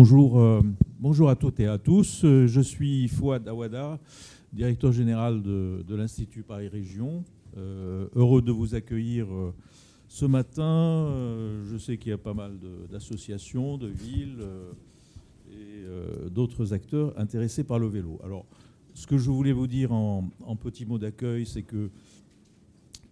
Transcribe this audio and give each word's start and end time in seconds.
Bonjour, 0.00 0.38
euh, 0.38 0.62
bonjour 1.00 1.28
à 1.28 1.34
toutes 1.34 1.58
et 1.58 1.66
à 1.66 1.76
tous. 1.76 2.24
Euh, 2.24 2.46
je 2.46 2.60
suis 2.60 3.08
Fouad 3.08 3.48
Awada, 3.48 3.98
directeur 4.52 4.92
général 4.92 5.42
de, 5.42 5.82
l'Institut 5.88 6.44
Paris 6.44 6.68
Région. 6.68 7.24
Euh, 7.56 8.06
heureux 8.14 8.40
de 8.40 8.52
vous 8.52 8.76
accueillir 8.76 9.26
ce 10.06 10.24
matin. 10.24 11.12
je 11.68 11.76
sais 11.78 11.96
qu'il 11.96 12.10
y 12.10 12.12
a 12.12 12.16
pas 12.16 12.32
mal 12.32 12.60
d'associations, 12.88 13.76
de, 13.76 13.88
villes 13.88 14.46
et 15.50 16.30
d'autres 16.30 16.72
acteurs 16.72 17.12
intéressés 17.18 17.64
par 17.64 17.80
le 17.80 17.88
vélo. 17.88 18.20
Alors, 18.22 18.46
ce 18.94 19.04
que 19.04 19.18
je 19.18 19.28
voulais 19.32 19.50
vous 19.52 19.66
dire 19.66 19.90
en, 19.90 20.30
en 20.46 20.54
petit 20.54 20.86
mot 20.86 20.98
d'accueil, 20.98 21.44
c'est 21.44 21.64
que 21.64 21.90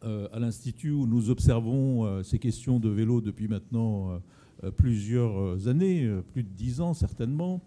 à 0.02 0.38
l'Institut 0.38 0.92
où 0.92 1.08
nous 1.08 1.30
observons 1.30 2.22
ces 2.22 2.38
questions 2.38 2.78
de 2.78 2.88
vélo 2.88 3.20
depuis 3.20 3.48
maintenant 3.48 4.20
plusieurs 4.76 5.38
euh, 5.38 5.68
années, 5.68 6.04
euh, 6.04 6.22
plus 6.22 6.42
de 6.42 6.48
dix 6.48 6.80
ans 6.80 6.94
certainement, 6.94 7.62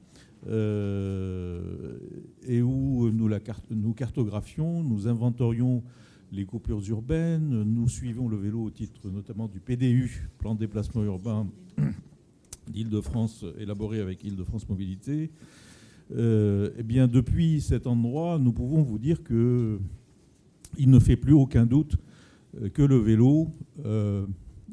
et 0.48 2.62
où 2.62 3.12
nous, 3.12 3.94
cartographions, 3.94 4.84
nous 4.84 5.08
inventorions 5.10 5.84
les 6.32 6.46
coupures 6.46 6.82
urbaines, 6.88 7.64
nous 7.64 7.90
suivons 7.90 8.30
le 8.30 8.38
vélo 8.38 8.64
au 8.64 8.70
titre 8.70 9.10
notamment 9.10 9.50
du 9.50 9.60
PDU, 9.60 10.30
plan 10.38 10.56
de 10.56 10.60
déplacement 10.60 11.04
urbain 11.04 11.46
d'Île-de-France, 12.72 13.44
élaboré 13.58 14.00
avec 14.00 14.24
Île-de-France 14.24 14.70
Mobilité. 14.70 15.30
eh 16.18 16.84
bien, 16.86 17.10
depuis 17.10 17.60
cet 17.60 17.86
endroit, 17.86 18.40
nous 18.40 18.54
pouvons 18.54 18.82
vous 18.82 18.98
dire 18.98 19.22
que 19.22 19.78
il 20.78 20.90
ne 20.90 21.00
fait 21.00 21.18
plus 21.18 21.34
aucun 21.34 21.66
doute 21.66 21.98
que 22.74 22.82
le 22.82 22.98
vélo 22.98 23.50
euh, 23.86 24.26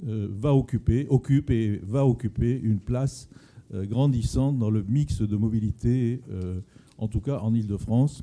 va 0.05 0.55
occuper, 0.55 1.07
occupe 1.09 1.51
et 1.51 1.81
va 1.85 2.07
occuper 2.07 2.61
une 2.63 2.79
place 2.79 3.29
euh, 3.75 3.85
grandissante 3.85 4.59
dans 4.59 4.71
le 4.71 4.85
mix 4.89 5.23
de 5.23 5.37
mobilité, 5.37 6.21
euh, 6.31 6.61
en 6.99 7.09
tout 7.09 7.21
cas 7.21 7.39
en 7.39 7.55
Ile-de-France. 7.55 8.23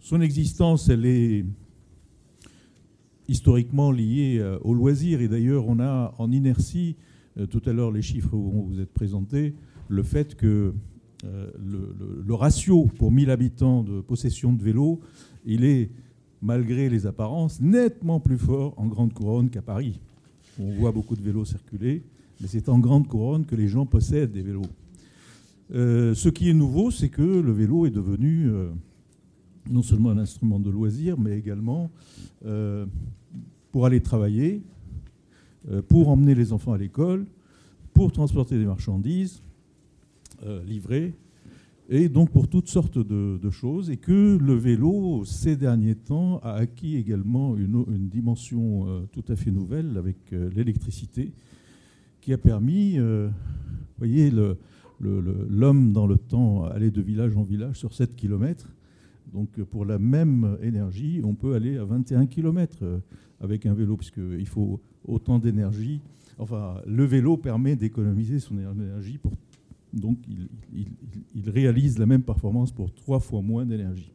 son 0.00 0.20
existence, 0.20 0.88
elle 0.88 1.04
est 1.04 1.44
historiquement 3.28 3.90
liée 3.90 4.42
au 4.62 4.72
loisir. 4.72 5.20
Et 5.20 5.28
d'ailleurs, 5.28 5.68
on 5.68 5.80
a 5.80 6.14
en 6.18 6.30
inertie, 6.32 6.96
tout 7.50 7.60
à 7.66 7.72
l'heure 7.72 7.92
les 7.92 8.02
chiffres 8.02 8.36
vont 8.36 8.62
vous 8.62 8.80
être 8.80 8.92
présentés, 8.92 9.54
le 9.88 10.02
fait 10.02 10.36
que 10.36 10.72
le, 11.22 11.94
le, 12.24 12.34
ratio 12.34 12.86
pour 12.96 13.12
1000 13.12 13.30
habitants 13.30 13.82
de 13.82 14.00
possession 14.00 14.52
de 14.54 14.62
vélo, 14.62 15.00
il 15.44 15.64
est 15.64 15.90
malgré 16.42 16.88
les 16.88 17.06
apparences, 17.06 17.60
nettement 17.60 18.20
plus 18.20 18.38
fort 18.38 18.74
en 18.76 18.86
Grande 18.86 19.12
Couronne 19.12 19.50
qu'à 19.50 19.62
Paris. 19.62 20.00
On 20.58 20.72
voit 20.74 20.92
beaucoup 20.92 21.16
de 21.16 21.22
vélos 21.22 21.44
circuler, 21.44 22.02
mais 22.40 22.48
c'est 22.48 22.68
en 22.68 22.78
Grande 22.78 23.06
Couronne 23.06 23.44
que 23.44 23.56
les 23.56 23.68
gens 23.68 23.86
possèdent 23.86 24.32
des 24.32 24.42
vélos. 24.42 24.62
Euh, 25.72 26.14
ce 26.14 26.28
qui 26.28 26.50
est 26.50 26.54
nouveau, 26.54 26.90
c'est 26.90 27.08
que 27.08 27.22
le 27.22 27.52
vélo 27.52 27.86
est 27.86 27.90
devenu 27.90 28.48
euh, 28.48 28.70
non 29.70 29.82
seulement 29.82 30.10
un 30.10 30.18
instrument 30.18 30.58
de 30.58 30.70
loisir, 30.70 31.18
mais 31.18 31.38
également 31.38 31.90
euh, 32.44 32.86
pour 33.70 33.86
aller 33.86 34.00
travailler, 34.00 34.62
pour 35.88 36.08
emmener 36.08 36.34
les 36.34 36.54
enfants 36.54 36.72
à 36.72 36.78
l'école, 36.78 37.26
pour 37.92 38.10
transporter 38.12 38.58
des 38.58 38.64
marchandises, 38.64 39.42
livrer, 40.66 41.12
et 41.92 42.08
donc 42.08 42.30
pour 42.30 42.46
toutes 42.46 42.68
sortes 42.68 42.98
de, 42.98 43.50
choses, 43.50 43.90
et 43.90 43.96
que 43.96 44.38
le 44.40 44.54
vélo, 44.54 45.24
ces 45.24 45.56
derniers 45.56 45.96
temps, 45.96 46.38
a 46.44 46.52
acquis 46.52 46.96
également 46.96 47.56
une, 47.56 48.08
dimension 48.08 48.86
euh, 48.86 49.00
tout 49.12 49.24
à 49.28 49.34
fait 49.34 49.50
nouvelle 49.50 49.96
avec 49.98 50.16
euh, 50.32 50.50
l'électricité, 50.54 51.32
qui 52.20 52.32
a 52.32 52.38
permis, 52.38 52.96
euh, 52.96 53.28
vous 53.28 54.06
voyez, 54.06 54.30
l'homme 55.00 55.92
dans 55.92 56.06
le 56.06 56.16
temps 56.16 56.64
aller 56.64 56.92
de 56.92 57.02
village 57.02 57.36
en 57.36 57.42
village 57.42 57.76
sur 57.76 57.92
7 57.92 58.14
km. 58.14 58.68
Donc 59.32 59.60
pour 59.64 59.84
la 59.84 59.98
même 59.98 60.58
énergie, 60.62 61.20
on 61.24 61.34
peut 61.34 61.54
aller 61.54 61.76
à 61.76 61.84
21 61.84 62.26
km 62.26 62.84
avec 63.40 63.66
un 63.66 63.74
vélo, 63.74 63.96
puisqu'il 63.96 64.46
faut 64.46 64.80
autant 65.08 65.40
d'énergie. 65.40 66.00
Enfin, 66.38 66.74
le 66.86 67.04
vélo 67.04 67.36
permet 67.36 67.74
d'économiser 67.74 68.38
son 68.38 68.58
énergie 68.58 69.18
pour 69.18 69.32
donc 69.92 70.18
il, 70.72 71.50
réalise 71.50 71.98
la 71.98 72.06
même 72.06 72.22
performance 72.22 72.70
pour 72.70 72.92
trois 72.94 73.20
fois 73.20 73.42
moins 73.42 73.64
d'énergie. 73.64 74.12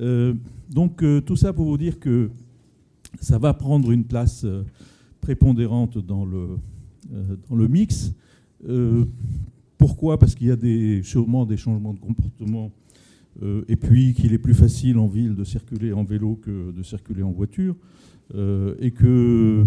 Euh, 0.00 0.34
donc 0.70 1.02
euh, 1.02 1.20
tout 1.20 1.36
ça 1.36 1.52
pour 1.52 1.66
vous 1.66 1.76
dire 1.76 2.00
que 2.00 2.30
ça 3.20 3.38
va 3.38 3.52
prendre 3.52 3.90
une 3.90 4.04
place 4.04 4.44
euh, 4.44 4.64
prépondérante 5.20 5.98
dans 5.98 6.24
le, 6.24 7.68
mix. 7.68 8.12
pourquoi? 9.78 10.18
Parce 10.18 10.34
qu'il 10.34 10.48
y 10.48 10.50
a 10.50 10.56
des, 10.56 11.02
sûrement 11.02 11.44
des 11.44 11.56
changements 11.56 11.94
de 11.94 12.00
comportement 12.00 12.72
et 13.68 13.76
puis 13.76 14.12
qu'il 14.14 14.34
est 14.34 14.38
plus 14.38 14.54
facile 14.54 14.98
en 14.98 15.06
ville 15.08 15.34
de 15.34 15.44
circuler 15.44 15.92
en 15.92 16.04
vélo 16.04 16.36
que 16.36 16.70
de 16.70 16.82
circuler 16.82 17.22
en 17.22 17.30
voiture 17.30 17.76
et 18.34 18.90
que 18.90 19.66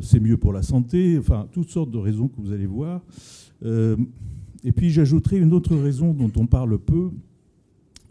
c'est 0.00 0.20
mieux 0.20 0.36
pour 0.36 0.52
la 0.52 0.62
santé, 0.62 1.18
enfin 1.18 1.48
toutes 1.52 1.70
sortes 1.70 1.90
de 1.90 1.98
raisons 1.98 2.28
que 2.28 2.40
vous 2.40 2.52
allez 2.52 2.66
voir. 2.66 3.02
Euh, 3.64 3.96
et 4.64 4.72
puis 4.72 4.90
j'ajouterai 4.90 5.38
une 5.38 5.52
autre 5.52 5.76
raison 5.76 6.12
dont 6.12 6.30
on 6.36 6.46
parle 6.46 6.78
peu, 6.78 7.10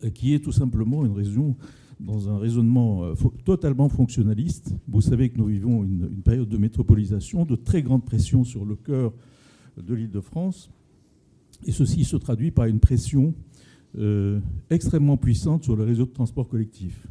euh, 0.03 0.09
qui 0.09 0.33
est 0.33 0.39
tout 0.39 0.51
simplement 0.51 1.05
une 1.05 1.13
raison 1.13 1.55
dans 1.99 2.29
un 2.29 2.37
raisonnement 2.37 3.03
euh, 3.03 3.13
totalement 3.45 3.89
fonctionnaliste. 3.89 4.73
Vous 4.87 5.01
savez 5.01 5.29
que 5.29 5.37
nous 5.37 5.47
vivons 5.47 5.83
une, 5.83 6.21
période 6.23 6.49
de 6.49 6.57
métropolisation, 6.57 7.45
de 7.45 7.55
très 7.55 7.81
grande 7.81 8.05
pression 8.05 8.43
sur 8.43 8.65
le 8.65 8.75
cœur 8.75 9.13
de 9.77 9.93
l'île 9.93 10.11
de 10.11 10.21
France. 10.21 10.69
Et 11.65 11.71
ceci 11.71 12.05
se 12.05 12.15
traduit 12.15 12.51
par 12.51 12.65
une 12.65 12.79
pression 12.79 13.33
extrêmement 14.69 15.17
puissante 15.17 15.63
sur 15.63 15.75
le 15.75 15.83
réseau 15.83 16.05
de 16.05 16.11
transport 16.11 16.47
collectif. 16.47 17.07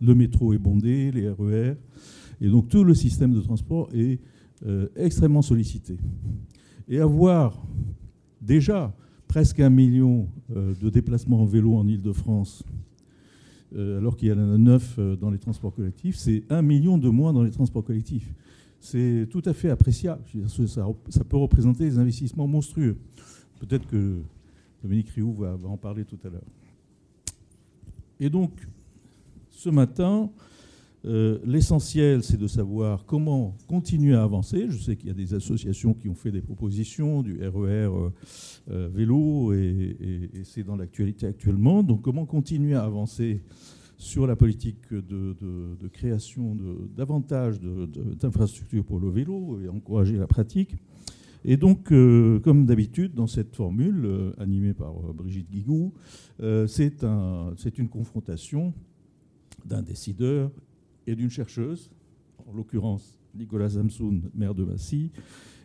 Le 0.00 0.14
métro 0.14 0.54
est 0.54 0.58
bondé, 0.58 1.10
les 1.10 1.28
RER, 1.28 1.74
et 2.40 2.48
donc 2.48 2.68
tout 2.68 2.84
le 2.84 2.94
système 2.94 3.34
de 3.34 3.40
transport 3.40 3.88
est 3.92 4.20
extrêmement 4.96 5.42
sollicité 5.42 5.98
et 6.88 6.98
avoir 6.98 7.62
déjà 8.40 8.94
presque 9.28 9.60
un 9.60 9.70
million 9.70 10.28
euh, 10.54 10.74
de 10.80 10.90
déplacements 10.90 11.42
en 11.42 11.44
vélo 11.44 11.74
en 11.74 11.86
Ile-de-France, 11.88 12.62
euh, 13.74 13.98
alors 13.98 14.16
qu'il 14.16 14.28
y 14.28 14.32
en 14.32 14.38
a 14.38 14.58
neuf 14.58 14.96
euh, 14.98 15.16
dans 15.16 15.30
les 15.30 15.38
transports 15.38 15.74
collectifs, 15.74 16.16
c'est 16.16 16.44
un 16.50 16.62
million 16.62 16.98
de 16.98 17.08
moins 17.08 17.32
dans 17.32 17.42
les 17.42 17.50
transports 17.50 17.84
collectifs. 17.84 18.32
C'est 18.78 19.26
tout 19.30 19.42
à 19.46 19.54
fait 19.54 19.70
appréciable. 19.70 20.22
Ça, 20.68 20.84
peut 21.28 21.38
représenter 21.38 21.84
des 21.84 21.98
investissements 21.98 22.46
monstrueux. 22.46 22.96
Peut-être 23.58 23.86
que 23.86 24.18
Dominique 24.82 25.08
Rioux 25.08 25.32
va, 25.32 25.56
va 25.56 25.68
en 25.68 25.78
parler 25.78 26.04
tout 26.04 26.18
à 26.22 26.28
l'heure. 26.28 26.44
Et 28.20 28.28
donc, 28.28 28.52
ce 29.50 29.70
matin, 29.70 30.30
euh, 31.06 31.38
l'essentiel, 31.44 32.22
c'est 32.22 32.38
de 32.38 32.46
savoir 32.46 33.04
comment 33.04 33.56
continuer 33.68 34.14
à 34.14 34.22
avancer. 34.22 34.66
Je 34.70 34.78
sais 34.78 34.96
qu'il 34.96 35.08
y 35.08 35.10
a 35.10 35.14
des 35.14 35.34
associations 35.34 35.92
qui 35.92 36.08
ont 36.08 36.14
fait 36.14 36.30
des 36.30 36.40
propositions, 36.40 37.22
du 37.22 37.36
RER 37.46 37.46
e 37.46 37.90
euh, 37.90 38.10
euh, 38.70 38.88
vélo, 38.92 39.52
et, 39.52 40.30
c'est 40.44 40.64
dans 40.64 40.76
l'actualité 40.76 41.26
actuellement. 41.26 41.82
Donc 41.82 42.02
comment 42.02 42.24
continuer 42.24 42.74
à 42.74 42.84
avancer 42.84 43.42
sur 43.98 44.26
la 44.26 44.34
politique 44.34 44.92
de, 44.92 45.88
création 45.92 46.54
de, 46.54 46.88
davantage 46.96 47.60
d'infrastructures 47.60 48.84
pour 48.84 48.98
le 48.98 49.10
vélo 49.10 49.60
et 49.62 49.68
encourager 49.68 50.16
la 50.16 50.26
pratique. 50.26 50.74
Et 51.44 51.56
donc, 51.58 51.88
comme 51.88 52.66
d'habitude, 52.66 53.14
dans 53.14 53.26
cette 53.26 53.54
formule 53.54 54.32
animée 54.38 54.74
par 54.74 54.94
Brigitte 55.14 55.50
Guigou, 55.50 55.92
c'est 56.66 56.98
une 57.78 57.88
confrontation 57.88 58.74
d'un 59.64 59.82
décideur 59.82 60.50
et 61.06 61.14
d'une 61.14 61.30
chercheuse, 61.30 61.90
en 62.46 62.52
l'occurrence 62.52 63.18
Nicolas 63.34 63.70
Samsoun, 63.70 64.22
maire 64.34 64.54
de 64.54 64.64
Massy, 64.64 65.10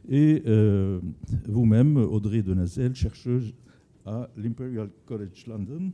et 0.08 0.42
euh, 0.48 1.00
vous-même, 1.48 1.98
Audrey 1.98 2.42
Denazel, 2.42 2.96
chercheuse 2.96 3.54
à 4.06 4.30
l'Imperial 4.38 4.90
College 5.06 5.46
London, 5.48 5.92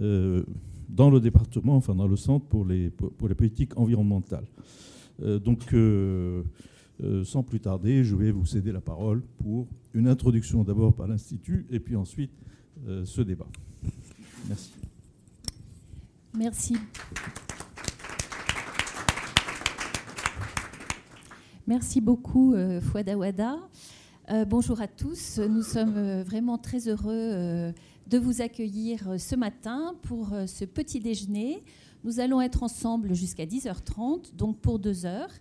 euh, 0.00 0.42
dans 0.88 1.10
le 1.10 1.20
département, 1.20 1.76
enfin 1.76 1.94
dans 1.94 2.06
le 2.06 2.16
centre 2.16 2.46
pour 2.46 2.64
les, 2.64 2.90
politiques 2.90 3.76
environnementales. 3.78 4.46
Euh, 5.22 5.38
donc, 5.38 5.74
sans 7.24 7.42
plus 7.42 7.60
tarder, 7.60 8.04
je 8.04 8.14
vais 8.16 8.30
vous 8.30 8.46
céder 8.46 8.72
la 8.72 8.80
parole 8.80 9.22
pour 9.38 9.66
une 9.94 10.08
introduction 10.08 10.64
d'abord 10.64 10.94
par 10.94 11.06
l'Institut 11.06 11.66
et 11.70 11.80
puis 11.80 11.96
ensuite 11.96 12.30
ce 13.04 13.22
débat. 13.22 13.48
Merci. 14.48 14.72
Merci. 16.34 16.76
Merci 21.68 22.00
beaucoup, 22.00 22.54
euh, 22.54 22.80
Fouad 22.80 23.08
Awada. 23.08 23.58
Euh, 24.30 24.44
bonjour 24.44 24.80
à 24.80 24.86
tous. 24.86 25.40
Nous 25.40 25.64
sommes 25.64 25.96
euh, 25.96 26.22
vraiment 26.22 26.58
très 26.58 26.86
heureux 26.86 27.72
de 28.06 28.18
vous 28.18 28.40
accueillir 28.40 29.16
ce 29.18 29.34
matin 29.34 29.96
pour 30.02 30.28
ce 30.46 30.64
petit 30.64 31.00
déjeuner. 31.00 31.64
Nous 32.04 32.20
allons 32.20 32.40
être 32.40 32.62
ensemble 32.62 33.14
jusqu'à 33.14 33.46
10h30, 33.46 34.36
donc 34.36 34.60
pour 34.60 34.78
deux 34.78 35.06
heures. 35.06 35.32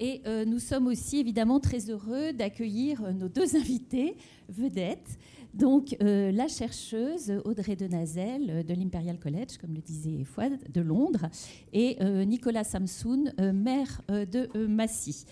Et 0.00 0.22
nous 0.44 0.58
sommes 0.58 0.88
aussi 0.88 1.18
évidemment 1.18 1.60
très 1.60 1.88
heureux 1.88 2.32
d'accueillir 2.32 3.12
nos 3.12 3.28
deux 3.28 3.54
invités 3.56 4.16
vedettes. 4.48 5.18
Donc, 5.54 5.96
la 6.00 6.48
chercheuse 6.48 7.32
Audrey 7.44 7.76
Denazel 7.76 8.64
de 8.64 8.74
l'Imperial 8.74 9.20
College, 9.20 9.58
comme 9.60 9.74
le 9.74 9.80
disait 9.80 10.24
Fouad, 10.24 10.58
de 10.72 10.80
Londres, 10.80 11.28
et 11.72 11.96
Nicolas 12.24 12.64
Samsoun, 12.64 13.32
maire 13.52 14.00
de 14.08 14.66
Massy. 14.66 15.26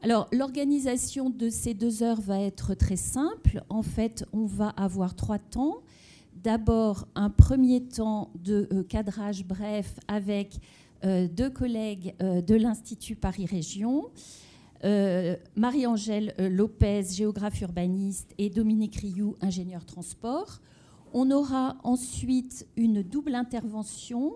Alors, 0.00 0.28
l'organisation 0.32 1.28
de 1.28 1.50
ces 1.50 1.74
deux 1.74 2.04
heures 2.04 2.20
va 2.20 2.40
être 2.40 2.74
très 2.74 2.96
simple. 2.96 3.64
En 3.68 3.82
fait, 3.82 4.24
on 4.32 4.46
va 4.46 4.68
avoir 4.70 5.16
trois 5.16 5.40
temps. 5.40 5.82
D'abord, 6.36 7.08
un 7.16 7.30
premier 7.30 7.82
temps 7.82 8.30
de 8.44 8.68
euh, 8.72 8.84
cadrage 8.84 9.44
bref 9.44 9.98
avec 10.06 10.60
euh, 11.04 11.26
deux 11.26 11.50
collègues 11.50 12.14
euh, 12.22 12.40
de 12.40 12.54
l'Institut 12.54 13.16
Paris 13.16 13.46
Région. 13.46 14.10
Marie-Angèle 15.56 16.32
Lopez, 16.38 17.02
géographe 17.12 17.60
urbaniste, 17.62 18.32
et 18.38 18.48
Dominique 18.48 18.94
Rioux, 18.94 19.34
ingénieur 19.40 19.84
transport. 19.84 20.60
On 21.12 21.32
aura 21.32 21.76
ensuite 21.82 22.64
une 22.76 23.02
double 23.02 23.34
intervention. 23.34 24.34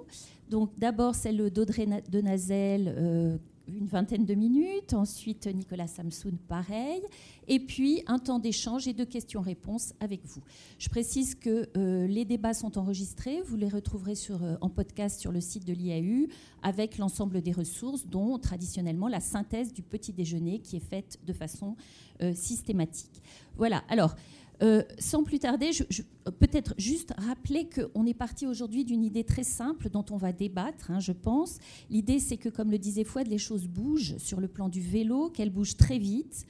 Donc 0.50 0.70
d'abord 0.76 1.15
celle 1.15 1.49
d'Audrey 1.50 1.87
de 1.87 2.20
Nazel, 2.20 3.38
une 3.76 3.86
vingtaine 3.86 4.24
de 4.24 4.34
minutes, 4.34 4.92
ensuite 4.94 5.46
Nicolas 5.46 5.86
Samsoun, 5.86 6.36
pareil, 6.48 7.02
et 7.48 7.60
puis 7.60 8.02
un 8.06 8.19
temps 8.19 8.38
d'échange 8.38 8.86
et 8.88 8.92
de 8.92 9.04
questions-réponses 9.04 9.92
avec 10.00 10.24
vous. 10.24 10.42
Je 10.78 10.88
précise 10.88 11.34
que 11.34 11.69
euh, 11.76 12.06
les 12.06 12.24
débats 12.24 12.54
sont 12.54 12.78
enregistrés, 12.78 13.42
vous 13.42 13.56
les 13.56 13.69
retrouverez 13.69 14.14
sur, 14.14 14.42
euh, 14.42 14.56
en 14.60 14.69
podcast 14.69 15.20
sur 15.20 15.32
le 15.32 15.40
site 15.40 15.66
de 15.66 15.72
l'IAU 15.72 16.28
avec 16.62 16.98
l'ensemble 16.98 17.40
des 17.42 17.52
ressources, 17.52 18.06
dont 18.06 18.38
traditionnellement 18.38 19.08
la 19.08 19.20
synthèse 19.20 19.72
du 19.72 19.82
petit 19.82 20.12
déjeuner 20.12 20.60
qui 20.60 20.76
est 20.76 20.80
faite 20.80 21.19
de 21.26 21.32
façon 21.32 21.76
euh, 22.22 22.34
systématique. 22.34 23.22
Voilà, 23.56 23.82
alors 23.88 24.14
euh, 24.62 24.82
sans 24.99 25.25
plus 25.25 25.41
tarder, 25.41 25.73
je, 25.73 26.03
peut-être 26.38 26.75
juste 26.79 27.12
rappeler 27.19 27.69
qu'on 27.69 28.06
est 28.06 28.14
parti 28.14 28.47
aujourd'hui 28.47 28.85
d'une 28.85 29.03
idée 29.03 29.25
très 29.25 29.43
simple 29.43 29.91
dont 29.91 30.05
on 30.11 30.17
va 30.17 30.32
débattre, 30.32 30.91
hein, 30.91 31.00
je 31.00 31.12
pense. 31.12 31.59
L'idée, 31.91 32.20
c'est 32.20 32.37
que, 32.37 32.49
comme 32.49 32.70
le 32.70 32.79
disait 32.79 33.05
Fouad, 33.05 33.26
les 33.26 33.38
choses 33.38 33.67
bougent 33.67 34.17
sur 34.19 34.41
le 34.41 34.49
plan 34.49 34.69
du 34.69 34.81
vélo, 34.81 35.31
qu'elles 35.31 35.50
bougent 35.50 35.76
très 35.76 35.99
vite. 35.99 36.47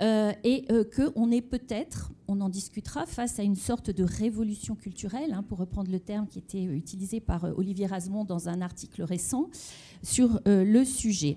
Euh, 0.00 0.32
et 0.44 0.64
euh, 0.70 0.84
qu'on 0.84 1.32
est 1.32 1.40
peut-être, 1.40 2.12
on 2.28 2.40
en 2.40 2.48
discutera, 2.48 3.04
face 3.04 3.40
à 3.40 3.42
une 3.42 3.56
sorte 3.56 3.90
de 3.90 4.04
révolution 4.04 4.76
culturelle, 4.76 5.32
hein, 5.32 5.42
pour 5.42 5.58
reprendre 5.58 5.90
le 5.90 5.98
terme 5.98 6.28
qui 6.28 6.38
était 6.38 6.62
utilisé 6.62 7.18
par 7.20 7.44
Olivier 7.56 7.86
Rasmond 7.86 8.24
dans 8.24 8.48
un 8.48 8.60
article 8.60 9.02
récent 9.02 9.50
sur 10.04 10.40
le 10.46 10.84
sujet. 10.84 11.36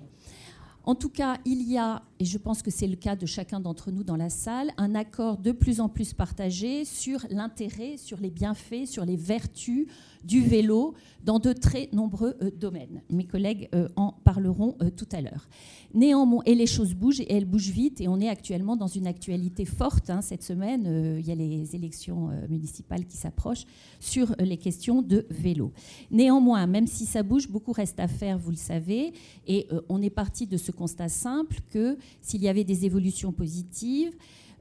En 0.84 0.96
tout 0.96 1.08
cas, 1.08 1.38
il 1.44 1.62
y 1.62 1.78
a, 1.78 2.02
et 2.18 2.24
je 2.24 2.38
pense 2.38 2.60
que 2.60 2.70
c'est 2.70 2.88
le 2.88 2.96
cas 2.96 3.14
de 3.14 3.24
chacun 3.24 3.60
d'entre 3.60 3.92
nous 3.92 4.02
dans 4.02 4.16
la 4.16 4.30
salle, 4.30 4.72
un 4.78 4.96
accord 4.96 5.38
de 5.38 5.52
plus 5.52 5.80
en 5.80 5.88
plus 5.88 6.12
partagé 6.12 6.84
sur 6.84 7.24
l'intérêt, 7.30 7.96
sur 7.96 8.18
les 8.18 8.30
bienfaits, 8.30 8.86
sur 8.86 9.04
les 9.04 9.16
vertus 9.16 9.86
du 10.24 10.40
vélo 10.40 10.94
dans 11.24 11.38
de 11.38 11.52
très 11.52 11.88
nombreux 11.92 12.34
euh, 12.42 12.50
domaines. 12.50 13.02
Mes 13.10 13.24
collègues 13.24 13.68
euh, 13.74 13.88
en 13.96 14.12
parleront 14.24 14.76
euh, 14.82 14.90
tout 14.90 15.08
à 15.12 15.20
l'heure. 15.20 15.48
Néanmoins, 15.94 16.42
et 16.46 16.54
les 16.54 16.66
choses 16.66 16.94
bougent, 16.94 17.20
et 17.20 17.32
elles 17.32 17.44
bougent 17.44 17.70
vite, 17.70 18.00
et 18.00 18.08
on 18.08 18.20
est 18.20 18.28
actuellement 18.28 18.76
dans 18.76 18.86
une 18.86 19.06
actualité 19.06 19.64
forte. 19.64 20.10
Hein, 20.10 20.22
cette 20.22 20.42
semaine, 20.42 21.18
il 21.18 21.26
y 21.26 21.30
a 21.30 21.34
les 21.34 21.76
élections 21.76 22.30
municipales 22.48 23.04
qui 23.04 23.16
s'approchent 23.16 23.64
sur 24.00 24.34
les 24.38 24.56
questions 24.56 25.02
de 25.02 25.26
vélo. 25.28 25.72
Néanmoins, 26.10 26.66
même 26.66 26.86
si 26.86 27.04
ça 27.04 27.22
bouge, 27.22 27.48
beaucoup 27.48 27.72
reste 27.72 28.00
à 28.00 28.08
faire, 28.08 28.38
vous 28.38 28.50
le 28.50 28.56
savez, 28.56 29.12
et 29.46 29.68
on 29.90 30.00
est 30.00 30.10
parti 30.10 30.46
de 30.46 30.56
ce 30.56 30.72
constat 30.72 31.10
simple 31.10 31.58
que 31.70 31.98
s'il 32.22 32.42
y 32.42 32.48
avait 32.48 32.64
des 32.64 32.86
évolutions 32.86 33.32
positives, 33.32 34.12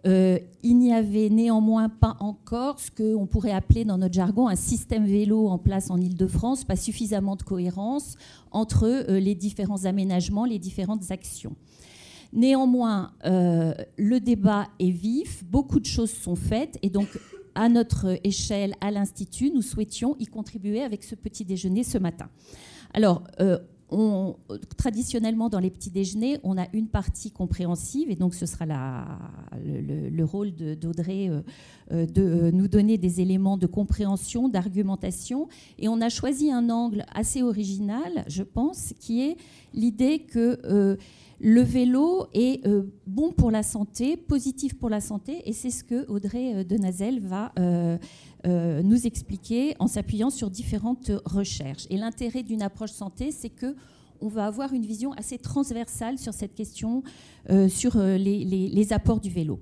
euh, 0.08 0.40
il 0.64 0.78
n'y 0.78 0.94
avait 0.94 1.30
néanmoins 1.30 1.90
pas 1.90 2.18
encore 2.20 2.80
ce 2.80 2.90
qu'on 2.90 3.28
pourrait 3.28 3.52
appeler 3.52 3.86
dans 3.86 3.98
notre 3.98 4.14
jargon 4.14 4.48
un 4.48 4.56
système 4.56 5.06
vélo 5.06 5.48
en 5.48 5.58
place 5.58 5.92
en 5.92 6.00
Ile-de-France, 6.00 6.64
pas 6.64 6.76
suffisamment 6.76 7.36
de 7.36 7.44
cohérence 7.44 8.16
entre 8.52 8.86
euh, 8.86 9.20
les 9.20 9.36
différents 9.36 9.86
aménagements, 9.86 10.46
les 10.46 10.60
différentes 10.60 11.12
actions. 11.12 11.56
Néanmoins, 12.34 13.12
euh, 13.26 13.74
le 13.98 14.20
débat 14.20 14.68
est 14.80 14.90
vif, 14.90 15.44
beaucoup 15.44 15.80
de 15.80 15.86
choses 15.86 16.12
sont 16.12 16.36
faites 16.36 16.80
et 16.82 16.90
donc 16.90 17.20
à 17.54 17.68
notre 17.68 18.18
échelle, 18.24 18.74
à 18.80 18.92
l'Institut, 18.92 19.52
nous 19.54 19.62
souhaitions 19.62 20.16
y 20.20 20.26
contribuer 20.26 20.82
avec 20.82 21.04
ce 21.04 21.16
petit 21.16 21.44
déjeuner 21.44 21.84
ce 21.84 21.98
matin. 21.98 22.30
Alors, 22.94 23.24
traditionnellement, 24.78 25.50
dans 25.50 25.60
les 25.60 25.70
petits 25.70 25.90
déjeuners, 25.90 26.40
on 26.44 26.58
a 26.58 26.66
une 26.74 26.88
partie 26.88 27.32
compréhensive, 27.32 28.10
et 28.10 28.16
donc 28.16 28.34
ce 28.34 28.46
sera 28.46 28.66
le, 28.66 30.24
rôle 30.24 30.54
d'Audrey 30.54 31.30
euh, 31.30 31.42
euh, 31.92 32.06
de, 32.06 32.22
euh, 32.22 32.52
nous 32.52 32.68
donner 32.68 32.98
des 32.98 33.20
éléments 33.20 33.58
de 33.58 33.68
compréhension, 33.68 34.48
d'argumentation. 34.48 35.50
Et 35.78 35.90
on 35.90 36.00
a 36.00 36.10
choisi 36.10 36.52
un 36.52 36.70
angle 36.70 37.06
assez 37.14 37.42
original, 37.42 38.24
je 38.28 38.44
pense, 38.44 38.94
qui 39.00 39.22
est 39.22 39.38
l'idée 39.74 40.20
que 40.20 40.98
le 41.44 41.62
vélo 41.62 42.28
est 42.34 42.62
bon 43.08 43.32
pour 43.32 43.50
la 43.52 43.64
santé, 43.64 44.16
positif 44.16 44.76
pour 44.76 44.90
la 44.90 45.02
santé, 45.02 45.42
et 45.46 45.54
c'est 45.54 45.72
ce 45.72 45.84
que 45.84 46.08
Audrey 46.08 46.64
Denazel 46.64 47.20
va 47.20 47.52
euh, 48.48 48.82
nous 48.82 49.06
expliquer 49.06 49.76
en 49.78 49.86
s'appuyant 49.86 50.32
sur 50.32 50.50
différentes 50.50 51.12
recherches. 51.26 51.86
Et 51.92 51.98
l'intérêt 51.98 52.42
d'une 52.42 52.64
approche 52.64 52.90
santé, 52.90 53.32
c'est 53.32 53.50
que 53.50 53.76
on 54.20 54.28
va 54.28 54.48
avoir 54.48 54.74
une 54.74 54.86
vision 54.86 55.14
assez 55.14 55.38
transversale 55.38 56.18
sur 56.18 56.34
cette 56.34 56.56
question, 56.56 57.04
euh, 57.52 57.70
sur 57.70 57.98
euh, 57.98 58.18
les, 58.18 58.94
apports 58.94 59.20
du 59.20 59.30
vélo. 59.30 59.60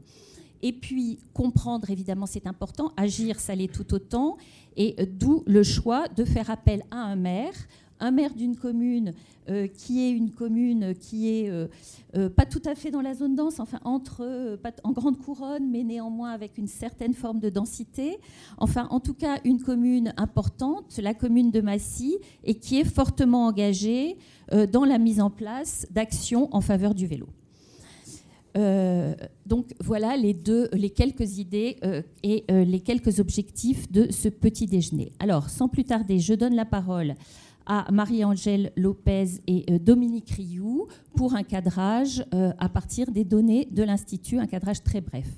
Et 0.62 0.72
puis, 0.72 1.20
comprendre, 1.34 1.90
évidemment, 1.90 2.26
c'est 2.26 2.48
important. 2.48 2.94
Agir, 2.96 3.40
ça 3.42 3.54
l'est 3.54 3.72
tout 3.72 3.94
autant. 3.94 4.38
Et 4.78 4.96
d'où 5.06 5.44
le 5.46 5.64
choix 5.64 6.08
de 6.08 6.24
faire 6.24 6.50
appel 6.50 6.84
à 6.90 6.98
un 6.98 7.16
maire, 7.18 7.54
un 8.00 8.12
maire 8.12 8.34
d'une 8.34 8.56
commune 8.56 9.14
euh, 9.50 9.68
qui 9.68 10.06
est 10.06 10.12
une 10.12 10.30
commune 10.30 10.94
qui 11.00 11.28
est 11.30 11.50
euh, 11.50 11.68
euh, 12.16 12.30
pas 12.30 12.46
tout 12.46 12.62
à 12.66 12.76
fait 12.76 12.92
dans 12.92 13.02
la 13.02 13.16
zone 13.16 13.36
dense, 13.36 13.60
enfin 13.60 13.80
entre, 13.84 14.58
pas 14.62 14.72
en 14.84 14.92
grande 14.92 15.18
couronne, 15.18 15.72
mais 15.72 15.84
néanmoins 15.84 16.30
avec 16.30 16.60
une 16.60 16.68
certaine 16.68 17.16
forme 17.16 17.40
de 17.40 17.50
densité. 17.50 18.20
Enfin, 18.60 18.88
en 18.92 19.00
tout 19.00 19.16
cas, 19.16 19.40
une 19.46 19.60
commune 19.60 20.14
importante, 20.18 21.00
la 21.02 21.16
commune 21.16 21.50
de 21.50 21.62
Massy, 21.62 22.18
et 22.44 22.56
qui 22.56 22.80
est 22.80 22.84
fortement 22.84 23.48
engagée 23.48 24.18
dans 24.72 24.86
la 24.86 24.98
mise 24.98 25.20
en 25.20 25.30
place 25.30 25.88
d'actions 25.92 26.48
en 26.52 26.62
faveur 26.62 26.94
du 26.94 27.08
vélo. 27.08 27.28
donc 29.46 29.74
voilà 29.80 30.18
les 30.18 30.34
deux, 30.34 30.70
les 30.74 30.90
quelques 30.90 31.38
idées 31.38 31.78
et 32.24 32.46
les 32.50 32.80
quelques 32.82 33.20
objectifs 33.20 33.92
de 33.92 34.12
ce 34.12 34.30
petit 34.30 34.66
déjeuner. 34.66 35.12
Alors, 35.20 35.50
sans 35.50 35.68
plus 35.68 35.86
tarder, 35.86 36.20
je 36.20 36.34
donne 36.34 36.56
la 36.56 36.66
parole 36.66 37.16
à 37.70 37.90
Marie-Angèle 37.92 38.74
Lopez 38.76 39.42
et 39.46 39.64
euh, 39.70 39.78
Dominique 39.78 40.32
Rioux 40.32 40.88
pour 41.16 41.36
un 41.36 41.44
cadrage 41.44 42.26
euh, 42.34 42.52
à 42.58 42.68
partir 42.68 43.12
des 43.12 43.24
données 43.24 43.68
de 43.72 43.84
l'Institut, 43.84 44.40
un 44.40 44.48
cadrage 44.48 44.84
très 44.84 45.02
bref. 45.02 45.32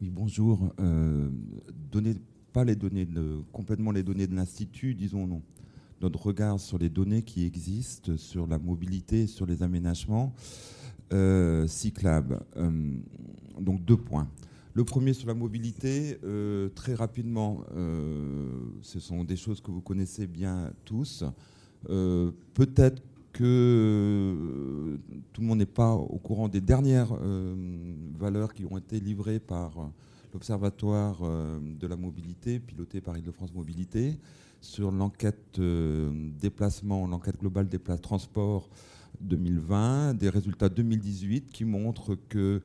Oui, 0.00 0.08
bonjour. 0.08 0.72
Euh, 0.80 1.30
pas 2.52 2.64
les 2.64 2.76
données 2.76 3.08
complètement 3.50 3.90
les 3.90 4.04
données 4.04 4.28
de 4.28 4.36
l'Institut, 4.36 4.94
disons 4.94 5.26
non. 5.26 5.42
Notre 6.00 6.26
regard 6.26 6.60
sur 6.60 6.78
les 6.78 6.90
données 6.90 7.22
qui 7.22 7.44
existent, 7.44 8.16
sur 8.16 8.46
la 8.46 8.58
mobilité, 8.58 9.26
sur 9.26 9.46
les 9.46 9.62
aménagements 9.62 10.32
cyclables. 11.66 12.40
donc 13.60 13.84
deux 13.84 13.96
points. 13.96 14.28
Le 14.74 14.84
premier 14.84 15.12
sur 15.12 15.28
la 15.28 15.34
mobilité, 15.34 16.18
euh, 16.24 16.70
très 16.70 16.94
rapidement, 16.94 17.62
euh, 17.76 18.48
ce 18.80 19.00
sont 19.00 19.22
des 19.22 19.36
choses 19.36 19.60
que 19.60 19.70
vous 19.70 19.82
connaissez 19.82 20.26
bien 20.26 20.72
tous. 20.86 21.24
Euh, 21.90 22.30
peut-être 22.54 23.02
que 23.34 24.98
tout 25.32 25.42
le 25.42 25.46
monde 25.46 25.58
n'est 25.58 25.66
pas 25.66 25.92
au 25.92 26.18
courant 26.18 26.48
des 26.48 26.60
dernières 26.60 27.14
valeurs 28.18 28.52
qui 28.52 28.66
ont 28.66 28.76
été 28.76 29.00
livrées 29.00 29.40
par 29.40 29.90
l'Observatoire 30.34 31.22
de 31.22 31.86
la 31.86 31.96
mobilité, 31.96 32.60
piloté 32.60 33.00
par 33.00 33.16
Île-de-France 33.16 33.54
Mobilité, 33.54 34.18
sur 34.60 34.90
l'enquête 34.90 35.58
déplacement, 35.58 37.06
l'enquête 37.06 37.40
globale 37.40 37.70
des 37.70 37.78
places 37.78 38.02
transport 38.02 38.68
2020, 39.22 40.12
des 40.12 40.28
résultats 40.28 40.68
2018 40.68 41.48
qui 41.48 41.64
montrent 41.64 42.18
que 42.28 42.60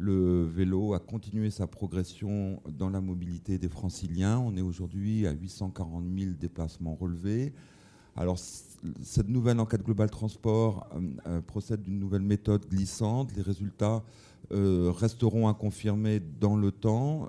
le 0.00 0.44
vélo 0.46 0.94
a 0.94 0.98
continué 0.98 1.50
sa 1.50 1.66
progression 1.66 2.62
dans 2.66 2.88
la 2.88 3.02
mobilité 3.02 3.58
des 3.58 3.68
franciliens. 3.68 4.38
On 4.38 4.56
est 4.56 4.62
aujourd'hui 4.62 5.26
à 5.26 5.32
840 5.32 6.04
000 6.18 6.30
déplacements 6.40 6.94
relevés. 6.94 7.52
Alors, 8.16 8.38
cette 8.38 9.28
nouvelle 9.28 9.60
enquête 9.60 9.82
globale 9.82 10.08
transport 10.08 10.88
euh, 10.94 11.00
euh, 11.26 11.40
procède 11.42 11.82
d'une 11.82 11.98
nouvelle 11.98 12.22
méthode 12.22 12.66
glissante. 12.66 13.36
Les 13.36 13.42
résultats 13.42 14.02
euh, 14.52 14.90
resteront 14.90 15.48
à 15.48 15.54
confirmer 15.54 16.18
dans 16.18 16.56
le 16.56 16.72
temps. 16.72 17.28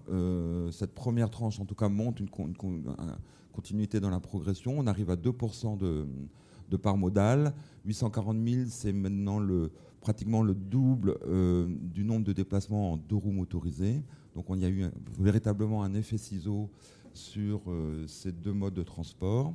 cette 0.71 0.93
première 0.93 1.29
tranche, 1.29 1.59
en 1.59 1.65
tout 1.65 1.75
cas, 1.75 1.89
montre 1.89 2.21
une, 2.21 2.29
continuité 3.51 3.99
dans 3.99 4.09
la 4.09 4.21
progression. 4.21 4.79
On 4.79 4.87
arrive 4.87 5.09
à 5.09 5.17
2% 5.17 5.77
de, 5.77 6.07
de 6.69 6.77
part 6.77 6.95
modale. 6.95 7.53
840 7.85 8.37
000, 8.47 8.65
c'est 8.69 8.93
maintenant 8.93 9.39
le, 9.39 9.71
pratiquement 10.01 10.41
le 10.41 10.53
double 10.53 11.17
du 11.93 12.03
nombre 12.03 12.25
de 12.25 12.33
déplacements 12.33 12.93
en 12.93 12.97
deux 12.97 13.15
roues 13.15 13.31
motorisées. 13.31 14.01
Donc 14.35 14.49
on 14.49 14.55
y 14.55 14.65
a 14.65 14.69
eu 14.69 14.85
véritablement 15.19 15.83
un 15.83 15.93
effet 15.93 16.17
ciseau 16.17 16.69
sur 17.13 17.61
ces 18.07 18.31
deux 18.31 18.53
modes 18.53 18.73
de 18.73 18.83
transport. 18.83 19.53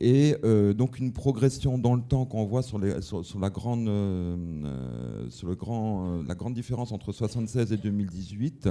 Et 0.00 0.36
euh, 0.44 0.72
donc 0.72 0.98
une 0.98 1.12
progression 1.12 1.78
dans 1.78 1.94
le 1.94 2.02
temps 2.02 2.24
qu'on 2.24 2.44
voit 2.44 2.62
sur, 2.62 2.78
la, 2.78 3.50
grande, 3.50 3.88
euh, 3.88 5.28
sur 5.30 5.48
le 5.48 5.54
grand, 5.54 6.06
euh, 6.06 6.22
la 6.26 6.34
grande 6.34 6.54
différence 6.54 6.92
entre 6.92 7.12
76 7.12 7.72
et 7.72 7.76
2018, 7.76 8.68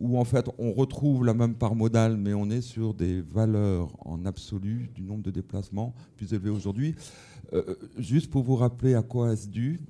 où 0.00 0.18
en 0.18 0.24
fait 0.24 0.48
on 0.58 0.72
retrouve 0.72 1.24
la 1.24 1.34
même 1.34 1.54
part 1.54 1.74
modale, 1.74 2.16
mais 2.16 2.34
on 2.34 2.50
est 2.50 2.60
sur 2.60 2.94
des 2.94 3.20
valeurs 3.20 3.96
en 4.06 4.24
absolu 4.26 4.90
du 4.94 5.02
nombre 5.02 5.22
de 5.22 5.30
déplacements 5.30 5.94
plus 6.16 6.32
élevés 6.32 6.50
aujourd'hui. 6.50 6.94
juste 7.98 8.30
pour 8.30 8.42
vous 8.42 8.56
rappeler 8.56 8.94
à 8.94 9.02
quoi 9.02 9.32
est-ce 9.32 9.48
dû, 9.48 9.80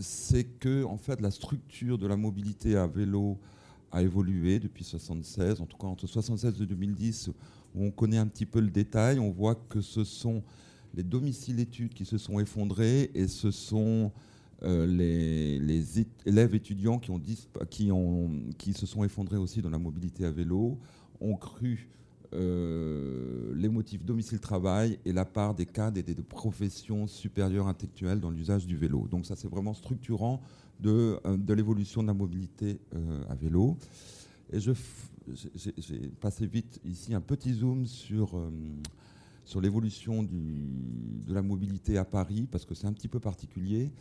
c'est 0.00 0.44
que 0.44 0.84
en 0.84 0.96
fait 0.96 1.20
la 1.20 1.30
structure 1.30 1.98
de 1.98 2.06
la 2.06 2.16
mobilité 2.16 2.76
à 2.76 2.86
vélo 2.86 3.38
a 3.92 4.02
évolué 4.02 4.58
depuis 4.58 4.84
76, 4.84 5.60
en 5.60 5.66
tout 5.66 5.76
cas 5.76 5.86
entre 5.86 6.06
76 6.06 6.60
et 6.60 6.66
2010 6.66 7.30
on 7.74 7.90
connaît 7.90 8.18
un 8.18 8.26
petit 8.26 8.46
peu 8.46 8.60
le 8.60 8.70
détail, 8.70 9.18
on 9.18 9.30
voit 9.30 9.54
que 9.54 9.80
ce 9.80 10.04
sont 10.04 10.42
les 10.94 11.02
domiciles 11.02 11.60
études 11.60 11.94
qui 11.94 12.04
se 12.04 12.18
sont 12.18 12.40
effondrés 12.40 13.10
et 13.14 13.28
ce 13.28 13.50
sont 13.50 14.10
euh, 14.62 14.86
les, 14.86 16.06
élèves 16.26 16.54
étudiants 16.54 16.98
qui, 16.98 17.12
qui, 18.58 18.72
se 18.72 18.86
sont 18.86 19.04
effondrés 19.04 19.36
aussi 19.36 19.62
dans 19.62 19.70
la 19.70 19.78
mobilité 19.78 20.24
à 20.24 20.30
vélo, 20.30 20.78
ont 21.20 21.36
cru 21.36 21.88
euh, 22.32 23.52
les 23.54 23.68
motifs 23.68 24.04
domicile-travail 24.04 24.98
et 25.04 25.12
la 25.12 25.24
part 25.24 25.54
des 25.54 25.66
cadres 25.66 25.98
et 25.98 26.02
des 26.02 26.14
professions 26.14 27.06
supérieures 27.06 27.66
intellectuelles 27.66 28.20
dans 28.20 28.30
l'usage 28.30 28.66
du 28.66 28.76
vélo. 28.76 29.08
Donc 29.10 29.26
ça 29.26 29.36
c'est 29.36 29.48
vraiment 29.48 29.74
structurant 29.74 30.40
de, 30.80 31.18
euh, 31.26 31.36
de 31.36 31.54
l'évolution 31.54 32.02
de 32.02 32.06
la 32.06 32.14
mobilité 32.14 32.78
à 33.28 33.34
vélo. 33.34 33.76
Et 34.52 34.58
j'ai 34.58 36.08
passé 36.20 36.46
vite 36.46 36.80
ici 36.84 37.14
un 37.14 37.20
petit 37.20 37.52
zoom 37.52 37.86
sur, 37.86 38.36
euh, 38.36 38.50
sur 39.44 39.60
l'évolution 39.60 40.22
de 40.22 41.32
la 41.32 41.42
mobilité 41.42 41.98
à 41.98 42.04
Paris, 42.04 42.48
parce 42.50 42.64
que 42.64 42.74
c'est 42.74 42.86
un 42.86 42.92
petit 42.92 43.08
peu 43.08 43.20
particulier, 43.20 43.92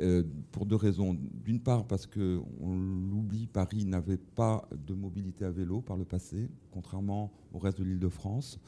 euh, 0.00 0.22
pour 0.52 0.66
deux 0.66 0.76
raisons. 0.76 1.16
D'une 1.44 1.60
part, 1.60 1.86
parce 1.86 2.06
qu'on 2.06 2.76
l'oublie, 3.10 3.46
Paris 3.46 3.84
n'avait 3.84 4.18
pas 4.18 4.68
de 4.86 4.94
mobilité 4.94 5.44
à 5.44 5.50
vélo 5.50 5.80
par 5.80 5.96
le 5.96 6.04
passé, 6.04 6.48
contrairement 6.70 7.32
au 7.52 7.58
reste 7.58 7.78
de 7.78 7.84
l'île 7.84 7.98
de 7.98 8.08
France. 8.08 8.58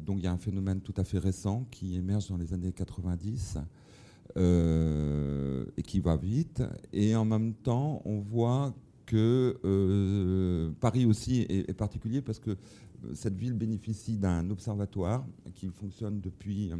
Donc 0.00 0.18
il 0.18 0.24
y 0.24 0.26
a 0.26 0.32
un 0.32 0.38
phénomène 0.38 0.80
tout 0.80 0.94
à 0.96 1.04
fait 1.04 1.18
récent 1.18 1.66
qui 1.70 1.96
émerge 1.96 2.28
dans 2.28 2.36
les 2.36 2.52
années 2.52 2.72
90. 2.72 3.58
Euh, 4.36 5.64
et 5.76 5.82
qui 5.82 6.00
va 6.00 6.16
vite. 6.16 6.62
Et 6.92 7.14
en 7.14 7.24
même 7.24 7.52
temps, 7.54 8.02
on 8.04 8.18
voit 8.18 8.74
que 9.06 9.60
euh, 9.64 10.72
Paris 10.80 11.04
aussi 11.04 11.46
est, 11.48 11.72
particulier 11.74 12.20
parce 12.20 12.40
que 12.40 12.56
cette 13.12 13.36
ville 13.36 13.52
bénéficie 13.52 14.16
d'un 14.16 14.50
observatoire 14.50 15.24
qui 15.54 15.68
fonctionne 15.68 16.20
depuis, 16.20 16.72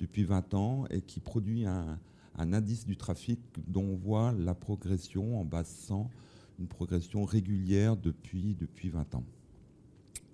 depuis 0.00 0.24
20 0.24 0.54
ans 0.54 0.86
et 0.90 1.02
qui 1.02 1.20
produit 1.20 1.66
un, 1.66 1.98
indice 2.38 2.86
du 2.86 2.96
trafic 2.96 3.40
dont 3.66 3.84
on 3.84 3.96
voit 3.96 4.32
la 4.32 4.54
progression 4.54 5.40
en 5.40 5.44
base 5.44 5.68
100, 5.68 6.10
une 6.58 6.66
progression 6.66 7.24
régulière 7.24 7.96
depuis, 7.96 8.56
depuis 8.58 8.88
20 8.88 9.14
ans. 9.14 9.24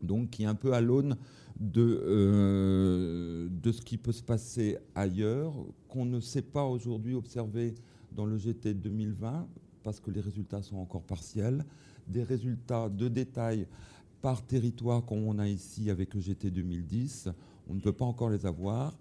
Donc 0.03 0.31
qui 0.31 0.43
est 0.43 0.47
un 0.47 0.55
peu 0.55 0.75
à 0.75 0.81
l'aune 0.81 1.17
de, 1.59 3.49
de 3.49 3.73
ce 3.73 3.81
qui 3.81 3.97
peut 3.97 4.13
se 4.13 4.23
passer 4.23 4.79
ailleurs, 4.95 5.55
qu'on 5.89 6.05
ne 6.05 6.21
sait 6.21 6.43
pas 6.43 6.65
aujourd'hui 6.65 7.15
observer 7.15 7.75
dans 8.13 8.27
le 8.27 8.37
GT 8.37 8.75
2020, 8.75 9.47
parce 9.83 10.01
que 10.01 10.11
les 10.11 10.21
résultats 10.21 10.63
sont 10.63 10.79
encore 10.79 11.03
partiels. 11.03 11.65
Des 12.07 12.23
résultats 12.23 12.89
de 12.89 13.09
détail 13.09 13.67
par 14.21 14.43
territoire 14.43 15.05
comme 15.05 15.25
on 15.27 15.39
a 15.39 15.49
ici 15.49 15.91
avec 15.91 16.15
EGT 16.15 16.51
2010, 16.51 17.29
on 17.69 17.75
ne 17.75 17.81
peut 17.81 17.93
pas 17.93 18.05
encore 18.05 18.31
les 18.31 18.47
avoir. 18.47 18.97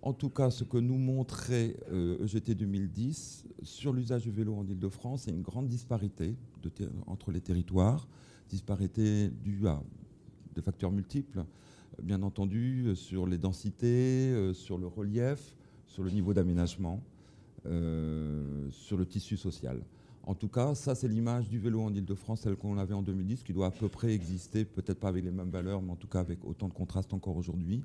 En 0.00 0.12
tout 0.12 0.30
cas, 0.30 0.50
ce 0.50 0.62
que 0.62 0.78
nous 0.78 0.96
montrait 0.96 1.76
EGT 2.22 2.50
euh, 2.50 2.52
e 2.52 2.54
2010 2.54 3.46
sur 3.62 3.92
l'usage 3.92 4.22
du 4.22 4.30
vélo 4.30 4.54
en 4.54 4.64
Ile-de-France, 4.66 5.22
c'est 5.22 5.32
une 5.32 5.42
grande 5.42 5.66
disparité 5.66 6.36
entre 7.06 7.32
les 7.32 7.40
territoires, 7.40 8.06
disparité 8.48 9.28
due 9.42 9.66
à 9.66 9.82
des 10.54 10.62
facteurs 10.62 10.92
multiples, 10.92 11.44
bien 12.02 12.22
entendu, 12.22 12.94
sur 12.94 13.26
les 13.26 13.38
densités, 13.38 14.30
euh, 14.32 14.54
sur 14.54 14.78
le 14.78 14.86
relief, 14.86 15.56
sur 15.86 16.04
le 16.04 16.10
niveau 16.10 16.32
d'aménagement, 16.32 17.02
euh, 17.66 18.68
sur 18.70 18.96
le 18.96 19.04
tissu 19.04 19.36
social. 19.36 19.82
En 20.22 20.34
tout 20.34 20.48
cas, 20.48 20.76
ça, 20.76 20.94
c'est 20.94 21.08
l'image 21.08 21.48
du 21.48 21.58
vélo 21.58 21.82
en 21.82 21.92
Ile-de-France, 21.92 22.42
celle 22.42 22.54
qu'on 22.54 22.78
avait 22.78 22.94
en 22.94 23.02
2010, 23.02 23.42
qui 23.42 23.52
doit 23.52 23.66
à 23.66 23.70
peu 23.70 23.88
près 23.88 24.12
exister, 24.12 24.64
peut-être 24.64 25.00
pas 25.00 25.08
avec 25.08 25.24
les 25.24 25.32
mêmes 25.32 25.50
valeurs, 25.50 25.82
mais 25.82 25.90
en 25.90 25.96
tout 25.96 26.06
cas 26.06 26.20
avec 26.20 26.44
autant 26.44 26.68
de 26.68 26.74
contraste 26.74 27.12
encore 27.12 27.36
aujourd'hui. 27.36 27.82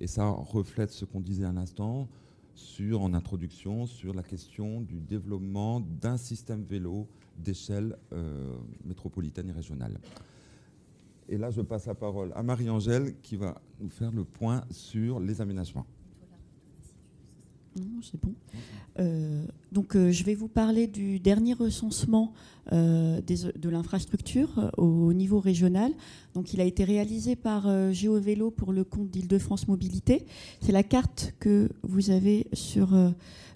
Et 0.00 0.06
ça 0.06 0.28
reflète 0.28 0.90
ce 0.90 1.04
qu'on 1.04 1.20
disait 1.20 1.44
à 1.44 1.52
l'instant 1.52 2.08
sur, 2.54 3.02
en 3.02 3.14
introduction, 3.14 3.86
sur 3.86 4.14
la 4.14 4.22
question 4.22 4.80
du 4.80 5.00
développement 5.00 5.80
d'un 5.80 6.16
système 6.16 6.62
vélo 6.62 7.06
d'échelle 7.38 7.96
euh, 8.12 8.56
métropolitaine 8.84 9.50
et 9.50 9.52
régionale. 9.52 9.98
Et 11.28 11.36
là, 11.38 11.50
je 11.50 11.60
passe 11.60 11.86
la 11.86 11.94
parole 11.94 12.32
à 12.34 12.42
Marie-Angèle 12.42 13.16
qui 13.20 13.36
va 13.36 13.60
nous 13.80 13.90
faire 13.90 14.12
le 14.12 14.24
point 14.24 14.64
sur 14.70 15.20
les 15.20 15.40
aménagements. 15.40 15.86
C'est 18.02 18.20
bon. 18.22 18.34
Euh, 18.98 19.44
donc, 19.72 19.94
euh, 19.94 20.10
je 20.10 20.24
vais 20.24 20.34
vous 20.34 20.48
parler 20.48 20.86
du 20.86 21.18
dernier 21.18 21.52
recensement 21.52 22.32
euh, 22.72 23.20
de 23.20 23.68
l'infrastructure 23.68 24.70
au 24.76 25.12
niveau 25.12 25.40
régional. 25.40 25.92
Donc, 26.34 26.54
il 26.54 26.60
a 26.60 26.64
été 26.64 26.84
réalisé 26.84 27.36
par 27.36 27.92
GeoVélo 27.92 28.50
pour 28.50 28.72
le 28.72 28.84
compte 28.84 29.10
d'Île-de-France 29.10 29.68
Mobilité. 29.68 30.26
C'est 30.60 30.72
la 30.72 30.82
carte 30.82 31.34
que 31.38 31.68
vous 31.82 32.10
avez 32.10 32.46
sur 32.52 32.96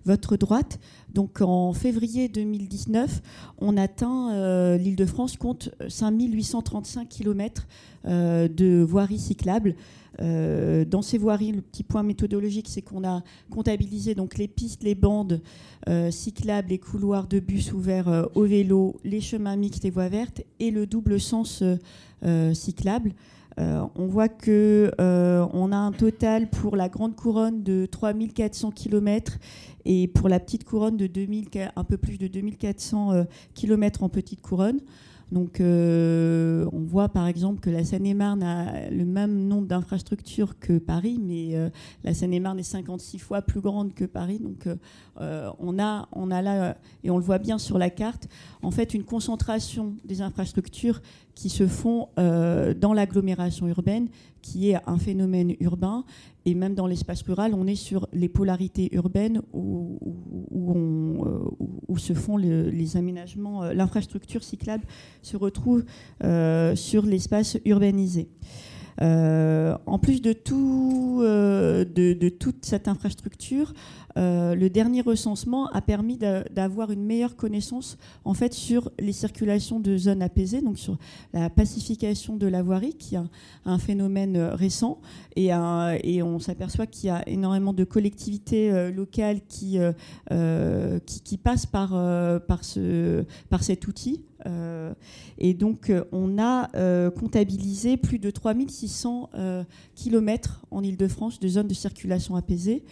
votre 0.05 0.37
droite. 0.37 0.79
Donc, 1.13 1.41
en 1.41 1.73
février 1.73 2.29
2019, 2.29 3.23
on 3.59 3.77
atteint, 3.77 4.77
l'Île-de-France 4.77 5.37
compte 5.37 5.71
5835 5.89 7.09
km 7.09 7.67
de 8.05 8.83
voiries 8.83 9.19
cyclables. 9.19 9.75
Euh, 10.21 10.85
dans 10.85 11.03
ces 11.03 11.19
voiries, 11.19 11.53
le 11.53 11.63
petit 11.63 11.83
point 11.83 12.03
méthodologique, 12.03 12.69
c'est 12.69 12.83
qu'on 12.83 13.05
a 13.05 13.23
comptabilisé 13.51 14.15
donc 14.15 14.37
les 14.37 14.49
pistes, 14.49 14.83
les 14.83 14.95
bandes 14.95 15.41
euh, 15.89 16.11
cyclables, 16.11 16.69
les 16.69 16.79
couloirs 16.79 17.27
de 17.27 17.41
bus 17.41 17.73
ouverts 17.73 18.09
euh, 18.09 18.25
au 18.35 18.45
vélo, 18.45 18.97
les 19.05 19.21
chemins 19.21 19.57
mixtes 19.57 19.85
et 19.85 19.91
voies 19.91 20.09
vertes 20.09 20.43
et 20.59 20.71
le 20.71 20.87
double 20.87 21.21
sens 21.21 21.63
cyclable. 22.53 23.13
on 23.57 24.07
voit 24.07 24.29
que 24.29 24.91
on 24.99 25.73
a 25.73 25.77
un 25.77 25.93
total 25.93 26.51
pour 26.51 26.77
la 26.77 26.89
grande 26.89 27.17
couronne 27.17 27.63
de 27.63 27.87
3400 27.87 28.71
km 28.73 29.39
et 29.87 30.07
pour 30.07 30.29
la 30.29 30.39
petite 30.39 30.65
couronne 30.65 30.99
de 30.99 31.07
2000, 31.07 31.49
un 31.75 31.85
peu 31.85 31.97
plus 31.97 32.19
de 32.19 32.27
2400 32.27 33.25
km 33.55 34.03
en 34.03 34.11
petite 34.11 34.43
couronne. 34.43 34.81
Donc, 35.33 35.61
euh, 35.61 36.67
on 36.73 36.81
voit 36.81 37.09
par 37.09 37.27
exemple 37.27 37.61
que 37.61 37.71
la 37.71 37.85
Seine-et-Marne 37.85 38.43
a 38.43 38.91
le 38.91 39.05
même 39.05 39.47
nombre 39.47 39.67
d'infrastructures 39.69 40.59
que 40.59 40.79
Paris, 40.79 41.21
mais 41.23 41.55
euh, 41.55 41.71
la 42.03 42.15
Seine-et-Marne 42.15 42.59
est 42.59 42.65
56 42.65 43.19
fois 43.19 43.43
plus 43.43 43.61
grande 43.61 43.95
que 43.95 44.05
Paris. 44.05 44.41
Donc, 44.41 44.67
euh, 45.21 45.51
on, 45.59 45.79
a, 45.79 46.09
on 46.13 46.31
a 46.31 46.43
là, 46.43 46.77
et 47.05 47.11
on 47.11 47.19
le 47.19 47.25
voit 47.25 47.39
bien 47.39 47.59
sur 47.59 47.79
la 47.79 47.91
carte, 47.91 48.29
en 48.63 48.71
fait, 48.71 48.93
une 48.93 49.05
concentration 49.05 49.95
des 50.05 50.21
infrastructures 50.21 51.01
qui 51.35 51.49
se 51.49 51.67
font 51.67 52.09
dans 52.17 52.93
l'agglomération 52.93 53.67
urbaine, 53.69 54.09
qui 54.43 54.71
est 54.71 54.79
un 54.87 54.99
phénomène 54.99 55.55
urbain. 55.61 56.05
Et 56.47 56.55
même 56.55 56.75
dans 56.75 56.87
l'espace 56.87 57.23
rural, 57.23 57.55
on 57.55 57.67
est 57.67 57.75
sur 57.75 58.09
les 58.13 58.29
polarités 58.29 58.89
urbaines 58.93 59.43
où, 59.53 59.99
où, 60.51 61.99
se 61.99 62.15
font 62.15 62.39
les 62.39 62.97
aménagements, 62.97 63.65
l'infrastructure 63.73 64.43
cyclable 64.43 64.85
se 65.23 65.37
retrouve 65.37 65.85
euh, 66.25 66.75
sur 66.75 67.05
l'espace 67.05 67.59
urbanisé. 67.65 68.29
Euh, 69.03 69.77
en 69.87 69.99
plus 69.99 70.21
de, 70.21 70.33
tout, 70.33 71.21
euh, 71.23 71.85
de, 71.85 72.29
toute 72.29 72.65
cette 72.65 72.89
infrastructure, 72.89 73.73
le 74.17 74.69
dernier 74.69 75.01
recensement 75.01 75.69
a 75.69 75.81
permis 75.81 76.19
d'avoir 76.19 76.91
une 76.91 77.05
meilleure 77.05 77.37
connaissance 77.37 77.99
en 78.25 78.35
fait 78.35 78.53
sur 78.53 78.91
les 78.99 79.13
circulations 79.13 79.81
de 79.81 79.97
zones 79.97 80.23
apaisées, 80.23 80.61
donc 80.61 80.79
sur 80.79 80.99
la 81.33 81.51
pacification 81.51 82.37
de 82.37 82.47
la 82.47 82.63
voirie, 82.63 82.95
qui 82.95 83.15
est 83.15 83.21
un, 83.65 83.79
phénomène 83.79 84.37
récent, 84.39 85.01
et, 85.37 85.51
et 86.05 86.23
on 86.23 86.39
s'aperçoit 86.39 86.87
qu'il 86.87 87.09
y 87.09 87.11
a 87.11 87.27
énormément 87.29 87.73
de 87.73 87.85
collectivités 87.85 88.91
locales 88.91 89.41
qui, 89.49 89.79
passent 91.43 91.67
par 91.67 92.65
cet 93.61 93.87
outil 93.87 94.23
et 95.39 95.55
donc, 95.55 95.93
on 96.13 96.39
a 96.39 97.11
comptabilisé 97.11 97.97
plus 97.97 98.19
de 98.19 98.31
3600 98.31 99.31
km 99.95 100.63
en 100.71 100.83
Ile-de-France 100.83 101.41
de 101.41 101.49
zones 101.49 101.69
de 101.69 101.75
circulation 101.75 102.37
apaisée. 102.37 102.85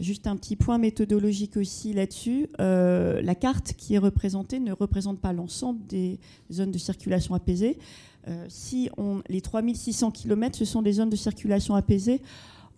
Juste 0.00 0.26
un 0.26 0.36
petit 0.36 0.56
point 0.56 0.78
méthodologique 0.78 1.56
aussi 1.56 1.92
là-dessus. 1.92 2.48
la 2.58 3.34
carte 3.34 3.72
qui 3.74 3.94
est 3.94 3.98
représentée 3.98 4.60
ne 4.60 4.72
représente 4.72 5.20
pas 5.20 5.32
l'ensemble 5.32 5.84
des 5.86 6.18
zones 6.52 6.70
de 6.70 6.78
circulation 6.78 7.34
apaisée. 7.34 7.78
si 8.48 8.90
on, 8.96 9.22
les 9.28 9.40
3600 9.40 10.10
km, 10.10 10.58
ce 10.58 10.64
sont 10.64 10.82
des 10.82 10.92
zones 10.92 11.10
de 11.10 11.16
circulation 11.16 11.74
apaisée 11.74 12.20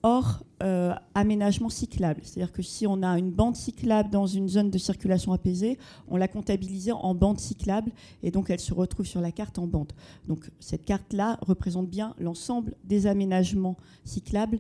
hors 0.02 0.44
euh, 0.62 0.94
aménagement 1.14 1.68
cyclable. 1.68 2.20
C'est-à-dire 2.25 2.52
que 2.52 2.62
si 2.62 2.87
on 2.87 3.02
a 3.02 3.18
une 3.18 3.30
bande 3.30 3.56
cyclable 3.56 4.10
dans 4.10 4.26
une 4.26 4.48
zone 4.48 4.70
de 4.70 4.78
circulation 4.78 5.32
apaisée, 5.32 5.78
on 6.08 6.16
l'a 6.16 6.28
comptabilisée 6.28 6.92
en 6.92 7.14
bande 7.14 7.38
cyclable 7.38 7.92
et 8.22 8.30
donc 8.30 8.50
elle 8.50 8.60
se 8.60 8.75
retrouve 8.75 9.06
sur 9.06 9.20
la 9.20 9.32
carte 9.32 9.58
en 9.58 9.66
bande. 9.66 9.92
Donc 10.26 10.50
cette 10.60 10.84
carte-là 10.84 11.38
représente 11.42 11.88
bien 11.88 12.14
l'ensemble 12.18 12.75
des 12.84 13.06
aménagements 13.06 13.76
cyclables 14.04 14.58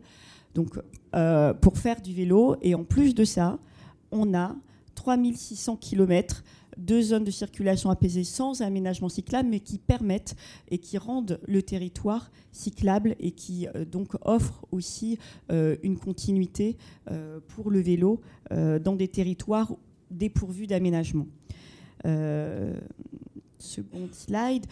donc, 0.54 0.78
euh, 1.14 1.54
pour 1.54 1.78
faire 1.78 2.00
du 2.00 2.12
vélo. 2.12 2.56
Et 2.62 2.74
en 2.74 2.84
plus 2.84 3.14
de 3.14 3.24
ça, 3.24 3.58
on 4.10 4.34
a 4.34 4.54
3600 4.94 5.76
km 5.76 6.42
deux 6.76 7.02
zones 7.02 7.24
de 7.24 7.30
circulation 7.30 7.90
apaisées 7.90 8.24
sans 8.24 8.62
aménagement 8.62 9.08
cyclable, 9.08 9.48
mais 9.48 9.58
qui 9.60 9.78
permettent 9.78 10.36
et 10.70 10.78
qui 10.78 10.96
rendent 10.96 11.40
le 11.46 11.60
territoire 11.62 12.30
cyclable 12.52 13.16
et 13.18 13.32
qui 13.32 13.66
euh, 13.68 13.84
donc 13.84 14.14
offrent 14.24 14.64
aussi 14.70 15.18
euh, 15.50 15.76
une 15.82 15.98
continuité 15.98 16.76
pour 17.48 17.70
le 17.70 17.80
vélo 17.80 18.20
dans 18.50 18.94
des 18.96 19.08
territoires 19.08 19.72
dépourvus 20.10 20.66
d'aménagement. 20.66 21.26
Second 23.58 24.08
slide 24.12 24.66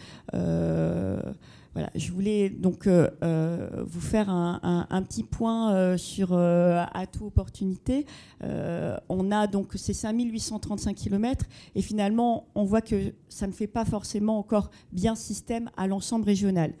je 1.95 2.11
voulais 2.11 2.49
donc 2.49 2.87
euh, 2.87 3.09
euh, 3.23 3.83
vous 3.85 4.01
faire 4.01 4.29
un, 4.29 5.01
petit 5.03 5.23
point 5.23 5.73
euh, 5.73 5.97
sur 5.97 6.33
atout 6.33 7.25
opportunité. 7.25 8.05
on 8.41 9.31
a 9.31 9.47
donc 9.47 9.73
ces 9.75 9.93
5835 9.93 10.95
km 10.95 11.45
et 11.75 11.81
finalement 11.81 12.47
on 12.55 12.63
voit 12.63 12.81
que 12.81 13.13
ça 13.29 13.47
ne 13.47 13.51
fait 13.51 13.67
pas 13.67 13.85
forcément 13.85 14.37
encore 14.39 14.69
bien 14.91 15.15
système 15.15 15.69
à 15.77 15.87
l'ensemble 15.87 16.25
régional. 16.25 16.73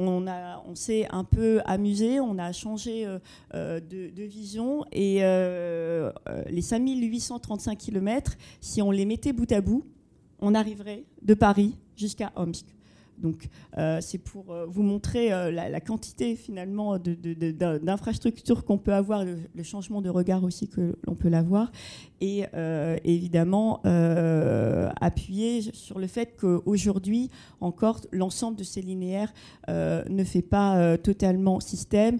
On, 0.00 0.26
on 0.28 0.74
s'est 0.76 1.08
un 1.10 1.24
peu 1.24 1.60
amusé, 1.64 2.20
on 2.20 2.38
a 2.38 2.52
changé 2.52 3.04
de, 3.52 3.80
de, 3.80 4.22
vision 4.22 4.84
et 4.92 5.20
les 6.48 6.62
5835 6.62 7.76
km, 7.76 8.36
si 8.60 8.80
on 8.80 8.92
les 8.92 9.04
mettait 9.04 9.32
bout 9.32 9.50
à 9.50 9.60
bout, 9.60 9.84
on 10.40 10.54
arriverait 10.54 11.04
de 11.22 11.34
Paris 11.34 11.76
jusqu'à 11.96 12.32
Omsk. 12.36 12.66
Donc 13.20 13.48
euh, 13.76 13.98
c'est 14.00 14.18
pour 14.18 14.50
euh, 14.50 14.66
vous 14.66 14.82
montrer 14.82 15.32
euh, 15.32 15.50
la, 15.50 15.80
quantité 15.80 16.36
finalement 16.36 16.98
d'infrastructures 16.98 18.64
qu'on 18.64 18.78
peut 18.78 18.92
avoir, 18.92 19.24
le, 19.24 19.62
changement 19.62 20.02
de 20.02 20.08
regard 20.08 20.44
aussi 20.44 20.68
que 20.68 20.96
l'on 21.06 21.14
peut 21.14 21.28
l'avoir, 21.28 21.70
et 22.20 22.44
évidemment 23.04 23.80
appuyer 25.00 25.62
sur 25.72 25.98
le 25.98 26.06
fait 26.06 26.36
qu'aujourd'hui 26.38 27.30
encore 27.60 28.00
l'ensemble 28.12 28.56
de 28.56 28.64
ces 28.64 28.82
linéaires 28.82 29.32
ne 29.68 30.24
fait 30.24 30.42
pas 30.42 30.96
totalement 30.98 31.60
système, 31.60 32.18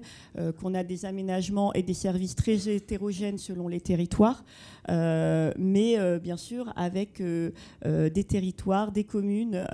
qu'on 0.61 0.75
a 0.75 0.85
des 0.85 1.05
aménagements 1.05 1.73
et 1.75 1.83
des 1.83 1.95
services 1.95 2.37
très 2.37 2.69
hétérogènes 2.69 3.39
selon 3.39 3.69
les 3.69 3.81
territoires. 3.81 4.45
Euh, 4.89 5.53
mais 5.59 5.99
euh, 5.99 6.19
bien 6.19 6.37
sûr 6.37 6.73
avec 6.77 7.21
euh, 7.21 7.51
des 7.83 8.25
territoires, 8.25 8.93
des 8.93 9.05
communes 9.05 9.67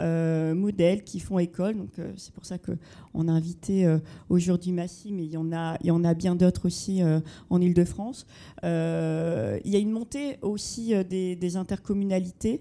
modèles 0.55 1.05
qui 1.05 1.21
font 1.21 1.39
école. 1.39 1.77
Donc 1.77 1.91
c'est 2.17 2.33
pour 2.33 2.45
ça 2.45 2.59
qu'on 2.59 3.29
a 3.29 3.33
invité 3.33 3.87
aujourd'hui 4.29 4.73
Massy, 4.73 5.13
mais 5.13 5.25
il 5.25 5.33
y 5.33 5.37
en 5.37 5.53
a, 5.53 5.77
il 5.81 5.87
y 5.87 5.91
en 5.91 6.05
a 6.05 6.15
bien 6.15 6.35
d'autres 6.35 6.67
aussi 6.67 7.03
en 7.51 7.61
Ile-de-France. 7.61 8.27
il 8.63 9.71
y 9.71 9.77
a 9.77 9.79
une 9.79 9.91
montée 9.91 10.39
aussi 10.43 10.93
des, 11.05 11.57
intercommunalités 11.57 12.61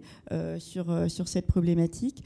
sur, 0.59 1.09
sur 1.09 1.27
cette 1.27 1.47
problématique 1.47 2.23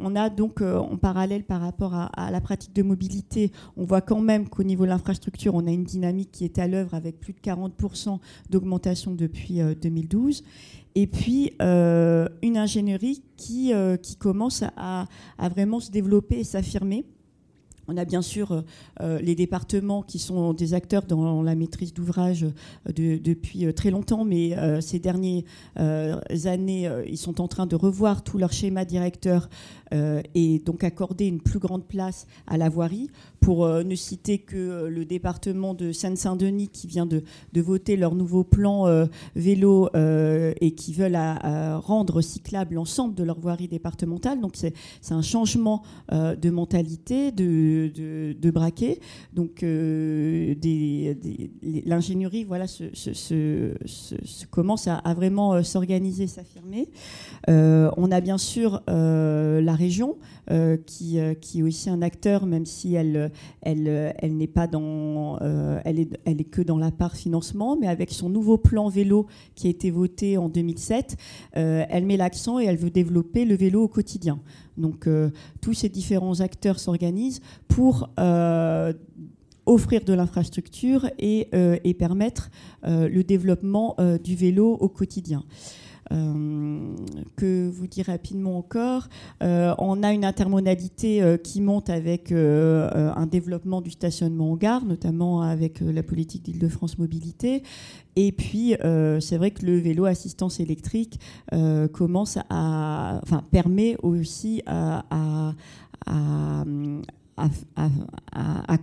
on 0.00 0.16
a 0.16 0.30
donc 0.30 0.60
euh, 0.60 0.78
en 0.78 0.96
parallèle 0.96 1.44
par 1.44 1.60
rapport 1.60 1.94
à, 1.94 2.30
la 2.30 2.40
pratique 2.40 2.74
de 2.74 2.82
mobilité, 2.82 3.52
on 3.76 3.84
voit 3.84 4.00
quand 4.00 4.20
même 4.20 4.48
qu'au 4.48 4.62
niveau 4.62 4.84
de 4.84 4.90
l'infrastructure, 4.90 5.54
on 5.54 5.66
a 5.66 5.70
une 5.70 5.84
dynamique 5.84 6.30
qui 6.32 6.44
est 6.44 6.58
à 6.58 6.66
l'œuvre 6.66 6.94
avec 6.94 7.20
plus 7.20 7.32
de 7.32 7.40
40% 7.40 8.18
d'augmentation 8.50 9.14
depuis 9.14 9.60
2012. 9.80 10.40
Euh, 10.40 10.44
Et 10.94 11.06
puis 11.06 11.52
euh, 11.60 12.28
une 12.42 12.56
ingénierie 12.56 13.22
qui, 13.36 13.72
qui 14.02 14.16
commence 14.16 14.64
à, 14.76 15.06
vraiment 15.50 15.80
se 15.80 15.90
développer 15.90 16.40
et 16.40 16.44
s'affirmer. 16.44 17.04
On 17.88 17.96
a 17.96 18.04
bien 18.04 18.22
sûr 18.22 18.64
les 19.00 19.34
départements 19.34 20.02
qui 20.02 20.18
sont 20.18 20.52
des 20.52 20.74
acteurs 20.74 21.02
dans 21.02 21.42
la 21.42 21.54
maîtrise 21.54 21.92
d'ouvrage 21.92 22.46
depuis 22.86 23.72
très 23.74 23.90
longtemps, 23.90 24.24
mais 24.24 24.56
ces 24.80 24.98
dernières 24.98 25.42
années, 25.76 26.90
ils 27.06 27.18
sont 27.18 27.40
en 27.40 27.48
train 27.48 27.66
de 27.66 27.76
revoir 27.76 28.22
tout 28.22 28.38
leur 28.38 28.52
schéma 28.52 28.84
directeur 28.84 29.48
euh, 29.94 30.22
et 30.34 30.58
donc 30.58 30.82
accorder 30.82 31.26
une 31.26 31.40
plus 31.40 31.58
grande 31.58 31.86
place 31.86 32.26
à 32.46 32.56
la 32.56 32.68
voirie. 32.68 33.10
Pour 33.44 33.66
euh, 33.66 33.82
ne 33.82 33.94
citer 33.94 34.38
que 34.38 34.56
euh, 34.56 34.88
le 34.88 35.04
département 35.04 35.74
de 35.74 35.92
Seine-Saint-Denis 35.92 36.68
qui 36.68 36.86
vient 36.86 37.04
de, 37.04 37.22
voter 37.54 37.98
leur 37.98 38.14
nouveau 38.14 38.42
plan 38.42 39.06
vélo 39.36 39.90
et 39.94 40.70
qui 40.72 40.92
veulent 40.92 41.16
rendre 41.16 42.20
cyclable 42.20 42.74
l'ensemble 42.74 43.14
de 43.14 43.22
leur 43.22 43.38
voirie 43.40 43.68
départementale. 43.68 44.40
Donc 44.40 44.56
c'est 44.56 44.74
un 45.10 45.22
changement 45.22 45.82
de 46.10 46.50
mentalité, 46.50 47.32
de, 47.32 47.90
de, 47.94 48.50
braquet. 48.50 49.00
Donc 49.32 49.62
l'ingénierie 51.86 52.44
voilà, 52.44 52.66
se, 52.66 53.74
commence 54.50 54.88
à, 54.88 54.96
à 54.96 55.14
vraiment 55.14 55.62
s'organiser, 55.62 56.26
s'affirmer. 56.26 56.88
on 57.48 58.10
a 58.10 58.20
bien 58.20 58.36
sûr 58.38 58.82
la 58.86 59.74
région, 59.74 60.16
euh, 60.50 60.76
qui, 60.76 61.18
euh, 61.18 61.32
qui, 61.32 61.60
est 61.60 61.62
aussi 61.62 61.88
un 61.88 62.02
acteur, 62.02 62.44
même 62.44 62.66
si 62.66 62.94
elle, 62.94 63.32
elle, 63.62 64.14
elle 64.18 64.36
n'est 64.36 64.50
euh, 64.56 65.80
est, 65.84 66.44
que 66.44 66.62
dans 66.62 66.78
la 66.78 66.90
part 66.90 67.16
financement, 67.16 67.76
mais 67.76 67.86
avec 67.86 68.10
son 68.10 68.28
nouveau 68.28 68.58
plan 68.58 68.88
vélo 68.88 69.26
qui 69.54 69.66
a 69.66 69.70
été 69.70 69.90
voté 69.90 70.36
en 70.36 70.48
2007, 70.48 71.16
elle 71.52 72.06
met 72.06 72.16
l'accent 72.16 72.58
et 72.60 72.64
elle 72.64 72.76
veut 72.76 72.90
développer 72.90 73.44
le 73.44 73.54
vélo 73.54 73.82
au 73.82 73.88
quotidien. 73.88 74.40
Donc 74.76 75.08
tous 75.60 75.74
ces 75.74 75.88
différents 75.88 76.40
acteurs 76.40 76.78
s'organisent 76.78 77.40
pour 77.68 78.10
offrir 79.66 80.04
de 80.04 80.12
l'infrastructure 80.12 81.08
et, 81.18 81.48
permettre 81.98 82.50
le 82.84 83.22
développement 83.22 83.96
du 84.22 84.36
vélo 84.36 84.72
au 84.80 84.88
quotidien. 84.88 85.44
Euh, 86.12 86.96
que 87.36 87.68
vous 87.68 87.86
dire 87.86 88.06
rapidement 88.06 88.58
encore 88.58 89.08
euh, 89.42 89.74
On 89.78 90.02
a 90.02 90.12
une 90.12 90.24
intermodalité 90.24 91.22
euh, 91.22 91.36
qui 91.38 91.60
monte 91.60 91.88
avec 91.88 92.32
un 92.32 93.26
développement 93.26 93.80
du 93.80 93.90
stationnement 93.90 94.52
en 94.52 94.56
gare, 94.56 94.84
notamment 94.84 95.42
avec 95.42 95.80
la 95.80 96.02
politique 96.02 96.44
d'Île-de-France 96.44 96.98
Mobilité. 96.98 97.62
Et 98.16 98.32
puis, 98.32 98.74
c'est 99.20 99.36
vrai 99.36 99.50
que 99.50 99.64
le 99.66 99.78
vélo 99.78 100.04
assistance 100.04 100.60
électrique 100.60 101.18
commence 101.92 102.38
à, 102.50 103.20
enfin, 103.22 103.42
permet 103.50 103.96
aussi 104.02 104.62
à, 104.66 105.54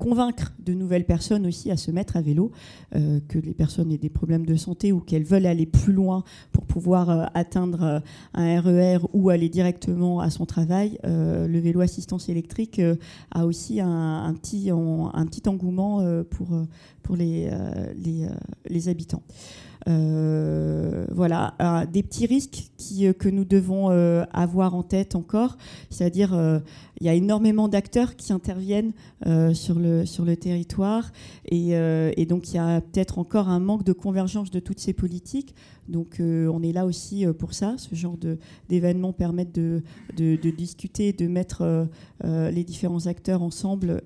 convaincre 0.01 0.51
de 0.59 0.73
nouvelles 0.73 1.05
personnes 1.05 1.45
aussi 1.47 1.71
à 1.71 1.77
se 1.77 1.91
mettre 1.91 2.17
à 2.17 2.21
vélo, 2.21 2.51
euh, 2.95 3.19
que 3.27 3.39
les 3.39 3.53
personnes 3.53 3.91
aient 3.91 3.97
des 3.97 4.09
problèmes 4.09 4.45
de 4.45 4.55
santé 4.55 4.91
ou 4.91 4.99
qu'elles 4.99 5.23
veulent 5.23 5.45
aller 5.45 5.65
plus 5.65 5.93
loin 5.93 6.23
pour 6.51 6.65
pouvoir 6.65 7.09
euh, 7.09 7.25
atteindre 7.33 7.83
euh, 7.83 7.99
un 8.33 8.59
RER 8.59 8.97
e 8.97 9.07
ou 9.13 9.29
aller 9.29 9.47
directement 9.47 10.19
à 10.19 10.29
son 10.29 10.45
travail. 10.45 10.97
le 11.03 11.59
vélo 11.59 11.81
assistance 11.81 12.29
électrique 12.29 12.81
a 13.31 13.45
aussi 13.45 13.79
un, 13.79 14.33
petit, 14.33 14.69
un, 14.71 15.25
petit 15.25 15.47
engouement 15.47 16.03
pour, 16.29 16.49
pour 17.03 17.15
les, 17.15 17.49
les, 17.95 18.89
habitants. 18.89 19.23
Voilà, 19.85 21.53
des 21.91 22.03
petits 22.03 22.25
risques 22.25 22.71
qui, 22.77 23.13
que 23.13 23.29
nous 23.29 23.45
devons 23.45 23.89
avoir 24.31 24.75
en 24.75 24.83
tête 24.83 25.15
encore, 25.15 25.57
c'est-à-dire 25.89 26.61
y 27.05 27.09
a 27.09 27.13
énormément 27.13 27.67
d'acteurs 27.67 28.15
qui 28.15 28.33
interviennent 28.33 28.93
sur, 29.53 29.79
le, 29.79 30.05
sur 30.05 30.25
le 30.25 30.35
territoire 30.35 31.11
et, 31.45 31.71
et 31.71 32.25
donc 32.25 32.49
il 32.49 32.55
y 32.55 32.59
a 32.59 32.81
peut-être 32.81 33.19
encore 33.19 33.49
un 33.49 33.59
manque 33.59 33.83
de 33.83 33.93
convergence 33.93 34.51
de 34.51 34.59
toutes 34.59 34.79
ces 34.79 34.93
politiques. 34.93 35.55
Donc 35.89 36.17
on 36.19 36.63
est 36.63 36.71
là 36.71 36.85
aussi 36.85 37.25
pour 37.37 37.53
ça. 37.53 37.75
Ce 37.77 37.95
genre 37.95 38.17
d'événements 38.69 39.13
permettent 39.13 39.53
de, 39.53 39.81
de, 40.15 40.49
discuter, 40.49 41.11
de 41.13 41.27
mettre 41.27 41.87
les 42.23 42.63
différents 42.63 43.07
acteurs 43.07 43.41
ensemble 43.41 44.01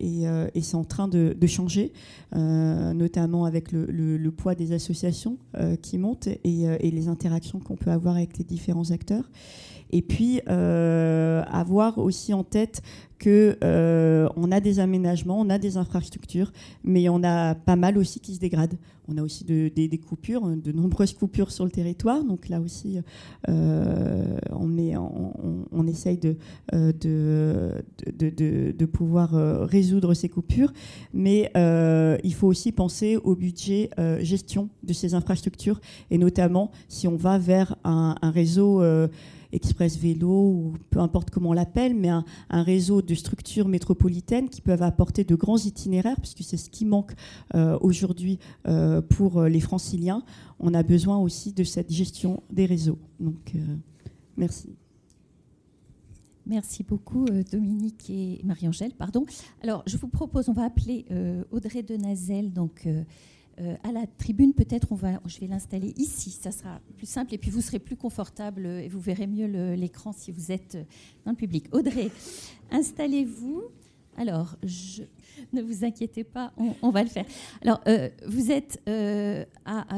et, 0.00 0.24
c'est 0.60 0.74
en 0.74 0.84
train 0.84 1.08
de, 1.08 1.46
changer, 1.46 1.92
notamment 2.32 3.44
avec 3.44 3.72
le, 3.72 4.30
poids 4.30 4.54
des 4.54 4.72
associations 4.72 5.38
qui 5.82 5.98
montent 5.98 6.28
et, 6.28 6.62
et 6.62 6.90
les 6.90 7.08
interactions 7.08 7.58
qu'on 7.60 7.76
peut 7.76 7.90
avoir 7.90 8.16
avec 8.16 8.38
les 8.38 8.44
différents 8.44 8.90
acteurs. 8.90 9.28
Et 9.90 10.02
puis, 10.02 10.40
euh, 10.48 11.42
avoir 11.48 11.98
aussi 11.98 12.27
en 12.32 12.44
tête 12.44 12.82
que 13.18 13.58
euh, 13.64 14.28
on 14.36 14.52
a 14.52 14.60
des 14.60 14.80
aménagements, 14.80 15.40
on 15.40 15.50
a 15.50 15.58
des 15.58 15.76
infrastructures, 15.76 16.52
mais 16.84 17.08
on 17.08 17.22
a 17.24 17.54
pas 17.54 17.76
mal 17.76 17.98
aussi 17.98 18.20
qui 18.20 18.34
se 18.34 18.40
dégradent. 18.40 18.78
On 19.10 19.16
a 19.16 19.22
aussi 19.22 19.42
des, 19.44 20.00
coupures, 20.06 20.46
de 20.46 20.70
nombreuses 20.70 21.14
coupures 21.14 21.50
sur 21.50 21.64
le 21.64 21.70
territoire. 21.70 22.22
Donc 22.24 22.50
là 22.50 22.60
aussi, 22.60 22.98
euh, 23.48 24.38
on, 24.50 25.86
essaye 25.86 26.18
de, 26.18 26.36
de, 26.74 28.84
pouvoir 28.84 29.32
résoudre 29.66 30.12
ces 30.12 30.28
coupures. 30.28 30.74
Mais 31.14 31.50
il 32.22 32.34
faut 32.34 32.48
aussi 32.48 32.70
penser 32.70 33.16
au 33.16 33.34
budget 33.34 33.88
gestion 34.20 34.68
de 34.82 34.92
ces 34.92 35.14
infrastructures, 35.14 35.80
et 36.10 36.18
notamment 36.18 36.70
si 36.88 37.08
on 37.08 37.16
va 37.16 37.38
vers 37.38 37.76
un 37.84 38.14
réseau 38.22 38.82
express 39.52 39.96
vélo 39.96 40.28
ou 40.28 40.72
peu 40.90 41.00
importe 41.00 41.30
comment 41.30 41.50
on 41.50 41.54
l'appelle, 41.54 41.94
mais 41.94 42.08
un, 42.08 42.24
réseau 42.50 43.02
de 43.02 43.14
structures 43.14 43.68
métropolitaines 43.68 44.48
qui 44.48 44.60
peuvent 44.60 44.82
apporter 44.82 45.24
de 45.24 45.34
grands 45.34 45.58
itinéraires, 45.58 46.20
puisque 46.20 46.42
c'est 46.42 46.56
ce 46.56 46.70
qui 46.70 46.84
manque 46.84 47.12
euh, 47.54 47.78
aujourd'hui 47.80 48.38
euh, 48.66 49.00
pour 49.00 49.42
les 49.42 49.60
franciliens. 49.60 50.22
On 50.60 50.74
a 50.74 50.82
besoin 50.82 51.18
aussi 51.18 51.52
de 51.52 51.64
cette 51.64 51.92
gestion 51.92 52.42
des 52.50 52.66
réseaux. 52.66 52.98
Donc, 53.20 53.52
euh, 53.54 53.58
merci. 54.36 54.70
Merci 56.46 56.82
beaucoup, 56.82 57.26
Dominique 57.52 58.08
et 58.08 58.40
Marie-Angèle. 58.42 58.92
Pardon. 58.92 59.26
Alors, 59.62 59.82
je 59.86 59.98
vous 59.98 60.08
propose, 60.08 60.48
on 60.48 60.54
va 60.54 60.64
appeler 60.64 61.04
Audrey 61.50 61.82
Denazel, 61.82 62.54
donc 62.54 62.88
euh, 63.60 63.76
à 63.82 63.92
la 63.92 64.06
tribune, 64.06 64.52
peut-être 64.52 64.92
on 64.92 64.94
va, 64.94 65.20
je 65.26 65.40
vais 65.40 65.46
l'installer 65.46 65.92
ici, 65.96 66.30
ça 66.30 66.52
sera 66.52 66.80
plus 66.96 67.06
simple 67.06 67.34
et 67.34 67.38
puis 67.38 67.50
vous 67.50 67.60
serez 67.60 67.78
plus 67.78 67.96
confortable 67.96 68.66
et 68.66 68.88
vous 68.88 69.00
verrez 69.00 69.26
mieux 69.26 69.46
l'écran 69.74 70.12
si 70.12 70.30
vous 70.30 70.52
êtes 70.52 70.76
dans 71.24 71.32
le 71.32 71.36
public. 71.36 71.66
Audrey, 71.72 72.10
installez-vous. 72.70 73.64
Alors, 74.18 74.56
ne 75.52 75.62
vous 75.62 75.84
inquiétez 75.84 76.24
pas, 76.24 76.52
on, 76.82 76.90
va 76.90 77.04
le 77.04 77.08
faire. 77.08 77.24
Alors, 77.62 77.80
euh, 77.86 78.08
vous 78.26 78.50
êtes 78.50 78.82
euh, 78.88 79.44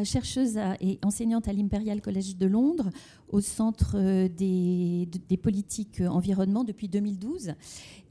chercheuse 0.05 0.59
et 0.81 0.99
enseignante 1.03 1.49
à 1.49 1.53
l'Imperial 1.53 2.01
College 2.03 2.37
de 2.37 2.47
Londres, 2.47 2.91
au 3.29 3.41
Centre 3.41 3.97
des, 4.29 5.09
des 5.29 5.37
politiques 5.37 6.03
environnement 6.07 6.65
depuis 6.65 6.89
2012. 6.89 7.55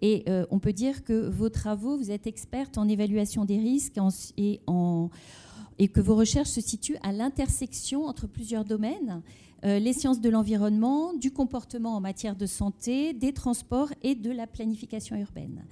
Et 0.01 0.25
on 0.49 0.59
peut 0.59 0.73
dire 0.73 1.03
que 1.03 1.29
vos 1.29 1.49
travaux, 1.49 1.97
vous 1.97 2.09
êtes 2.09 2.25
experte 2.25 2.77
en 2.77 2.87
évaluation 2.87 3.45
des 3.45 3.57
risques 3.57 3.99
et 4.37 4.61
en 4.65 5.09
que 5.87 6.01
vos 6.01 6.15
recherches 6.15 6.49
se 6.49 6.61
situent 6.61 6.97
à 7.03 7.11
l'intersection 7.11 8.05
entre 8.05 8.27
plusieurs 8.27 8.65
domaines, 8.65 9.21
euh, 9.65 9.79
les 9.79 9.93
sciences 9.93 10.21
de 10.21 10.29
l'environnement, 10.29 11.13
du 11.13 11.31
comportement 11.31 11.95
en 11.95 12.01
matière 12.01 12.35
de 12.35 12.45
santé, 12.45 13.13
des 13.13 13.33
transports 13.33 13.89
et 14.03 14.15
de 14.15 14.31
la 14.31 14.47
planification 14.47 15.15
urbaine. 15.15 15.65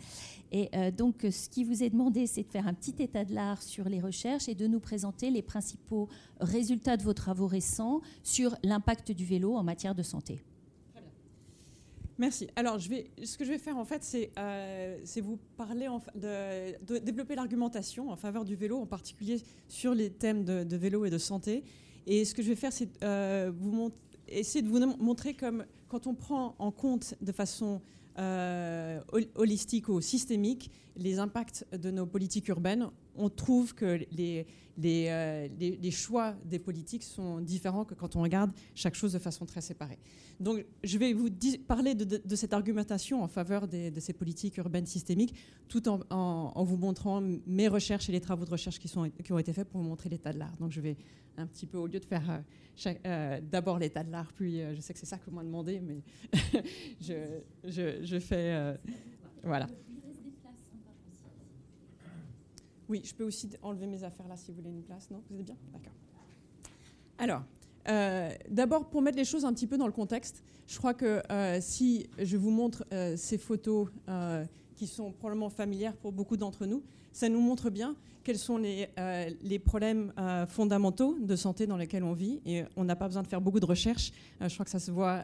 Et 0.52 0.70
euh, 0.76 0.92
donc, 0.92 1.26
ce 1.30 1.50
qui 1.50 1.64
vous 1.64 1.84
est 1.84 1.90
demandé, 1.90 2.26
c'est 2.26 2.44
de 2.44 2.50
faire 2.50 2.68
un 2.68 2.74
petit 2.74 2.96
état 3.00 3.26
de 3.26 3.34
l'art 3.34 3.62
sur 3.62 3.90
les 3.90 4.00
recherches 4.00 4.48
et 4.48 4.56
de 4.56 4.68
nous 4.68 4.80
présenter 4.80 5.30
les 5.30 5.42
principaux 5.42 6.08
résultats 6.40 6.98
de 6.98 7.04
vos 7.04 7.14
travaux 7.14 7.48
récents 7.48 8.02
sur 8.24 8.56
l'impact 8.64 9.12
du 9.12 9.26
vélo 9.26 9.56
en 9.56 9.64
matière 9.64 9.96
de 9.96 10.04
santé. 10.04 10.42
Merci. 12.20 12.48
Alors, 12.56 12.80
ce 12.80 13.38
que 13.38 13.46
je 13.46 13.52
vais 13.52 13.60
faire, 13.60 13.78
en 13.78 13.86
fait, 13.86 14.04
c'est 14.04 14.32
euh, 14.40 14.98
vous 15.22 15.38
parler, 15.56 15.88
de, 16.16 16.98
développer 16.98 17.36
l'argumentation 17.36 18.10
en 18.10 18.16
faveur 18.16 18.44
du 18.44 18.56
vélo, 18.56 18.80
en 18.80 18.88
particulier 18.88 19.42
sur 19.68 19.94
les 19.94 20.10
thèmes 20.10 20.44
de, 20.44 20.76
vélo 20.76 21.06
et 21.06 21.12
de 21.12 21.20
santé. 21.20 21.64
Et 22.08 22.26
ce 22.26 22.34
que 22.34 22.42
je 22.42 22.50
vais 22.50 22.56
faire, 22.56 22.74
c'est 22.74 22.90
euh, 23.04 23.52
essayer 24.28 24.64
de 24.64 24.68
vous 24.68 24.80
montrer 24.98 25.36
comme, 25.36 25.66
quand 25.90 26.08
on 26.08 26.16
prend 26.16 26.56
en 26.58 26.72
compte 26.72 27.14
de 27.22 27.32
façon 27.32 27.82
euh, 28.18 29.00
holistique 29.36 29.90
ou 29.90 30.02
systémique 30.02 30.72
les 30.96 31.20
impacts 31.20 31.68
de 31.72 31.92
nos 31.92 32.08
politiques 32.08 32.48
urbaines, 32.48 32.90
on 33.18 33.30
trouve 33.30 33.74
que 33.74 34.00
les, 34.12 34.46
euh, 34.86 35.48
les, 35.60 35.92
choix 35.92 36.36
des 36.46 36.60
politiques 36.60 37.04
sont 37.04 37.42
différents 37.42 37.84
que 37.84 37.96
quand 37.96 38.16
on 38.16 38.22
regarde 38.22 38.52
chaque 38.76 38.94
chose 38.94 39.14
de 39.14 39.20
façon 39.20 39.46
très 39.46 39.62
séparée. 39.62 39.98
Donc 40.40 40.64
je 40.84 40.98
vais 41.00 41.14
vous 41.14 41.30
parler 41.68 41.96
de, 41.96 42.36
cette 42.36 42.54
argumentation 42.54 43.24
en 43.24 43.28
faveur 43.28 43.68
de 43.68 44.00
ces 44.00 44.14
politiques 44.14 44.58
urbaines 44.58 44.86
systémiques, 44.86 45.34
tout 45.68 45.90
en, 45.90 46.64
vous 46.64 46.78
montrant 46.78 47.22
mes 47.48 47.68
recherches 47.68 48.08
et 48.10 48.12
les 48.12 48.22
travaux 48.22 48.46
de 48.46 48.52
recherche 48.52 48.78
qui, 48.78 48.92
ont 48.98 49.40
été 49.40 49.52
faits 49.52 49.68
pour 49.68 49.82
vous 49.82 49.88
montrer 49.88 50.10
l'état 50.10 50.32
de 50.32 50.38
l'art. 50.38 50.56
Donc 50.58 50.72
je 50.72 50.82
vais 50.82 50.96
un 51.38 51.48
petit 51.48 51.66
peu, 51.66 51.80
au 51.80 51.88
lieu 51.88 52.00
de 52.00 52.06
faire 52.06 52.44
euh, 52.86 52.94
euh, 53.06 53.42
d'abord 53.42 53.80
l'état 53.80 54.04
de 54.04 54.12
l'art, 54.12 54.32
puis 54.34 54.60
je 54.76 54.80
sais 54.80 54.94
que 54.94 55.00
c'est 55.00 55.08
ça 55.08 55.18
que 55.18 55.30
m'avez 55.32 55.48
demandé, 55.48 55.82
mais 55.82 56.04
je, 57.02 58.20
fais... 58.20 58.78
voilà. 59.44 59.68
Oui, 62.90 63.02
je 63.04 63.14
peux 63.14 63.24
aussi 63.24 63.50
enlever 63.62 63.88
mes 63.88 64.04
affaires 64.04 64.28
là 64.28 64.38
si 64.38 64.52
vous 64.52 64.58
voulez 64.58 64.70
une 64.70 64.84
place. 64.84 65.10
Non? 65.12 65.22
Vous 65.30 65.40
êtes 65.40 65.46
bien? 65.46 65.58
D'accord. 65.74 65.94
Alors, 67.18 67.42
euh, 67.90 68.30
d'abord, 68.50 68.90
pour 68.90 69.02
mettre 69.02 69.18
les 69.18 69.26
choses 69.26 69.46
un 69.46 69.54
petit 69.54 69.68
peu 69.68 69.78
dans 69.78 69.86
le 69.86 69.94
contexte, 69.94 70.44
je 70.68 70.78
crois 70.78 70.94
que 70.94 71.22
euh, 71.32 71.60
si 71.62 72.08
je 72.20 72.38
vous 72.38 72.52
montre 72.52 72.86
euh, 72.94 73.16
ces 73.16 73.38
photos 73.38 73.88
qui 74.76 74.88
sont 74.88 75.12
probablement 75.12 75.50
familières 75.50 75.96
pour 75.96 76.12
beaucoup 76.12 76.38
d'entre 76.38 76.66
nous, 76.66 76.84
ça 77.12 77.30
nous 77.30 77.42
montre 77.42 77.70
bien 77.70 77.96
quels 78.24 78.38
sont 78.38 78.58
les, 78.58 78.90
les 79.42 79.58
problèmes 79.58 80.12
fondamentaux 80.50 81.18
de 81.18 81.36
santé 81.38 81.66
dans 81.66 81.78
lesquels 81.78 82.04
on 82.04 82.12
vit. 82.14 82.42
Et 82.46 82.64
on 82.76 82.84
n'a 82.84 82.96
pas 82.96 83.08
besoin 83.08 83.24
de 83.24 83.28
faire 83.28 83.40
beaucoup 83.40 83.62
de 83.62 83.66
recherches. 83.66 84.12
je 84.42 84.54
crois 84.54 84.66
que 84.66 84.70
ça 84.70 84.80
se 84.80 84.92
voit 84.92 85.24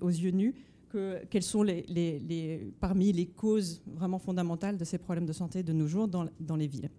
aux 0.00 0.08
yeux 0.08 0.30
nus 0.30 0.54
quelles 1.30 1.42
sont 1.42 1.66
parmi 2.80 3.12
les 3.12 3.26
causes 3.26 3.82
vraiment 3.86 4.18
fondamentales 4.18 4.76
de 4.76 4.84
ces 4.84 4.98
problèmes 4.98 5.26
de 5.26 5.32
santé 5.32 5.62
de 5.62 5.72
nos 5.72 5.86
jours 5.86 6.08
dans, 6.08 6.56
les 6.56 6.66
villes. 6.66 6.90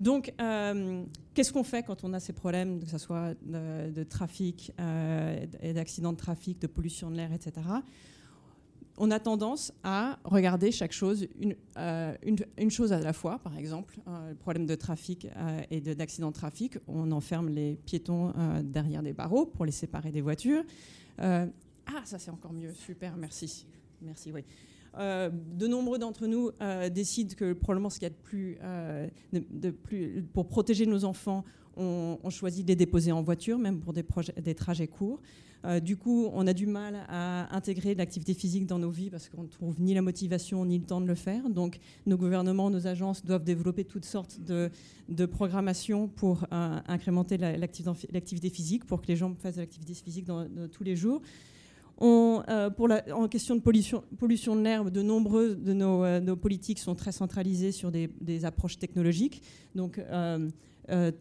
Donc, 0.00 0.32
euh, 0.40 1.04
qu'est-ce 1.32 1.52
qu'on 1.52 1.64
fait 1.64 1.82
quand 1.82 2.04
on 2.04 2.12
a 2.12 2.20
ces 2.20 2.34
problèmes, 2.34 2.80
que 2.80 2.90
ce 2.90 2.98
soit 2.98 3.34
de, 3.42 4.02
trafic, 4.04 4.72
euh, 4.78 5.46
d'accidents 5.74 6.12
de 6.12 6.18
trafic, 6.18 6.60
de 6.60 6.66
pollution 6.66 7.10
de 7.10 7.16
l'air, 7.16 7.32
etc. 7.32 7.66
On 8.98 9.10
a 9.10 9.18
tendance 9.20 9.72
à 9.84 10.18
regarder 10.24 10.70
chaque 10.72 10.92
chose, 10.92 11.26
une, 11.38 11.54
euh, 11.78 12.14
chose 12.70 12.92
à 12.92 13.00
la 13.00 13.12
fois, 13.12 13.38
par 13.38 13.56
exemple, 13.58 13.98
le 14.28 14.34
problème 14.34 14.66
de 14.66 14.74
trafic 14.74 15.28
et 15.70 15.80
d'accident 15.80 16.28
de, 16.28 16.32
de, 16.32 16.38
trafic. 16.38 16.78
On 16.88 17.10
enferme 17.12 17.48
les 17.48 17.78
piétons 17.84 18.32
derrière 18.62 19.02
des 19.02 19.12
barreaux 19.12 19.46
pour 19.46 19.64
les 19.64 19.72
séparer 19.72 20.12
des 20.12 20.22
voitures. 20.22 20.62
Ah, 21.86 22.02
ça 22.04 22.18
c'est 22.18 22.30
encore 22.30 22.52
mieux. 22.52 22.72
Super, 22.72 23.16
merci. 23.16 23.66
Merci, 24.02 24.32
oui. 24.32 24.44
Euh, 24.98 25.30
de 25.30 25.66
nombreux 25.66 25.98
d'entre 25.98 26.26
nous 26.26 26.50
euh, 26.62 26.88
décident 26.88 27.34
que 27.36 27.52
probablement 27.52 27.90
ce 27.90 27.98
qu'il 27.98 28.04
y 28.04 28.10
a 28.10 28.10
de 28.10 28.22
plus, 28.22 28.56
euh, 28.62 29.06
de, 29.32 29.70
plus, 29.70 30.24
pour 30.32 30.48
protéger 30.48 30.86
nos 30.86 31.04
enfants, 31.04 31.44
on, 31.76 32.30
choisit 32.30 32.64
de 32.64 32.70
les 32.70 32.76
déposer 32.76 33.12
en 33.12 33.22
voiture, 33.22 33.58
même 33.58 33.80
pour 33.80 33.92
des, 33.92 34.02
projets, 34.02 34.32
des 34.40 34.54
trajets 34.54 34.86
courts. 34.86 35.20
du 35.82 35.98
coup, 35.98 36.30
on 36.32 36.46
a 36.46 36.54
du 36.54 36.66
mal 36.66 37.04
à 37.06 37.54
intégrer 37.54 37.94
l'activité 37.94 38.32
physique 38.32 38.64
dans 38.66 38.78
nos 38.78 38.88
vies 38.88 39.10
parce 39.10 39.28
qu'on 39.28 39.42
ne 39.42 39.48
trouve 39.48 39.78
ni 39.78 39.92
la 39.92 40.00
motivation 40.00 40.64
ni 40.64 40.78
le 40.78 40.86
temps 40.86 41.02
de 41.02 41.06
le 41.06 41.14
faire. 41.14 41.50
Donc, 41.50 41.78
nos 42.06 42.16
gouvernements, 42.16 42.70
nos 42.70 42.86
agences 42.86 43.22
doivent 43.26 43.44
développer 43.44 43.84
toutes 43.84 44.06
sortes 44.06 44.40
de, 44.40 44.70
de 45.10 45.26
programmations 45.26 46.08
pour 46.08 46.46
incrémenter 46.50 47.36
l'activité 47.36 48.48
physique, 48.48 48.86
pour 48.86 49.02
que 49.02 49.08
les 49.08 49.16
gens 49.16 49.34
fassent 49.34 49.56
de 49.56 49.60
l'activité 49.60 49.92
physique 49.92 50.24
dans, 50.24 50.48
tous 50.72 50.82
les 50.82 50.96
jours. 50.96 51.20
Euh, 52.02 52.70
pour 52.70 52.88
la, 52.88 53.02
en 53.14 53.26
question 53.28 53.56
de 53.56 53.60
pollution, 53.60 54.02
de 54.10 54.60
l'air, 54.62 54.90
de 54.90 55.02
nombreux 55.02 55.54
de 55.54 55.72
nos, 55.72 56.04
euh, 56.04 56.20
nos, 56.20 56.36
politiques 56.36 56.78
sont 56.78 56.94
très 56.94 57.12
centralisées 57.12 57.72
sur 57.72 57.90
des, 57.90 58.44
approches 58.44 58.78
technologiques. 58.78 59.42
Euh, 59.78 60.48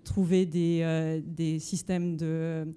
trouver 0.04 0.46
des, 0.46 1.22
des, 1.26 1.60
systèmes 1.60 2.18
de 2.18 2.68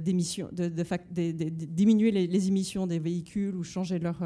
d'émissions, 0.00 0.48
de, 0.50 0.68
diminuer 0.68 2.10
les, 2.10 2.48
émissions 2.48 2.86
des 2.86 2.98
véhicules 2.98 3.54
ou 3.54 3.62
changer 3.62 3.98
leur, 3.98 4.16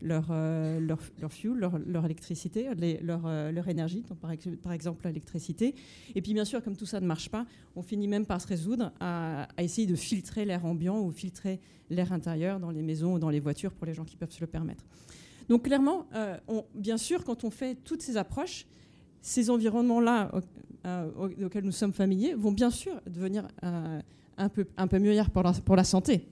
leur, 0.00 0.32
leur, 0.80 0.98
leur, 1.20 1.32
fuel, 1.32 1.58
leur, 1.86 2.04
électricité, 2.04 2.68
leur, 3.02 3.52
leur, 3.52 3.68
énergie, 3.68 4.02
donc 4.08 4.18
par, 4.18 4.72
exemple 4.72 5.06
l'électricité. 5.06 5.74
Et 6.14 6.22
puis 6.22 6.32
bien 6.32 6.44
sûr, 6.44 6.62
comme 6.62 6.76
tout 6.76 6.86
ça 6.86 7.00
ne 7.00 7.06
marche 7.06 7.28
pas, 7.28 7.46
on 7.76 7.82
finit 7.82 8.08
même 8.08 8.26
par 8.26 8.40
se 8.40 8.46
résoudre 8.46 8.92
à, 8.98 9.46
essayer 9.58 9.86
de 9.86 9.94
filtrer 9.94 10.44
l'air 10.44 10.64
ambiant 10.64 11.00
ou 11.00 11.10
filtrer 11.10 11.60
l'air 11.90 12.12
intérieur 12.12 12.60
dans 12.60 12.70
les 12.70 12.82
maisons 12.82 13.14
ou 13.14 13.18
dans 13.18 13.30
les 13.30 13.40
voitures 13.40 13.72
pour 13.72 13.86
les 13.86 13.94
gens 13.94 14.04
qui 14.04 14.16
peuvent 14.16 14.32
se 14.32 14.40
le 14.40 14.46
permettre. 14.46 14.84
Donc 15.48 15.64
clairement, 15.64 16.06
euh, 16.14 16.36
bien 16.74 16.98
sûr, 16.98 17.24
quand 17.24 17.44
on 17.44 17.50
fait 17.50 17.74
toutes 17.74 18.02
ces 18.02 18.16
approches, 18.16 18.66
ces 19.20 19.50
environnements-là 19.50 20.30
auxquels 21.18 21.64
nous 21.64 21.72
sommes 21.72 21.92
familiers 21.92 22.34
vont 22.34 22.52
bien 22.52 22.70
sûr 22.70 22.92
devenir 23.06 23.46
un, 23.62 24.48
peu, 24.48 24.66
un 24.76 24.86
peu 24.86 24.98
meilleurs 24.98 25.30
pour 25.30 25.42
la, 25.42 25.52
pour 25.52 25.76
la 25.76 25.84
santé. 25.84 26.26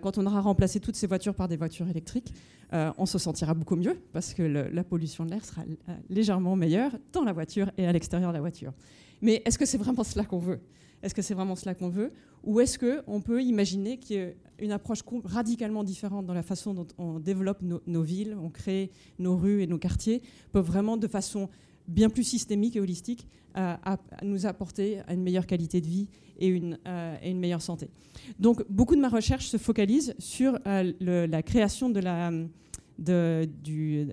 quand 0.00 0.18
on 0.18 0.26
aura 0.26 0.40
remplacé 0.40 0.80
toutes 0.80 0.96
ces 0.96 1.06
voitures 1.06 1.34
par 1.34 1.46
des 1.46 1.56
voitures 1.56 1.88
électriques, 1.88 2.34
on 2.72 3.06
se 3.06 3.18
sentira 3.18 3.54
beaucoup 3.54 3.76
mieux 3.76 4.00
parce 4.12 4.34
que 4.34 4.42
la 4.42 4.82
pollution 4.82 5.24
de 5.24 5.30
l'air 5.30 5.44
sera 5.44 5.62
légèrement 6.08 6.56
meilleure 6.56 6.92
dans 7.12 7.22
la 7.22 7.32
voiture 7.32 7.70
et 7.76 7.86
à 7.86 7.92
l'extérieur 7.92 8.30
de 8.30 8.36
la 8.36 8.40
voiture. 8.40 8.72
Mais 9.20 9.40
est-ce 9.44 9.58
que 9.58 9.66
c'est 9.66 9.78
vraiment 9.78 10.04
cela 10.04 10.24
qu'on 10.24 10.38
veut? 10.38 10.60
Est-ce 11.02 11.14
que 11.14 11.22
c'est 11.22 11.34
vraiment 11.34 11.56
cela 11.56 11.74
qu'on 11.74 11.88
veut? 11.88 12.12
Ou 12.44 12.60
est-ce 12.60 12.78
qu'on 12.78 13.20
peut 13.20 13.42
imaginer 13.42 13.98
qu'il 13.98 14.72
approche 14.72 15.00
radicalement 15.24 15.84
différente 15.84 16.26
dans 16.26 16.34
la 16.34 16.42
façon 16.42 16.74
dont 16.74 16.86
on 16.98 17.18
développe 17.18 17.62
nos, 17.62 18.02
villes, 18.02 18.36
on 18.40 18.50
crée 18.50 18.90
nos 19.18 19.36
rues 19.36 19.62
et 19.62 19.66
nos 19.66 19.78
quartiers, 19.78 20.22
peuvent 20.52 20.66
vraiment 20.66 20.96
de 20.96 21.06
façon 21.06 21.48
bien 21.88 22.08
plus 22.10 22.24
systémique 22.24 22.76
et 22.76 22.80
holistique 22.80 23.26
euh, 23.56 23.74
à, 23.84 23.98
nous 24.22 24.46
apporter 24.46 25.00
une 25.08 25.22
meilleure 25.22 25.46
qualité 25.46 25.80
de 25.80 25.86
vie 25.86 26.08
et 26.38 26.48
une, 26.48 26.78
euh, 26.86 27.34
meilleure 27.34 27.62
santé. 27.62 27.90
Donc 28.38 28.64
beaucoup 28.68 28.96
de 28.96 29.00
ma 29.00 29.08
recherche 29.08 29.46
se 29.46 29.56
focalise 29.56 30.14
sur 30.18 30.58
euh, 30.66 30.92
la 31.00 31.42
création 31.42 31.90
de 31.90 32.00
la, 32.00 32.30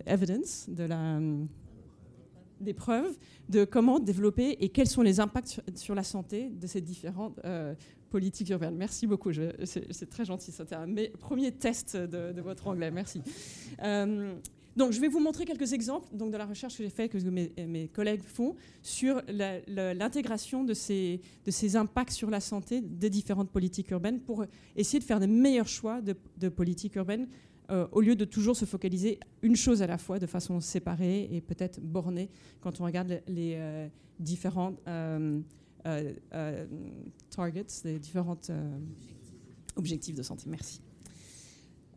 evidence, 0.05 0.69
des 2.59 2.73
preuves 2.73 3.17
de 3.47 3.65
comment 3.65 3.99
développer 3.99 4.57
et 4.59 4.69
quels 4.69 4.87
sont 4.87 5.01
les 5.01 5.19
impacts 5.19 5.61
sur, 5.75 5.95
la 5.95 6.03
santé 6.03 6.49
de 6.49 6.67
ces 6.67 6.81
différentes 6.81 7.39
euh, 7.45 7.73
politiques 8.09 8.49
urbaines. 8.49 8.75
Merci 8.75 9.07
beaucoup, 9.07 9.31
c'est 9.63 10.09
très 10.09 10.25
gentil. 10.25 10.51
C'était 10.51 10.75
un 10.75 10.87
premier 11.19 11.51
test 11.51 11.95
de, 11.95 12.41
votre 12.41 12.67
anglais. 12.67 12.91
Merci. 12.91 13.21
Euh, 14.79 14.83
donc, 14.83 14.91
je 14.93 14.99
vais 14.99 15.07
vous 15.07 15.19
montrer 15.19 15.45
quelques 15.45 15.73
exemples 15.73 16.07
donc, 16.13 16.31
de 16.31 16.37
la 16.37 16.45
recherche 16.45 16.77
que 16.77 16.83
j'ai 16.83 16.89
faite, 16.89 17.11
que 17.11 17.17
mes, 17.29 17.87
collègues 17.89 18.23
font, 18.23 18.55
sur 18.81 19.21
l'intégration 19.27 20.63
de 20.63 20.73
ces, 20.73 21.21
impacts 21.75 22.13
sur 22.13 22.29
la 22.29 22.39
santé 22.39 22.81
des 22.81 23.09
différentes 23.09 23.51
politiques 23.51 23.91
urbaines 23.91 24.19
pour 24.19 24.45
essayer 24.75 24.99
de 24.99 25.03
faire 25.03 25.19
des 25.19 25.27
meilleurs 25.27 25.67
choix 25.67 26.01
de, 26.01 26.15
de 26.37 26.49
politiques 26.49 26.95
urbaines 26.95 27.27
euh, 27.71 27.87
au 27.91 28.01
lieu 28.01 28.15
de 28.15 28.25
toujours 28.25 28.55
se 28.55 28.65
focaliser 28.65 29.19
une 29.43 29.55
chose 29.55 29.83
à 29.83 29.87
la 29.87 29.99
fois 29.99 30.17
de 30.17 30.25
façon 30.25 30.59
séparée 30.59 31.29
et 31.31 31.39
peut-être 31.39 31.79
bornée 31.79 32.31
quand 32.61 32.81
on 32.81 32.85
regarde 32.85 33.21
les, 33.27 33.53
euh, 33.57 33.87
différents 34.19 34.73
euh, 34.87 35.39
targets, 37.29 37.67
les 37.83 37.99
différents 37.99 38.39
objectifs 39.75 40.15
de 40.15 40.23
santé. 40.23 40.45
Merci. 40.47 40.81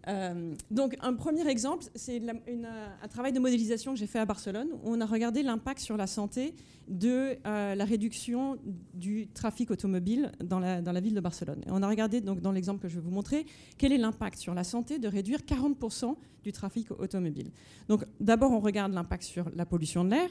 Euh, 0.09 0.55
donc 0.71 0.97
un 1.01 1.15
premier 1.15 1.47
exemple, 1.49 1.85
c'est 1.95 2.21
un 2.21 3.09
travail 3.09 3.33
de 3.33 3.39
modélisation 3.39 3.93
que 3.93 3.99
j'ai 3.99 4.07
fait 4.07 4.19
à 4.19 4.25
Barcelone. 4.25 4.69
Où 4.83 4.95
on 4.95 5.01
a 5.01 5.07
regardé 5.07 5.43
l'impact 5.43 5.81
sur 5.81 5.97
la 5.97 6.07
santé 6.07 6.55
de 6.89 7.37
euh, 7.47 7.75
la 7.75 7.85
réduction 7.85 8.59
du 8.95 9.29
trafic 9.29 9.71
automobile 9.71 10.33
dans 10.43 10.59
la, 10.59 10.83
dans 10.83 10.93
la, 10.93 11.01
ville 11.01 11.15
de 11.15 11.21
Barcelone. 11.21 11.63
Et 11.67 11.71
on 11.71 11.83
a 11.83 11.89
regardé, 11.89 12.21
donc, 12.21 12.41
dans 12.41 12.53
l'exemple 12.53 12.81
que 12.81 12.89
je 12.89 12.97
vais 12.97 13.01
vous 13.01 13.11
montrer, 13.11 13.47
quel 13.79 13.93
est 13.93 13.99
l'impact 13.99 14.39
sur 14.39 14.55
la 14.55 14.65
santé 14.65 14.99
de 14.99 15.09
réduire 15.09 15.41
40% 15.41 16.17
du 16.43 16.53
trafic 16.53 16.91
automobile. 16.91 17.51
Donc 17.89 18.05
d'abord, 18.21 18.51
on 18.51 18.61
regarde 18.61 18.93
l'impact 18.93 19.23
sur 19.23 19.51
la 19.55 19.65
pollution 19.65 20.05
de 20.05 20.11
l'air. 20.11 20.29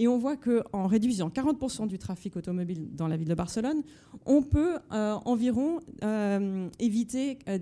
Et 0.00 0.08
on 0.08 0.16
voit 0.16 0.38
qu'en 0.38 0.86
réduisant 0.86 1.28
40% 1.28 1.86
du 1.86 1.98
trafic 1.98 2.34
automobile 2.34 2.88
dans 2.96 3.06
la 3.06 3.18
ville 3.18 3.28
de 3.28 3.34
Barcelone, 3.34 3.82
on 4.24 4.42
peut 4.42 4.78
euh, 4.92 5.12
environ 5.26 5.80
euh, 6.02 6.70
éviter 6.78 7.38
euh, 7.46 7.58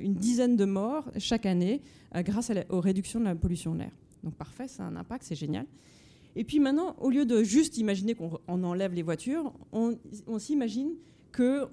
une, 0.00 0.14
dizaine 0.14 0.54
de 0.56 0.64
morts 0.64 1.10
chaque 1.18 1.44
année 1.44 1.82
grâce 2.14 2.52
aux 2.68 2.80
réductions 2.80 3.18
de 3.18 3.24
la 3.24 3.34
pollution 3.34 3.74
de 3.74 3.80
l'air. 3.80 3.90
Donc 4.22 4.36
parfait, 4.36 4.68
c'est 4.68 4.82
un 4.82 4.94
impact, 4.94 5.24
c'est 5.24 5.34
génial. 5.34 5.66
Et 6.36 6.44
puis 6.44 6.60
maintenant, 6.60 6.94
au 7.00 7.10
lieu 7.10 7.26
de 7.26 7.42
juste 7.42 7.78
imaginer 7.78 8.14
qu'on 8.14 8.38
enlève 8.46 8.94
les 8.94 9.02
voitures, 9.02 9.52
on, 9.72 9.98
s'imagine 10.38 10.92
que, 11.32 11.64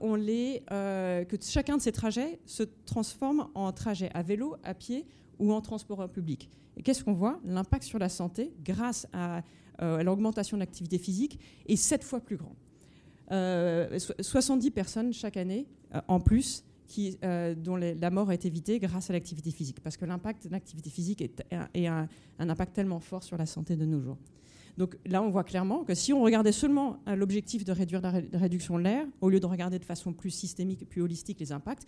que 1.24 1.38
chacun 1.40 1.78
de 1.78 1.82
ces 1.84 1.92
trajets 1.92 2.40
se 2.48 2.64
transforme 2.88 3.48
en 3.54 3.72
trajet 3.72 4.10
à 4.16 4.24
vélo, 4.24 4.56
à 4.64 4.74
pied 4.74 5.06
ou 5.38 5.54
en 5.54 5.62
transport 5.62 6.10
public. 6.10 6.50
Et 6.78 6.82
qu'est-ce 6.82 7.04
qu'on 7.04 7.14
voit? 7.14 7.40
L'impact 7.46 7.84
sur 7.84 8.00
la 8.00 8.10
santé, 8.10 8.52
grâce 8.64 9.06
à 9.14 9.44
euh, 9.82 10.04
l'augmentation 10.04 10.58
de 10.58 10.62
l'activité 10.62 10.98
physique 10.98 11.40
est 11.68 11.76
sept 11.76 12.04
fois 12.04 12.20
plus 12.20 12.38
grand. 12.38 12.56
70 13.30 13.32
euh, 13.32 14.72
personnes 14.72 15.14
chaque 15.14 15.38
année 15.38 15.68
euh, 15.96 16.02
en 16.08 16.20
plus 16.20 16.64
dont 17.58 17.76
la 17.76 18.10
mort 18.12 18.32
est 18.32 18.46
évitée 18.46 18.78
grâce 18.78 19.10
à 19.10 19.14
l'activité 19.14 19.50
physique, 19.50 19.80
parce 19.82 19.98
que 19.98 20.06
l'impact 20.06 20.46
de 20.46 20.52
l'activité 20.52 20.92
physique 20.92 21.22
est, 21.24 21.88
un, 21.88 22.08
impact 22.38 22.76
tellement 22.76 23.00
fort 23.00 23.24
sur 23.24 23.36
la 23.36 23.48
santé 23.48 23.76
de 23.76 23.84
nos 23.84 24.00
jours. 24.00 24.18
Donc 24.78 24.96
là, 25.08 25.24
on 25.24 25.30
voit 25.32 25.44
clairement 25.44 25.84
que 25.86 25.96
si 25.96 26.14
on 26.14 26.22
regardait 26.22 26.52
seulement 26.52 27.00
l'objectif 27.08 27.66
de 27.66 27.72
réduire 27.72 28.00
la, 28.00 28.12
réduction 28.12 28.78
de 28.78 28.84
l'air, 28.84 29.08
au 29.22 29.30
lieu 29.30 29.40
de 29.40 29.46
regarder 29.48 29.80
de 29.80 29.86
façon 29.86 30.14
plus 30.14 30.30
systémique 30.30 30.88
plus 30.88 31.02
holistique 31.02 31.40
les 31.40 31.52
impacts, 31.52 31.88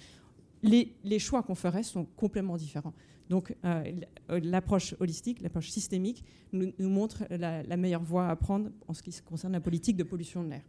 les 0.64 1.20
choix 1.20 1.44
qu'on 1.44 1.54
ferait 1.54 1.84
sont 1.84 2.06
complètement 2.16 2.58
différents. 2.58 2.94
Donc 3.30 3.56
euh, 3.66 3.84
l'approche 4.30 4.96
holistique, 5.00 5.42
l'approche 5.42 5.70
systémique 5.70 6.24
nous, 6.54 6.72
montre 6.80 7.24
la, 7.30 7.78
meilleure 7.78 8.04
voie 8.04 8.28
à 8.30 8.36
prendre 8.36 8.70
en 8.88 8.94
ce 8.94 9.02
qui 9.02 9.12
concerne 9.24 9.54
la 9.54 9.62
politique 9.62 9.98
de 9.98 10.04
pollution 10.04 10.44
de 10.44 10.50
l'air. 10.50 10.62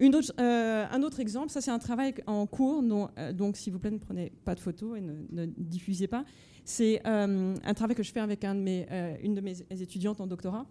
Euh, 0.00 0.86
un 0.90 1.02
autre 1.02 1.20
exemple, 1.20 1.50
ça 1.50 1.60
c'est 1.60 1.70
un 1.70 1.78
travail 1.78 2.14
en 2.26 2.46
cours, 2.46 2.82
euh, 3.18 3.32
donc 3.32 3.56
s'il 3.56 3.72
vous 3.72 3.78
plaît 3.78 3.90
ne 3.90 3.98
prenez 3.98 4.32
pas 4.44 4.54
de 4.54 4.60
photos 4.60 4.98
et 4.98 5.00
ne, 5.00 5.46
diffusez 5.46 6.06
pas. 6.06 6.24
C'est 6.64 7.04
un 7.04 7.74
travail 7.74 7.96
que 7.96 8.02
je 8.04 8.12
fais 8.12 8.20
avec 8.20 8.44
une 8.44 9.34
de 9.34 9.40
mes 9.40 9.56
étudiantes 9.70 10.20
en 10.20 10.26
doctorat, 10.28 10.64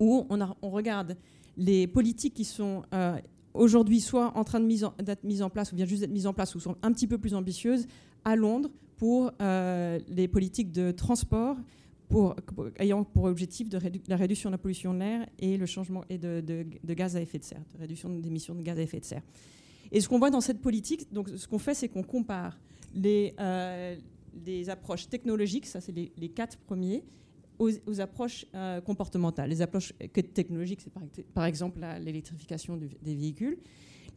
où 0.00 0.26
on, 0.28 0.70
regarde 0.70 1.16
les 1.56 1.86
politiques 1.86 2.34
qui 2.34 2.44
sont 2.44 2.82
aujourd'hui 3.54 4.00
soit 4.00 4.36
en 4.36 4.42
train 4.42 4.60
d'être 4.60 5.22
mises 5.22 5.42
en 5.42 5.50
place 5.50 5.72
ou 5.72 5.76
bien 5.76 5.86
juste 5.86 6.00
d'être 6.00 6.10
mises 6.10 6.26
en 6.26 6.32
place 6.32 6.54
ou 6.56 6.60
sont 6.60 6.76
un 6.82 6.92
petit 6.92 7.06
peu 7.06 7.18
plus 7.18 7.34
ambitieuses 7.34 7.86
à 8.24 8.34
Londres 8.34 8.70
pour 9.02 9.32
euh, 9.42 9.98
les 10.06 10.28
politiques 10.28 10.70
de 10.70 10.92
transport 10.92 11.56
ayant 12.78 13.02
pour 13.02 13.24
objectif 13.24 13.68
de 13.68 13.80
la 14.06 14.16
réduction 14.16 14.48
de 14.48 14.54
la 14.54 14.58
pollution 14.58 14.94
de 14.94 15.00
l'air 15.00 15.28
et 15.40 15.56
le 15.56 15.66
changement 15.66 16.04
et 16.08 16.18
de, 16.18 16.64
gaz 16.84 17.16
à 17.16 17.20
effet 17.20 17.40
de 17.40 17.42
serre, 17.42 17.64
de 17.74 17.80
réduction 17.80 18.08
d'émissions 18.10 18.54
de 18.54 18.62
gaz 18.62 18.78
à 18.78 18.82
effet 18.82 19.00
de 19.00 19.04
serre. 19.04 19.22
Et 19.90 20.00
ce 20.00 20.08
qu'on 20.08 20.20
voit 20.20 20.30
dans 20.30 20.40
cette 20.40 20.60
politique, 20.60 21.12
donc 21.12 21.30
ce 21.30 21.48
qu'on 21.48 21.58
fait, 21.58 21.74
c'est 21.74 21.88
qu'on 21.88 22.04
compare 22.04 22.60
les, 22.94 23.34
euh, 23.40 23.96
approches 24.68 25.08
technologiques, 25.08 25.66
ça 25.66 25.80
c'est 25.80 25.90
les, 25.90 26.28
quatre 26.28 26.56
premiers, 26.58 27.02
aux, 27.58 28.00
approches 28.00 28.46
euh, 28.54 28.80
comportementales. 28.82 29.50
Les 29.50 29.62
approches 29.62 29.94
technologiques, 30.32 30.80
c'est 30.80 31.24
par, 31.34 31.46
exemple 31.46 31.80
l'électrification 32.00 32.76
des 32.76 33.16
véhicules 33.16 33.58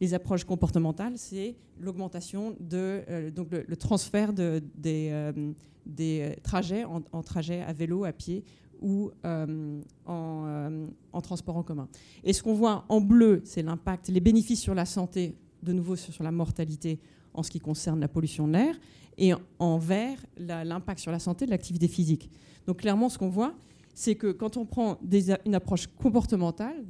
les 0.00 0.14
approches 0.14 0.44
comportementales, 0.44 1.14
c'est 1.16 1.56
l'augmentation 1.80 2.56
de 2.60 3.02
euh, 3.08 3.30
donc 3.30 3.48
le, 3.50 3.76
transfert 3.76 4.32
de, 4.32 4.62
des, 4.76 5.08
euh, 5.10 5.52
des, 5.84 6.36
trajets 6.42 6.84
en, 6.84 7.02
en, 7.12 7.22
trajet 7.22 7.62
à 7.62 7.72
vélo, 7.72 8.04
à 8.04 8.12
pied 8.12 8.44
ou 8.80 9.10
euh, 9.24 9.80
en, 10.04 10.86
en, 11.12 11.20
transport 11.20 11.56
en 11.56 11.62
commun. 11.62 11.88
Et 12.24 12.32
ce 12.32 12.42
qu'on 12.42 12.54
voit 12.54 12.84
en 12.88 13.00
bleu, 13.00 13.40
c'est 13.44 13.62
l'impact, 13.62 14.08
les 14.08 14.20
bénéfices 14.20 14.60
sur 14.60 14.74
la 14.74 14.84
santé, 14.84 15.34
de 15.62 15.72
nouveau 15.72 15.96
sur 15.96 16.22
la 16.22 16.30
mortalité 16.30 17.00
en 17.32 17.42
ce 17.42 17.50
qui 17.50 17.58
concerne 17.58 18.00
la 18.00 18.08
pollution 18.08 18.46
de 18.46 18.52
l'air, 18.52 18.78
et 19.18 19.32
en 19.58 19.78
vert, 19.78 20.18
l'impact 20.38 21.00
sur 21.00 21.10
la 21.10 21.18
santé 21.18 21.46
de 21.46 21.50
l'activité 21.50 21.88
physique. 21.88 22.30
Donc 22.66 22.78
clairement, 22.78 23.08
ce 23.08 23.18
qu'on 23.18 23.30
voit, 23.30 23.54
c'est 23.96 24.14
que 24.14 24.30
quand 24.30 24.58
on 24.58 24.66
prend 24.66 24.98
une 25.46 25.54
approche 25.54 25.86
comportementale, 25.86 26.84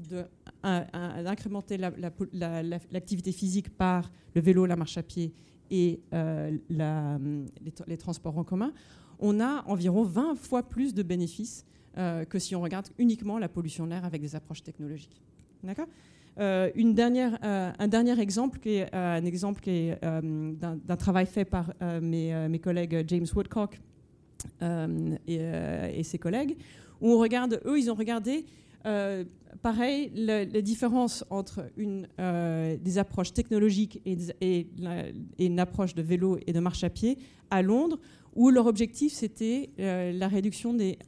d'incrémenter 1.23 1.79
l'activité 1.79 3.31
physique 3.31 3.71
par 3.71 4.11
le 4.35 4.41
vélo, 4.41 4.67
la 4.67 4.75
marche 4.75 4.99
à 4.99 5.05
pied 5.05 5.33
et 5.71 6.01
euh, 6.13 6.51
les, 7.87 7.97
transports 7.97 8.37
en 8.37 8.43
commun, 8.43 8.73
on 9.21 9.39
a 9.39 9.63
environ 9.69 10.03
20 10.03 10.35
fois 10.35 10.65
plus 10.65 10.95
de 10.95 11.05
bénéfices 11.05 11.65
euh, 11.97 12.25
que 12.25 12.41
si 12.41 12.57
on 12.57 12.61
regarde 12.61 12.89
uniquement 12.99 13.39
la 13.39 13.49
pollution 13.49 13.85
de 13.85 13.91
l'air 13.91 14.05
avec 14.05 14.21
des 14.21 14.35
approches 14.35 14.65
technologiques. 14.65 15.23
Euh, 16.39 16.71
un 16.77 17.89
dernier 17.89 18.21
exemple 18.21 18.59
un 18.93 19.25
exemple 19.25 19.63
d'un 19.63 20.97
travail 20.99 21.27
fait 21.27 21.45
par 21.45 21.73
mes, 22.03 22.61
collègues 22.61 23.05
James 23.07 23.27
Woodcock 23.33 23.81
et, 24.61 26.03
ses 26.03 26.19
collègues, 26.19 26.57
où 27.01 27.13
on 27.13 27.19
regarde, 27.19 27.61
eux, 27.65 27.79
ils 27.79 27.91
ont 27.91 27.95
regardé, 27.95 28.45
euh, 28.87 29.25
pareil, 29.63 30.11
la, 30.15 30.45
différence 30.45 31.25
entre 31.31 31.71
une, 31.77 32.09
euh, 32.21 32.77
des 32.81 32.99
approches 32.99 33.33
technologiques 33.33 34.01
et, 34.05 34.67
une 35.39 35.61
approche 35.61 35.95
de 35.95 36.03
vélo 36.03 36.39
et 36.47 36.53
de 36.53 36.61
marche 36.61 36.85
à 36.85 36.91
pied 36.91 37.19
à 37.51 37.63
Londres, 37.63 37.99
où 38.35 38.51
leur 38.51 38.67
objectif, 38.67 39.13
c'était 39.13 39.71
euh, 39.79 40.13
la 40.13 40.29
réduction 40.29 40.75
des, 40.75 40.99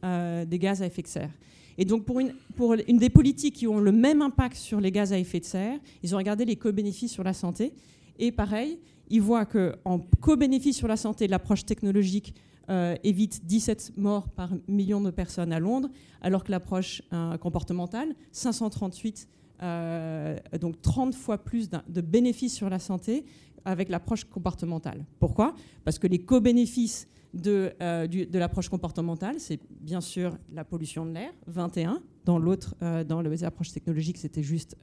des, 0.47 0.59
gaz 0.59 0.83
à 0.83 0.87
effet 0.87 1.03
de 1.03 1.09
serre. 1.09 1.33
Et 1.77 1.85
donc, 1.85 2.05
pour 2.05 2.19
une, 2.19 2.33
pour 2.57 2.75
une 2.75 2.99
des 2.99 3.11
politiques 3.11 3.55
qui 3.55 3.69
ont 3.69 3.79
le 3.79 3.93
même 3.93 4.23
impact 4.23 4.57
sur 4.57 4.81
les 4.81 4.91
gaz 4.91 5.13
à 5.13 5.19
effet 5.19 5.39
de 5.39 5.45
serre, 5.45 5.79
ils 6.03 6.15
ont 6.15 6.19
regardé 6.19 6.45
les 6.45 6.57
co-bénéfices 6.57 7.13
sur 7.13 7.23
la 7.23 7.33
santé. 7.33 7.73
Et 8.19 8.33
pareil, 8.33 8.81
ils 9.11 9.23
voient 9.23 9.47
qu'en 9.47 10.01
co-bénéfice 10.21 10.77
sur 10.77 10.89
la 10.89 10.97
santé, 10.97 11.29
l'approche 11.29 11.65
technologique 11.65 12.35
euh, 12.71 12.97
évite 13.03 13.47
17 13.47 13.93
morts 13.97 14.29
par 14.29 14.51
million 14.69 15.01
de 15.01 15.11
personnes 15.11 15.53
à 15.53 15.59
Londres, 15.59 15.89
alors 16.21 16.45
que 16.45 16.51
l'approche 16.51 17.01
euh, 17.15 17.39
comportementale, 17.39 18.15
538, 18.33 19.27
euh, 19.63 20.37
donc 20.61 20.83
30 20.83 21.15
fois 21.15 21.39
plus 21.39 21.71
de 21.71 22.01
bénéfices 22.03 22.55
sur 22.55 22.69
la 22.69 22.79
santé 22.79 23.25
avec 23.65 23.89
l'approche 23.89 24.25
comportementale. 24.25 25.07
Pourquoi? 25.19 25.55
Parce 25.85 25.99
que 25.99 26.07
les 26.07 26.19
co-bénéfices 26.19 27.09
de, 27.33 27.73
de 27.79 28.39
l'approche 28.39 28.69
comportementale, 28.69 29.37
c'est 29.39 29.61
bien 29.81 30.01
sûr 30.01 30.37
la 30.53 30.65
pollution 30.65 31.07
de 31.07 31.13
l'air, 31.13 31.33
21. 31.47 32.03
Dans 32.25 32.39
l'autre, 32.39 32.75
dans 33.05 33.21
les 33.21 33.45
approches 33.45 33.73
technologiques, 33.73 34.19
c'était 34.19 34.43
juste 34.43 34.77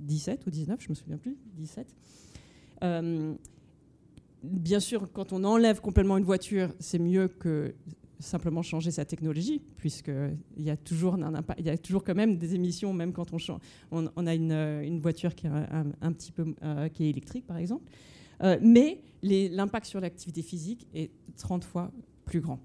17 0.00 0.46
ou 0.46 0.50
19, 0.50 0.80
je 0.80 0.88
me 0.88 0.94
souviens 0.94 1.18
plus, 1.18 1.36
17 1.56 1.94
bien 4.42 4.80
sûr, 4.80 5.10
quand 5.12 5.32
on 5.32 5.44
enlève 5.44 5.80
complètement 5.80 6.16
une 6.16 6.24
voiture, 6.24 6.68
c'est 6.78 6.98
mieux 6.98 7.28
que 7.28 7.74
simplement 8.18 8.62
changer 8.62 8.90
sa 8.90 9.04
technologie, 9.04 9.60
puisqu'il 9.76 10.62
y, 10.62 10.70
a 10.70 10.76
toujours 10.76 11.18
il 11.58 11.66
y 11.66 11.70
a 11.70 11.76
toujours 11.76 12.04
quand 12.04 12.14
même 12.14 12.38
des 12.38 12.54
émissions, 12.54 12.92
même 12.92 13.12
quand 13.12 13.26
on, 13.90 14.26
a 14.26 14.34
une, 14.34 15.00
voiture 15.00 15.34
qui 15.34 15.46
est 15.46 15.50
un, 15.50 16.12
petit 16.12 16.32
peu 16.32 16.54
euh, 16.62 16.88
électrique, 17.00 17.46
par 17.46 17.56
exemple. 17.56 17.84
Euh, 18.42 18.58
mais 18.60 19.02
l'impact 19.22 19.86
sur 19.86 20.00
l'activité 20.00 20.42
physique 20.42 20.86
est 20.94 21.10
30 21.36 21.64
fois 21.64 21.90
plus 22.24 22.40
grand. 22.40 22.60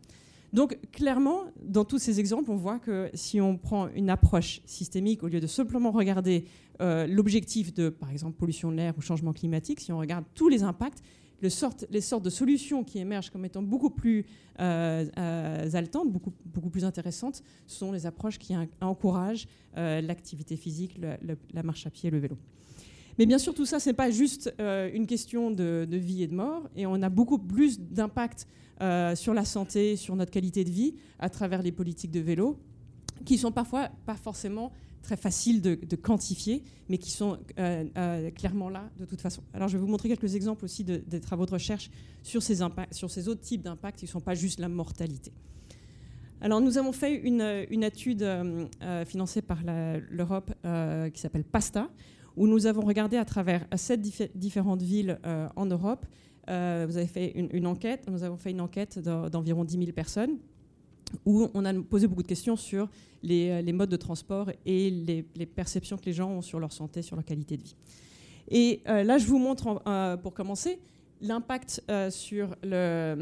Donc 0.54 0.80
clairement, 0.92 1.46
dans 1.62 1.84
tous 1.84 2.00
ces 2.00 2.20
exemples, 2.20 2.50
on 2.52 2.56
voit 2.56 2.80
que 2.80 3.10
si 3.14 3.42
on 3.42 3.58
prend 3.58 3.90
une 3.90 4.10
approche 4.10 4.62
systémique, 4.66 5.24
au 5.24 5.28
lieu 5.28 5.42
de 5.42 5.48
simplement 5.48 5.92
regarder 5.92 6.46
euh, 6.82 7.06
l'objectif 7.06 7.74
de, 7.74 7.90
par 7.90 8.12
exemple, 8.12 8.38
pollution 8.38 8.72
de 8.72 8.78
l'air 8.78 8.94
ou 8.98 9.02
changement 9.02 9.34
climatique, 9.34 9.82
si 9.82 9.92
on 9.92 9.98
regarde 9.98 10.24
tous 10.34 10.48
les 10.48 10.64
impacts, 10.64 11.04
les 11.42 11.50
sortes 11.50 12.24
de 12.24 12.30
solutions 12.30 12.84
qui 12.84 13.00
émergent 13.00 13.30
comme 13.30 13.46
étant 13.46 13.62
beaucoup 13.62 13.90
plus 13.90 14.26
euh, 14.60 15.06
euh 15.18 15.82
beaucoup, 16.06 16.34
beaucoup 16.46 16.70
plus 16.70 16.84
intéressantes, 16.84 17.44
sont 17.68 17.92
les 17.92 18.06
approches 18.06 18.40
qui 18.40 18.56
encouragent 18.82 19.48
euh, 19.78 20.02
l'activité 20.02 20.56
physique, 20.56 21.00
la 21.54 21.64
marche 21.64 21.86
à 21.86 21.90
pied, 21.90 22.10
le 22.10 22.18
vélo. 22.18 22.38
Mais 23.20 23.26
bien 23.26 23.40
sûr, 23.40 23.54
tout 23.54 23.66
ça, 23.66 23.80
ce 23.80 23.90
n'est 23.90 23.96
pas 23.96 24.12
juste 24.12 24.54
euh, 24.60 24.90
une 24.94 25.08
question 25.08 25.50
de, 25.52 25.88
vie 25.92 26.24
et 26.24 26.28
de 26.28 26.36
mort, 26.36 26.70
et 26.76 26.86
on 26.86 27.02
a 27.02 27.10
beaucoup 27.10 27.40
plus 27.40 27.80
d'impact 27.80 28.48
sur 29.16 29.34
la 29.34 29.44
santé, 29.44 29.96
sur 29.96 30.16
notre 30.16 30.32
qualité 30.32 30.64
de 30.64 30.70
vie, 30.70 30.94
à 31.18 31.30
travers 31.30 31.64
les 31.64 31.72
politiques 31.72 32.12
de 32.12 32.20
vélo, 32.20 32.60
qui 33.26 33.40
sont 33.40 33.52
parfois 33.52 33.90
pas 34.06 34.14
forcément 34.16 34.72
très 35.02 35.18
faciles 35.18 35.62
de, 35.62 35.96
quantifier, 35.96 36.64
mais 36.90 36.98
qui 36.98 37.12
sont 37.12 37.38
euh, 37.60 37.86
euh, 37.98 38.32
clairement 38.32 38.70
là 38.70 38.90
de 39.00 39.06
toute 39.06 39.22
façon. 39.22 39.42
Alors 39.54 39.68
je 39.68 39.78
vais 39.78 39.82
vous 39.82 39.90
montrer 39.90 40.10
quelques 40.10 40.36
exemples 40.36 40.66
aussi 40.66 40.84
des 40.84 41.20
travaux 41.20 41.46
de 41.46 41.52
recherche 41.52 41.90
sur 42.24 42.44
ces, 42.44 42.62
autres 42.62 43.42
types 43.42 43.62
d'impacts 43.62 44.00
qui 44.00 44.06
ne 44.06 44.10
sont 44.10 44.20
pas 44.20 44.36
juste 44.36 44.60
la 44.60 44.70
mortalité. 44.70 45.32
Alors 46.42 46.62
nous 46.62 46.78
avons 46.78 46.92
fait 46.92 47.16
une, 47.16 47.42
étude 47.84 48.22
euh, 48.22 49.06
financée 49.06 49.42
par 49.42 49.60
l'Europe 49.64 50.54
qui 51.14 51.22
s'appelle 51.22 51.44
PASTA, 51.44 51.90
où 52.36 52.48
nous 52.48 52.68
avons 52.68 52.82
regardé 52.82 53.18
à 53.18 53.26
travers 53.26 53.66
sept 53.76 54.02
différentes 54.38 54.82
villes 54.82 55.20
en 55.56 55.66
Europe. 55.66 56.06
vous 56.48 56.54
avez 56.54 57.08
fait 57.08 57.32
une, 57.32 57.66
enquête, 57.66 58.08
nous 58.10 58.24
avons 58.24 58.38
fait 58.38 58.52
une 58.52 58.62
enquête 58.62 59.00
d'environ 59.00 59.64
10 59.64 59.78
000 59.78 59.92
personnes 59.94 60.38
où 61.26 61.50
on 61.54 61.66
a 61.66 61.74
posé 61.74 62.08
beaucoup 62.08 62.24
de 62.24 62.28
questions 62.28 62.56
sur 62.56 62.90
les, 63.24 63.50
euh, 63.50 63.74
modes 63.74 63.90
de 63.90 63.98
transport 63.98 64.50
et 64.66 64.90
les, 64.90 65.46
perceptions 65.46 65.98
que 65.98 66.06
les 66.06 66.14
gens 66.14 66.30
ont 66.30 66.42
sur 66.42 66.60
leur 66.60 66.72
santé, 66.72 67.02
sur 67.02 67.16
leur 67.16 67.26
qualité 67.26 67.58
de 67.58 67.64
vie. 67.64 67.76
Et 68.50 68.82
euh, 68.88 69.04
là, 69.04 69.18
je 69.18 69.26
vous 69.26 69.40
montre, 69.40 69.82
euh, 69.88 70.18
pour 70.18 70.34
commencer, 70.34 70.80
l'impact 71.20 71.82
sur 72.10 72.56
la, 72.64 73.16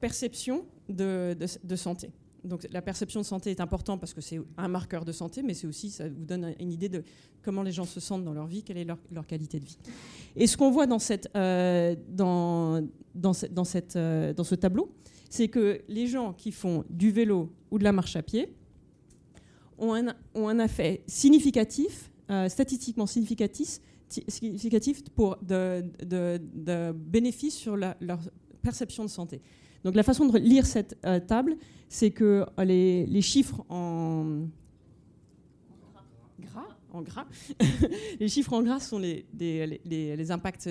perception 0.00 0.64
de, 0.88 1.36
santé. 1.74 2.10
Donc 2.44 2.66
la 2.70 2.80
perception 2.80 3.20
de 3.20 3.26
santé 3.26 3.50
est 3.50 3.60
importante 3.60 3.98
parce 3.98 4.14
que 4.14 4.20
c'est 4.20 4.40
un 4.56 4.68
marqueur 4.68 5.04
de 5.04 5.10
santé, 5.10 5.42
mais 5.42 5.54
c'est 5.54 5.66
aussi, 5.66 5.90
ça 5.90 6.08
vous 6.08 6.24
donne 6.24 6.54
une 6.60 6.70
idée 6.70 6.88
de 6.88 7.02
comment 7.42 7.62
les 7.62 7.72
gens 7.72 7.86
se 7.86 7.98
sentent 7.98 8.24
dans 8.24 8.34
leur 8.34 8.46
vie, 8.46 8.62
quelle 8.62 8.78
est 8.78 8.84
leur, 8.84 9.26
qualité 9.26 9.58
de 9.58 9.64
vie. 9.64 9.78
Et 10.36 10.46
ce 10.46 10.56
qu'on 10.56 10.70
voit 10.70 10.86
dans, 10.86 11.00
cette, 11.00 11.28
dans, 11.34 12.86
dans, 13.14 13.32
cette, 13.64 13.98
dans 13.98 14.44
ce 14.44 14.54
tableau, 14.54 14.94
c'est 15.34 15.48
que 15.48 15.80
les 15.88 16.06
gens 16.06 16.32
qui 16.32 16.52
font 16.52 16.84
du 16.88 17.10
vélo 17.10 17.50
ou 17.72 17.78
de 17.80 17.84
la 17.84 17.90
marche 17.90 18.14
à 18.14 18.22
pied 18.22 18.54
ont 19.78 19.92
un, 19.92 20.58
effet 20.60 21.02
significatif, 21.08 22.12
euh, 22.30 22.48
statistiquement 22.48 23.06
significatif, 23.06 23.80
pour 25.16 25.36
de, 25.42 25.84
de, 26.04 26.92
bénéfices 26.92 27.56
sur 27.56 27.76
leur 27.76 28.20
perception 28.62 29.02
de 29.02 29.10
santé. 29.10 29.40
Donc 29.82 29.96
la 29.96 30.04
façon 30.04 30.26
de 30.26 30.38
lire 30.38 30.66
cette 30.66 30.96
euh, 31.04 31.18
table, 31.18 31.56
c'est 31.88 32.12
que 32.12 32.46
les, 32.58 33.20
chiffres 33.20 33.64
en 33.68 34.46
gras, 37.02 37.26
les 38.20 38.28
chiffres 38.28 38.52
en 38.52 38.62
gras 38.62 38.78
sont 38.78 39.00
les 39.00 40.30
impacts 40.30 40.70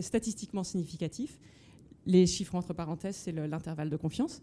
statistiquement 0.00 0.64
significatifs 0.64 1.38
les 2.06 2.26
chiffres 2.26 2.54
entre 2.54 2.72
parenthèses, 2.72 3.16
c'est 3.16 3.32
l'intervalle 3.32 3.90
de 3.90 3.96
confiance. 3.96 4.42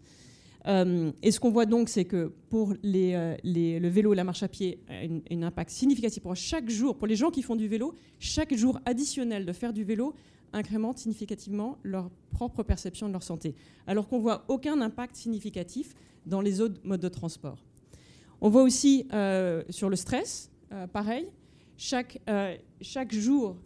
Euh, 0.66 1.10
et 1.22 1.30
ce 1.30 1.40
qu'on 1.40 1.50
voit 1.50 1.66
donc, 1.66 1.88
c'est 1.88 2.04
que 2.04 2.32
pour 2.48 2.72
euh, 2.72 3.36
le 3.42 3.88
vélo, 3.88 4.14
la 4.14 4.24
marche 4.24 4.42
à 4.42 4.48
pied, 4.48 4.80
a 4.88 5.34
un 5.34 5.42
impact 5.42 5.70
significatif 5.70 6.22
pour 6.22 6.36
chaque 6.36 6.68
jour, 6.70 6.96
pour 6.96 7.06
les 7.06 7.16
gens 7.16 7.30
qui 7.30 7.42
font 7.42 7.56
du 7.56 7.68
vélo, 7.68 7.94
chaque 8.18 8.54
jour 8.54 8.78
additionnel 8.84 9.44
de 9.44 9.52
faire 9.52 9.72
du 9.72 9.84
vélo 9.84 10.14
incrémente 10.52 10.98
significativement 10.98 11.78
leur 11.82 12.10
propre 12.30 12.62
perception 12.62 13.08
de 13.08 13.12
leur 13.12 13.22
santé, 13.22 13.54
alors 13.86 14.06
qu'on 14.06 14.18
voit 14.18 14.44
aucun 14.48 14.80
impact 14.82 15.16
significatif 15.16 15.94
dans 16.26 16.42
les 16.42 16.60
autres 16.60 16.78
modes 16.84 17.00
de 17.00 17.08
transport. 17.08 17.64
On 18.40 18.50
voit 18.50 18.62
aussi 18.62 19.06
euh, 19.12 19.62
sur 19.70 19.88
le 19.88 19.96
stress, 19.96 20.50
pareil, 20.92 21.28
chaque 21.76 22.20
jour 23.10 23.56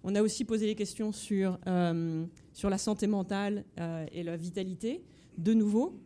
On 0.03 0.15
a 0.15 0.21
aussi 0.21 0.43
posé 0.43 0.65
les 0.65 0.75
questions 0.75 1.13
sur, 1.13 1.57
sur 2.51 2.69
la 2.69 2.77
santé 2.77 3.07
mentale 3.07 3.63
et 4.11 4.23
la 4.23 4.35
vitalité. 4.35 5.01
De 5.37 5.53
nouveau, 5.53 5.97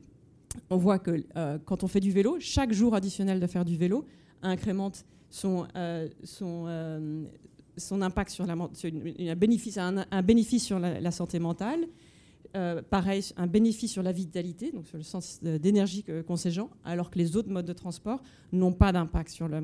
on 0.70 0.78
voit 0.78 1.00
que 1.00 1.26
quand 1.66 1.84
on 1.84 1.88
fait 1.88 2.00
du 2.00 2.12
vélo, 2.12 2.38
chaque 2.40 2.74
jour 2.74 2.94
additionnel 2.94 3.40
de 3.40 3.48
faire 3.48 3.66
du 3.66 3.76
vélo 3.76 4.06
incrémente 4.44 5.04
son, 5.30 5.66
son, 6.24 6.68
son 7.78 8.02
impact 8.02 8.32
sur 8.32 8.46
la, 8.46 8.54
un, 8.54 9.36
bénéfice, 9.36 9.78
un, 9.78 10.22
bénéfice 10.24 10.64
sur 10.64 10.80
la, 10.80 11.12
santé 11.12 11.40
mentale. 11.40 11.88
Euh, 12.56 12.82
pareil, 12.82 13.22
un 13.36 13.48
bénéfice 13.48 13.92
sur 13.92 14.04
la 14.04 14.14
vitalité, 14.14 14.72
donc 14.72 14.88
sur 14.88 14.98
le 14.98 15.04
sens 15.04 15.42
d'énergie 15.42 16.04
qu'ont 16.04 16.38
ces 16.38 16.52
gens, 16.52 16.70
alors 16.86 17.10
que 17.10 17.18
les 17.18 17.36
autres 17.36 17.50
modes 17.50 17.66
de 17.66 17.74
transport 17.74 18.24
n'ont 18.54 18.72
pas 18.72 18.92
d'impact 18.94 19.30
sur 19.30 19.50
la, 19.50 19.60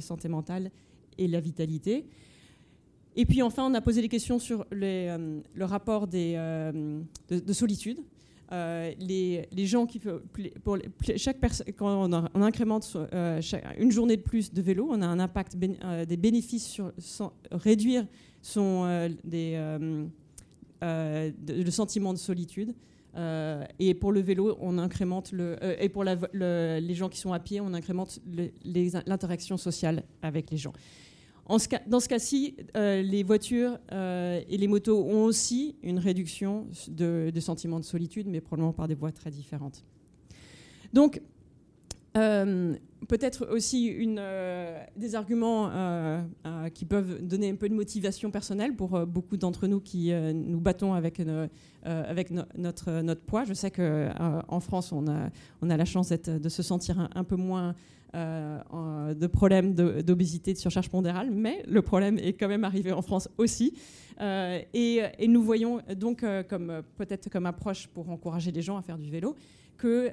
santé 0.00 0.28
mentale 0.28 0.70
et 1.16 1.28
la 1.28 1.40
vitalité. 1.40 2.06
Et 3.16 3.26
puis 3.26 3.42
enfin, 3.42 3.64
on 3.70 3.74
a 3.74 3.80
posé 3.80 4.02
des 4.02 4.08
questions 4.08 4.38
sur 4.38 4.66
euh, 4.72 5.40
le 5.54 5.64
rapport 5.64 6.06
des, 6.06 6.34
euh, 6.36 7.00
de, 7.28 7.52
solitude. 7.52 7.98
Euh, 8.52 8.92
les, 8.98 9.46
gens 9.66 9.86
qui 9.86 10.00
pour 10.00 10.76
chaque 11.16 11.38
quand 11.76 12.10
on, 12.34 12.42
incrémente 12.42 12.96
euh, 12.96 13.40
une 13.78 13.92
journée 13.92 14.16
de 14.16 14.22
plus 14.22 14.52
de 14.52 14.60
vélo, 14.60 14.88
on 14.90 15.00
a 15.02 15.06
un 15.06 15.20
impact 15.20 15.56
euh, 15.84 16.04
des 16.04 16.16
bénéfices 16.16 16.66
sur 16.98 17.32
réduire 17.52 18.06
son 18.42 19.08
le 20.82 21.70
sentiment 21.70 22.12
de 22.12 22.18
solitude. 22.18 22.74
et 23.78 23.94
pour 23.94 24.10
le 24.10 24.20
vélo, 24.20 24.56
on 24.60 24.78
incrémente 24.78 25.30
le 25.30 25.56
et 25.80 25.88
pour 25.88 26.02
les 26.02 26.94
gens 26.94 27.08
qui 27.08 27.18
sont 27.18 27.32
à 27.32 27.38
pied, 27.38 27.60
on 27.60 27.72
incrémente 27.72 28.18
l'interaction 29.06 29.56
sociale 29.58 30.02
avec 30.22 30.50
les 30.50 30.56
gens 30.56 30.72
dans 31.86 32.00
ce 32.00 32.08
cas-ci, 32.08 32.56
euh, 32.76 33.02
les 33.02 33.22
voitures 33.22 33.78
euh, 33.92 34.40
et 34.48 34.56
les 34.56 34.68
motos 34.68 35.02
ont 35.04 35.24
aussi 35.24 35.76
une 35.82 35.98
réduction 35.98 36.66
de, 36.88 37.30
de, 37.34 37.40
sentiments 37.40 37.80
de 37.80 37.84
solitude, 37.84 38.28
mais 38.28 38.40
probablement 38.40 38.72
par 38.72 38.86
des 38.86 38.94
voies 38.94 39.12
très 39.12 39.30
différentes. 39.30 39.84
Donc, 40.92 41.20
Euh, 42.16 42.74
peut-être 43.06 43.46
aussi 43.52 43.96
des 44.96 45.14
arguments 45.14 45.70
qui 46.74 46.84
peuvent 46.84 47.24
donner 47.24 47.48
un 47.48 47.54
peu 47.54 47.68
de 47.68 47.74
motivation 47.74 48.32
personnelle 48.32 48.74
pour 48.74 49.06
beaucoup 49.06 49.36
d'entre 49.36 49.68
nous 49.68 49.80
qui 49.80 50.12
nous 50.12 50.60
battons 50.60 50.92
avec, 50.92 51.20
notre, 52.56 53.20
poids. 53.26 53.44
Je 53.44 53.54
sais 53.54 53.70
qu'en 53.70 54.60
France, 54.60 54.90
on 54.90 55.06
a 55.06 55.76
la 55.76 55.84
chance 55.84 56.08
de 56.08 56.48
se 56.48 56.62
sentir 56.64 57.08
un, 57.14 57.22
peu 57.22 57.36
moins 57.36 57.76
de 58.12 59.26
problèmes 59.26 59.74
d'obésité, 59.74 60.52
de, 60.52 60.58
surcharge 60.58 60.88
pondérale, 60.88 61.30
mais 61.30 61.62
le 61.68 61.82
problème 61.82 62.18
est 62.18 62.32
quand 62.32 62.48
même 62.48 62.64
arrivé 62.64 62.92
en 62.92 63.02
France 63.02 63.28
aussi. 63.38 63.74
et, 64.20 65.02
et, 65.18 65.28
nous 65.28 65.42
voyons 65.42 65.80
donc 65.96 66.24
comme 66.48 66.82
peut-être 66.96 67.30
comme 67.30 67.46
approche 67.46 67.86
pour 67.88 68.10
encourager 68.10 68.50
les 68.52 68.62
gens 68.62 68.76
à 68.76 68.82
faire 68.82 68.98
du 68.98 69.10
vélo 69.10 69.36
que 69.78 70.10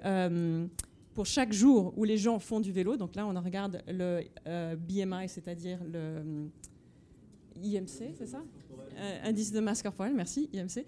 pour 1.17 1.25
chaque 1.25 1.51
jour 1.51 1.95
où 1.97 2.03
les 2.03 2.15
gens 2.15 2.37
font 2.37 2.59
du 2.59 2.71
vélo, 2.71 2.95
donc 2.95 3.15
là 3.15 3.25
on 3.25 3.41
regarde 3.41 3.81
le 3.87 4.21
euh, 4.45 4.75
BMI, 4.75 5.27
c'est-à-dire 5.27 5.79
le 5.83 5.95
euh, 5.95 6.47
IMC, 7.59 8.13
c'est 8.15 8.27
ça? 8.27 8.43
Euh, 8.95 9.19
Indice 9.23 9.51
de 9.51 9.59
masse 9.59 9.81
corporelle, 9.81 10.13
merci, 10.13 10.47
IMC. 10.53 10.85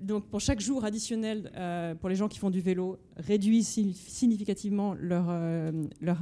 Donc 0.00 0.26
pour 0.26 0.40
chaque 0.40 0.60
jour 0.60 0.84
additionnel 0.84 1.50
pour 2.00 2.08
les 2.08 2.16
gens 2.16 2.28
qui 2.28 2.38
font 2.38 2.50
du 2.50 2.60
vélo, 2.60 2.98
réduit 3.16 3.62
significativement 3.62 4.94
leur, 4.94 5.26
leur 6.00 6.18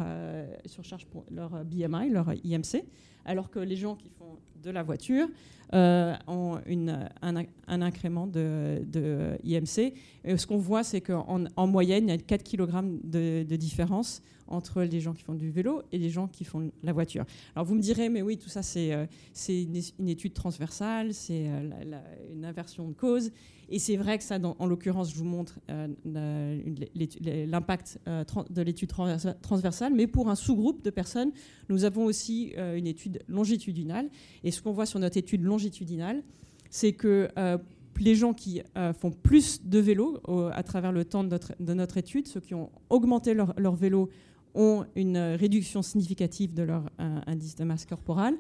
surcharge 0.67 1.07
pour 1.07 1.25
leur 1.31 1.65
BMI, 1.65 2.11
leur 2.11 2.33
IMC, 2.45 2.85
alors 3.25 3.51
que 3.51 3.59
les 3.59 3.77
gens 3.77 3.97
qui 3.97 4.09
font 4.09 4.39
de 4.63 4.71
la 4.71 4.83
voiture 4.83 5.29
euh, 5.75 6.15
un, 6.27 7.81
incrément 7.81 8.27
de, 8.27 9.39
IMC. 9.43 9.95
Et 10.25 10.37
ce 10.37 10.47
qu'on 10.47 10.59
voit, 10.59 10.83
c'est 10.85 11.01
qu'en 11.01 11.47
en 11.57 11.67
moyenne, 11.67 12.09
il 12.09 12.11
y 12.11 12.15
a 12.15 12.19
4 12.19 12.45
kg 12.45 12.69
de, 13.03 13.57
différence 13.57 14.21
entre 14.49 14.83
les 14.83 15.01
gens 15.01 15.15
qui 15.15 15.23
font 15.23 15.33
du 15.35 15.51
vélo 15.51 15.81
et 15.93 15.99
les 15.99 16.11
gens 16.11 16.29
qui 16.29 16.45
font 16.45 16.71
la 16.83 16.93
voiture. 16.93 17.25
Alors 17.57 17.65
vous 17.65 17.75
me 17.75 17.81
direz, 17.81 18.11
mais 18.11 18.21
oui, 18.21 18.37
tout 18.37 18.51
ça, 18.51 18.63
c'est 18.63 18.93
euh, 18.93 19.07
une, 19.49 20.09
étude 20.09 20.35
transversale, 20.35 21.15
c'est 21.15 21.47
euh, 21.47 21.71
une 22.35 22.45
inversion 22.45 22.87
de 22.87 22.93
cause. 22.93 23.31
Et 23.71 23.79
c'est 23.79 23.97
vrai 23.97 24.19
que 24.19 24.25
ça, 24.25 24.39
en 24.59 24.67
l'occurrence, 24.67 25.11
je 25.11 25.17
vous 25.17 25.25
montre 25.25 25.59
l'impact 26.05 27.99
de 28.51 28.61
l'étude 28.61 28.91
transversale, 29.41 29.95
mais 29.95 30.07
pour 30.07 30.29
un 30.29 30.35
sous-groupe 30.35 30.83
de 30.85 30.91
personnes, 30.91 31.33
nous 31.71 31.85
avons 31.85 32.05
aussi 32.05 32.53
une 32.59 32.87
étude 32.87 33.23
longitudinale. 33.29 34.11
Ce 34.53 34.63
qu'on 34.63 34.73
voit 34.73 34.87
sur 34.87 35.01
notre 35.01 35.17
étude 35.17 35.43
longitudinale, 35.43 36.23
c'est 36.73 36.95
que 36.95 37.29
euh, 37.39 37.59
les 38.01 38.15
gens 38.15 38.33
qui 38.33 38.63
euh, 38.77 38.95
font 38.95 39.11
plus 39.11 39.63
de 39.63 39.79
vélo 39.79 40.19
à 40.53 40.63
travers 40.63 40.91
le 40.91 41.05
temps 41.05 41.23
de 41.23 41.29
notre, 41.29 41.53
de 41.61 41.75
notre, 41.75 41.99
étude, 41.99 42.27
ceux 42.27 42.41
qui 42.41 42.55
ont 42.55 42.71
augmenté 42.89 43.35
leur, 43.35 43.75
vélo, 43.75 44.09
ont 44.55 44.87
une 44.97 45.19
réduction 45.19 45.83
significative 45.83 46.55
de 46.55 46.63
leur 46.63 46.91
euh, 46.99 47.21
indice 47.27 47.55
de 47.55 47.65
masse 47.65 47.85
corporelle. 47.85 48.35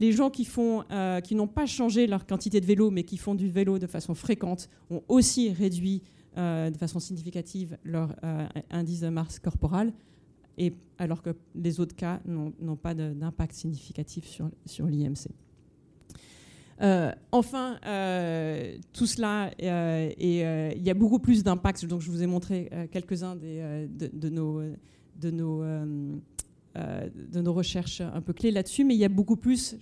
Les 0.00 0.12
gens 0.12 0.28
qui, 0.30 0.44
font, 0.44 0.84
qui 1.24 1.34
n'ont 1.34 1.48
pas 1.48 1.66
changé 1.66 2.06
leur 2.06 2.24
quantité 2.24 2.60
de 2.60 2.66
vélo, 2.66 2.88
mais 2.92 3.02
qui 3.02 3.16
font 3.16 3.34
du 3.34 3.48
vélo 3.48 3.80
de 3.80 3.88
façon 3.88 4.14
fréquente, 4.14 4.68
ont 4.90 5.02
aussi 5.08 5.50
réduit 5.50 6.02
de 6.36 6.76
façon 6.78 7.00
significative 7.00 7.76
leur 7.82 8.14
indice 8.70 9.00
de 9.00 9.08
masse 9.08 9.40
corporelle, 9.40 9.92
et, 10.56 10.72
alors 10.98 11.20
que 11.20 11.30
les 11.56 11.80
autres 11.80 11.96
cas 11.96 12.20
n'ont 12.26 12.76
pas 12.76 12.94
d'impact 12.94 13.54
significatif 13.54 14.40
sur 14.66 14.86
l'IMC. 14.86 15.32
Euh, 16.80 17.12
enfin, 17.32 17.78
euh, 17.86 18.76
tout 18.92 19.06
cela, 19.06 19.50
euh, 19.62 20.10
et 20.16 20.40
il 20.76 20.82
y 20.82 20.90
a 20.90 20.94
beaucoup 20.94 21.18
plus 21.18 21.42
d'impact. 21.42 21.84
Donc, 21.86 22.00
je 22.00 22.10
vous 22.10 22.22
ai 22.22 22.26
montré 22.26 22.70
quelques-uns 22.92 23.36
de, 23.36 24.28
nos, 24.28 24.62
de, 25.20 25.30
nos, 25.30 25.62
de 25.62 27.40
nos 27.40 27.52
recherches 27.52 28.00
un 28.00 28.20
peu 28.20 28.32
clés 28.32 28.50
là-dessus, 28.50 28.84
mais 28.84 28.94
il 28.94 29.00
y 29.00 29.04
a 29.04 29.08
beaucoup 29.08 29.36
plus. 29.36 29.76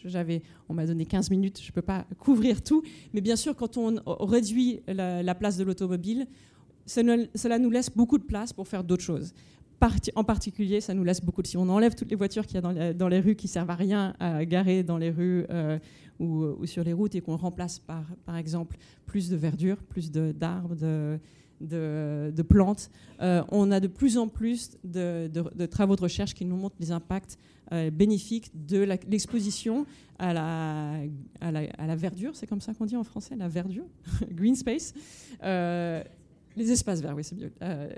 On 0.69 0.75
m'a 0.75 0.87
donné 0.87 1.05
15 1.05 1.31
minutes, 1.31 1.61
je 1.61 1.69
ne 1.69 1.73
peux 1.73 1.83
pas 1.83 2.07
couvrir 2.19 2.63
tout, 2.63 2.83
mais 3.13 3.21
bien 3.21 3.37
sûr, 3.37 3.55
quand 3.55 3.77
on 3.77 3.97
réduit 4.25 4.81
la, 4.87 5.35
place 5.35 5.57
de 5.59 5.65
l'automobile, 5.65 6.27
cela 6.87 7.59
nous 7.59 7.71
laisse 7.71 7.91
beaucoup 7.91 8.19
de 8.19 8.25
place 8.25 8.53
pour 8.53 8.69
faire 8.69 8.85
d'autres 8.85 9.03
choses 9.05 9.35
en 10.15 10.25
particulier, 10.25 10.81
ça 10.81 10.95
nous 10.95 11.05
laisse 11.05 11.21
beaucoup 11.21 11.43
de... 11.43 11.47
Si 11.47 11.57
on 11.57 11.69
enlève 11.69 11.95
toutes 11.95 12.11
les 12.11 12.17
voitures 12.17 12.47
qu'il 12.47 12.55
y 12.55 12.59
a 12.59 12.93
dans, 12.93 13.09
les 13.09 13.21
rues 13.21 13.37
qui 13.37 13.49
servent 13.49 13.71
à 13.71 13.75
rien 13.75 14.15
à 14.19 14.45
garer 14.45 14.83
dans 14.83 14.99
les 14.99 15.11
rues 15.11 15.47
ou, 16.19 16.67
sur 16.67 16.85
les 16.85 16.93
routes 16.93 17.15
et 17.15 17.21
qu'on 17.21 17.37
remplace 17.37 17.79
par, 17.79 18.05
par 18.25 18.37
exemple, 18.37 18.77
plus 19.05 19.29
de 19.29 19.37
verdure, 19.37 19.77
plus 19.77 20.11
d'arbres, 20.11 20.75
de, 20.75 21.19
de, 21.61 22.43
plantes, 22.43 22.91
euh, 23.21 23.43
on 23.51 23.71
a 23.71 23.81
de 23.81 23.87
plus 23.89 24.19
en 24.19 24.29
plus 24.29 24.77
de, 24.85 25.31
travaux 25.67 25.97
de 25.97 26.03
recherche 26.03 26.35
qui 26.35 26.45
nous 26.45 26.57
montrent 26.57 26.77
les 26.81 26.91
impacts 26.91 27.39
euh, 27.73 27.91
bénéfiques 27.91 28.51
de 28.55 28.79
l'exposition 29.09 29.87
à 30.19 30.33
la, 30.33 31.01
à, 31.41 31.51
la, 31.51 31.97
verdure, 31.97 32.35
c'est 32.35 32.47
comme 32.47 32.61
ça 32.61 32.73
qu'on 32.75 32.87
dit 32.87 32.97
en 32.97 33.05
français, 33.05 33.37
la 33.37 33.49
verdure, 33.49 33.87
green 34.31 34.55
space? 34.55 34.95
Euh, 36.57 36.61
les 36.61 36.73
espaces 36.73 37.01
verts, 37.01 37.15
oui, 37.15 37.25
c'est 37.25 37.37
mieux. 37.37 37.53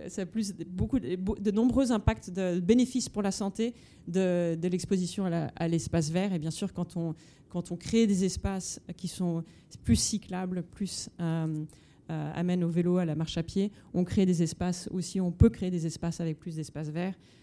ça 0.09 0.23
a 0.23 0.27
plus, 0.27 0.53
beaucoup, 0.67 0.99
de, 0.99 1.51
nombreux 1.51 1.93
impacts 1.93 2.31
de 2.31 2.61
bénéfices 2.61 3.09
pour 3.09 3.23
la 3.23 3.31
santé 3.31 3.75
de, 4.07 4.59
l'exposition 4.69 5.27
à 5.27 5.69
l'espace 5.69 6.11
vert. 6.11 6.33
Et 6.33 6.39
bien 6.39 6.51
sûr, 6.51 6.73
quand 6.73 6.97
on, 6.97 7.15
quand 7.49 7.73
on 7.73 7.77
crée 7.77 8.07
des 8.07 8.25
espaces 8.25 8.81
qui 8.97 9.09
sont 9.09 9.45
plus 9.85 9.97
cyclables, 9.97 10.63
plus 10.63 11.09
euh, 11.21 11.65
euh, 12.11 12.33
amènent 12.35 12.65
au 12.65 12.69
vélo, 12.69 12.99
à 12.99 13.05
la 13.05 13.15
marche 13.15 13.39
à 13.39 13.43
pied, 13.43 13.73
on 13.95 14.05
crée 14.05 14.27
des 14.27 14.43
espaces 14.43 14.89
aussi, 14.93 15.21
on 15.21 15.33
peut 15.33 15.51
créer 15.51 15.71
des 15.71 15.87
espaces 15.87 16.21
avec 16.21 16.39
plus 16.39 16.57
d'espaces 16.57 16.89
verts, 16.89 17.15
euh, 17.15 17.38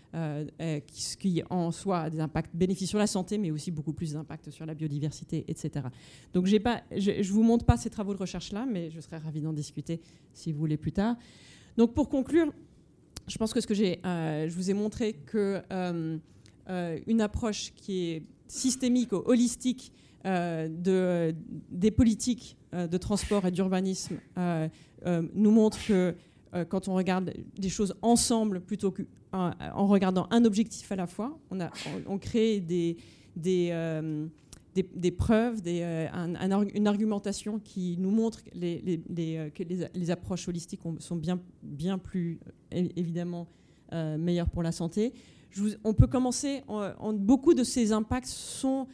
qui, 0.87 1.17
qui, 1.17 1.43
en 1.49 1.71
soi 1.71 1.99
a 1.99 2.09
des 2.09 2.19
impacts 2.19 2.55
bénéfiques 2.55 2.87
sur 2.87 2.99
la 2.99 3.07
santé, 3.07 3.37
mais 3.37 3.51
aussi 3.51 3.71
beaucoup 3.71 3.93
plus 3.93 4.13
d'impact 4.13 4.49
sur 4.49 4.65
la 4.65 4.73
biodiversité, 4.73 5.43
etc. 5.47 5.87
Donc 6.33 6.45
je 6.45 6.55
ne 6.55 7.23
vous 7.31 7.43
montre 7.43 7.65
pas 7.65 7.77
ces 7.77 7.89
travaux 7.89 8.13
de 8.13 8.19
recherche-là, 8.19 8.65
mais 8.65 8.89
je 8.91 9.01
serais 9.01 9.17
ravie 9.17 9.41
d'en 9.41 9.53
discuter 9.53 9.99
si 10.33 10.51
vous 10.51 10.59
voulez 10.59 10.77
plus 10.77 10.91
tard. 10.91 11.15
Donc 11.77 11.93
pour 11.93 12.07
conclure, 12.07 12.53
je 13.27 13.37
pense 13.37 13.53
que 13.53 13.59
ce 13.59 13.67
que 13.67 13.73
j'ai, 13.73 13.99
je 14.03 14.55
vous 14.55 14.69
ai 14.69 14.73
montré 14.73 15.13
que 15.13 15.61
une 16.67 17.21
approche 17.21 17.73
qui 17.75 18.11
est 18.11 18.23
systémique, 18.47 19.13
holistique 19.13 19.91
euh, 20.25 20.67
de, 20.69 21.35
des 21.69 21.91
politiques 21.91 22.57
euh, 22.73 22.87
de 22.87 22.97
transport 22.97 23.45
et 23.45 23.51
d'urbanisme 23.51 24.17
euh, 24.37 24.67
nous 25.35 25.51
montre 25.51 25.77
que 25.85 26.15
quand 26.69 26.87
on 26.87 26.95
regarde 26.95 27.33
des 27.57 27.69
choses 27.69 27.95
ensemble 28.01 28.61
plutôt 28.61 28.91
qu'en 28.91 29.87
regardant 29.87 30.27
un 30.31 30.45
objectif 30.45 30.91
à 30.91 30.95
la 30.95 31.07
fois, 31.07 31.37
on, 32.07 32.17
crée 32.17 32.59
des, 32.59 32.97
des, 33.35 33.71
des, 34.75 35.11
preuves, 35.11 35.61
une 35.65 36.87
argumentation 36.87 37.59
qui 37.59 37.97
nous 37.97 38.11
montre 38.11 38.43
que 38.43 38.51
les, 38.53 40.11
approches 40.11 40.47
holistiques 40.47 40.81
sont 40.99 41.15
bien, 41.15 41.39
bien 41.63 41.97
plus 41.97 42.39
évidemment 42.71 43.47
meilleures 43.91 44.49
pour 44.49 44.63
la 44.63 44.71
santé. 44.71 45.13
On 45.83 45.93
peut 45.93 46.07
commencer, 46.07 46.63
beaucoup 47.13 47.53
de 47.53 47.63
ces 47.63 47.91
impacts 47.91 48.27
sont... 48.27 48.87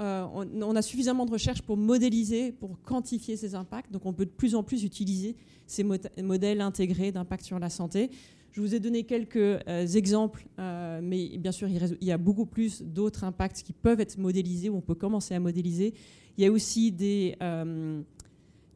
Euh, 0.00 0.26
on, 0.34 0.74
a 0.74 0.82
suffisamment 0.82 1.24
de 1.24 1.30
recherches 1.30 1.62
pour 1.62 1.76
modéliser, 1.76 2.50
pour 2.50 2.80
quantifier 2.82 3.36
ces 3.36 3.54
impacts, 3.54 3.92
donc 3.92 4.06
on 4.06 4.12
peut 4.12 4.24
de 4.24 4.30
plus 4.30 4.56
en 4.56 4.64
plus 4.64 4.82
utiliser 4.82 5.36
ces 5.66 5.84
modèles 6.20 6.60
intégrés 6.60 7.12
d'impact 7.12 7.44
sur 7.44 7.60
la 7.60 7.70
santé. 7.70 8.10
Je 8.50 8.60
vous 8.60 8.74
ai 8.74 8.80
donné 8.80 9.04
quelques 9.04 9.36
euh, 9.36 9.86
exemples, 9.94 10.46
euh, 10.58 11.00
mais 11.02 11.38
bien 11.38 11.52
sûr, 11.52 11.68
il, 11.68 11.96
y 12.00 12.12
a 12.12 12.18
beaucoup 12.18 12.46
plus 12.46 12.82
d'autres 12.82 13.22
impacts 13.22 13.62
qui 13.62 13.72
peuvent 13.72 14.00
être 14.00 14.18
modélisés, 14.18 14.68
ou 14.68 14.76
on 14.76 14.80
peut 14.80 14.94
commencer 14.96 15.34
à 15.34 15.40
modéliser. 15.40 15.94
Il 16.36 16.42
y 16.42 16.46
a 16.46 16.50
aussi 16.50 16.90
des 16.90 17.36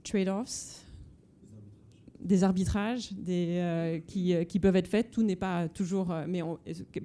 trade-offs, 0.04 0.87
des 2.20 2.44
arbitrages 2.44 3.10
euh, 3.28 4.00
qui, 4.06 4.34
euh, 4.34 4.44
qui, 4.44 4.58
peuvent 4.58 4.76
être 4.76 4.88
faits. 4.88 5.10
Tout 5.10 5.22
n'est 5.22 5.36
pas 5.36 5.68
toujours, 5.68 6.10
euh, 6.10 6.24
mais 6.28 6.40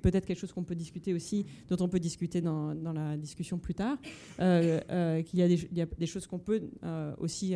peut-être 0.01 0.25
quelque 0.25 0.39
chose 0.39 0.51
qu'on 0.51 0.63
peut 0.63 0.75
discuter 0.75 1.13
aussi, 1.13 1.45
dont 1.69 1.77
on 1.79 1.87
peut 1.87 1.99
discuter 1.99 2.41
dans, 2.41 2.73
la 2.73 3.17
discussion 3.17 3.57
plus 3.57 3.75
tard, 3.75 3.97
qu'il 4.37 5.39
y, 5.39 5.41
a 5.81 5.85
des, 5.85 6.05
choses 6.05 6.27
qu'on 6.27 6.39
peut 6.39 6.61
aussi 7.19 7.55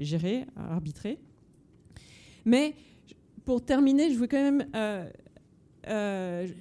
gérer, 0.00 0.46
arbitrer. 0.56 1.18
Mais 2.44 2.74
pour 3.44 3.64
terminer, 3.64 4.10
je 4.10 4.18
veux 4.18 4.26
quand 4.26 4.42
même 4.42 4.64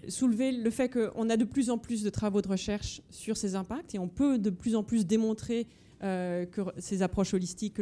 soulever 0.07 0.51
le 0.51 0.69
fait 0.69 0.89
qu'on 0.89 1.29
a 1.29 1.37
de 1.37 1.45
plus 1.45 1.69
en 1.69 1.77
plus 1.77 2.03
de 2.03 2.09
travaux 2.09 2.41
de 2.41 2.47
recherche 2.47 3.01
sur 3.09 3.37
ces 3.37 3.55
impacts 3.55 3.95
et 3.95 3.99
on 3.99 4.09
peut 4.09 4.37
de 4.37 4.49
plus 4.49 4.75
en 4.75 4.83
plus 4.83 5.05
démontrer 5.05 5.67
euh, 6.03 6.45
que 6.45 6.61
ces 6.77 7.01
approches 7.01 7.33
holistiques 7.33 7.75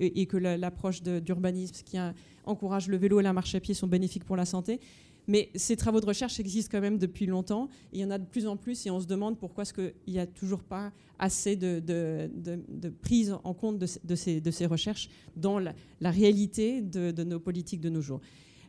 et 0.00 0.26
que 0.26 0.36
l'approche 0.36 1.02
d'urbanisme 1.02 1.74
qui 1.84 1.98
encourage 2.44 2.88
le 2.88 2.96
vélo 2.96 3.20
et 3.20 3.22
la 3.22 3.32
marche 3.32 3.54
à 3.54 3.60
pied 3.60 3.74
sont 3.74 3.86
bénéfiques 3.86 4.24
pour 4.24 4.36
la 4.36 4.44
santé. 4.44 4.80
Mais 5.28 5.50
ces 5.54 5.76
travaux 5.76 6.00
de 6.00 6.06
recherche 6.06 6.40
existent 6.40 6.70
quand 6.72 6.80
même 6.80 6.96
depuis 6.96 7.26
longtemps. 7.26 7.68
il 7.92 8.00
y 8.00 8.04
en 8.04 8.10
a 8.10 8.16
de 8.16 8.24
plus 8.24 8.46
en 8.46 8.56
plus 8.56 8.86
et 8.86 8.90
on 8.90 8.98
se 8.98 9.06
demande 9.06 9.38
pourquoi 9.38 9.62
est-ce 9.62 9.92
n'y 10.06 10.18
a 10.18 10.26
toujours 10.26 10.64
pas 10.64 10.90
assez 11.18 11.54
de, 11.54 11.80
de, 11.84 12.88
prise 13.02 13.36
en 13.44 13.52
compte 13.52 13.78
de, 13.78 13.86
ces, 14.16 14.40
de 14.40 14.50
ces, 14.50 14.66
recherches 14.66 15.10
dans 15.36 15.58
la, 15.58 15.74
réalité 16.00 16.80
de, 16.80 17.22
nos 17.22 17.38
politiques 17.38 17.82
de 17.82 17.90
nos 17.90 18.00
jours. 18.00 18.20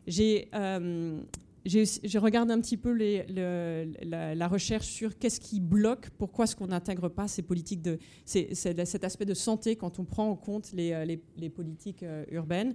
J'ai 0.06 0.48
euh, 0.54 1.20
j'ai 1.64 2.18
regardé 2.18 2.52
un 2.52 2.60
petit 2.60 2.76
peu 2.76 2.92
la, 2.92 4.48
recherche 4.48 4.86
sur 4.86 5.18
qu'est-ce 5.18 5.40
qui 5.40 5.60
bloque, 5.60 6.10
pourquoi 6.18 6.44
est-ce 6.44 6.56
qu'on 6.56 6.68
n'intègre 6.68 7.08
pas 7.08 7.28
ces 7.28 7.42
politiques 7.42 7.82
de 7.82 7.98
cet 8.24 9.04
aspect 9.04 9.26
de 9.26 9.34
santé 9.34 9.76
quand 9.76 9.98
on 9.98 10.04
prend 10.04 10.28
en 10.28 10.36
compte 10.36 10.72
les, 10.72 11.20
les 11.36 11.50
politiques 11.50 12.04
urbaines. 12.30 12.74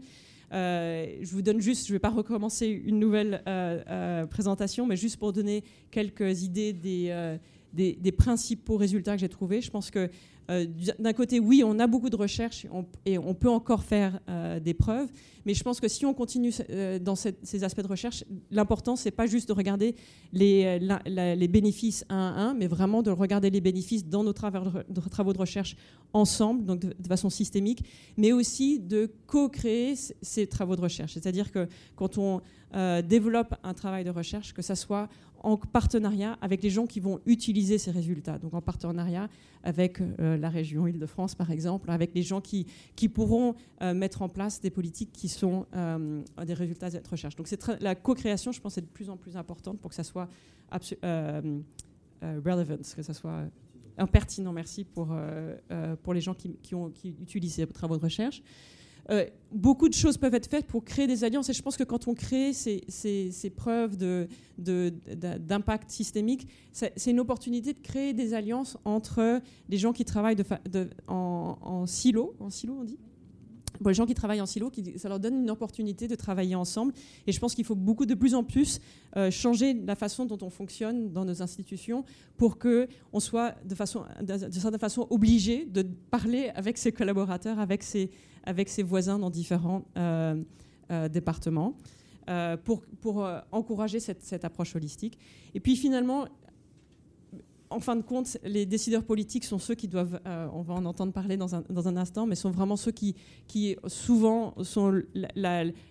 je 0.52 1.32
vous 1.32 1.42
donne 1.42 1.62
juste, 1.62 1.88
je 1.88 1.92
ne 1.92 1.96
vais 1.96 2.00
pas 2.00 2.10
recommencer 2.10 2.68
une 2.68 3.00
nouvelle 3.00 3.42
présentation, 4.30 4.86
mais 4.86 4.98
juste 4.98 5.18
pour 5.18 5.34
donner 5.34 5.64
quelques 5.92 6.44
idées 6.44 6.74
des, 6.74 7.38
des, 7.74 7.94
des 7.94 8.12
principaux 8.12 8.78
résultats 8.78 9.14
que 9.14 9.22
j'ai 9.22 9.30
trouvés. 9.30 9.62
Je 9.62 9.70
pense 9.70 9.92
que 9.92 10.10
euh, 10.52 10.66
d'un 11.00 11.14
côté, 11.14 11.40
oui, 11.40 11.64
on 11.66 11.80
a 11.80 11.88
beaucoup 11.88 12.10
de 12.10 12.16
recherches 12.16 12.68
et 13.06 13.18
on 13.18 13.34
peut 13.34 13.50
encore 13.50 13.84
faire 13.84 14.20
euh, 14.30 14.60
des 14.60 14.74
preuves, 14.74 15.10
mais 15.46 15.54
je 15.54 15.64
pense 15.64 15.80
que 15.80 15.88
si 15.88 16.06
on 16.06 16.14
continue 16.14 16.52
euh, 16.70 17.00
dans 17.00 17.16
ces 17.16 17.64
aspects 17.64 17.82
de 17.82 17.88
recherche, 17.88 18.24
l'important, 18.52 18.96
c'est 18.96 19.12
pas 19.12 19.26
juste 19.26 19.48
de 19.48 19.54
regarder 19.54 19.96
les, 20.34 21.48
bénéfices 21.48 22.06
un 22.10 22.16
à 22.16 22.42
un, 22.42 22.54
mais 22.54 22.68
vraiment 22.68 23.02
de 23.02 23.12
regarder 23.12 23.50
les 23.50 23.62
bénéfices 23.62 24.06
dans 24.06 24.24
nos 24.24 24.34
travaux 24.34 25.34
de, 25.34 25.40
recherche 25.40 25.76
ensemble, 26.14 26.64
donc 26.66 26.82
de, 26.82 27.08
façon 27.08 27.30
systémique, 27.30 27.84
mais 28.18 28.32
aussi 28.32 28.80
de 28.80 29.12
co-créer 29.26 29.96
ces 30.22 30.48
travaux 30.48 30.76
de 30.76 30.82
recherche. 30.82 31.14
C'est-à-dire 31.14 31.52
que 31.52 31.68
quand 31.96 32.18
on 32.18 32.42
développe 33.08 33.56
un 33.64 33.74
travail 33.74 34.04
de 34.04 34.10
recherche, 34.10 34.54
que 34.54 34.62
ça 34.62 34.76
soit 34.76 35.08
en 35.46 35.58
partenariat 35.58 36.38
avec 36.42 36.64
les 36.64 36.72
gens 36.72 36.88
qui 36.88 37.00
vont 37.00 37.20
utiliser 37.28 37.78
ces 37.78 37.92
résultats. 37.92 38.40
Donc 38.40 38.56
en 38.56 38.62
partenariat 38.62 39.30
avec 39.64 40.02
euh, 40.02 40.38
la 40.38 40.50
région 40.50 40.88
Île-de-France, 40.88 41.36
par 41.36 41.52
exemple, 41.52 41.92
avec 41.92 42.16
les 42.16 42.24
gens 42.24 42.42
qui, 42.42 42.66
qui 42.96 43.10
pourront 43.10 43.54
euh, 43.84 43.94
mettre 43.94 44.24
en 44.24 44.30
place 44.30 44.60
des 44.60 44.72
politiques 44.72 45.12
qui 45.14 45.30
sont 45.30 45.68
euh, 45.76 46.24
des 46.44 46.56
résultats 46.56 46.88
de 46.88 46.94
cette 46.94 47.08
recherche. 47.08 47.36
Donc 47.36 47.48
la 47.80 47.94
co-création, 47.94 48.52
je 48.52 48.60
pense, 48.60 48.80
est 48.80 48.82
de 48.82 48.88
plus 48.88 49.08
en 49.12 49.18
plus 49.18 49.38
importante 49.38 49.80
pour 49.80 49.90
que 49.90 49.96
ça 49.96 50.04
soit 50.04 50.28
relevant, 52.22 52.78
que 52.78 53.04
ça 53.04 53.14
soit 53.14 53.44
pertinent, 54.12 54.52
merci, 54.52 54.84
pour, 54.84 55.16
pour 56.02 56.14
les 56.16 56.22
gens 56.22 56.34
qui, 56.34 56.58
qui 56.64 56.76
utilisent 57.22 57.54
ces 57.54 57.68
travaux 57.68 57.98
de 57.98 58.04
recherche. 58.04 58.42
Euh, 59.12 59.26
beaucoup 59.52 59.88
de 59.88 59.94
choses 59.94 60.18
peuvent 60.18 60.34
être 60.34 60.50
faites 60.50 60.66
pour 60.66 60.84
créer 60.84 61.08
des 61.08 61.24
alliances. 61.24 61.50
Et 61.50 61.54
je 61.54 61.62
pense 61.62 61.78
que 61.78 61.84
quand 61.84 62.08
on 62.08 62.14
crée 62.14 62.54
ces, 62.54 63.54
preuves 63.56 63.98
d'impact 64.58 65.92
systémique, 65.92 66.48
c'est 66.72 67.12
une 67.12 67.20
opportunité 67.20 67.74
de 67.74 67.80
créer 67.80 68.14
des 68.14 68.34
alliances 68.34 68.78
entre 68.86 69.42
les 69.70 69.78
gens 69.78 69.94
qui 69.94 70.06
travaillent 70.06 70.38
en, 71.08 71.58
en, 71.62 71.86
silo. 71.86 72.36
En 72.40 72.50
silo, 72.50 72.78
on 72.80 72.84
dit 72.84 72.98
les 73.86 73.94
gens 73.94 74.06
qui 74.06 74.14
travaillent 74.14 74.42
en 74.42 74.46
silo, 74.46 74.72
ça 74.98 75.10
leur 75.10 75.20
donne 75.20 75.42
une 75.42 75.50
opportunité 75.50 76.08
de 76.08 76.16
travailler 76.16 76.56
ensemble. 76.56 76.94
Et 77.28 77.32
je 77.32 77.40
pense 77.40 77.56
qu'il 77.56 77.66
faut 77.66 77.76
beaucoup 77.76 78.06
de 78.06 78.14
plus 78.14 78.36
en 78.36 78.44
plus 78.44 78.80
euh, 79.18 79.32
changer 79.32 79.74
la 79.74 79.96
façon 79.96 80.26
dont 80.26 80.38
on 80.42 80.50
fonctionne 80.50 81.12
dans 81.12 81.26
nos 81.26 81.42
institutions 81.42 82.04
pour 82.38 82.58
qu'on 82.58 83.20
soit 83.20 83.56
de, 83.66 84.48
de, 84.48 84.60
certaine 84.60 84.80
façon 84.80 85.08
obligé 85.10 85.66
de 85.66 85.84
parler 86.10 86.52
avec 86.56 86.78
ses 86.78 86.92
collaborateurs, 86.92 87.60
avec 87.60 87.84
ses, 87.84 88.12
avec 88.46 88.70
ses 88.70 88.84
voisins 88.84 89.20
dans 89.20 89.30
différents 89.30 89.84
euh, 89.98 90.42
euh, 90.92 91.10
départements. 91.10 91.76
Euh, 92.28 92.58
pour, 92.58 92.82
pour 93.02 93.24
encourager 93.52 94.00
cette, 94.00 94.24
cette, 94.24 94.46
approche 94.46 94.76
holistique. 94.76 95.20
Et 95.54 95.60
puis 95.60 95.76
finalement, 95.76 96.26
en 97.70 97.80
fin 97.80 97.96
de 97.96 98.02
compte, 98.02 98.40
les 98.44 98.66
décideurs 98.66 99.04
politiques 99.04 99.44
sont 99.44 99.60
ceux 99.60 99.76
qui 99.76 99.88
doivent, 99.88 100.20
on 100.26 100.64
va 100.64 100.74
en 100.74 100.86
entendre 100.86 101.14
parler 101.14 101.38
dans 101.38 101.54
un, 101.54 101.64
dans 101.70 101.88
un, 101.88 101.98
instant, 101.98 102.26
mais 102.26 102.34
sont 102.34 102.50
vraiment 102.50 102.78
ceux 102.78 102.92
qui, 102.92 103.16
qui 103.48 103.76
souvent 103.86 104.56
sont 104.64 105.04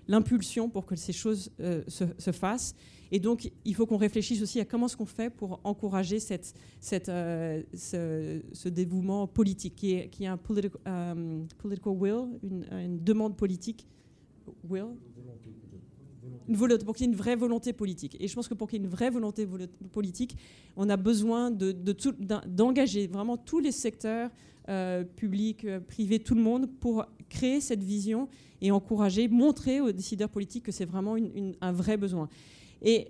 l'impulsion 0.08 0.68
pour 0.68 0.86
que 0.86 0.96
ces 0.96 1.12
choses 1.12 1.52
se, 1.86 2.04
se, 2.18 2.32
fassent. 2.32 2.74
Et 3.14 3.20
donc, 3.20 3.48
il 3.64 3.76
faut 3.76 3.86
qu'on 3.86 3.96
réfléchisse 3.96 4.42
aussi 4.42 4.58
à 4.58 4.64
comment 4.64 4.86
est-ce 4.86 4.96
qu'on 4.96 5.06
fait 5.06 5.30
pour 5.30 5.60
encourager 5.62 6.18
cette, 6.18 6.52
euh, 7.08 7.62
ce, 7.72 8.68
dévouement 8.68 9.28
politique, 9.28 9.76
qui 9.76 9.92
est, 9.92 10.08
qui 10.08 10.24
est 10.24 10.26
un 10.26 10.36
euh, 10.88 11.44
political 11.58 11.92
will, 11.92 12.40
une, 12.42 12.98
demande 12.98 13.36
politique. 13.36 13.86
Will? 14.68 14.96
Une 16.48 16.56
volonté, 16.56 16.84
pour 16.84 16.96
qu'il 16.96 17.06
y 17.06 17.08
ait 17.08 17.12
une 17.12 17.16
vraie 17.16 17.36
volonté 17.36 17.72
politique. 17.72 18.16
Et 18.18 18.26
je 18.26 18.34
pense 18.34 18.48
que 18.48 18.54
pour 18.54 18.68
qu'il 18.68 18.80
y 18.80 18.82
ait 18.82 18.84
une 18.84 18.90
vraie 18.90 19.10
volonté 19.10 19.46
politique, 19.92 20.36
on 20.76 20.88
a 20.88 20.96
besoin 20.96 21.52
d'engager 21.52 23.06
de, 23.06 23.12
vraiment 23.12 23.36
tous 23.36 23.60
les 23.60 23.70
secteurs 23.70 24.28
euh, 24.68 25.04
publics, 25.04 25.68
privés, 25.86 26.18
tout 26.18 26.34
le 26.34 26.42
monde 26.42 26.68
pour 26.80 27.06
créer 27.28 27.60
cette 27.60 27.84
vision 27.84 28.28
et 28.60 28.72
encourager, 28.72 29.28
montrer 29.28 29.80
aux 29.80 29.92
décideurs 29.92 30.30
politiques 30.30 30.64
que 30.64 30.72
c'est 30.72 30.84
vraiment 30.84 31.14
un 31.60 31.72
vrai 31.72 31.96
besoin. 31.96 32.28
Et 32.84 33.08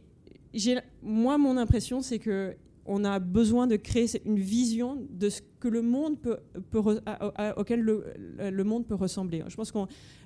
moi, 1.03 1.37
mon 1.37 1.57
impression, 1.59 2.01
c'est 2.01 2.18
que 2.18 2.57
on 2.87 3.05
a 3.05 3.18
besoin 3.18 3.66
de 3.66 3.77
créer 3.77 4.07
une 4.27 4.39
vision 4.39 4.99
de 5.11 5.29
ce 5.29 5.41
que 5.59 5.68
le 5.68 5.83
monde 5.83 6.18
peut, 6.20 6.39
auquel 7.57 7.81
le, 7.81 8.64
monde 8.64 8.87
peut 8.87 8.95
ressembler. 8.95 9.43
Je 9.49 9.57
pense 9.57 9.72
que 9.72 9.79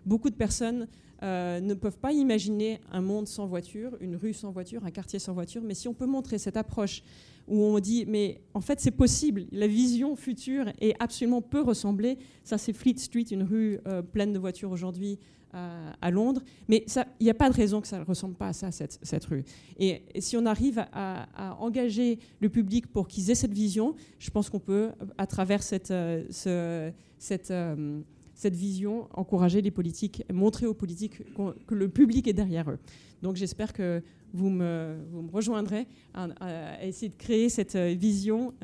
beaucoup 0.05 0.31
de 0.31 0.35
personnes 0.35 0.89
euh, 1.23 1.61
ne 1.61 1.75
peuvent 1.75 1.99
pas 1.99 2.13
imaginer 2.13 2.81
un 2.91 3.01
monde 3.01 3.29
sans 3.29 3.47
voiture, 3.47 3.97
une 4.01 4.17
rue 4.17 4.33
sans 4.33 4.51
voiture, 4.51 4.85
un 4.85 4.91
quartier 4.91 5.19
sans 5.19 5.33
voiture, 5.33 5.63
mais 5.63 5.75
si 5.75 5.89
on 5.89 5.95
peut 5.95 6.07
montrer 6.07 6.39
cette 6.39 6.57
approche 6.57 7.03
où 7.49 7.63
on 7.63 7.79
dit, 7.79 8.05
mais 8.07 8.41
en 8.55 8.61
fait 8.61 8.81
c'est 8.81 8.91
possible, 8.91 9.47
la 9.53 9.67
vision 9.67 10.17
future 10.17 10.67
est 10.81 10.95
absolument 11.01 11.43
peu 11.43 11.61
ressembler, 11.61 12.19
ça 12.45 12.59
c'est 12.59 12.73
Fleet 12.73 12.99
Street, 12.99 13.27
une 13.31 13.43
rue 13.43 13.79
euh, 13.87 14.03
pleine 14.03 14.33
de 14.33 14.39
voitures 14.39 14.71
aujourd'hui, 14.71 15.19
à, 15.53 16.11
Londres, 16.11 16.43
mais 16.69 16.85
il 17.21 17.25
n'y 17.25 17.31
a 17.31 17.35
pas 17.35 17.49
de 17.49 17.55
raison 17.55 17.81
que 17.81 17.89
ça 17.89 17.99
ne 17.99 18.05
ressemble 18.05 18.35
pas 18.35 18.49
à 18.49 18.53
ça, 18.53 18.71
cette, 18.71 19.25
rue. 19.25 19.45
Et, 19.79 20.03
si 20.19 20.37
on 20.37 20.47
arrive 20.47 20.85
à, 20.93 21.57
engager 21.59 22.19
le 22.41 22.49
public 22.49 22.87
pour 22.87 23.09
qu'ils 23.09 23.31
aient 23.31 23.35
cette 23.35 23.55
vision, 23.55 23.95
je 24.19 24.31
pense 24.31 24.51
qu'on 24.51 24.61
peut, 24.61 24.91
à 25.17 25.27
travers 25.27 25.63
cette, 25.63 25.91
euh, 25.91 26.25
ce, 26.31 26.93
cette, 27.19 27.51
euh, 27.51 28.01
cette 28.35 28.55
vision, 28.55 29.09
encourager 29.15 29.63
les 29.63 29.71
politiques, 29.71 30.23
montrer 30.33 30.67
aux 30.67 30.75
politiques 30.75 31.23
que 31.67 31.75
le 31.75 31.89
public 31.89 32.29
est 32.29 32.33
derrière 32.33 32.71
eux. 32.71 32.79
Donc 33.23 33.37
j'espère 33.37 33.73
que 33.73 34.03
vous 34.33 34.51
me, 34.51 34.97
rejoindrez 35.33 35.87
à, 36.15 36.85
essayer 36.85 37.09
de 37.09 37.17
créer 37.17 37.49
cette 37.49 37.77
euh, 37.77 37.95
vision 37.99 38.55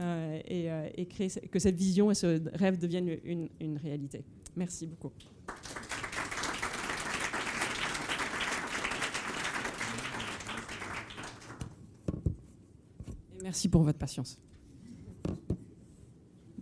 et, 0.46 0.68
et, 0.96 1.06
créer, 1.06 1.28
que 1.28 1.58
cette 1.58 1.76
vision 1.76 2.10
et 2.10 2.14
ce 2.14 2.40
rêve 2.56 2.78
deviennent 2.78 3.18
une 3.60 3.78
réalité. 3.78 4.24
Merci 4.56 4.86
beaucoup. 4.86 5.10
Merci 13.44 13.68
pour 13.68 13.82
votre 13.82 13.98
patience. 13.98 14.38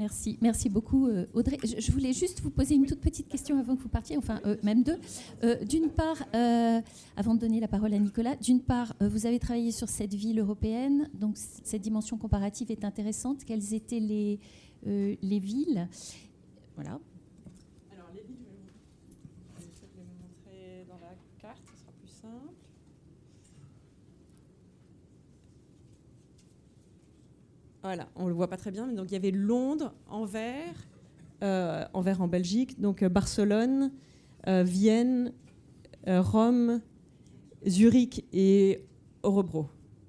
Merci, 0.02 0.36
merci 0.40 0.68
beaucoup 0.68 1.06
euh, 1.06 1.26
Audrey. 1.32 1.58
Je, 1.62 1.92
voulais 1.92 2.12
juste 2.12 2.40
vous 2.40 2.50
poser 2.50 2.74
une 2.74 2.86
toute 2.86 2.98
petite 2.98 3.28
question 3.28 3.60
avant 3.60 3.76
que 3.76 3.82
vous 3.82 3.88
partiez, 3.88 4.16
enfin 4.16 4.40
euh, 4.46 4.56
même 4.64 4.82
deux. 4.82 4.98
Euh, 5.44 5.64
d'une 5.64 5.90
part, 5.90 6.16
avant 7.16 7.36
de 7.36 7.38
donner 7.38 7.60
la 7.60 7.68
parole 7.68 7.94
à 7.94 7.98
Nicolas, 8.00 8.34
d'une 8.34 8.58
part, 8.58 8.94
vous 9.00 9.26
avez 9.26 9.38
travaillé 9.38 9.70
sur 9.70 9.88
cette 9.88 10.12
ville 10.12 10.40
européenne, 10.40 11.08
donc 11.14 11.36
cette 11.36 11.82
dimension 11.82 12.18
comparative 12.18 12.72
est 12.72 12.84
intéressante. 12.84 13.44
Quelles 13.44 13.74
étaient 13.74 14.00
les, 14.00 14.40
les 14.84 15.38
villes? 15.38 15.86
Voilà. 16.74 16.98
Alors 17.92 18.08
les 18.12 18.22
villes, 18.22 18.38
je 19.56 19.62
vais 19.62 19.70
vous 19.94 20.16
montrer 20.20 20.84
dans 20.88 20.98
la 20.98 21.14
carte, 21.40 21.62
ce 21.72 21.80
sera 21.80 21.92
plus 21.92 22.10
simple. 22.10 22.54
Voilà, 27.82 28.06
on 28.14 28.28
le 28.28 28.32
voit 28.32 28.48
pas 28.48 28.56
très 28.56 28.70
bien, 28.70 28.86
mais 28.86 28.94
donc 28.94 29.10
il 29.10 29.14
y 29.14 29.16
avait 29.16 29.32
Londres, 29.32 29.92
Anvers, 30.08 30.86
euh, 31.42 31.84
Anvers 31.94 32.22
en 32.22 32.28
Belgique, 32.28 32.80
donc 32.80 33.02
euh, 33.02 33.08
Barcelone, 33.08 33.90
euh, 34.46 34.62
Vienne, 34.62 35.32
Rome, 36.06 36.80
Zurich 37.66 38.24
et 38.32 38.84
Orebro, 39.22 39.68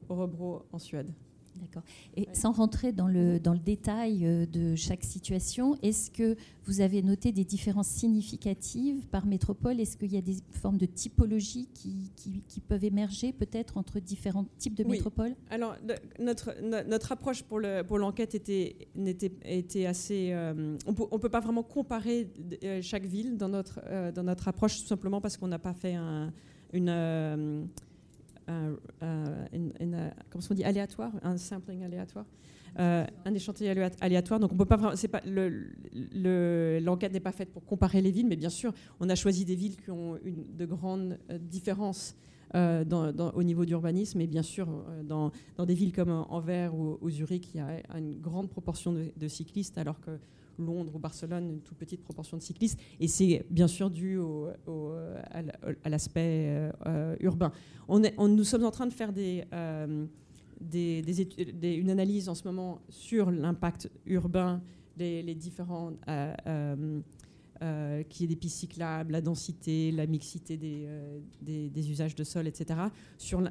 Orebro 0.10 0.66
en 0.72 0.80
Suède. 0.80 1.12
D'accord. 1.60 1.84
Et 2.16 2.28
sans 2.34 2.52
rentrer 2.52 2.92
dans 2.92 3.08
le, 3.08 3.40
dans 3.40 3.54
le 3.54 3.60
détail 3.60 4.26
euh, 4.26 4.46
de 4.46 4.76
chaque 4.76 5.04
situation, 5.04 5.78
est-ce 5.82 6.10
que 6.10 6.36
vous 6.66 6.82
avez 6.82 7.02
noté 7.02 7.32
des 7.32 7.44
différences 7.44 7.88
significatives 7.88 9.08
par 9.08 9.26
métropole? 9.26 9.80
Est-ce 9.80 9.98
qu'il 9.98 10.14
y 10.14 10.18
a 10.18 10.22
des 10.22 10.38
formes 10.52 10.78
de 10.78 10.86
typologie 10.86 11.68
qui, 11.74 12.12
qui, 12.16 12.62
peuvent 12.62 12.84
émerger 12.84 13.34
peut-être 13.34 13.78
entre 13.78 14.00
différents 14.00 14.46
types 14.58 14.76
de 14.76 14.84
métropoles? 14.84 15.36
Alors, 15.50 15.76
notre, 16.20 16.54
notre 16.62 17.12
approche 17.12 17.44
pour 17.44 17.60
l'enquête 17.60 18.30
pour 18.32 19.08
était, 19.08 19.32
était 19.46 19.86
assez... 19.86 20.30
Euh, 20.32 20.78
on 20.88 20.92
ne 20.92 21.22
peut 21.22 21.30
pas 21.30 21.42
vraiment 21.42 21.64
comparer 21.64 22.32
euh, 22.64 22.82
chaque 22.82 23.06
ville 23.06 23.38
dans 23.38 23.50
notre, 23.50 23.82
dans 24.12 24.24
notre 24.24 24.48
approche, 24.48 24.82
tout 24.82 24.88
simplement 24.88 25.20
parce 25.22 25.38
qu'on 25.38 25.48
n'a 25.48 25.60
pas 25.60 25.74
fait 25.74 25.96
un, 25.96 26.32
une 26.72 27.68
dit, 30.54 30.64
aléatoire, 30.64 31.12
un 31.24 31.38
sampling 31.38 31.84
aléatoire. 31.84 32.26
Euh, 32.80 33.06
un 33.26 33.34
échantillon 33.36 33.90
aléatoire. 34.02 34.40
Donc 34.40 34.52
on 34.52 34.58
peut 34.58 34.66
pas, 34.66 34.94
l'enquête 36.82 37.14
n'est 37.14 37.20
pas 37.20 37.32
faite 37.32 37.52
pour 37.52 37.64
comparer 37.66 38.02
les 38.02 38.10
villes, 38.10 38.26
mais 38.28 38.36
bien 38.36 38.50
sûr, 38.50 38.74
on 39.00 39.10
a 39.10 39.16
choisi 39.16 39.46
des 39.46 39.54
villes 39.56 39.78
qui 39.78 39.92
ont 39.92 40.18
de 40.24 40.66
grandes 40.66 41.20
euh, 41.30 41.38
différences 41.38 42.16
au 42.56 43.44
niveau 43.44 43.66
d'urbanisme. 43.66 44.22
Et 44.22 44.28
bien 44.28 44.44
sûr, 44.44 44.68
dans, 45.04 45.32
des 45.66 45.74
villes 45.74 45.92
comme 45.92 46.12
Anvers 46.30 46.76
ou, 46.76 47.10
Zurich, 47.10 47.50
il 47.54 47.58
y 47.58 47.60
a 47.60 47.82
une 47.98 48.20
grande 48.20 48.48
proportion 48.48 48.94
de, 48.94 49.28
cyclistes, 49.28 49.80
alors 49.80 50.00
que 50.00 50.12
Londres 50.60 50.96
ou 50.96 51.00
Barcelone, 51.00 51.50
une 51.50 51.62
toute 51.62 51.78
petite 51.78 52.04
proportion 52.04 52.38
de 52.38 52.42
cyclistes. 52.42 52.80
Et 53.00 53.08
c'est 53.08 53.46
bien 53.50 53.68
sûr 53.68 53.90
dû 53.90 54.20
à 55.32 55.90
l'aspect 55.90 56.72
urbain. 57.20 57.52
On 57.88 58.28
nous 58.28 58.44
sommes 58.44 58.66
en 58.66 58.72
train 58.72 58.88
de 58.88 58.94
faire 58.94 59.14
des 59.14 59.44
une 61.62 61.90
analyse 61.90 62.30
en 62.30 62.36
ce 62.36 62.44
moment 62.46 62.80
sur 62.90 63.32
l'impact 63.32 63.90
urbain, 64.06 64.62
les, 64.98 65.36
différents 65.36 65.92
euh, 66.08 67.02
euh, 67.64 67.94
euh, 67.94 68.04
qui 68.04 68.24
est 68.24 68.28
des 68.28 68.36
pistes 68.36 68.60
cyclables, 68.60 69.12
la 69.12 69.22
densité, 69.22 69.92
la 69.92 70.06
mixité 70.06 70.58
des, 70.58 70.86
euh, 70.86 71.70
usages 71.76 72.16
de 72.16 72.24
sol, 72.24 72.48
etc., 72.48 72.80
sur, 73.18 73.42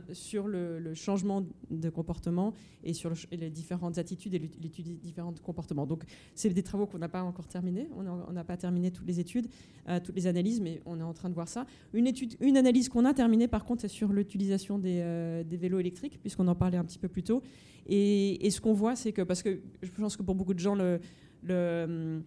le, 0.47 0.95
changement 0.95 1.45
de 1.71 1.91
comportement 1.91 2.55
et 2.85 2.93
sur 2.93 3.13
les 3.31 3.51
différentes 3.51 3.99
attitudes 3.99 4.35
et 4.35 4.39
l'étude 4.39 4.87
des 4.87 4.95
différents 4.95 5.35
comportements. 5.43 5.87
Donc, 5.87 6.05
c'est 6.35 6.51
des 6.51 6.63
travaux 6.63 6.87
qu'on 6.87 6.99
n'a 6.99 7.09
pas 7.09 7.23
encore 7.23 7.47
terminés. 7.47 7.89
On 7.97 8.33
n'a 8.33 8.45
pas 8.45 8.57
terminé 8.57 8.91
toutes 8.91 9.07
les 9.07 9.21
études, 9.21 9.49
euh, 9.89 10.01
toutes 10.03 10.15
les 10.15 10.27
analyses, 10.27 10.61
mais 10.61 10.81
on 10.87 10.99
est 11.01 11.05
en 11.05 11.15
train 11.15 11.29
de 11.29 11.35
voir 11.35 11.49
ça. 11.49 11.67
Une, 11.93 12.57
analyse 12.57 12.89
qu'on 12.89 13.05
a 13.05 13.15
terminée, 13.15 13.49
par 13.49 13.65
contre, 13.65 13.83
c'est 13.83 13.89
sur 13.89 14.13
l'utilisation 14.13 14.79
des, 14.79 15.43
des, 15.49 15.57
vélos 15.57 15.79
électriques, 15.79 16.19
puisqu'on 16.21 16.49
en 16.49 16.55
parlait 16.55 16.79
un 16.79 16.85
petit 16.85 16.99
peu 16.99 17.09
plus 17.09 17.23
tôt. 17.23 17.43
Et, 17.87 18.49
ce 18.51 18.61
qu'on 18.61 18.75
voit, 18.75 18.97
c'est 18.97 19.13
que, 19.13 19.23
parce 19.23 19.43
que 19.43 19.61
je 19.83 19.91
pense 19.91 20.17
que 20.17 20.23
pour 20.23 20.35
beaucoup 20.35 20.55
de 20.55 20.61
gens, 20.61 20.75
le 20.75 22.23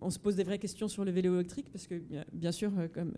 on 0.00 0.10
se 0.10 0.18
pose 0.18 0.36
des 0.36 0.44
vraies 0.44 0.58
questions 0.58 0.88
sur 0.88 1.04
le 1.04 1.10
vélo 1.10 1.34
électrique 1.34 1.66
parce 1.72 1.86
que, 1.86 2.00
bien 2.32 2.52
sûr, 2.52 2.70
euh, 2.78 2.88
comme, 2.88 3.12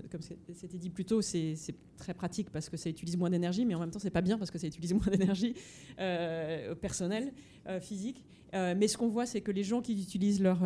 c'était 0.55 0.79
dit 0.79 0.91
plus 0.91 1.05
tôt, 1.05 1.23
c'est 1.23 1.55
très 1.97 2.15
pratique 2.15 2.51
parce 2.51 2.69
que 2.69 2.77
ça 2.77 2.89
utilise 2.89 3.17
moins 3.17 3.31
d'énergie, 3.31 3.65
mais 3.65 3.75
en 3.75 3.81
même 3.81 3.91
temps, 3.91 3.99
c'est 3.99 4.11
pas 4.11 4.21
bien 4.21 4.39
parce 4.39 4.51
que 4.51 4.59
ça 4.59 4.67
utilise 4.67 4.93
moins 4.95 5.07
d'énergie 5.07 5.55
euh, 5.99 6.75
personnelle, 6.75 7.33
euh, 7.67 7.81
physique. 7.81 8.23
mais 8.53 8.89
ce 8.89 8.97
qu'on 8.97 9.09
voit, 9.09 9.27
c'est 9.27 9.41
que 9.41 9.51
les 9.51 9.65
gens 9.65 9.83
qui 9.83 9.93
utilisent 9.93 10.43
leur, 10.43 10.63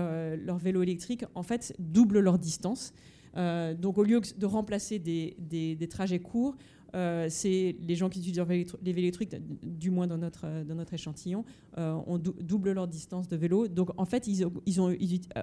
vélo 0.58 0.82
électrique, 0.82 1.24
en 1.34 1.42
fait, 1.42 1.74
doublent 1.78 2.20
leur 2.20 2.38
distance. 2.38 2.92
donc, 3.34 3.98
au 3.98 4.04
lieu 4.04 4.20
de 4.20 4.46
remplacer 4.46 4.98
des 4.98 5.88
trajets 5.90 6.20
courts, 6.20 6.56
euh, 6.95 7.26
c'est 7.30 7.74
les 7.80 7.95
gens 7.95 8.09
qui 8.09 8.18
utilisent 8.18 8.45
les 8.82 8.93
vélos 8.93 9.05
électriques, 9.05 9.34
du 9.62 9.90
moins 9.90 10.07
dans 10.07 10.18
notre, 10.18 10.47
euh, 10.47 10.64
dans 10.64 10.74
notre 10.74 10.93
échantillon, 10.93 11.45
euh, 11.78 11.95
ont 12.07 12.18
double 12.18 12.72
leur 12.72 12.86
distance 12.86 13.28
de 13.28 13.36
vélo. 13.36 13.68
Donc 13.68 13.90
en 13.97 14.05
fait, 14.05 14.26
ils, 14.26 14.45
ont, 14.80 14.95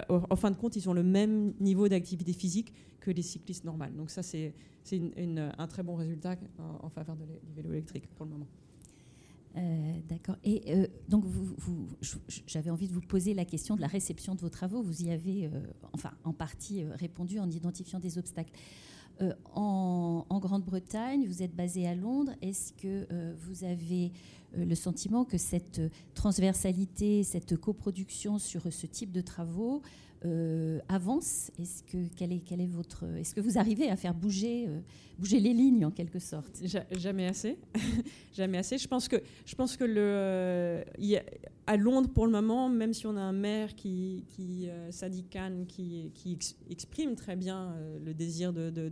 en 0.08 0.36
fin 0.36 0.50
de 0.50 0.56
compte, 0.56 0.76
ils 0.76 0.88
ont 0.88 0.92
le 0.92 1.02
même 1.02 1.52
niveau 1.60 1.88
d'activité 1.88 2.32
physique 2.32 2.72
que 3.00 3.10
les 3.10 3.22
cyclistes 3.22 3.64
normales. 3.64 3.94
Donc 3.94 4.10
ça, 4.10 4.22
c'est 4.22 4.54
un 4.92 5.66
très 5.66 5.82
bon 5.82 5.96
résultat 5.96 6.36
en, 6.58 6.88
faveur 6.88 7.16
du 7.16 7.24
vélo 7.54 7.72
électrique 7.72 8.06
pour 8.14 8.26
le 8.26 8.32
moment. 8.32 8.46
D'accord. 10.08 10.36
Et 10.44 10.88
donc, 11.08 11.24
vous, 11.24 11.56
j'avais 12.46 12.70
envie 12.70 12.86
de 12.86 12.92
vous 12.92 13.00
poser 13.00 13.34
la 13.34 13.44
question 13.44 13.74
de 13.74 13.80
la 13.80 13.88
réception 13.88 14.36
de 14.36 14.40
vos 14.40 14.48
travaux. 14.48 14.82
Vous 14.82 15.02
y 15.02 15.10
avez, 15.10 15.50
enfin, 15.92 16.12
en 16.22 16.32
partie 16.32 16.84
répondu 16.84 17.40
en 17.40 17.50
identifiant 17.50 17.98
des 17.98 18.18
obstacles. 18.18 18.52
Euh, 19.22 19.32
en, 19.54 20.24
Grande-Bretagne, 20.40 21.26
vous 21.26 21.42
êtes 21.42 21.54
basé 21.54 21.86
à 21.86 21.94
Londres. 21.94 22.32
Est-ce 22.40 22.72
que 22.72 23.06
euh, 23.12 23.34
vous 23.40 23.64
avez 23.64 24.10
euh, 24.56 24.64
le 24.64 24.74
sentiment 24.74 25.24
que 25.24 25.36
cette 25.36 25.82
transversalité, 26.14 27.22
cette 27.24 27.56
coproduction 27.56 28.38
sur 28.38 28.72
ce 28.72 28.86
type 28.86 29.12
de 29.12 29.20
travaux 29.20 29.82
avance 30.88 31.50
Est-ce 31.58 31.82
que 31.82 31.98
quel 32.16 32.32
est, 32.32 32.66
votre 32.66 33.04
Est-ce 33.16 33.34
que 33.34 33.40
vous 33.40 33.58
arrivez 33.58 33.88
à 33.90 33.96
faire 33.96 34.14
bouger 34.14 34.68
bouger 35.18 35.40
les 35.40 35.52
lignes 35.52 35.84
en 35.84 35.90
quelque 35.90 36.18
sorte? 36.18 36.62
Jamais 36.96 37.26
assez, 37.26 37.58
jamais 38.32 38.58
assez. 38.58 38.78
Je 38.78 38.88
pense 38.88 39.08
que 39.08 39.16
je 39.46 39.54
pense 39.54 39.76
que 39.76 39.84
le 39.84 40.84
à 41.66 41.76
Londres 41.76 42.10
pour 42.12 42.26
le 42.26 42.32
moment, 42.32 42.68
même 42.68 42.92
si 42.92 43.06
on 43.06 43.16
a 43.16 43.20
un 43.20 43.32
maire 43.32 43.74
qui, 43.74 44.24
qui 44.28 44.68
Sadiq 44.90 45.30
Khan, 45.30 45.64
qui, 45.66 46.10
qui 46.14 46.36
exprime 46.68 47.14
très 47.14 47.36
bien 47.36 47.74
le 48.04 48.12
désir 48.12 48.52
de, 48.52 48.90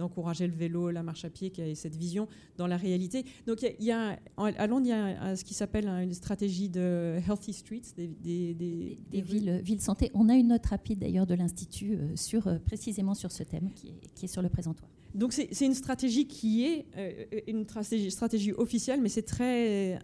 d'encourager 0.00 0.46
le 0.46 0.54
vélo, 0.54 0.90
la 0.90 1.02
marche 1.02 1.24
à 1.24 1.30
pied, 1.30 1.50
qui 1.50 1.62
a 1.62 1.74
cette 1.74 1.96
vision 1.96 2.26
dans 2.56 2.66
la 2.66 2.76
réalité. 2.76 3.24
Donc 3.46 3.62
il 3.62 3.84
y, 3.84 3.92
a, 3.92 4.18
à 4.36 4.66
Londres, 4.66 4.86
il 4.86 4.90
y 4.90 4.92
a 4.92 5.36
ce 5.36 5.44
qui 5.44 5.54
s'appelle 5.54 5.86
une 5.88 6.14
stratégie 6.14 6.68
de 6.68 7.18
healthy 7.28 7.52
streets, 7.52 7.94
des, 7.96 8.08
des, 8.08 8.98
des, 9.10 9.20
villes, 9.20 9.60
villes 9.62 9.80
santé. 9.80 10.10
On 10.14 10.28
a 10.28 10.34
une 10.34 10.48
note 10.48 10.66
rapide 10.66 11.00
d'ailleurs 11.00 11.26
de 11.26 11.34
l'institut 11.34 11.94
euh, 11.94 12.16
sur 12.16 12.46
euh, 12.46 12.58
précisément 12.58 13.14
sur 13.14 13.30
ce 13.30 13.42
thème 13.42 13.70
qui 13.74 13.88
est, 13.88 14.14
qui 14.14 14.24
est 14.24 14.28
sur 14.28 14.42
le 14.42 14.48
présentoir. 14.48 14.90
Donc 15.14 15.32
c'est 15.32 15.66
une 15.66 15.74
stratégie 15.74 16.26
qui 16.26 16.64
est 16.64 16.86
euh, 16.96 17.40
une 17.48 17.64
stratégie, 17.64 18.10
stratégie, 18.10 18.52
officielle, 18.52 19.00
mais 19.00 19.08
c'est 19.08 19.22
très 19.22 19.98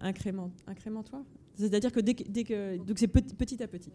incrémentoire. 0.00 1.22
C'est-à-dire 1.58 1.92
que 1.92 2.00
dès, 2.00 2.14
dès 2.14 2.44
que 2.44 2.76
donc 2.76 2.98
c'est 2.98 3.08
petit 3.08 3.62
à 3.62 3.66
petit. 3.66 3.90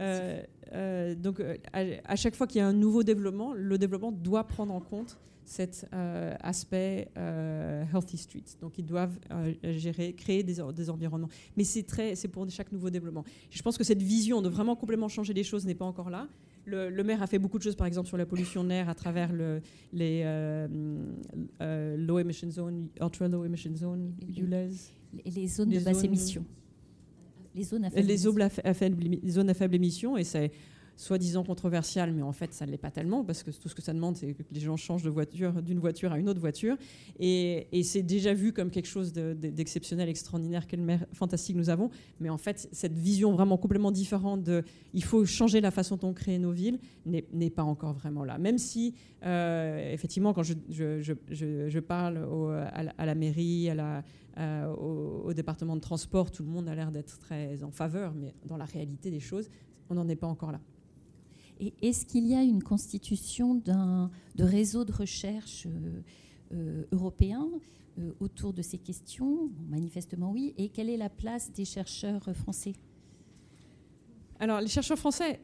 Euh, 0.00 0.42
euh, 0.72 1.14
donc, 1.14 1.40
euh, 1.40 1.56
à, 1.72 2.16
chaque 2.16 2.34
fois 2.34 2.46
qu'il 2.46 2.58
y 2.58 2.62
a 2.62 2.66
un 2.66 2.72
nouveau 2.72 3.02
développement, 3.02 3.52
le 3.52 3.78
développement 3.78 4.12
doit 4.12 4.44
prendre 4.44 4.72
en 4.72 4.80
compte 4.80 5.18
cet 5.44 5.86
aspect 5.92 7.08
healthy 7.92 8.16
streets. 8.16 8.56
Donc, 8.60 8.78
ils 8.78 8.86
doivent 8.86 9.18
gérer, 9.62 10.14
créer 10.14 10.42
des, 10.42 10.62
des 10.74 10.90
environnements. 10.90 11.28
Mais 11.56 11.64
c'est 11.64 11.82
très, 11.82 12.14
c'est 12.14 12.28
pour 12.28 12.48
chaque 12.48 12.72
nouveau 12.72 12.90
développement. 12.90 13.24
Je 13.50 13.60
pense 13.60 13.76
que 13.76 13.84
cette 13.84 14.02
vision 14.02 14.40
de 14.40 14.48
vraiment 14.48 14.76
complètement 14.76 15.08
changer 15.08 15.34
les 15.34 15.42
choses 15.42 15.66
n'est 15.66 15.74
pas 15.74 15.84
encore 15.84 16.10
là. 16.10 16.28
Le, 16.64 17.02
maire 17.02 17.22
a 17.22 17.26
fait 17.26 17.40
beaucoup 17.40 17.58
de 17.58 17.64
choses, 17.64 17.74
par 17.74 17.88
exemple, 17.88 18.06
sur 18.06 18.16
la 18.16 18.24
pollution 18.24 18.62
d'air 18.62 18.88
à 18.88 18.94
travers 18.94 19.32
le, 19.32 19.60
les 19.92 20.22
low 21.60 22.18
emission 22.18 22.50
zones, 22.50 22.88
ultra 23.00 23.28
low 23.28 23.44
emission 23.44 23.74
zones, 23.76 24.14
ULEZ. 24.34 24.92
Les 25.26 25.48
zones 25.48 25.70
de 25.70 25.80
basse 25.80 26.04
émission 26.04 26.46
les 27.54 27.64
zones 27.64 27.84
à 27.84 29.54
faible, 29.54 29.74
émission. 29.74 30.16
Et 30.16 30.24
c'est 30.24 30.50
soi-disant 30.96 31.42
controversial, 31.42 32.12
mais 32.12 32.22
en 32.22 32.32
fait, 32.32 32.52
ça 32.52 32.66
ne 32.66 32.70
l'est 32.70 32.76
pas 32.76 32.90
tellement, 32.90 33.24
parce 33.24 33.42
que 33.42 33.50
tout 33.50 33.68
ce 33.68 33.74
que 33.74 33.82
ça 33.82 33.92
demande, 33.92 34.16
c'est 34.16 34.34
que 34.34 34.42
les 34.52 34.60
gens 34.60 34.76
changent 34.76 35.02
de 35.02 35.10
voiture, 35.10 35.62
d'une 35.62 35.78
voiture 35.78 36.12
à 36.12 36.18
une 36.18 36.28
autre 36.28 36.40
voiture. 36.40 36.76
Et, 37.18 37.66
c'est 37.82 38.02
déjà 38.02 38.34
vu 38.34 38.52
comme 38.52 38.70
quelque 38.70 38.86
chose 38.86 39.12
d'exceptionnel, 39.12 40.08
extraordinaire, 40.08 40.66
quelle 40.66 40.82
mer 40.82 41.04
fantastique 41.12 41.56
nous 41.56 41.70
avons. 41.70 41.90
Mais 42.20 42.28
en 42.28 42.38
fait, 42.38 42.68
cette 42.72 42.94
vision 42.94 43.32
vraiment 43.32 43.56
complètement 43.56 43.90
différente 43.90 44.42
de 44.42 44.62
il 44.94 45.02
faut 45.02 45.24
changer 45.24 45.60
la 45.60 45.70
façon 45.70 45.96
dont 45.96 46.08
on 46.08 46.12
crée 46.12 46.38
nos 46.38 46.52
villes 46.52 46.78
n'est 47.06 47.50
pas 47.50 47.64
encore 47.64 47.94
vraiment 47.94 48.24
là. 48.24 48.38
Même 48.38 48.58
si, 48.58 48.94
euh, 49.24 49.92
effectivement, 49.92 50.32
quand 50.32 50.42
je, 50.42 50.54
je, 50.68 51.78
parle 51.80 52.18
à, 52.72 53.06
la, 53.06 53.14
mairie, 53.14 53.70
à 53.70 53.74
la, 53.74 54.04
euh, 54.38 55.01
au, 55.24 55.32
département 55.32 55.76
de 55.76 55.80
transport, 55.80 56.30
tout 56.30 56.42
le 56.42 56.48
monde 56.48 56.68
a 56.68 56.74
l'air 56.74 56.90
d'être 56.90 57.18
très 57.18 57.62
en 57.62 57.70
faveur, 57.70 58.14
mais 58.14 58.34
dans 58.46 58.56
la 58.56 58.64
réalité 58.64 59.10
des 59.10 59.20
choses, 59.20 59.48
on 59.90 59.94
n'en 59.94 60.08
est 60.08 60.16
pas 60.16 60.26
encore 60.26 60.52
là. 60.52 60.60
Et 61.60 61.74
est-ce 61.82 62.06
qu'il 62.06 62.26
y 62.26 62.34
a 62.34 62.42
une 62.42 62.62
constitution 62.62 63.54
d'un 63.54 64.10
de 64.34 64.44
réseau 64.44 64.84
de 64.84 64.92
recherche 64.92 65.66
euh, 65.66 66.00
euh, 66.52 66.84
européen 66.92 67.46
autour 68.20 68.52
de 68.52 68.62
ces 68.62 68.78
questions? 68.78 69.50
Manifestement 69.68 70.32
oui. 70.32 70.54
Et 70.56 70.70
quelle 70.70 70.88
est 70.88 70.96
la 70.96 71.10
place 71.10 71.52
des 71.52 71.64
chercheurs 71.64 72.24
français? 72.34 72.72
Alors, 74.40 74.60
les 74.60 74.66
chercheurs 74.68 74.98
français, 74.98 75.40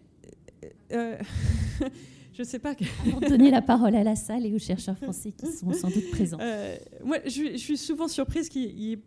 je 0.91 2.43
ne 2.43 2.45
sais 2.45 2.59
pas. 2.59 2.75
Avant 3.07 3.21
de 3.21 3.27
donner 3.27 3.51
la 3.51 3.63
parole 3.63 3.95
à 3.95 4.05
la 4.05 4.17
salle 4.17 4.47
et 4.47 4.55
aux 4.55 4.59
chercheurs 4.59 4.97
français 4.97 5.33
qui 5.33 5.47
sont 5.47 5.73
sans 5.73 5.91
doute 5.91 6.11
présents. 6.11 6.39
Euh, 6.41 6.77
moi, 7.05 7.19
je, 7.27 7.57
suis 7.57 7.77
souvent 7.77 8.09
surprise 8.09 8.49
qu'il 8.49 9.01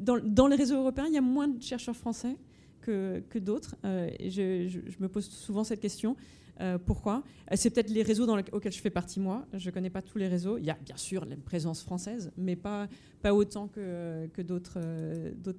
dans, 0.00 0.46
les 0.46 0.56
réseaux 0.56 0.76
européens, 0.76 1.06
il 1.08 1.14
y 1.14 1.18
a 1.18 1.22
moins 1.22 1.48
de 1.48 1.62
chercheurs 1.62 1.96
français 1.96 2.36
que, 2.80 3.38
d'autres. 3.38 3.74
Euh, 3.84 4.08
je, 4.20 4.78
me 5.00 5.08
pose 5.08 5.28
souvent 5.28 5.64
cette 5.64 5.80
question. 5.80 6.16
Euh, 6.60 6.78
pourquoi? 6.78 7.22
C'est 7.54 7.70
peut-être 7.70 7.90
les 7.90 8.02
réseaux 8.02 8.26
auxquels 8.52 8.72
je 8.72 8.80
fais 8.80 8.90
partie 8.90 9.20
moi. 9.20 9.46
Je 9.52 9.68
ne 9.68 9.74
connais 9.74 9.90
pas 9.90 10.02
tous 10.02 10.18
les 10.18 10.28
réseaux. 10.28 10.58
Il 10.58 10.64
y 10.64 10.70
a 10.70 10.78
bien 10.84 10.96
sûr 10.96 11.24
la 11.24 11.36
présence 11.36 11.82
française, 11.82 12.32
mais 12.36 12.56
pas, 12.56 12.88
pas 13.22 13.34
autant 13.34 13.68
que, 13.68 14.26
que 14.32 14.42
d'autres 14.42 14.80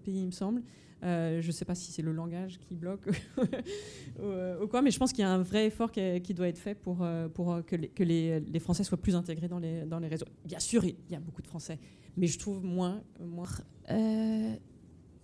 pays, 0.04 0.22
il 0.22 0.28
me 0.28 0.32
semble. 0.32 0.64
Euh, 1.04 1.42
je 1.42 1.48
ne 1.48 1.52
sais 1.52 1.66
pas 1.66 1.76
si 1.76 1.92
c'est 1.92 2.02
le 2.02 2.12
langage 2.12 2.60
qui 2.60 2.74
bloque 2.74 3.08
ou, 4.20 4.68
quoi, 4.68 4.82
mais 4.82 4.90
je 4.90 4.98
pense 4.98 5.12
qu'il 5.12 5.22
y 5.22 5.28
a 5.28 5.30
un 5.30 5.44
vrai 5.44 5.68
effort 5.68 5.92
qui, 5.92 6.34
doit 6.34 6.48
être 6.48 6.58
fait 6.58 6.74
pour, 6.74 7.04
euh, 7.04 7.28
pour 7.28 7.64
que, 7.66 7.76
les, 7.76 7.90
que 7.90 8.04
les, 8.04 8.60
Français 8.60 8.84
soient 8.84 8.98
plus 8.98 9.16
intégrés 9.16 9.48
dans 9.48 9.60
les, 9.60 9.86
dans 9.86 10.00
les 10.00 10.08
réseaux. 10.08 10.26
Bien 10.44 10.60
sûr, 10.60 10.84
il 10.84 10.96
y 11.10 11.16
a 11.16 11.20
beaucoup 11.20 11.42
de 11.42 11.48
Français, 11.48 11.78
mais 12.16 12.28
je 12.28 12.40
trouve 12.40 12.64
moins. 12.64 13.02
moins. 13.20 13.46
Euh, 13.92 14.56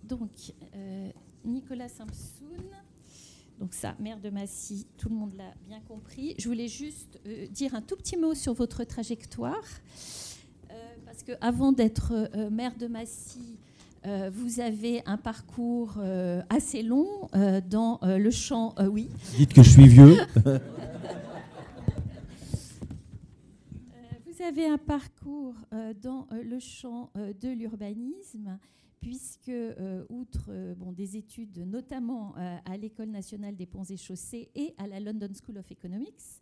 donc, 0.04 0.30
Nicolas 1.44 1.88
Samsoun. 1.88 2.83
Donc 3.58 3.72
ça, 3.72 3.94
maire 3.98 4.20
de 4.20 4.30
Massy, 4.30 4.86
tout 4.98 5.08
le 5.08 5.14
monde 5.14 5.34
l'a 5.36 5.54
bien 5.68 5.80
compris. 5.80 6.34
Je 6.38 6.48
voulais 6.48 6.68
juste 6.68 7.20
dire 7.50 7.74
un 7.74 7.82
tout 7.82 7.96
petit 7.96 8.16
mot 8.16 8.34
sur 8.34 8.52
votre 8.52 8.84
trajectoire. 8.84 9.64
parce 11.04 11.22
que 11.22 11.32
avant 11.40 11.72
d'être 11.72 12.30
maire 12.50 12.76
de 12.76 12.86
Massy, 12.88 13.58
euh, 14.06 14.30
vous 14.30 14.60
avez 14.60 15.02
un 15.06 15.16
parcours 15.16 15.94
euh, 15.98 16.42
assez 16.50 16.82
long 16.82 17.08
euh, 17.34 17.62
dans 17.62 17.98
le 18.02 18.30
champ. 18.30 18.74
oui. 18.90 19.08
Dites 19.36 19.54
que 19.54 19.62
je 19.62 19.70
suis 19.70 19.88
vieux. 19.88 20.16
Vous 24.26 24.42
avez 24.42 24.66
un 24.66 24.76
parcours 24.76 25.54
dans 26.02 26.26
le 26.30 26.58
champ 26.58 27.10
de 27.14 27.48
l'urbanisme 27.48 28.58
puisque, 29.04 29.52
outre 30.08 30.74
bon, 30.78 30.90
des 30.92 31.18
études 31.18 31.58
notamment 31.58 32.34
à 32.36 32.76
l'École 32.78 33.10
nationale 33.10 33.54
des 33.54 33.66
ponts 33.66 33.84
et 33.84 33.98
chaussées 33.98 34.48
et 34.54 34.74
à 34.78 34.86
la 34.86 34.98
London 34.98 35.28
School 35.44 35.58
of 35.58 35.70
Economics, 35.70 36.40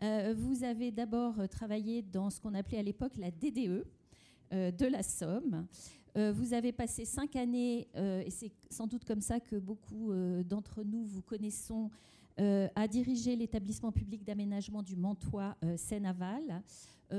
vous 0.00 0.64
avez 0.64 0.90
d'abord 0.90 1.34
travaillé 1.50 2.00
dans 2.00 2.30
ce 2.30 2.40
qu'on 2.40 2.54
appelait 2.54 2.78
à 2.78 2.82
l'époque 2.82 3.12
la 3.18 3.30
DDE 3.30 3.84
de 4.50 4.86
la 4.86 5.02
Somme. 5.02 5.66
Euh, 6.18 6.32
vous 6.32 6.52
avez 6.52 6.72
passé 6.72 7.04
cinq 7.04 7.36
années, 7.36 7.86
euh, 7.96 8.22
et 8.26 8.30
c'est 8.30 8.50
sans 8.70 8.86
doute 8.86 9.04
comme 9.04 9.20
ça 9.20 9.38
que 9.38 9.56
beaucoup 9.56 10.10
euh, 10.10 10.42
d'entre 10.42 10.82
nous 10.82 11.04
vous 11.04 11.22
connaissons, 11.22 11.90
à 12.76 12.86
diriger 12.86 13.34
l'établissement 13.34 13.90
public 13.90 14.22
d'aménagement 14.22 14.80
du 14.80 14.94
Mantois 14.94 15.56
Seine-Aval. 15.76 16.62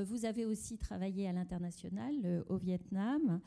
vous 0.06 0.24
avez 0.24 0.46
aussi 0.46 0.78
travaillé 0.78 1.28
à 1.28 1.34
l'international 1.34 2.46
au 2.48 2.56
Vietnam 2.56 3.42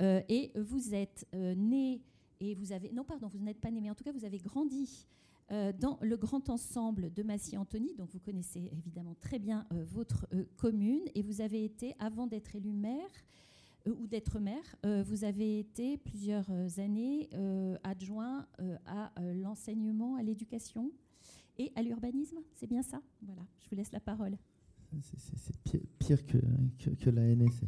et 0.00 0.52
vous 0.54 0.94
êtes 0.94 1.26
né 1.32 2.00
et 2.40 2.54
vous 2.54 2.72
avez 2.72 2.92
non 2.92 3.04
pardon 3.04 3.26
vous 3.28 3.38
n'êtes 3.38 3.60
pas 3.60 3.70
né 3.70 3.80
mais 3.80 3.90
en 3.90 3.94
tout 3.94 4.04
cas 4.04 4.12
vous 4.12 4.24
avez 4.24 4.38
grandi 4.38 5.06
dans 5.80 5.98
le 6.02 6.16
grand 6.18 6.50
ensemble 6.50 7.10
de 7.14 7.22
Massy-Antony, 7.22 7.94
donc 7.94 8.10
vous 8.10 8.18
connaissez 8.18 8.70
évidemment 8.70 9.16
très 9.18 9.38
bien 9.38 9.66
votre 9.70 10.28
commune, 10.58 11.00
et 11.14 11.22
vous 11.22 11.40
avez 11.40 11.64
été, 11.64 11.94
avant 11.98 12.26
d'être 12.26 12.54
élu 12.54 12.70
maire, 12.70 13.08
euh, 13.86 13.94
ou 14.00 14.06
d'être 14.06 14.38
maire. 14.38 14.76
Euh, 14.84 15.02
vous 15.02 15.24
avez 15.24 15.58
été 15.58 15.98
plusieurs 15.98 16.46
euh, 16.50 16.68
années 16.78 17.28
adjoint 17.84 18.46
à 18.86 19.10
l'enseignement, 19.34 20.16
à 20.16 20.22
l'éducation 20.22 20.90
et 21.58 21.72
à 21.74 21.82
l'urbanisme. 21.82 22.38
C'est 22.54 22.66
bien 22.66 22.82
ça? 22.82 23.00
Voilà, 23.22 23.42
je 23.60 23.68
vous 23.68 23.76
laisse 23.76 23.92
la 23.92 24.00
parole. 24.00 24.36
C'est 25.02 25.86
pire, 25.98 26.24
que, 26.26 26.38
que, 26.78 27.10
la 27.10 27.22
NSC. 27.34 27.64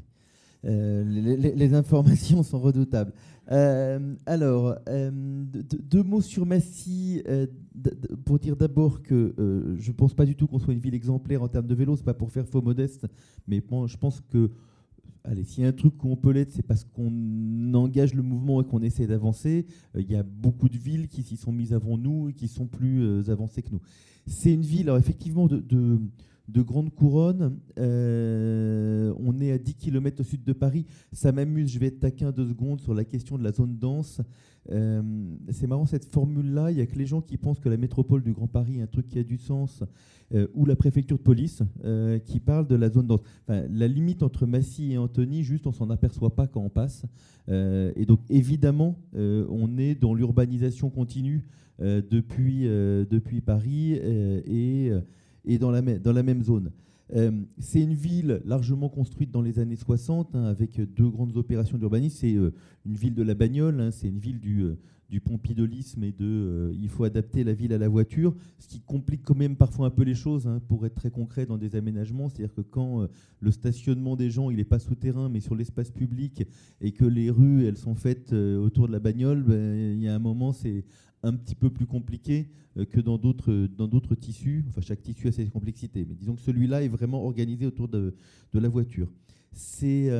Les, 0.64 1.74
informations 1.74 2.42
sont 2.42 2.60
redoutables. 2.60 3.12
alors, 3.46 4.76
deux, 4.86 6.02
mots 6.02 6.20
sur 6.20 6.46
Massy, 6.46 7.22
pour 8.24 8.38
dire 8.38 8.56
d'abord 8.56 9.02
que 9.02 9.34
je 9.78 9.88
ne 9.88 9.94
pense 9.94 10.14
pas 10.14 10.26
du 10.26 10.36
tout 10.36 10.46
qu'on 10.46 10.58
soit 10.58 10.74
une 10.74 10.80
ville 10.80 10.94
exemplaire 10.94 11.42
en 11.42 11.48
termes 11.48 11.66
de 11.66 11.74
vélo, 11.74 11.96
c'est 11.96 12.04
pas 12.04 12.14
pour 12.14 12.30
faire 12.30 12.46
faux 12.46 12.62
modeste, 12.62 13.06
mais 13.48 13.62
je 13.86 13.96
pense 13.96 14.20
que 14.20 14.50
allez, 15.24 15.44
s'il 15.44 15.62
y 15.62 15.66
a 15.66 15.68
un 15.68 15.72
truc 15.72 15.96
qu'on 15.96 16.16
peut 16.16 16.30
l'être, 16.30 16.52
c'est 16.52 16.62
parce 16.62 16.84
qu'on 16.84 17.74
engage 17.74 18.14
le 18.14 18.22
mouvement 18.22 18.60
et 18.62 18.64
qu'on 18.64 18.82
essaie 18.82 19.06
d'avancer. 19.06 19.66
Euh, 19.96 20.00
il 20.00 20.10
y 20.10 20.16
a 20.16 20.22
beaucoup 20.22 20.68
de 20.68 20.76
villes 20.76 21.08
qui 21.08 21.22
s'y 21.22 21.36
sont 21.36 21.52
mises 21.52 21.72
avant 21.72 21.98
nous 21.98 22.30
et 22.30 22.32
qui 22.32 22.48
sont 22.48 22.66
plus 22.66 23.02
euh, 23.02 23.30
avancées 23.30 23.62
que 23.62 23.70
nous. 23.70 23.80
C'est 24.26 24.52
une 24.52 24.62
ville, 24.62 24.88
alors 24.88 24.98
effectivement, 24.98 25.46
de, 25.46 25.98
grande 26.48 26.90
couronne. 26.90 27.58
Euh, 27.78 29.14
on 29.18 29.40
est 29.40 29.52
à 29.52 29.58
10 29.58 29.74
km 29.74 30.20
au 30.20 30.24
sud 30.24 30.44
de 30.44 30.52
Paris. 30.52 30.86
Ça 31.12 31.32
m'amuse, 31.32 31.70
je 31.70 31.78
vais 31.78 31.86
être 31.86 32.00
taquin 32.00 32.32
deux 32.32 32.48
secondes 32.48 32.80
sur 32.80 32.94
la 32.94 33.04
question 33.04 33.38
de 33.38 33.44
la 33.44 33.52
zone 33.52 33.76
dense. 33.78 34.20
c'est 34.68 35.66
marrant 35.66 35.86
cette 35.86 36.04
formule-là. 36.04 36.70
Il 36.70 36.76
n'y 36.76 36.82
a 36.82 36.86
que 36.86 36.98
les 36.98 37.06
gens 37.06 37.20
qui 37.20 37.36
pensent 37.36 37.60
que 37.60 37.68
la 37.68 37.76
métropole 37.76 38.22
du 38.22 38.32
Grand 38.32 38.48
Paris 38.48 38.78
est 38.78 38.82
un 38.82 38.86
truc 38.86 39.08
qui 39.08 39.18
a 39.18 39.24
du 39.24 39.38
sens 39.38 39.82
euh, 40.32 40.46
ou 40.54 40.64
la 40.64 40.76
préfecture 40.76 41.18
de 41.18 41.22
police 41.22 41.64
euh, 41.84 42.20
qui 42.20 42.38
parle 42.38 42.68
de 42.68 42.76
la 42.76 42.88
zone 42.88 43.08
dense. 43.08 43.22
la 43.48 43.88
limite 43.88 44.22
entre 44.22 44.46
Massy 44.46 44.92
et 44.92 44.98
Antony, 44.98 45.42
juste 45.42 45.66
on 45.66 45.72
s'en 45.72 45.90
aperçoit 45.90 46.36
pas 46.36 46.46
quand 46.46 46.60
on 46.60 46.68
passe. 46.68 47.04
Euh, 47.48 47.90
et 47.96 48.06
donc 48.06 48.20
évidemment, 48.28 48.96
on 49.12 49.76
est 49.76 49.96
dans 49.96 50.14
l'urbanisation 50.14 50.88
continue 50.88 51.46
depuis, 51.80 52.64
depuis 52.64 53.40
Paris 53.40 53.94
et, 53.94 54.92
et 55.44 55.58
dans, 55.58 55.70
la, 55.70 55.82
dans 55.82 56.12
la 56.12 56.22
même 56.22 56.42
zone. 56.42 56.70
c'est 57.58 57.80
une 57.80 57.94
ville 57.94 58.40
largement 58.44 58.88
construite 58.88 59.30
dans 59.30 59.42
les 59.42 59.58
années 59.58 59.76
60, 59.76 60.34
hein, 60.34 60.44
avec 60.44 60.80
deux 60.94 61.08
grandes 61.08 61.36
opérations 61.36 61.78
d'urbanisme. 61.78 62.16
C'est 62.20 62.32
une 62.32 62.94
ville 62.94 63.14
de 63.14 63.22
la 63.22 63.34
bagnole, 63.34 63.80
hein, 63.80 63.90
c'est 63.90 64.08
une 64.08 64.18
ville 64.18 64.38
du, 64.38 64.76
du 65.10 65.20
pompidolisme 65.20 66.04
et 66.04 66.12
de 66.12 66.24
euh, 66.24 66.72
il 66.80 66.88
faut 66.88 67.04
adapter 67.04 67.42
la 67.42 67.52
ville 67.52 67.72
à 67.72 67.78
la 67.78 67.88
voiture, 67.88 68.34
ce 68.58 68.68
qui 68.68 68.80
complique 68.80 69.22
quand 69.24 69.36
même 69.36 69.56
parfois 69.56 69.88
un 69.88 69.90
peu 69.90 70.04
les 70.04 70.14
choses, 70.14 70.46
hein, 70.46 70.60
pour 70.68 70.86
être 70.86 70.94
très 70.94 71.10
concret 71.10 71.46
dans 71.46 71.58
des 71.58 71.74
aménagements. 71.74 72.28
C'est-à-dire 72.28 72.54
que 72.54 72.60
quand 72.60 73.02
euh, 73.02 73.06
le 73.40 73.50
stationnement 73.50 74.14
des 74.16 74.30
gens, 74.30 74.50
il 74.50 74.58
n'est 74.58 74.64
pas 74.64 74.78
souterrain, 74.78 75.28
mais 75.28 75.40
sur 75.40 75.56
l'espace 75.56 75.90
public, 75.90 76.44
et 76.80 76.92
que 76.92 77.04
les 77.04 77.30
rues, 77.30 77.66
elles 77.66 77.76
sont 77.76 77.96
faites 77.96 78.32
euh, 78.32 78.56
autour 78.56 78.86
de 78.86 78.92
la 78.92 79.00
bagnole, 79.00 79.42
ben, 79.42 79.94
il 79.94 80.00
y 80.00 80.08
a 80.08 80.14
un 80.14 80.20
moment, 80.20 80.52
c'est 80.52 80.84
un 81.22 81.34
petit 81.34 81.54
peu 81.54 81.70
plus 81.70 81.86
compliqué 81.86 82.48
que 82.90 83.00
dans 83.00 83.18
d'autres 83.18 84.14
tissus. 84.14 84.64
Enfin, 84.68 84.80
chaque 84.80 85.02
tissu 85.02 85.28
a 85.28 85.32
ses 85.32 85.46
complexités, 85.46 86.06
mais 86.08 86.14
disons 86.14 86.34
que 86.34 86.42
celui-là 86.42 86.82
est 86.82 86.88
vraiment 86.88 87.24
organisé 87.24 87.66
autour 87.66 87.88
de, 87.88 88.14
la 88.54 88.68
voiture. 88.68 89.10
C'est 89.52 90.10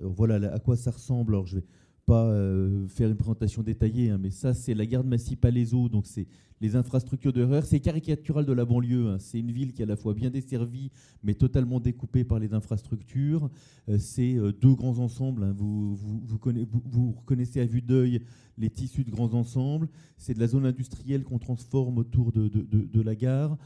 voilà 0.00 0.52
à 0.52 0.58
quoi 0.58 0.76
ça 0.76 0.90
ressemble. 0.90 1.34
Alors, 1.34 1.46
je 1.46 1.56
vais 1.58 1.64
pas 2.08 2.24
euh, 2.24 2.88
faire 2.88 3.10
une 3.10 3.16
présentation 3.16 3.62
détaillée, 3.62 4.08
hein, 4.08 4.18
mais 4.18 4.30
ça, 4.30 4.54
c'est 4.54 4.72
la 4.72 4.86
garde 4.86 5.06
Massy 5.06 5.36
Palaiso, 5.36 5.90
donc 5.90 6.06
c'est 6.06 6.26
les 6.58 6.74
infrastructures 6.74 7.34
de 7.34 7.46
C'est 7.62 7.80
caricatural 7.80 8.46
de 8.46 8.52
la 8.52 8.64
banlieue. 8.64 9.10
Hein. 9.10 9.18
C'est 9.20 9.38
une 9.38 9.52
ville 9.52 9.74
qui 9.74 9.82
est 9.82 9.84
à 9.84 9.88
la 9.88 9.96
fois 9.96 10.14
bien 10.14 10.30
desservie, 10.30 10.90
mais 11.22 11.34
totalement 11.34 11.80
découpée 11.80 12.24
par 12.24 12.38
les 12.38 12.54
infrastructures. 12.54 13.50
Euh, 13.90 13.98
c'est 13.98 14.36
euh, 14.36 14.52
deux 14.52 14.74
grands 14.74 14.98
ensembles. 14.98 15.44
Hein. 15.44 15.54
Vous, 15.54 15.96
vous, 15.96 16.38
connaissez, 16.38 16.66
vous, 16.72 17.60
à 17.60 17.64
vue 17.66 17.82
d'œil 17.82 18.22
les 18.56 18.70
tissus 18.70 19.04
de 19.04 19.10
grands 19.10 19.34
ensembles. 19.34 19.86
C'est 20.16 20.32
de 20.32 20.40
la 20.40 20.48
zone 20.48 20.64
industrielle 20.64 21.24
qu'on 21.24 21.38
transforme 21.38 21.98
autour 21.98 22.32
de, 22.32 22.48
de, 22.48 23.00
la 23.02 23.14
gare. 23.14 23.58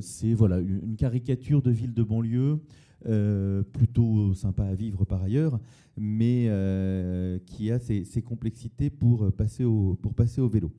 c'est 0.00 0.32
voilà, 0.32 0.60
une 0.60 0.96
caricature 0.96 1.60
de 1.60 1.72
ville 1.72 1.92
de 1.92 2.04
banlieue. 2.04 2.60
Euh, 3.06 3.62
plutôt 3.62 4.34
sympa 4.34 4.64
à 4.64 4.74
vivre 4.74 5.04
par 5.04 5.22
ailleurs, 5.22 5.60
mais 5.96 6.46
euh, 6.48 7.38
qui 7.46 7.70
a 7.70 7.78
ses, 7.78 8.22
complexités 8.22 8.90
pour 8.90 9.30
passer 9.30 9.62
au, 9.62 9.96
pour 10.02 10.14
passer 10.14 10.40
au 10.40 10.48
vélo. 10.48 10.72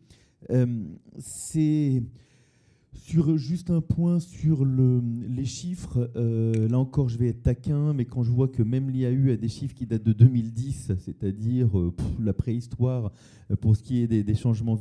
Euh, 0.50 0.84
c'est 1.18 2.04
sur 2.92 3.38
juste 3.38 3.70
un 3.70 3.80
point 3.80 4.20
sur 4.20 4.66
le, 4.66 5.02
les 5.30 5.46
chiffres, 5.46 6.12
là 6.16 6.78
encore 6.78 7.08
je 7.08 7.18
vais 7.18 7.30
être 7.30 7.42
taquin, 7.42 7.94
mais 7.94 8.04
quand 8.04 8.24
je 8.24 8.32
vois 8.32 8.50
que 8.50 8.64
même 8.64 8.90
l'IAU 8.90 9.32
a 9.32 9.38
des 9.38 9.48
chiffres 9.48 9.74
qui 9.74 9.86
datent 9.86 10.04
de 10.04 10.12
2010, 10.12 10.92
c'est-à-dire 11.00 11.70
la 12.20 12.34
préhistoire 12.34 13.14
pour 13.62 13.78
ce 13.78 13.84
qui 13.84 14.02
est 14.02 14.08
des, 14.08 14.36
changements 14.36 14.76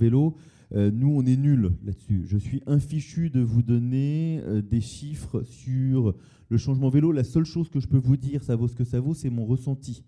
vélo, 0.73 0.91
nous 0.91 1.11
on 1.11 1.25
est 1.25 1.37
nuls 1.37 1.73
là-dessus. 1.85 2.25
Je 2.27 2.39
suis 2.39 2.63
infichu 2.67 3.31
de 3.31 3.41
vous 3.41 3.63
donner 3.63 4.43
des 4.69 4.81
chiffres 4.81 5.43
sur 5.43 6.15
le 6.51 6.57
changement 6.57 6.89
vélo, 6.89 7.13
la 7.13 7.25
seule 7.25 7.45
chose 7.45 7.69
que 7.69 7.81
je 7.81 7.87
peux 7.87 7.99
vous 7.99 8.17
dire, 8.17 8.43
ça 8.43 8.57
vaut 8.57 8.69
ce 8.69 8.75
que 8.75 8.85
ça 8.85 9.01
vaut, 9.01 9.15
c'est 9.15 9.31
mon 9.31 9.45
ressenti. 9.45 10.03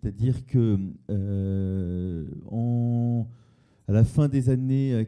C'est-à-dire 0.00 0.44
que 0.46 0.78
euh, 1.10 2.24
à 3.88 3.92
la 3.92 4.04
fin 4.04 4.28
des 4.28 4.50
années 4.50 5.06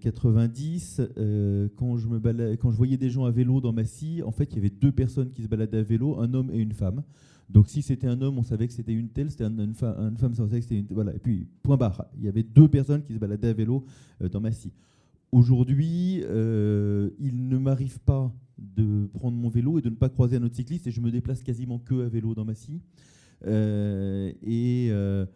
90, 0.00 1.00
euh, 1.00 1.08
euh, 1.18 1.68
quand, 1.76 1.96
je 1.96 2.08
quand 2.56 2.70
je 2.70 2.76
voyais 2.76 2.96
des 2.96 3.10
gens 3.10 3.24
à 3.24 3.30
vélo 3.30 3.60
dans 3.60 3.72
ma 3.72 3.84
scie, 3.84 4.22
en 4.22 4.30
fait, 4.30 4.52
il 4.52 4.56
y 4.56 4.58
avait 4.58 4.70
deux 4.70 4.92
personnes 4.92 5.32
qui 5.32 5.42
se 5.42 5.48
baladaient 5.48 5.78
à 5.78 5.82
vélo, 5.82 6.18
un 6.20 6.32
homme 6.32 6.50
et 6.52 6.58
une 6.58 6.72
femme. 6.72 7.02
Donc 7.52 7.68
si 7.68 7.82
c'était 7.82 8.06
un 8.06 8.20
homme, 8.22 8.38
on 8.38 8.42
savait 8.42 8.66
que 8.66 8.72
c'était 8.72 8.94
une 8.94 9.08
telle, 9.08 9.30
c'était 9.30 9.44
une, 9.44 9.74
femme, 9.74 10.14
on 10.22 10.34
savait 10.34 10.58
que 10.58 10.64
c'était 10.64 10.78
une 10.78 10.86
Voilà, 10.90 11.14
et 11.14 11.18
puis, 11.18 11.46
point 11.62 11.76
barre, 11.76 12.06
il 12.16 12.24
y 12.24 12.28
avait 12.28 12.42
deux 12.42 12.68
personnes 12.68 13.02
qui 13.02 13.12
se 13.12 13.18
baladaient 13.18 13.48
à 13.48 13.52
vélo 13.52 13.84
dans 14.30 14.40
ma 14.40 14.52
scie. 14.52 14.72
Aujourd'hui, 15.30 16.22
il 16.22 17.48
ne 17.48 17.58
m'arrive 17.58 18.00
pas 18.00 18.32
de 18.58 19.08
prendre 19.14 19.36
mon 19.36 19.48
vélo 19.48 19.78
et 19.78 19.82
de 19.82 19.90
ne 19.90 19.94
pas 19.94 20.08
croiser 20.08 20.36
un 20.36 20.42
autre 20.42 20.56
cycliste 20.56 20.86
et 20.86 20.90
je 20.90 21.00
me 21.00 21.10
déplace 21.10 21.42
quasiment 21.42 21.78
que 21.78 22.04
à 22.04 22.08
vélo 22.08 22.34
dans 22.34 22.44
ma 22.44 22.54
scie. 22.54 22.80
Euh, 23.46 24.32
et, 24.42 24.88
euh, 24.90 25.26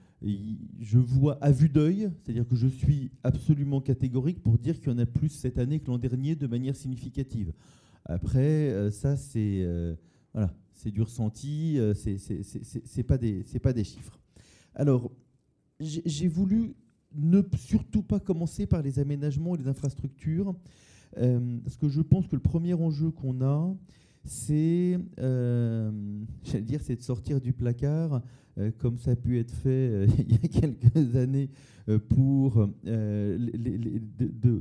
je 0.81 0.99
vois 0.99 1.39
à 1.43 1.53
vue 1.53 1.69
d'œil, 1.69 2.11
c'est-à-dire 2.23 2.49
que 2.49 2.57
je 2.57 2.67
suis 2.67 3.11
absolument 3.23 3.81
catégorique 3.81 4.43
pour 4.43 4.59
dire 4.59 4.79
qu'il 4.81 4.91
y 4.91 4.95
en 4.95 4.99
a 4.99 5.07
plus 5.07 5.29
cette 5.29 5.59
année 5.59 5.79
que 5.79 5.89
l'an 5.89 5.99
dernier 5.99 6.35
de 6.35 6.47
manière 6.47 6.75
significative. 6.75 7.53
Après, 8.05 8.71
euh, 8.71 8.91
ça 8.91 9.17
c'est 9.17 9.67
voilà, 10.33 10.53
c'est 10.77 10.91
du 10.91 11.03
ressenti, 11.03 11.79
c'est 11.95 13.03
pas 13.03 13.19
des 13.19 13.43
c'est 13.47 13.59
pas 13.59 13.73
des 13.73 13.85
chiffres. 13.85 14.19
Alors, 14.75 15.11
j'ai 15.81 16.29
voulu 16.29 16.75
ne 17.15 17.43
surtout 17.57 18.03
pas 18.03 18.21
commencer 18.21 18.67
par 18.67 18.83
les 18.83 18.99
aménagements 18.99 19.55
et 19.55 19.59
les 19.59 19.69
infrastructures 19.69 20.55
euh, 21.19 21.59
parce 21.65 21.77
que 21.77 21.89
je 21.89 22.01
pense 22.01 22.27
que 22.27 22.37
le 22.37 22.43
premier 22.43 22.75
enjeu 22.75 23.11
qu'on 23.11 23.41
a, 23.43 23.75
c'est, 24.25 24.99
euh, 25.19 25.91
dire, 26.61 26.81
c'est 26.83 26.97
de 26.97 27.03
sortir 27.03 27.41
du 27.41 27.53
placard, 27.53 28.23
euh, 28.59 28.71
comme 28.79 28.99
ça 28.99 29.13
a 29.13 29.17
pu 29.17 29.39
être 29.39 29.53
fait 29.53 30.07
il 30.19 30.33
y 30.33 30.35
a 30.35 30.49
quelques 30.49 31.17
années 31.17 31.51
pour 32.09 32.69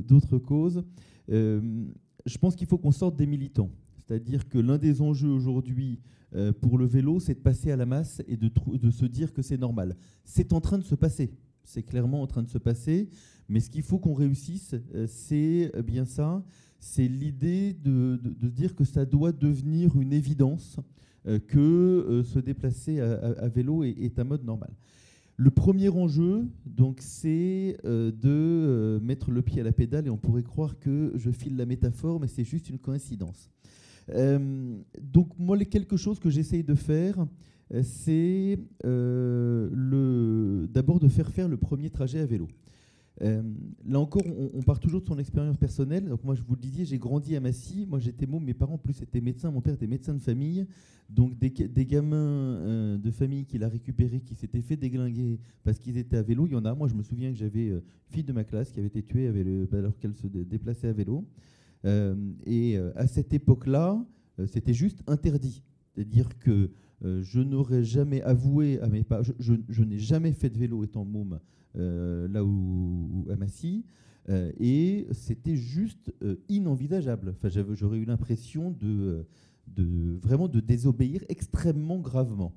d'autres 0.07 0.38
causes. 0.38 0.84
je 1.28 2.38
pense 2.39 2.55
qu'il 2.55 2.68
faut 2.68 2.78
qu'on 2.78 2.91
sorte 2.91 3.16
des 3.16 3.26
militants. 3.26 3.72
C'est-à-dire 4.08 4.47
que 4.47 4.58
l'un 4.58 4.78
des 4.78 5.01
enjeux 5.01 5.30
aujourd'hui 5.30 5.99
pour 6.60 6.78
le 6.78 6.86
vélo, 6.86 7.20
c'est 7.20 7.36
de 7.36 7.39
passer 7.39 7.72
à 7.72 7.78
la 7.78 7.86
masse 7.86 8.22
et 8.28 8.36
de, 8.36 8.91
se 8.91 9.06
dire 9.06 9.34
que 9.34 9.41
c'est 9.41 9.58
normal. 9.58 9.95
C'est 10.26 10.51
en 10.51 10.60
train 10.60 10.78
de 10.78 10.84
se 10.84 10.95
passer. 10.95 11.32
C'est 11.64 11.84
clairement 11.84 12.22
en 12.22 12.28
train 12.28 12.43
de 12.43 12.49
se 12.49 12.58
passer. 12.58 13.10
Mais 13.47 13.62
ce 13.62 13.70
qu'il 13.70 13.84
faut 13.84 13.99
qu'on 13.99 14.14
réussisse, 14.14 14.76
euh, 14.93 15.08
c'est 15.08 15.72
euh, 15.76 15.82
bien 15.82 16.06
ça, 16.06 16.43
c'est 16.86 17.08
l'idée 17.08 17.74
de, 17.74 18.20
dire 18.41 18.76
que 18.76 18.84
ça 18.84 19.06
doit 19.06 19.32
devenir 19.32 19.99
une 19.99 20.14
évidence 20.14 20.80
euh, 21.28 21.39
que 21.39 21.58
euh, 21.58 22.24
se 22.24 22.38
déplacer 22.38 22.99
à, 22.99 23.47
vélo 23.47 23.84
est, 23.84 24.20
un 24.20 24.24
mode 24.24 24.43
normal. 24.43 24.70
Le 25.38 25.49
premier 25.49 25.89
enjeu, 25.89 26.47
donc, 26.66 26.99
c'est 27.01 27.78
euh, 27.84 28.12
de 28.12 28.99
mettre 29.03 29.32
le 29.32 29.41
pied 29.41 29.62
à 29.62 29.64
la 29.64 29.72
pédale, 29.72 30.06
et 30.08 30.10
on 30.10 30.18
pourrait 30.18 30.43
croire 30.43 30.78
que 30.80 31.12
je 31.16 31.32
file 31.32 31.58
la 31.58 31.66
métaphore, 31.66 32.20
mais 32.20 32.28
c'est 32.28 32.43
juste 32.43 32.70
une 32.70 32.78
coïncidence. 32.78 33.51
Donc, 34.08 35.30
moi, 35.38 35.58
les 35.58 35.66
quelque 35.66 35.97
chose 35.97 36.20
que 36.20 36.30
j'essaye 36.30 36.64
de 36.64 36.76
faire, 36.76 37.26
c'est 37.82 38.60
d'abord 40.74 40.99
de 40.99 41.08
faire 41.08 41.32
faire 41.32 41.47
le 41.47 41.58
premier 41.58 41.89
trajet 41.89 42.20
à 42.20 42.26
vélo. 42.26 42.47
Euh, 43.22 43.41
là 43.86 43.99
encore, 43.99 44.24
on, 44.53 44.62
part 44.62 44.80
toujours 44.80 45.01
de 45.01 45.08
son 45.08 45.18
expérience 45.18 45.58
personnelle. 45.58 46.06
Donc 46.06 46.24
moi, 46.24 46.36
je 46.36 46.41
vous 46.41 46.56
le 46.56 46.62
disais, 46.62 46.86
j'ai 46.86 46.97
grandi 46.97 47.36
à 47.36 47.39
Massy. 47.39 47.86
Moi, 47.88 47.99
j'étais 47.99 48.26
môme. 48.26 48.43
Mes 48.43 48.53
parents, 48.53 48.74
en 48.76 48.78
plus, 48.78 49.01
étaient 49.01 49.22
médecins. 49.22 49.51
Mon 49.51 49.62
père 49.62 49.74
était 49.74 49.88
médecin 49.88 50.14
de 50.14 50.20
famille. 50.20 50.66
Donc 51.10 51.38
des, 51.38 51.51
gamins 51.86 52.18
euh, 52.18 52.97
de 52.97 53.12
famille 53.12 53.45
qu'il 53.45 53.64
a 53.64 53.70
récupérés, 53.70 54.22
qui 54.22 54.34
s'étaient 54.34 54.62
fait 54.62 54.76
déglinguer 54.76 55.39
parce 55.64 55.78
qu'ils 55.78 55.97
étaient 55.97 56.18
à 56.18 56.24
vélo, 56.24 56.47
il 56.47 56.53
y 56.53 56.56
en 56.56 56.66
a. 56.66 56.74
Moi, 56.74 56.88
je 56.88 56.95
me 56.95 57.03
souviens 57.03 57.32
que 57.32 57.38
j'avais 57.38 57.70
euh, 57.70 57.76
une 57.76 58.14
fille 58.14 58.24
de 58.24 58.34
ma 58.34 58.43
classe 58.43 58.72
qui 58.72 58.80
avait 58.80 58.88
été 58.88 59.03
tuée 59.03 59.32
alors 59.72 59.97
qu'elle 59.97 60.16
se 60.16 60.28
déplaçait 60.28 60.88
à 60.88 60.93
vélo. 60.93 61.24
Et 61.86 62.78
à 62.96 63.08
cette 63.08 63.34
époque-là, 63.34 64.04
c'était 64.48 64.74
juste 64.74 65.04
interdit. 65.08 65.64
C'est-à-dire 65.94 66.38
que 66.40 66.72
je 67.04 67.40
n'aurais 67.40 67.84
jamais 67.84 68.22
avoué 68.22 68.80
à 68.82 68.88
mes 68.88 69.04
parents, 69.04 69.24
je 69.40 69.84
n'ai 69.84 70.00
jamais 70.00 70.34
fait 70.34 70.50
de 70.50 70.58
vélo 70.58 70.84
étant 70.84 71.06
môme 71.06 71.40
euh, 71.78 72.28
là 72.30 72.44
où, 72.44 73.26
à 73.30 73.36
Massy. 73.36 73.84
Euh, 74.30 74.52
et 74.60 75.08
c'était 75.12 75.58
juste 75.58 76.14
euh, 76.24 76.38
inenvisageable. 76.48 77.36
Enfin, 77.36 77.50
j'aurais 77.74 77.98
eu 77.98 78.06
l'impression 78.06 78.72
de, 78.72 79.26
de, 79.68 80.18
vraiment 80.22 80.48
de 80.48 80.62
désobéir 80.62 81.24
extrêmement 81.28 82.00
gravement. 82.00 82.54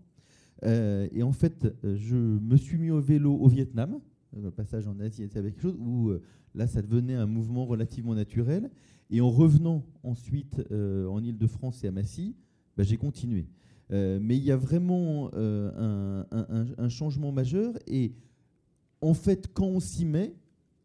et 0.63 1.23
en 1.23 1.33
fait, 1.33 1.67
je 1.83 2.17
me 2.17 2.57
suis 2.57 2.79
mis 2.79 2.91
au 2.91 3.01
vélo 3.01 3.35
au 3.35 3.49
Vietnam. 3.49 4.01
Le 4.37 4.51
passage 4.51 4.87
en 4.87 4.99
Asie, 5.01 5.23
c'était 5.23 5.43
quelque 5.43 5.63
chose 5.63 5.77
où 5.79 6.13
là, 6.55 6.67
ça 6.67 6.83
devenait 6.83 7.15
un 7.15 7.27
mouvement 7.27 7.65
relativement 7.67 8.15
naturel. 8.15 8.71
Et 9.11 9.21
en 9.21 9.31
revenant 9.31 9.85
ensuite 10.03 10.61
en 10.71 11.23
Ile-de-France 11.23 11.85
et 11.85 11.89
à 11.89 11.93
Massy, 11.93 12.37
bah, 12.77 12.85
j'ai 12.85 12.97
continué. 12.97 13.47
mais 13.91 14.37
il 14.37 14.43
y 14.43 14.51
a 14.51 14.57
vraiment 14.57 15.31
un, 15.35 16.27
un, 16.31 16.89
changement 16.89 17.33
majeur. 17.33 17.75
Et 17.87 18.13
en 19.01 19.15
fait, 19.15 19.49
quand 19.55 19.67
on 19.67 19.81
s'y 19.81 20.05
met, 20.05 20.35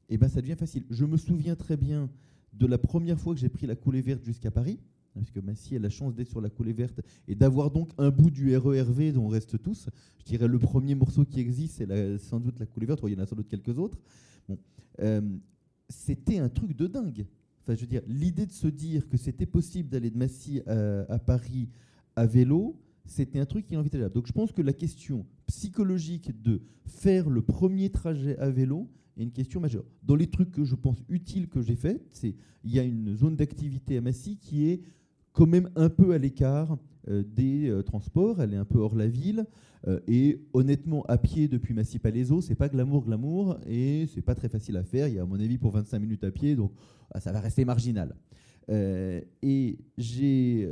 eh 0.10 0.18
ben, 0.18 0.30
ça 0.30 0.42
devient 0.42 0.56
facile. 0.56 0.84
Je 0.90 1.06
me 1.06 1.18
souviens 1.18 1.56
très 1.56 1.78
bien 1.78 2.10
de 2.54 2.66
la 2.68 2.78
première 2.78 3.20
fois 3.20 3.34
que 3.34 3.40
j'ai 3.40 3.50
pris 3.50 3.68
la 3.68 3.76
coulée 3.76 4.02
verte 4.02 4.24
jusqu'à 4.24 4.52
Paris, 4.52 4.80
puisque 5.16 5.38
Massy 5.38 5.76
a 5.76 5.80
la 5.80 5.90
chance 5.90 6.16
d'être 6.16 6.30
sur 6.30 6.42
la 6.42 6.50
coulée 6.50 6.74
verte 6.74 7.02
et 7.28 7.36
d'avoir 7.36 7.72
donc 7.72 7.90
un 7.98 8.10
bout 8.10 8.32
du 8.32 8.56
RERV 8.56 9.14
dont 9.14 9.26
on 9.26 9.28
reste 9.28 9.62
tous. 9.62 9.90
Je 10.20 10.26
dirais 10.26 10.48
le 10.48 10.60
premier 10.60 10.96
morceau 10.96 11.26
qui 11.26 11.40
existe, 11.40 11.76
c'est 11.78 12.18
sans 12.18 12.40
doute 12.40 12.60
la 12.60 12.66
coulée 12.66 12.86
verte, 12.86 13.02
il 13.06 13.14
y 13.14 13.16
en 13.16 13.24
a 13.24 13.26
sans 13.26 13.36
doute 13.36 13.48
quelques 13.48 13.78
autres. 13.78 13.98
Bon. 14.48 14.58
Euh, 15.00 15.22
c'était 15.90 16.40
un 16.40 16.50
truc 16.50 16.76
de 16.76 16.88
dingue. 16.88 17.26
Enfin, 17.64 17.76
je 17.76 17.82
veux 17.82 17.88
dire, 17.88 18.02
l'idée 18.08 18.46
de 18.46 18.52
se 18.52 18.68
dire 18.68 19.08
que 19.08 19.16
c'était 19.16 19.46
possible 19.46 19.90
d'aller 19.90 20.10
de 20.10 20.18
Massy 20.18 20.62
à, 20.68 21.18
Paris 21.20 21.70
à 22.16 22.26
vélo, 22.26 22.78
c'était 23.06 23.40
un 23.40 23.46
truc 23.46 23.72
inenvisageable. 23.72 24.14
Donc 24.14 24.28
je 24.28 24.34
pense 24.34 24.52
que 24.52 24.62
la 24.62 24.74
question 24.74 25.26
psychologique 25.48 26.42
de 26.42 26.62
faire 26.86 27.30
le 27.30 27.42
premier 27.42 27.90
trajet 27.90 28.38
à 28.38 28.50
vélo 28.50 28.90
est 29.18 29.24
une 29.24 29.32
question 29.32 29.62
majeure. 29.62 29.86
Dans 30.04 30.16
les 30.16 30.28
trucs 30.28 30.52
que 30.52 30.66
je 30.66 30.76
pense 30.76 30.98
utiles 31.08 31.48
que 31.48 31.62
j'ai 31.62 31.76
fait, 31.76 32.02
c'est 32.12 32.36
il 32.66 32.74
y 32.74 32.80
a 32.80 32.84
une 32.84 33.16
zone 33.16 33.36
d'activité 33.36 33.98
à 33.98 34.02
Massy 34.02 34.38
qui 34.38 34.66
est 34.70 34.82
quand 35.34 35.48
même 35.48 35.70
un 35.76 35.90
peu 35.90 36.14
à 36.14 36.18
l'écart 36.18 36.78
euh, 37.10 37.24
des 37.24 37.70
euh, 37.70 37.82
transports, 37.82 38.42
elle 38.42 38.54
est 38.54 38.58
un 38.58 38.66
peu 38.66 38.80
hors 38.80 38.96
la 38.96 39.08
ville, 39.08 39.46
euh, 39.88 40.00
et 40.08 40.40
honnêtement, 40.54 41.04
à 41.10 41.18
pied 41.18 41.50
depuis 41.50 41.74
Massy-Palaiso, 41.74 42.40
c'est 42.40 42.56
pas 42.56 42.70
glamour, 42.70 43.04
glamour, 43.04 43.58
et 43.68 44.08
c'est 44.14 44.22
pas 44.22 44.36
très 44.36 44.48
facile 44.48 44.78
à 44.78 44.84
faire. 44.84 45.10
Il 45.10 45.16
y 45.16 45.20
a 45.20 45.24
à 45.24 45.26
mon 45.26 45.40
avis 45.40 45.58
pour 45.58 45.72
25 45.72 46.00
minutes 46.00 46.24
à 46.24 46.32
pied, 46.32 46.56
donc 46.56 46.72
ah, 47.12 47.20
ça 47.20 47.34
va 47.34 47.42
rester 47.42 47.66
marginal. 47.66 48.16
Et 48.70 49.78
j'ai 49.98 50.70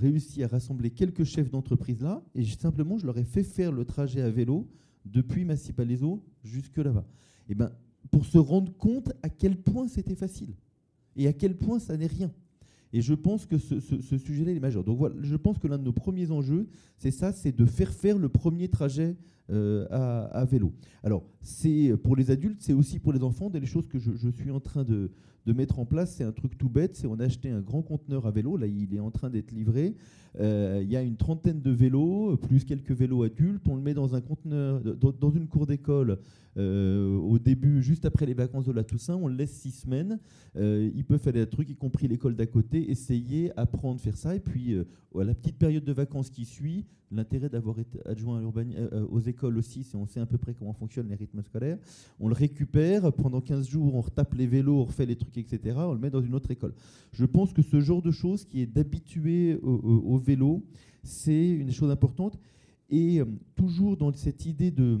réussi 0.00 0.42
à 0.42 0.48
rassembler 0.48 0.90
quelques 0.90 1.22
chefs 1.22 1.48
d'entreprise 1.48 2.02
là, 2.02 2.24
et 2.34 2.44
simplement 2.44 2.98
je 2.98 3.06
leur 3.06 3.16
ai 3.18 3.24
fait 3.24 3.44
faire 3.44 3.70
le 3.70 3.84
trajet 3.84 4.20
à 4.20 4.30
vélo 4.30 4.66
depuis 5.04 5.44
Massy-Palaiso 5.44 6.24
jusque 6.42 6.78
là-bas. 6.78 7.06
Et 7.48 7.54
ben, 7.54 7.70
pour 8.10 8.24
se 8.24 8.36
rendre 8.36 8.76
compte 8.76 9.12
à 9.22 9.28
quel 9.28 9.56
point 9.56 9.86
c'était 9.86 10.16
facile 10.16 10.54
et 11.14 11.28
à 11.28 11.32
quel 11.32 11.56
point 11.56 11.78
ça 11.78 11.96
n'est 11.96 12.08
rien. 12.08 12.32
Et 12.92 13.02
je 13.02 13.14
pense 13.14 13.46
que 13.46 13.56
ce, 13.58 14.18
sujet-là 14.18 14.52
est 14.52 14.60
majeur. 14.60 14.82
Donc 14.82 14.98
voilà, 14.98 15.14
je 15.20 15.36
pense 15.36 15.58
que 15.58 15.68
l'un 15.68 15.78
de 15.78 15.84
nos 15.84 15.92
premiers 15.92 16.30
enjeux, 16.30 16.68
c'est 16.96 17.12
ça, 17.12 17.32
c'est 17.32 17.56
de 17.56 17.64
faire 17.64 17.92
faire 17.92 18.18
le 18.18 18.28
premier 18.28 18.68
trajet 18.68 19.16
euh, 19.50 19.86
à, 19.90 20.44
vélo. 20.44 20.72
Alors, 21.02 21.24
c'est 21.42 21.92
pour 22.04 22.14
les 22.14 22.30
adultes, 22.30 22.60
c'est 22.60 22.72
aussi 22.72 23.00
pour 23.00 23.12
les 23.12 23.22
enfants. 23.24 23.50
Des 23.50 23.64
choses 23.66 23.88
que 23.88 23.98
je 23.98 24.28
suis 24.30 24.50
en 24.50 24.60
train 24.60 24.84
de, 24.84 25.10
mettre 25.46 25.80
en 25.80 25.84
place, 25.84 26.14
c'est 26.14 26.22
un 26.22 26.30
truc 26.30 26.56
tout 26.56 26.68
bête, 26.68 26.94
c'est 26.94 27.08
on 27.08 27.18
a 27.18 27.24
acheté 27.24 27.50
un 27.50 27.60
grand 27.60 27.82
conteneur 27.82 28.24
à 28.24 28.30
vélo, 28.30 28.56
là 28.56 28.68
il 28.68 28.94
est 28.94 29.00
en 29.00 29.10
train 29.10 29.30
d'être 29.30 29.50
livré, 29.50 29.96
euh, 30.38 30.78
il 30.80 30.88
y 30.88 30.94
a 30.94 31.02
une 31.02 31.16
trentaine 31.16 31.60
de 31.60 31.72
vélos, 31.72 32.36
plus 32.36 32.62
quelques 32.62 32.92
vélos 32.92 33.24
adultes, 33.24 33.66
on 33.66 33.74
le 33.74 33.82
met 33.82 33.92
dans 33.92 34.14
un 34.14 34.20
conteneur, 34.20 34.80
dans, 34.80 35.30
une 35.32 35.48
cour 35.48 35.66
d'école 35.66 36.18
euh, 36.56 37.16
au 37.16 37.40
début, 37.40 37.82
juste 37.82 38.04
après 38.04 38.26
les 38.26 38.34
vacances 38.34 38.66
de 38.66 38.70
la 38.70 38.84
Toussaint, 38.84 39.16
on 39.16 39.26
le 39.26 39.34
laisse 39.34 39.50
six 39.50 39.72
semaines, 39.72 40.20
ils 40.54 41.04
peuvent 41.04 41.18
faire 41.18 41.32
des 41.32 41.48
trucs, 41.48 41.68
y 41.68 41.74
compris 41.74 42.06
l'école 42.06 42.36
d'à 42.36 42.46
côté, 42.46 42.88
essayer, 42.88 43.50
apprendre, 43.58 44.00
faire 44.00 44.16
ça, 44.16 44.36
et 44.36 44.40
puis 44.40 44.76
à 45.18 45.24
la 45.24 45.34
petite 45.34 45.58
période 45.58 45.82
de 45.82 45.92
vacances 45.92 46.30
qui 46.30 46.44
suit, 46.44 46.84
l'intérêt 47.10 47.48
d'avoir 47.48 47.78
été 47.78 47.98
adjoint 48.06 48.42
aux 49.10 49.20
écoles 49.20 49.58
aussi, 49.58 49.82
c'est 49.82 49.96
on 49.96 50.06
sait 50.06 50.20
à 50.20 50.26
peu 50.26 50.38
près 50.38 50.54
comment 50.54 50.72
fonctionnent 50.72 51.08
les 51.08 51.16
rythmes 51.16 51.42
scolaires, 51.42 51.78
on 52.20 52.28
le 52.28 52.34
récupère, 52.34 53.12
pendant 53.12 53.40
15 53.40 53.68
jours 53.68 53.94
on 53.94 54.00
retape 54.00 54.34
les 54.34 54.46
vélos, 54.46 54.80
on 54.80 54.84
refait 54.84 55.06
les 55.06 55.16
trucs 55.16 55.36
etc., 55.36 55.76
on 55.78 55.92
le 55.92 55.98
met 55.98 56.10
dans 56.10 56.22
une 56.22 56.34
autre 56.34 56.50
école. 56.50 56.74
Je 57.12 57.24
pense 57.24 57.52
que 57.52 57.62
ce 57.62 57.80
genre 57.80 58.02
de 58.02 58.10
choses 58.10 58.44
qui 58.44 58.60
est 58.60 58.66
d'habituer 58.66 59.56
au, 59.62 60.18
vélo, 60.18 60.64
c'est 61.02 61.48
une 61.50 61.72
chose 61.72 61.90
importante. 61.90 62.38
Et 62.92 63.20
euh, 63.20 63.24
toujours 63.54 63.96
dans 63.96 64.12
cette 64.12 64.46
idée 64.46 64.72
de, 64.72 64.98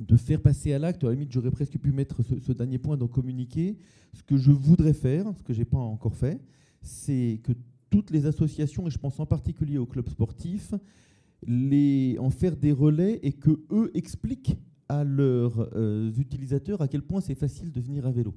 de 0.00 0.16
faire 0.16 0.40
passer 0.40 0.72
à 0.72 0.78
l'acte, 0.78 1.02
à 1.04 1.08
la 1.08 1.14
limite, 1.14 1.32
j'aurais 1.32 1.50
presque 1.50 1.78
pu 1.78 1.92
mettre 1.92 2.22
ce, 2.22 2.52
dernier 2.52 2.78
point 2.78 2.96
dans 2.96 3.08
communiquer. 3.08 3.76
Ce 4.12 4.22
que 4.22 4.36
je 4.36 4.52
voudrais 4.52 4.92
faire, 4.92 5.32
ce 5.36 5.42
que 5.42 5.52
je 5.52 5.60
n'ai 5.60 5.64
pas 5.64 5.78
encore 5.78 6.14
fait, 6.14 6.40
c'est 6.82 7.40
que 7.42 7.52
toutes 7.94 8.10
les 8.10 8.26
associations, 8.26 8.88
et 8.88 8.90
je 8.90 8.98
pense 8.98 9.20
en 9.20 9.26
particulier 9.26 9.78
aux 9.78 9.86
clubs 9.86 10.08
sportifs, 10.08 10.74
les, 11.46 12.16
en 12.18 12.28
faire 12.28 12.56
des 12.56 12.72
relais 12.72 13.20
et 13.22 13.32
que 13.32 13.60
eux 13.70 13.92
expliquent 13.94 14.56
à 14.88 15.04
leurs 15.04 15.70
euh, 15.76 16.10
utilisateurs 16.18 16.82
à 16.82 16.88
quel 16.88 17.02
point 17.02 17.20
c'est 17.20 17.36
facile 17.36 17.70
de 17.70 17.80
venir 17.80 18.04
à 18.04 18.10
vélo. 18.10 18.34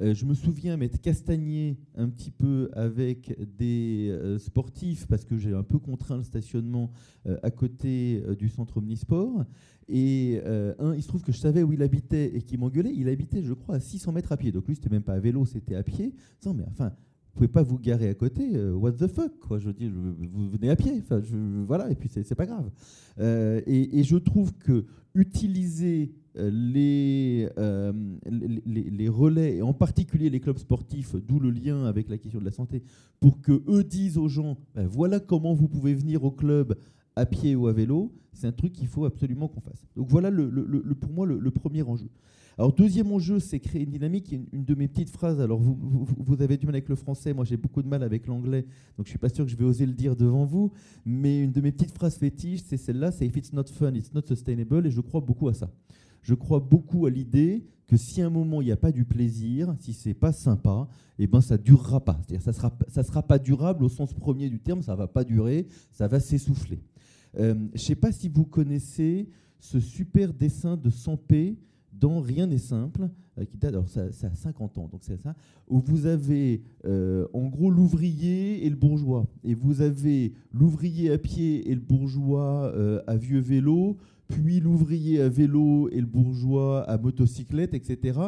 Euh, 0.00 0.12
je 0.12 0.24
me 0.24 0.34
souviens 0.34 0.76
m'être 0.76 1.00
castagné 1.00 1.78
un 1.94 2.08
petit 2.08 2.32
peu 2.32 2.68
avec 2.72 3.38
des 3.56 4.08
euh, 4.10 4.40
sportifs 4.40 5.06
parce 5.06 5.24
que 5.24 5.38
j'ai 5.38 5.54
un 5.54 5.62
peu 5.62 5.78
contraint 5.78 6.16
le 6.16 6.24
stationnement 6.24 6.90
à 7.44 7.52
côté 7.52 8.20
du 8.36 8.48
centre 8.48 8.78
omnisport. 8.78 9.44
Et 9.88 10.40
un, 10.44 10.94
il 10.96 11.02
se 11.02 11.06
trouve 11.06 11.22
que 11.22 11.30
je 11.30 11.38
savais 11.38 11.62
où 11.62 11.72
il 11.72 11.82
habitait 11.82 12.34
et 12.34 12.42
qui 12.42 12.56
m'engueulait. 12.56 12.92
Il 12.92 13.08
habitait, 13.08 13.44
je 13.44 13.52
crois, 13.52 13.76
à 13.76 13.80
600 13.80 14.10
mètres 14.10 14.32
à 14.32 14.36
pied. 14.36 14.50
Donc 14.50 14.66
lui, 14.66 14.74
c'était 14.74 14.90
même 14.90 15.04
pas 15.04 15.14
à 15.14 15.20
vélo, 15.20 15.44
c'était 15.46 15.76
à 15.76 15.84
pied. 15.84 16.12
Non, 16.44 16.54
mais 16.54 16.64
enfin, 16.68 16.92
pouvez 17.36 17.48
pas 17.48 17.62
vous 17.62 17.78
garer 17.78 18.08
à 18.08 18.14
côté. 18.14 18.58
what 18.72 18.92
the 18.92 19.06
fuck, 19.06 19.38
quoi. 19.38 19.58
Je 19.58 19.70
dis, 19.70 19.88
vous 19.88 20.50
venez 20.50 20.70
à 20.70 20.76
pied. 20.76 21.00
Enfin, 21.02 21.20
voilà. 21.66 21.90
Et 21.90 21.94
puis 21.94 22.08
c'est 22.10 22.34
pas 22.34 22.46
grave. 22.46 22.70
et, 23.18 23.98
et, 23.98 24.02
je 24.02 24.16
trouve 24.16 24.52
que 24.54 24.84
utiliser 25.14 26.12
euh, 26.38 27.48
euh, 27.58 27.92
les, 28.26 29.08
relais, 29.08 29.56
et 29.56 29.62
en 29.62 29.72
particulier 29.72 30.28
les 30.28 30.40
clubs 30.40 30.58
sportifs, 30.58 31.16
d'où 31.16 31.40
le 31.40 31.50
lien 31.50 31.84
avec 31.84 32.08
la 32.10 32.18
question 32.18 32.40
de 32.40 32.44
la 32.44 32.50
santé, 32.50 32.82
pour 33.20 33.40
que 33.40 33.62
eux 33.68 33.82
disent 33.82 34.18
aux 34.18 34.28
gens, 34.28 34.58
ben 34.74 34.86
voilà 34.86 35.18
comment 35.18 35.54
vous 35.54 35.68
pouvez 35.68 35.94
venir 35.94 36.24
au 36.24 36.30
club 36.30 36.76
à 37.14 37.24
pied 37.24 37.56
ou 37.56 37.68
à 37.68 37.72
vélo, 37.72 38.12
c'est 38.32 38.46
un 38.46 38.52
truc 38.52 38.74
qu'il 38.74 38.86
faut 38.86 39.06
absolument 39.06 39.48
qu'on 39.48 39.62
fasse. 39.62 39.86
Donc 39.96 40.08
voilà 40.10 40.30
pour 41.00 41.10
moi 41.10 41.26
le, 41.26 41.50
premier 41.50 41.82
enjeu. 41.82 42.10
Alors 42.58 42.72
deuxième 42.72 43.12
enjeu, 43.12 43.38
c'est 43.38 43.60
créer 43.60 43.82
une 43.82 43.90
dynamique. 43.90 44.32
Une, 44.32 44.64
de 44.64 44.74
mes 44.74 44.88
petites 44.88 45.10
phrases, 45.10 45.40
alors 45.40 45.60
vous, 45.60 46.40
avez 46.40 46.56
du 46.56 46.64
mal 46.64 46.74
avec 46.74 46.88
le 46.88 46.94
français, 46.94 47.34
moi 47.34 47.44
j'ai 47.44 47.58
beaucoup 47.58 47.82
de 47.82 47.88
mal 47.88 48.02
avec 48.02 48.26
l'anglais, 48.26 48.64
donc 48.96 49.06
je 49.06 49.10
suis 49.10 49.18
pas 49.18 49.28
sûr 49.28 49.44
que 49.44 49.50
je 49.50 49.56
vais 49.56 49.64
oser 49.64 49.84
le 49.84 49.92
dire 49.92 50.16
devant 50.16 50.46
vous, 50.46 50.72
mais 51.04 51.42
une 51.42 51.52
de 51.52 51.60
mes 51.60 51.70
petites 51.70 51.92
phrases 51.92 52.16
fétiches, 52.16 52.62
c'est 52.64 52.78
celle-là, 52.78 53.12
c'est 53.12 53.26
If 53.26 53.36
it's 53.36 53.52
not 53.52 53.64
fun, 53.64 53.94
it's 53.94 54.12
not 54.14 54.22
sustainable, 54.26 54.86
et 54.86 54.90
je 54.90 55.00
crois 55.02 55.20
beaucoup 55.20 55.48
à 55.48 55.54
ça. 55.54 55.70
Je 56.22 56.34
crois 56.34 56.60
beaucoup 56.60 57.04
à 57.04 57.10
l'idée 57.10 57.66
que 57.86 57.96
si 57.98 58.22
à 58.22 58.26
un 58.26 58.30
moment 58.30 58.62
il 58.62 58.64
n'y 58.64 58.72
a 58.72 58.76
pas 58.76 58.90
du 58.90 59.04
plaisir, 59.04 59.74
si 59.78 59.92
c'est 59.92 60.14
pas 60.14 60.32
sympa, 60.32 60.88
eh 61.18 61.26
ben 61.26 61.42
ça 61.42 61.58
durera 61.58 62.04
pas. 62.04 62.18
C'est-à-dire 62.22 62.42
ça 62.42 62.52
sera 62.54 62.76
ça 62.88 63.02
sera 63.02 63.22
pas 63.22 63.38
durable 63.38 63.84
au 63.84 63.88
sens 63.90 64.14
premier 64.14 64.48
du 64.48 64.60
terme, 64.60 64.82
ça 64.82 64.96
va 64.96 65.06
pas 65.06 65.24
durer, 65.24 65.68
ça 65.92 66.08
va 66.08 66.20
s'essouffler. 66.20 66.80
Euh, 67.38 67.54
je 67.54 67.72
ne 67.74 67.78
sais 67.78 67.94
pas 67.94 68.12
si 68.12 68.28
vous 68.28 68.44
connaissez 68.44 69.28
ce 69.60 69.78
super 69.78 70.32
dessin 70.32 70.76
de 70.76 70.88
Sampé 70.88 71.58
dans 71.98 72.20
Rien 72.20 72.46
n'est 72.46 72.58
simple, 72.58 73.08
qui 73.50 73.58
date, 73.58 73.74
alors 73.74 73.88
ça, 73.88 74.02
a 74.02 74.34
50 74.34 74.78
ans, 74.78 74.88
donc 74.90 75.00
c'est 75.02 75.16
ça, 75.16 75.34
où 75.68 75.80
vous 75.80 76.06
avez 76.06 76.62
en 76.84 77.46
gros 77.48 77.70
l'ouvrier 77.70 78.66
et 78.66 78.70
le 78.70 78.76
bourgeois, 78.76 79.26
et 79.44 79.54
vous 79.54 79.80
avez 79.82 80.32
l'ouvrier 80.52 81.10
à 81.10 81.18
pied 81.18 81.70
et 81.70 81.74
le 81.74 81.80
bourgeois 81.80 82.72
à 83.06 83.16
vieux 83.16 83.40
vélo, 83.40 83.96
puis 84.28 84.60
l'ouvrier 84.60 85.20
à 85.20 85.28
vélo 85.28 85.88
et 85.90 86.00
le 86.00 86.06
bourgeois 86.06 86.82
à 86.84 86.98
motocyclette, 86.98 87.74
etc. 87.74 88.18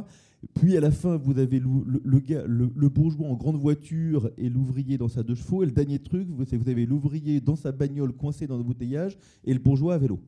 Puis 0.54 0.76
à 0.76 0.80
la 0.80 0.90
fin, 0.90 1.16
vous 1.16 1.38
avez 1.38 1.58
le, 1.60 2.88
bourgeois 2.88 3.26
en 3.26 3.34
grande 3.34 3.56
voiture 3.56 4.30
et 4.38 4.48
l'ouvrier 4.48 4.96
dans 4.96 5.08
sa 5.08 5.22
deux 5.22 5.34
chevaux. 5.34 5.62
Et 5.62 5.66
le 5.66 5.72
dernier 5.72 5.98
truc, 5.98 6.28
vous, 6.28 6.44
vous 6.44 6.68
avez 6.68 6.86
l'ouvrier 6.86 7.40
dans 7.40 7.56
sa 7.56 7.72
bagnole 7.72 8.12
coincé 8.12 8.46
dans 8.46 8.56
le 8.56 8.62
bouteillage 8.62 9.18
et 9.44 9.52
le 9.52 9.58
bourgeois 9.58 9.94
à 9.94 9.98
vélo. 9.98 10.20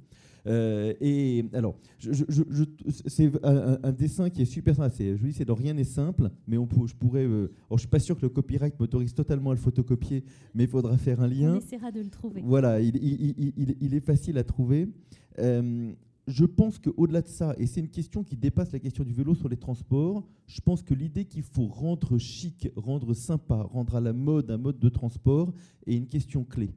Euh, 0.47 0.95
et 1.01 1.45
alors, 1.53 1.77
c'est 1.99 3.31
un, 3.45 3.93
dessin 3.93 4.31
qui 4.31 4.43
est 4.43 4.47
super 4.47 4.75
simple. 4.77 4.95
Je 4.99 5.15
vous 5.15 5.27
dis, 5.27 5.33
c'est 5.33 5.45
dans 5.45 5.55
rien 5.55 5.75
n'est 5.75 5.85
simple, 5.85 6.31
mais 6.47 6.57
on 6.57 6.69
je 6.87 6.95
pourrais. 6.95 7.27
Euh, 7.27 7.51
je 7.73 7.79
suis 7.79 7.89
pas 7.89 7.99
sûr 7.99 8.17
que 8.17 8.23
le 8.23 8.29
copyright 8.29 8.79
m'autorise 8.79 9.15
totalement 9.15 9.51
à 9.51 9.55
le 9.55 9.61
photocopier, 9.61 10.25
mais 10.55 10.65
il 10.65 10.69
faudra 10.71 10.97
faire 10.97 11.21
un 11.21 11.29
lien. 11.29 11.55
On 11.55 11.59
essaiera 11.59 11.91
de 11.91 12.01
le 12.01 12.11
trouver. 12.11 12.43
Voilà, 12.45 12.81
il, 12.81 12.97
il 13.81 13.95
est 13.95 14.05
facile 14.05 14.39
à 14.39 14.45
trouver. 14.45 14.89
Euh, 15.39 15.93
je 16.27 16.45
pense 16.45 16.79
qu'au-delà 16.79 17.23
de 17.23 17.29
ça, 17.29 17.55
et 17.59 17.67
c'est 17.67 17.81
une 17.81 17.89
question 17.89 18.23
qui 18.23 18.37
dépasse 18.37 18.73
la 18.73 18.79
question 18.79 19.05
du 19.05 19.13
vélo 19.13 19.35
sur 19.35 19.49
les 19.49 19.57
transports, 19.57 20.25
je 20.47 20.61
pense 20.61 20.83
que 20.83 20.95
l'idée 20.95 21.25
qu'il 21.25 21.43
faut 21.43 21.67
rendre 21.67 22.19
chic, 22.19 22.69
rendre 22.77 23.15
sympa, 23.15 23.63
rendre 23.63 23.97
à 23.97 24.01
la 24.01 24.13
mode 24.13 24.51
un 24.51 24.59
mode 24.59 24.79
de 24.79 24.89
transport 24.89 25.53
est 25.87 25.97
une 25.97 26.07
question 26.07 26.45
clé. 26.45 26.71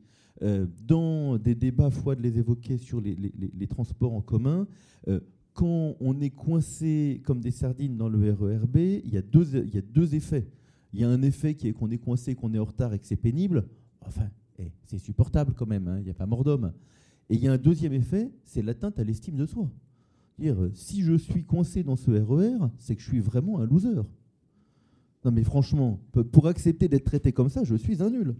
Euh, 0.43 0.67
dans 0.85 1.37
des 1.37 1.55
débats, 1.55 1.89
foi 1.89 2.15
de 2.15 2.21
les 2.21 2.37
évoquer 2.37 2.77
sur 2.77 2.99
les, 2.99 3.67
transports 3.67 4.13
en 4.13 4.21
commun, 4.21 4.67
euh, 5.07 5.21
quand 5.53 5.95
on 6.01 6.19
est 6.19 6.31
coincé 6.31 7.21
comme 7.23 7.39
des 7.39 7.51
sardines 7.51 7.95
dans 7.95 8.09
le 8.09 8.33
RERB, 8.33 8.77
il 8.77 9.13
y 9.13 9.17
a 9.17 9.21
deux, 9.21 9.55
il 9.65 9.73
y 9.73 9.77
a 9.77 9.81
deux 9.81 10.15
effets. 10.15 10.47
Il 10.91 10.99
y 10.99 11.03
a 11.05 11.09
un 11.09 11.21
effet 11.21 11.55
qui 11.55 11.69
est 11.69 11.73
qu'on 11.73 11.89
est 11.91 11.97
coincé, 11.97 12.35
qu'on 12.35 12.53
est 12.53 12.59
en 12.59 12.65
retard 12.65 12.93
et 12.93 12.99
que 12.99 13.05
c'est 13.05 13.15
pénible. 13.15 13.65
Enfin, 14.01 14.29
eh, 14.59 14.71
c'est 14.85 14.97
supportable 14.97 15.53
quand 15.53 15.65
même, 15.65 15.87
hein, 15.87 15.99
il 15.99 16.03
n'y 16.03 16.11
a 16.11 16.15
pas 16.15 16.25
mort 16.25 16.43
d'homme. 16.43 16.73
Et 17.29 17.35
il 17.35 17.43
y 17.43 17.47
a 17.47 17.53
un 17.53 17.57
deuxième 17.57 17.93
effet, 17.93 18.29
c'est 18.43 18.61
l'atteinte 18.61 18.99
à 18.99 19.03
l'estime 19.03 19.37
de 19.37 19.45
soi. 19.45 19.69
Dire, 20.37 20.57
si 20.73 21.03
je 21.03 21.15
suis 21.15 21.45
coincé 21.45 21.83
dans 21.83 21.95
ce 21.95 22.11
RER, 22.11 22.55
e 22.55 22.69
c'est 22.79 22.95
que 22.95 23.01
je 23.01 23.07
suis 23.07 23.21
vraiment 23.21 23.59
un 23.59 23.65
loser. 23.65 24.01
Non 25.23 25.31
mais 25.31 25.43
franchement, 25.43 26.01
pour 26.33 26.47
accepter 26.47 26.89
d'être 26.89 27.05
traité 27.05 27.31
comme 27.31 27.49
ça, 27.49 27.63
je 27.63 27.75
suis 27.75 28.03
un 28.03 28.09
nul. 28.09 28.35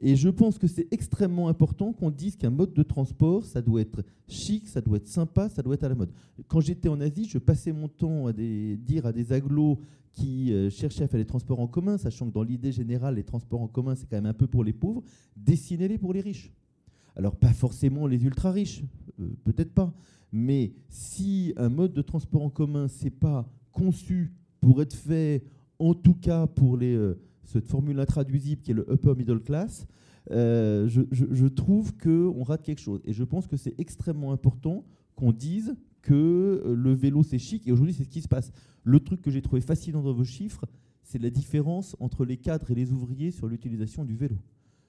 Et 0.00 0.16
je 0.16 0.28
pense 0.28 0.58
que 0.58 0.66
c'est 0.66 0.86
extrêmement 0.92 1.48
important 1.48 1.92
qu'on 1.92 2.10
dise 2.10 2.36
qu'un 2.36 2.50
mode 2.50 2.74
de 2.74 2.82
transport, 2.82 3.44
ça 3.44 3.62
doit 3.62 3.80
être 3.80 4.04
chic, 4.28 4.66
ça 4.68 4.80
doit 4.80 4.96
être 4.96 5.08
sympa, 5.08 5.48
ça 5.48 5.62
doit 5.62 5.74
être 5.74 5.84
à 5.84 5.88
la 5.88 5.94
mode. 5.94 6.10
Quand 6.48 6.60
j'étais 6.60 6.88
en 6.88 7.00
Asie, 7.00 7.26
je 7.28 7.38
passais 7.38 7.72
mon 7.72 7.88
temps 7.88 8.26
à 8.26 8.32
dire 8.32 9.06
à 9.06 9.12
des 9.12 9.32
agglos 9.32 9.78
qui 10.12 10.52
euh, 10.52 10.70
cherchaient 10.70 11.04
à 11.04 11.08
faire 11.08 11.18
les 11.18 11.26
transports 11.26 11.60
en 11.60 11.66
commun, 11.66 11.98
sachant 11.98 12.28
que 12.28 12.32
dans 12.32 12.42
l'idée 12.42 12.72
générale, 12.72 13.16
les 13.16 13.24
transports 13.24 13.60
en 13.60 13.68
commun, 13.68 13.94
c'est 13.94 14.08
quand 14.08 14.16
même 14.16 14.26
un 14.26 14.34
peu 14.34 14.46
pour 14.46 14.64
les 14.64 14.72
pauvres, 14.72 15.02
dessinez-les 15.36 15.98
pour 15.98 16.12
les 16.12 16.20
riches. 16.20 16.52
Alors 17.16 17.36
pas 17.36 17.52
forcément 17.52 18.06
les 18.06 18.24
ultra 18.24 18.50
riches, 18.52 18.82
euh, 19.20 19.28
peut-être 19.44 19.72
pas, 19.72 19.92
mais 20.32 20.72
si 20.88 21.52
un 21.56 21.68
mode 21.68 21.92
de 21.92 22.02
transport 22.02 22.42
en 22.42 22.50
commun 22.50 22.88
c'est 22.88 23.10
pas 23.10 23.48
conçu 23.72 24.32
pour 24.60 24.82
être 24.82 24.94
fait, 24.94 25.44
en 25.78 25.94
tout 25.94 26.14
cas 26.14 26.46
pour 26.46 26.76
les, 26.76 26.94
euh, 26.94 27.20
cette 27.44 27.66
formule 27.66 27.98
intraduisible 28.00 28.62
qui 28.62 28.70
est 28.70 28.74
le 28.74 28.90
upper 28.90 29.14
middle 29.16 29.40
class, 29.40 29.86
euh, 30.30 30.88
je, 30.88 31.02
je, 31.10 31.46
trouve 31.46 31.94
qu'on 31.96 32.42
rate 32.42 32.62
quelque 32.62 32.80
chose. 32.80 33.00
Et 33.04 33.12
je 33.12 33.24
pense 33.24 33.46
que 33.46 33.56
c'est 33.56 33.78
extrêmement 33.78 34.32
important 34.32 34.84
qu'on 35.14 35.32
dise 35.32 35.74
que 36.02 36.74
le 36.76 36.92
vélo 36.92 37.22
c'est 37.22 37.38
chic. 37.38 37.66
Et 37.68 37.72
aujourd'hui 37.72 37.94
c'est 37.94 38.04
ce 38.04 38.08
qui 38.08 38.22
se 38.22 38.28
passe. 38.28 38.50
Le 38.82 39.00
truc 39.00 39.20
que 39.22 39.30
j'ai 39.30 39.42
trouvé 39.42 39.60
fascinant 39.60 40.02
dans 40.02 40.12
vos 40.12 40.24
chiffres, 40.24 40.64
c'est 41.02 41.20
la 41.20 41.30
différence 41.30 41.96
entre 42.00 42.24
les 42.24 42.36
cadres 42.36 42.70
et 42.70 42.74
les 42.74 42.92
ouvriers 42.92 43.30
sur 43.30 43.46
l'utilisation 43.46 44.04
du 44.04 44.16
vélo. 44.16 44.36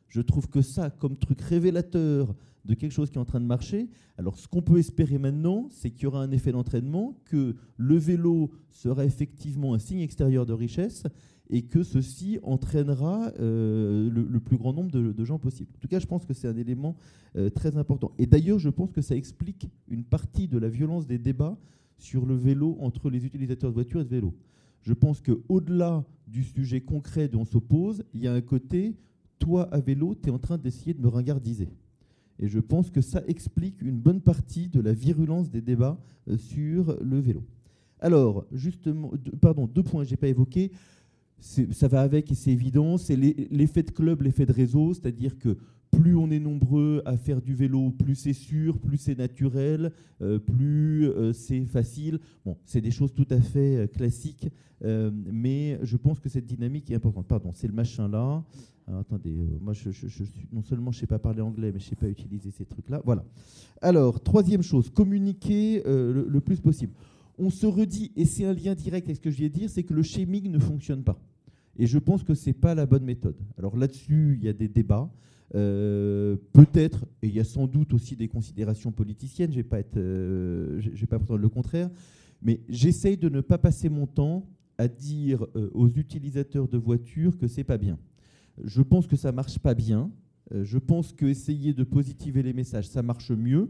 Je 0.07 0.21
trouve 0.21 0.47
que 0.47 0.61
ça, 0.61 0.89
comme 0.89 1.17
truc 1.17 1.41
révélateur 1.41 2.33
de 2.63 2.73
quelque 2.73 2.91
chose 2.91 3.11
qui 3.11 3.17
est 3.17 3.21
en 3.21 3.25
train 3.25 3.41
de 3.41 3.45
marcher, 3.45 3.89
alors 4.17 4.39
ce 4.39 4.47
qu'on 4.47 4.61
peut 4.61 4.79
espérer 4.79 5.17
maintenant, 5.17 5.67
c'est 5.71 5.91
qu'il 5.91 6.03
y 6.03 6.07
aura 6.07 6.23
un 6.23 6.31
effet 6.31 6.51
d'entraînement, 6.51 7.19
que 7.25 7.55
le 7.77 7.97
vélo 7.97 8.51
sera 8.69 9.05
effectivement 9.05 9.73
un 9.73 9.79
signe 9.79 9.99
extérieur 9.99 10.45
de 10.45 10.53
richesse 10.53 11.03
et 11.49 11.61
que 11.63 11.83
ceci 11.83 12.39
entraînera 12.43 13.31
euh, 13.39 14.09
le, 14.09 14.39
plus 14.39 14.57
grand 14.57 14.73
nombre 14.73 14.91
de, 14.91 15.25
gens 15.25 15.37
possible. 15.37 15.69
En 15.75 15.79
tout 15.79 15.87
cas, 15.87 15.99
je 15.99 16.07
pense 16.07 16.25
que 16.25 16.33
c'est 16.33 16.47
un 16.47 16.57
élément 16.57 16.95
euh, 17.35 17.49
très 17.49 17.77
important. 17.77 18.11
Et 18.17 18.25
d'ailleurs, 18.25 18.59
je 18.59 18.69
pense 18.69 18.91
que 18.91 19.01
ça 19.01 19.15
explique 19.15 19.69
une 19.87 20.03
partie 20.03 20.47
de 20.47 20.57
la 20.57 20.69
violence 20.69 21.05
des 21.05 21.17
débats 21.17 21.57
sur 21.97 22.25
le 22.25 22.35
vélo 22.35 22.77
entre 22.81 23.09
les 23.09 23.25
utilisateurs 23.25 23.69
de 23.69 23.75
voitures 23.75 24.01
et 24.01 24.05
de 24.05 24.09
vélo. 24.09 24.33
Je 24.81 24.93
pense 24.93 25.21
qu'au-delà 25.21 26.03
du 26.27 26.43
sujet 26.43 26.81
concret 26.81 27.27
dont 27.27 27.41
on 27.41 27.45
s'oppose, 27.45 28.03
il 28.13 28.21
y 28.21 28.27
a 28.27 28.33
un 28.33 28.41
côté 28.41 28.95
toi 29.39 29.63
à 29.71 29.79
vélo, 29.79 30.15
tu 30.15 30.29
es 30.29 30.31
en 30.31 30.39
train 30.39 30.57
d'essayer 30.57 30.93
de 30.93 31.01
me 31.01 31.07
ringardiser. 31.07 31.69
Et 32.39 32.47
je 32.47 32.59
pense 32.59 32.89
que 32.89 33.01
ça 33.01 33.23
explique 33.27 33.81
une 33.81 33.97
bonne 33.97 34.21
partie 34.21 34.67
de 34.67 34.81
la 34.81 34.93
virulence 34.93 35.49
des 35.49 35.61
débats 35.61 35.97
euh, 36.27 36.37
sur 36.37 36.97
le 37.01 37.19
vélo. 37.19 37.43
Alors, 37.99 38.45
justement, 38.51 39.11
pardon, 39.41 39.67
deux 39.67 39.83
points 39.83 40.03
que 40.03 40.09
je 40.09 40.13
n'ai 40.13 40.17
pas 40.17 40.27
évoqués. 40.27 40.71
Ça 41.39 41.87
va 41.87 42.01
avec 42.01 42.31
et 42.31 42.35
c'est 42.35 42.51
évident, 42.51 42.97
c'est 42.97 43.15
l'effet 43.15 43.83
de 43.83 43.91
club, 43.91 44.21
l'effet 44.21 44.45
de 44.45 44.53
réseau, 44.53 44.93
c'est-à-dire 44.93 45.37
que 45.37 45.57
plus 45.91 46.15
on 46.15 46.29
est 46.31 46.39
nombreux 46.39 47.01
à 47.05 47.17
faire 47.17 47.41
du 47.41 47.53
vélo, 47.53 47.91
plus 47.91 48.15
c'est 48.15 48.33
sûr, 48.33 48.79
plus 48.79 48.97
c'est 48.97 49.17
naturel, 49.17 49.91
euh, 50.21 50.39
plus 50.39 51.07
euh, 51.07 51.33
c'est 51.33 51.65
facile. 51.65 52.19
Bon, 52.45 52.57
c'est 52.65 52.81
des 52.81 52.91
choses 52.91 53.13
tout 53.13 53.27
à 53.29 53.39
fait 53.39 53.89
classiques, 53.93 54.49
mais 54.81 55.79
je 55.83 55.97
pense 55.97 56.19
que 56.19 56.29
cette 56.29 56.45
dynamique 56.45 56.91
est 56.91 56.95
importante. 56.95 57.27
Pardon, 57.27 57.51
c'est 57.53 57.67
le 57.67 57.73
machin 57.73 58.07
là 58.07 58.43
attendez, 58.93 59.31
euh, 59.31 59.57
moi 59.61 59.73
je, 59.73 59.89
non 60.51 60.61
seulement 60.61 60.91
je 60.91 60.97
ne 60.97 60.99
sais 61.01 61.07
pas 61.07 61.19
parler 61.19 61.41
anglais, 61.41 61.71
mais 61.73 61.79
je 61.79 61.85
ne 61.85 61.89
sais 61.89 61.95
pas 61.95 62.07
utiliser 62.07 62.51
ces 62.51 62.65
trucs-là. 62.65 63.01
Voilà. 63.03 63.23
Alors, 63.81 64.21
troisième 64.21 64.61
chose, 64.61 64.89
communiquer 64.89 65.83
euh, 65.85 66.25
le, 66.27 66.41
plus 66.41 66.59
possible. 66.59 66.93
On 67.37 67.49
se 67.49 67.65
redit, 67.65 68.11
et 68.15 68.25
c'est 68.25 68.45
un 68.45 68.53
lien 68.53 68.75
direct 68.75 69.07
avec 69.07 69.17
ce 69.17 69.21
que 69.21 69.29
je 69.29 69.37
viens 69.37 69.47
de 69.47 69.53
dire, 69.53 69.69
c'est 69.69 69.83
que 69.83 69.93
le 69.93 70.03
shaming 70.03 70.49
ne 70.49 70.59
fonctionne 70.59 71.03
pas. 71.03 71.19
Et 71.77 71.87
je 71.87 71.97
pense 71.99 72.23
que 72.23 72.33
ce 72.33 72.49
n'est 72.49 72.53
pas 72.53 72.73
la 72.75 72.85
bonne 72.85 73.03
méthode. 73.03 73.35
Alors 73.57 73.75
là-dessus, 73.75 74.37
il 74.39 74.45
y 74.45 74.49
a 74.49 74.53
des 74.53 74.69
débats. 74.69 75.11
Euh, 75.53 76.37
peut-être, 76.53 77.05
et 77.21 77.27
il 77.27 77.35
y 77.35 77.39
a 77.39 77.43
sans 77.43 77.67
doute 77.67 77.93
aussi 77.93 78.15
des 78.15 78.27
considérations 78.27 78.91
politiciennes, 78.91 79.51
je 79.51 79.57
ne 79.57 79.63
vais 79.63 79.67
pas, 79.67 79.79
être, 79.79 79.99
prétendre 81.05 81.37
le 81.37 81.49
contraire, 81.49 81.89
mais 82.41 82.61
j'essaye 82.69 83.17
de 83.17 83.29
ne 83.29 83.41
pas 83.41 83.57
passer 83.57 83.89
mon 83.89 84.07
temps 84.07 84.47
à 84.77 84.87
dire 84.87 85.45
aux 85.73 85.87
utilisateurs 85.87 86.67
de 86.67 86.77
voitures 86.77 87.37
que 87.37 87.47
c'est 87.47 87.63
pas 87.63 87.77
bien. 87.77 87.97
Je 88.63 88.81
pense 88.81 89.07
que 89.07 89.15
ça 89.15 89.31
marche 89.31 89.59
pas 89.59 89.73
bien. 89.73 90.11
Euh, 90.53 90.63
je 90.63 90.77
pense 90.77 91.11
qu'essayer 91.13 91.73
de 91.73 91.83
positiver 91.83 92.43
les 92.43 92.53
messages, 92.53 92.87
ça 92.87 93.01
marche 93.01 93.31
mieux. 93.31 93.69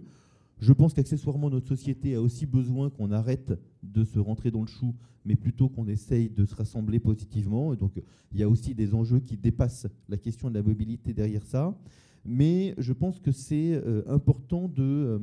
Je 0.60 0.74
pense 0.74 0.93
qu'accessoirement, 0.93 1.49
notre 1.49 1.68
société 1.68 2.16
a 2.16 2.22
aussi 2.22 2.45
besoin 2.45 2.89
qu'on 2.89 3.12
arrête 3.12 3.53
de 3.84 4.03
se 4.03 4.20
rentrer 4.20 4.51
dans 4.51 4.62
le 4.62 4.68
chou, 4.68 4.95
mais 5.26 5.36
plutôt 5.36 5.70
qu'on 5.70 5.88
essaye 5.88 6.30
de 6.30 6.45
se 6.45 6.56
rassembler 6.56 6.99
positivement. 6.99 7.74
Et 7.74 7.78
donc, 7.78 8.01
il 8.32 8.39
y 8.39 8.43
a 8.43 8.49
aussi 8.49 8.74
des 8.74 8.93
enjeux 8.93 9.20
qui 9.20 9.38
dépassent 9.38 9.88
la 10.08 10.18
question 10.18 10.49
de 10.49 10.56
la 10.56 10.64
mobilité 10.64 11.14
derrière 11.14 11.45
ça. 11.45 11.78
Mais 12.24 12.74
je 12.78 12.93
pense 12.93 13.20
que 13.20 13.32
c'est 13.32 13.74
euh, 13.74 14.03
important 14.08 14.68
de, 14.68 14.82
euh, 14.82 15.20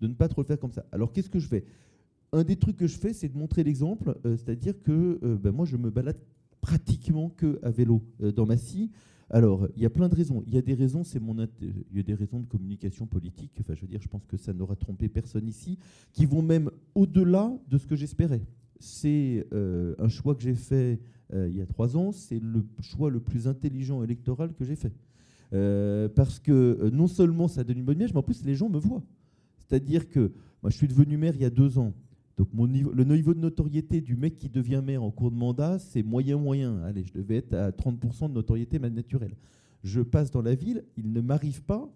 de, 0.00 0.06
ne 0.06 0.14
pas 0.14 0.28
trop 0.28 0.42
le 0.42 0.46
faire 0.46 0.60
comme 0.60 0.72
ça. 0.72 0.84
Alors, 0.92 1.12
qu'est-ce 1.12 1.30
que 1.30 1.40
je 1.40 1.48
fais? 1.48 1.64
Un 2.32 2.44
des 2.44 2.56
trucs 2.56 2.76
que 2.76 2.86
je 2.86 2.96
fais, 2.96 3.12
c'est 3.12 3.28
de 3.28 3.38
montrer 3.38 3.62
l'exemple, 3.62 4.18
c'est-à-dire 4.24 4.74
que 4.82 5.20
ben, 5.40 5.52
moi, 5.52 5.66
je 5.66 5.76
me 5.76 5.88
balade 5.88 6.18
pratiquement 6.64 7.28
que 7.28 7.58
à 7.62 7.70
vélo 7.70 8.02
euh, 8.22 8.32
dans 8.32 8.46
ma 8.46 8.56
scie. 8.56 8.90
Alors, 9.34 9.66
il 9.74 9.82
y 9.82 9.84
a 9.84 9.90
plein 9.90 10.08
de 10.08 10.14
raisons. 10.14 10.44
Il 10.46 10.54
y 10.54 10.58
a 10.58 10.62
des 10.62 10.74
raisons, 10.74 11.02
c'est 11.02 11.18
mon, 11.18 11.34
il 11.60 11.96
y 11.96 11.98
a 11.98 12.04
des 12.04 12.14
raisons 12.14 12.38
de 12.38 12.46
communication 12.46 13.04
politique. 13.04 13.50
Enfin, 13.58 13.74
je 13.74 13.80
veux 13.80 13.88
dire, 13.88 14.00
je 14.00 14.06
pense 14.06 14.24
que 14.26 14.36
ça 14.36 14.52
n'aura 14.52 14.76
trompé 14.76 15.08
personne 15.08 15.48
ici, 15.48 15.76
qui 16.12 16.24
vont 16.24 16.40
même 16.40 16.70
au-delà 16.94 17.52
de 17.68 17.76
ce 17.76 17.84
que 17.84 17.96
j'espérais. 17.96 18.42
C'est 18.78 19.44
euh, 19.52 19.96
un 19.98 20.06
choix 20.06 20.36
que 20.36 20.42
j'ai 20.42 20.54
fait 20.54 21.00
euh, 21.32 21.48
il 21.48 21.56
y 21.56 21.60
a 21.60 21.66
trois 21.66 21.96
ans. 21.96 22.12
C'est 22.12 22.38
le 22.38 22.64
choix 22.80 23.10
le 23.10 23.18
plus 23.18 23.48
intelligent 23.48 24.04
électoral 24.04 24.54
que 24.54 24.64
j'ai 24.64 24.76
fait, 24.76 24.92
parce 26.14 26.38
que 26.38 26.90
non 26.92 27.08
seulement 27.08 27.48
ça 27.48 27.64
donne 27.64 27.78
une 27.78 27.84
bonne 27.84 27.96
image, 27.96 28.12
mais 28.12 28.20
en 28.20 28.22
plus 28.22 28.44
les 28.44 28.54
gens 28.54 28.68
me 28.68 28.78
voient. 28.78 29.02
C'est-à-dire 29.58 30.08
que 30.08 30.30
moi, 30.62 30.70
je 30.70 30.76
suis 30.76 30.86
devenu 30.88 31.16
maire 31.16 31.34
il 31.34 31.42
y 31.42 31.44
a 31.44 31.50
deux 31.50 31.76
ans. 31.76 31.92
Donc 32.36 32.48
le 32.52 33.04
niveau 33.04 33.32
de 33.32 33.38
notoriété 33.38 34.00
du 34.00 34.16
mec 34.16 34.36
qui 34.36 34.48
devient 34.48 34.82
maire 34.84 35.02
en 35.02 35.10
cours 35.10 35.30
de 35.30 35.36
mandat, 35.36 35.78
c'est 35.78 36.02
moyen-moyen. 36.02 36.82
Allez, 36.82 37.04
je 37.04 37.12
devais 37.12 37.36
être 37.36 37.54
à 37.54 37.70
30% 37.70 38.28
de 38.28 38.34
notoriété 38.34 38.78
naturelle. 38.78 39.36
Je 39.84 40.00
passe 40.00 40.30
dans 40.30 40.42
la 40.42 40.54
ville, 40.54 40.84
il 40.96 41.12
ne 41.12 41.20
m'arrive 41.20 41.62
pas 41.62 41.88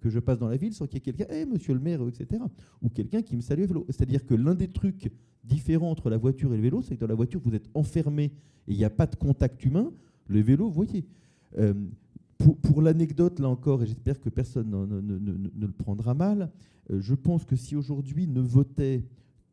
que 0.00 0.10
je 0.10 0.18
passe 0.18 0.38
dans 0.38 0.48
la 0.48 0.56
ville 0.56 0.72
sans 0.72 0.86
qu'il 0.86 0.96
y 0.96 0.98
ait 0.98 1.12
quelqu'un, 1.12 1.32
hey, 1.32 1.46
monsieur 1.46 1.74
le 1.74 1.80
maire, 1.80 2.00
etc. 2.08 2.42
Ou 2.82 2.88
quelqu'un 2.88 3.22
qui 3.22 3.36
me 3.36 3.40
salue 3.40 3.62
à 3.62 3.66
vélo. 3.66 3.86
C'est-à-dire 3.88 4.24
que 4.26 4.34
l'un 4.34 4.54
des 4.54 4.68
trucs 4.68 5.12
différents 5.44 5.90
entre 5.90 6.10
la 6.10 6.16
voiture 6.16 6.52
et 6.52 6.56
le 6.56 6.62
vélo, 6.62 6.82
c'est 6.82 6.96
que 6.96 7.00
dans 7.00 7.06
la 7.06 7.14
voiture, 7.14 7.40
vous 7.44 7.54
êtes 7.54 7.68
enfermé 7.74 8.24
et 8.66 8.72
il 8.72 8.76
n'y 8.76 8.84
a 8.84 8.90
pas 8.90 9.06
de 9.06 9.14
contact 9.14 9.64
humain. 9.64 9.92
Le 10.26 10.40
vélo, 10.40 10.66
vous 10.66 10.74
voyez. 10.74 11.04
Euh, 11.58 11.74
pour, 12.62 12.82
l'anecdote, 12.82 13.38
là 13.40 13.48
encore, 13.48 13.82
et 13.82 13.86
j'espère 13.86 14.20
que 14.20 14.28
personne 14.28 14.70
ne, 14.70 15.66
le 15.66 15.72
prendra 15.72 16.14
mal, 16.14 16.50
euh, 16.90 17.00
je 17.00 17.14
pense 17.14 17.44
que 17.44 17.56
si 17.56 17.76
aujourd'hui 17.76 18.26
ne 18.26 18.40
votait 18.40 19.04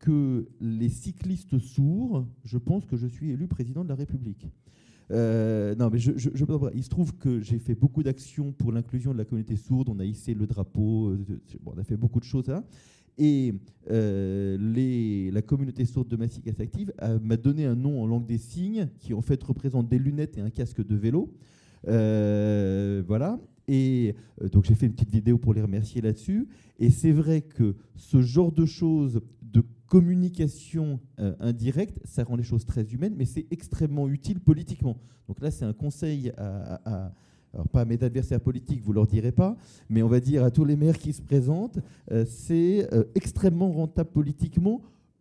que 0.02 0.48
les 0.60 0.88
cyclistes 0.88 1.58
sourds, 1.58 2.26
je 2.44 2.58
pense 2.58 2.84
que 2.84 2.96
je 2.96 3.06
suis 3.06 3.30
élu 3.30 3.46
président 3.46 3.84
de 3.84 3.88
la 3.88 3.94
République. 3.94 4.48
Euh, 5.12 5.74
non, 5.76 5.90
mais 5.90 5.98
je, 5.98 6.10
il 6.74 6.82
se 6.82 6.88
trouve 6.88 7.14
que 7.16 7.40
j'ai 7.40 7.58
fait 7.58 7.74
beaucoup 7.74 8.02
d'actions 8.02 8.52
pour 8.52 8.72
l'inclusion 8.72 9.12
de 9.12 9.18
la 9.18 9.24
communauté 9.24 9.56
sourde. 9.56 9.88
On 9.88 10.00
a 10.00 10.04
hissé 10.04 10.34
le 10.34 10.46
drapeau, 10.46 11.10
euh, 11.10 11.40
on 11.66 11.78
a 11.78 11.84
fait 11.84 11.96
beaucoup 11.96 12.18
de 12.18 12.24
choses 12.24 12.48
là. 12.48 12.64
Et 13.18 13.54
euh, 13.90 15.30
la 15.30 15.42
communauté 15.42 15.84
sourde 15.84 16.08
de 16.08 16.16
Massy 16.16 16.42
Active 16.58 16.92
m'a 17.22 17.36
donné 17.36 17.66
un 17.66 17.76
nom 17.76 18.02
en 18.02 18.06
langue 18.06 18.26
des 18.26 18.38
signes 18.38 18.88
qui 18.98 19.14
en 19.14 19.20
fait 19.20 19.42
représente 19.42 19.88
des 19.88 19.98
lunettes 19.98 20.38
et 20.38 20.40
un 20.40 20.50
casque 20.50 20.84
de 20.84 20.96
vélo. 20.96 21.32
voilà. 21.84 23.38
Et 23.68 24.16
donc 24.50 24.64
j'ai 24.64 24.74
fait 24.74 24.86
une 24.86 24.94
petite 24.94 25.12
vidéo 25.12 25.38
pour 25.38 25.54
les 25.54 25.62
remercier 25.62 26.00
là-dessus. 26.00 26.48
Et 26.80 26.90
c'est 26.90 27.12
vrai 27.12 27.42
que 27.42 27.76
ce 27.96 28.22
genre 28.22 28.50
de 28.50 28.64
choses 28.64 29.20
communication 29.92 31.00
euh, 31.20 31.34
indirecte, 31.38 31.98
ça 32.04 32.24
rend 32.24 32.36
les 32.36 32.42
choses 32.42 32.64
très 32.64 32.82
humaines, 32.94 33.12
mais 33.14 33.26
c'est 33.26 33.46
extrêmement 33.50 34.08
utile 34.08 34.40
politiquement. 34.40 34.96
Donc 35.28 35.38
là, 35.42 35.50
c'est 35.50 35.66
un 35.66 35.74
conseil 35.74 36.32
à, 36.38 37.12
alors 37.52 37.68
pas 37.68 37.82
à 37.82 37.84
mes 37.84 38.02
adversaires 38.02 38.40
politiques, 38.40 38.80
vous 38.80 38.94
leur 38.94 39.06
direz 39.06 39.32
pas, 39.32 39.54
mais 39.90 40.02
on 40.02 40.08
va 40.08 40.18
dire 40.18 40.44
à 40.44 40.50
tous 40.50 40.64
les 40.64 40.76
maires 40.76 40.96
qui 40.96 41.12
se 41.12 41.20
présentent, 41.20 41.78
euh, 42.10 42.24
c'est 42.26 42.88
euh, 42.94 43.04
extrêmement 43.14 43.70
rentable 43.70 44.08
politiquement, 44.08 44.80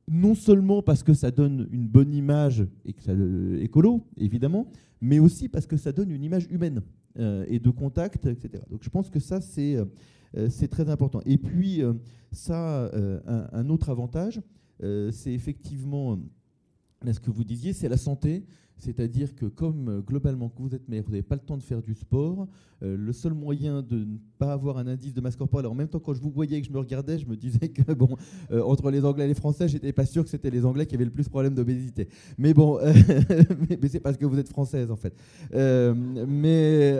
non 0.09 0.35
seulement 0.35 0.81
parce 0.81 1.03
que 1.03 1.13
ça 1.13 1.31
donne 1.31 1.67
une 1.73 1.89
bonne 1.89 2.13
image 2.13 2.65
et 2.85 2.95
ça, 2.97 3.11
écolo, 3.59 4.05
évidemment, 4.15 4.67
mais 5.01 5.19
aussi 5.19 5.49
parce 5.49 5.67
que 5.67 5.75
ça 5.75 5.91
donne 5.91 6.11
une 6.11 6.23
image 6.23 6.47
humaine 6.49 6.81
et 7.17 7.59
de 7.59 7.69
contact, 7.71 8.25
etc. 8.25 8.63
Donc 8.69 8.83
je 8.83 8.89
pense 8.89 9.09
que 9.09 9.19
ça, 9.19 9.41
c'est 9.41 9.77
très 10.69 10.89
important. 10.89 11.19
Et 11.25 11.37
puis, 11.37 11.81
ça 12.31 12.89
un, 13.27 13.69
autre 13.69 13.89
avantage, 13.89 14.39
c'est 14.81 15.31
effectivement 15.33 16.19
ce 17.05 17.19
que 17.19 17.31
vous 17.31 17.43
disiez, 17.43 17.73
c'est 17.73 17.89
la 17.89 17.97
santé. 17.97 18.45
C'est-à-dire 18.81 19.35
que 19.35 19.45
comme 19.45 19.89
euh, 19.89 20.01
globalement, 20.01 20.49
quand 20.49 20.63
vous 20.63 20.73
êtes 20.73 20.89
maire, 20.89 21.03
vous 21.05 21.11
n'avez 21.11 21.21
pas 21.21 21.35
le 21.35 21.41
temps 21.41 21.55
de 21.55 21.61
faire 21.61 21.83
du 21.83 21.93
sport, 21.93 22.47
euh, 22.81 22.97
le 22.97 23.13
seul 23.13 23.33
moyen 23.33 23.83
de 23.83 23.97
ne 23.99 24.17
pas 24.39 24.53
avoir 24.53 24.79
un 24.79 24.87
indice 24.87 25.13
de 25.13 25.21
masse 25.21 25.35
corporelle, 25.35 25.67
en 25.67 25.75
même 25.75 25.87
temps 25.87 25.99
quand 25.99 26.15
je 26.15 26.21
vous 26.21 26.31
voyais 26.31 26.57
et 26.57 26.61
que 26.61 26.67
je 26.67 26.73
me 26.73 26.79
regardais, 26.79 27.19
je 27.19 27.27
me 27.27 27.37
disais 27.37 27.69
que 27.69 27.93
bon, 27.93 28.17
euh, 28.51 28.63
entre 28.63 28.89
les 28.89 29.05
Anglais 29.05 29.25
et 29.25 29.27
les 29.27 29.35
Français, 29.35 29.67
j'étais 29.67 29.93
pas 29.93 30.07
sûr 30.07 30.23
que 30.23 30.31
c'était 30.31 30.49
les 30.49 30.65
Anglais 30.65 30.87
qui 30.87 30.95
avaient 30.95 31.05
le 31.05 31.11
plus 31.11 31.25
de 31.25 31.29
problèmes 31.29 31.53
d'obésité. 31.53 32.09
Mais 32.39 32.55
bon, 32.55 32.79
mais, 33.69 33.87
c'est 33.87 33.99
parce 33.99 34.17
que 34.17 34.25
vous 34.25 34.39
êtes 34.39 34.49
française 34.49 34.89
en 34.89 34.95
fait. 34.95 35.13
mais 35.51 36.93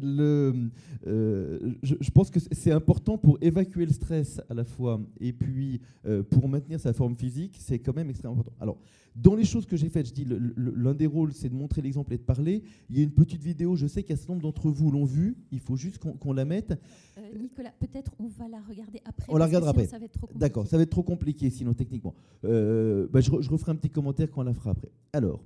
le, 0.00 0.70
je, 1.04 1.94
je, 2.00 2.10
pense 2.10 2.30
que 2.30 2.40
c'est 2.40 2.72
important 2.72 3.18
pour 3.18 3.36
évacuer 3.42 3.84
le 3.84 3.92
stress 3.92 4.40
à 4.48 4.54
la 4.54 4.64
fois 4.64 4.98
et 5.20 5.34
puis 5.34 5.82
pour 6.30 6.48
maintenir 6.48 6.80
sa 6.80 6.94
forme 6.94 7.16
physique, 7.16 7.58
c'est 7.60 7.78
quand 7.80 7.94
même 7.94 8.08
extrêmement 8.08 8.36
important. 8.40 8.56
Alors, 8.60 8.78
dans 9.16 9.34
les 9.34 9.44
choses 9.44 9.66
que 9.66 9.76
j'ai 9.76 9.88
faites, 9.88 10.06
je 10.06 10.12
dis 10.12 10.26
l'un 10.56 10.94
des 10.94 11.06
rôles, 11.06 11.32
c'est 11.32 11.48
de 11.48 11.54
montrer 11.54 11.82
l'exemple 11.82 12.12
et 12.14 12.18
de 12.18 12.22
parler. 12.22 12.62
Il 12.88 12.96
y 12.96 13.00
a 13.00 13.02
une 13.02 13.10
petite 13.10 13.42
vidéo, 13.42 13.74
je 13.74 13.86
sais 13.86 14.02
qu'un 14.02 14.16
certain 14.16 14.34
nombre 14.34 14.42
d'entre 14.42 14.70
vous 14.70 14.90
l'ont 14.90 15.04
vue. 15.04 15.36
Il 15.50 15.60
faut 15.60 15.76
juste 15.76 15.98
qu'on 15.98 16.32
la 16.32 16.44
mette. 16.44 16.78
Euh, 17.18 17.20
Nicolas, 17.38 17.72
peut-être 17.78 18.12
on 18.18 18.28
va 18.28 18.48
la 18.48 18.60
regarder 18.60 19.00
après. 19.04 19.26
On 19.28 19.36
la 19.36 19.46
regardera 19.46 19.70
après. 19.70 19.88
D'accord, 20.34 20.66
ça 20.66 20.76
va 20.76 20.84
être 20.84 20.90
trop 20.90 21.02
compliqué 21.02 21.50
sinon 21.50 21.74
techniquement. 21.74 22.14
Euh, 22.44 23.08
bah, 23.10 23.20
je, 23.20 23.30
je, 23.40 23.50
referai 23.50 23.72
un 23.72 23.76
petit 23.76 23.90
commentaire 23.90 24.30
quand 24.30 24.42
on 24.42 24.44
la 24.44 24.54
fera 24.54 24.70
après. 24.70 24.90
Alors, 25.12 25.42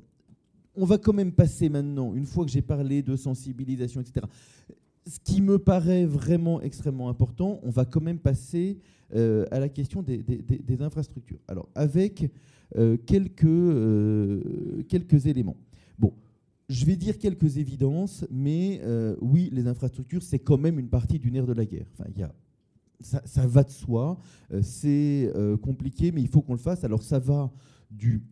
on 0.76 0.84
va 0.84 0.98
quand 0.98 1.12
même 1.12 1.32
passer 1.32 1.68
maintenant, 1.68 2.14
une 2.14 2.26
fois 2.26 2.44
que 2.44 2.50
j'ai 2.50 2.62
parlé 2.62 3.02
de 3.02 3.16
sensibilisation, 3.16 4.00
etc. 4.00 4.26
Ce 5.06 5.18
qui 5.20 5.40
me 5.40 5.58
paraît 5.58 6.04
vraiment 6.04 6.60
extrêmement 6.60 7.08
important, 7.08 7.60
on 7.62 7.70
va 7.70 7.84
quand 7.84 8.00
même 8.00 8.18
passer 8.18 8.78
euh, 9.14 9.46
à 9.50 9.60
la 9.60 9.68
question 9.68 10.02
des, 10.02 10.18
des, 10.18 10.38
des 10.42 10.82
infrastructures. 10.82 11.38
Alors, 11.46 11.68
avec 11.74 12.30
quelques, 13.06 13.44
euh, 13.44 14.82
quelques 14.88 15.26
éléments. 15.26 15.56
Bon, 15.98 16.12
je 16.68 16.84
vais 16.84 16.96
dire 16.96 17.18
quelques 17.18 17.56
évidences, 17.58 18.24
mais 18.30 18.80
euh, 18.82 19.16
oui, 19.20 19.50
les 19.52 19.66
infrastructures, 19.66 20.22
c'est 20.22 20.38
quand 20.38 20.58
même 20.58 20.78
une 20.78 20.88
partie 20.88 21.18
du 21.18 21.30
nerf 21.30 21.46
de 21.46 21.52
la 21.52 21.64
guerre. 21.64 21.86
Enfin, 21.92 22.10
y 22.16 22.22
a, 22.22 22.34
ça, 23.00 23.22
ça, 23.24 23.46
va 23.46 23.64
de 23.64 23.70
soi, 23.70 24.18
c'est 24.62 25.30
compliqué, 25.62 26.10
mais 26.10 26.22
il 26.22 26.28
faut 26.28 26.42
qu'on 26.42 26.54
le 26.54 26.58
fasse. 26.58 26.84
Alors 26.84 27.02
ça 27.02 27.18
va 27.18 27.52
du 27.90 28.22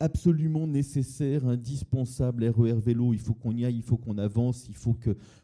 absolument 0.00 0.66
nécessaire, 0.66 1.46
indispensable 1.46 2.44
RER 2.44 2.72
e 2.72 2.74
vélo, 2.74 3.12
il 3.12 3.18
faut 3.18 3.34
qu'on 3.34 3.56
y 3.56 3.64
aille, 3.64 3.76
il 3.76 3.82
faut 3.82 3.96
qu'on 3.96 4.18
avance, 4.18 4.66
il 4.68 4.76
faut 4.76 4.96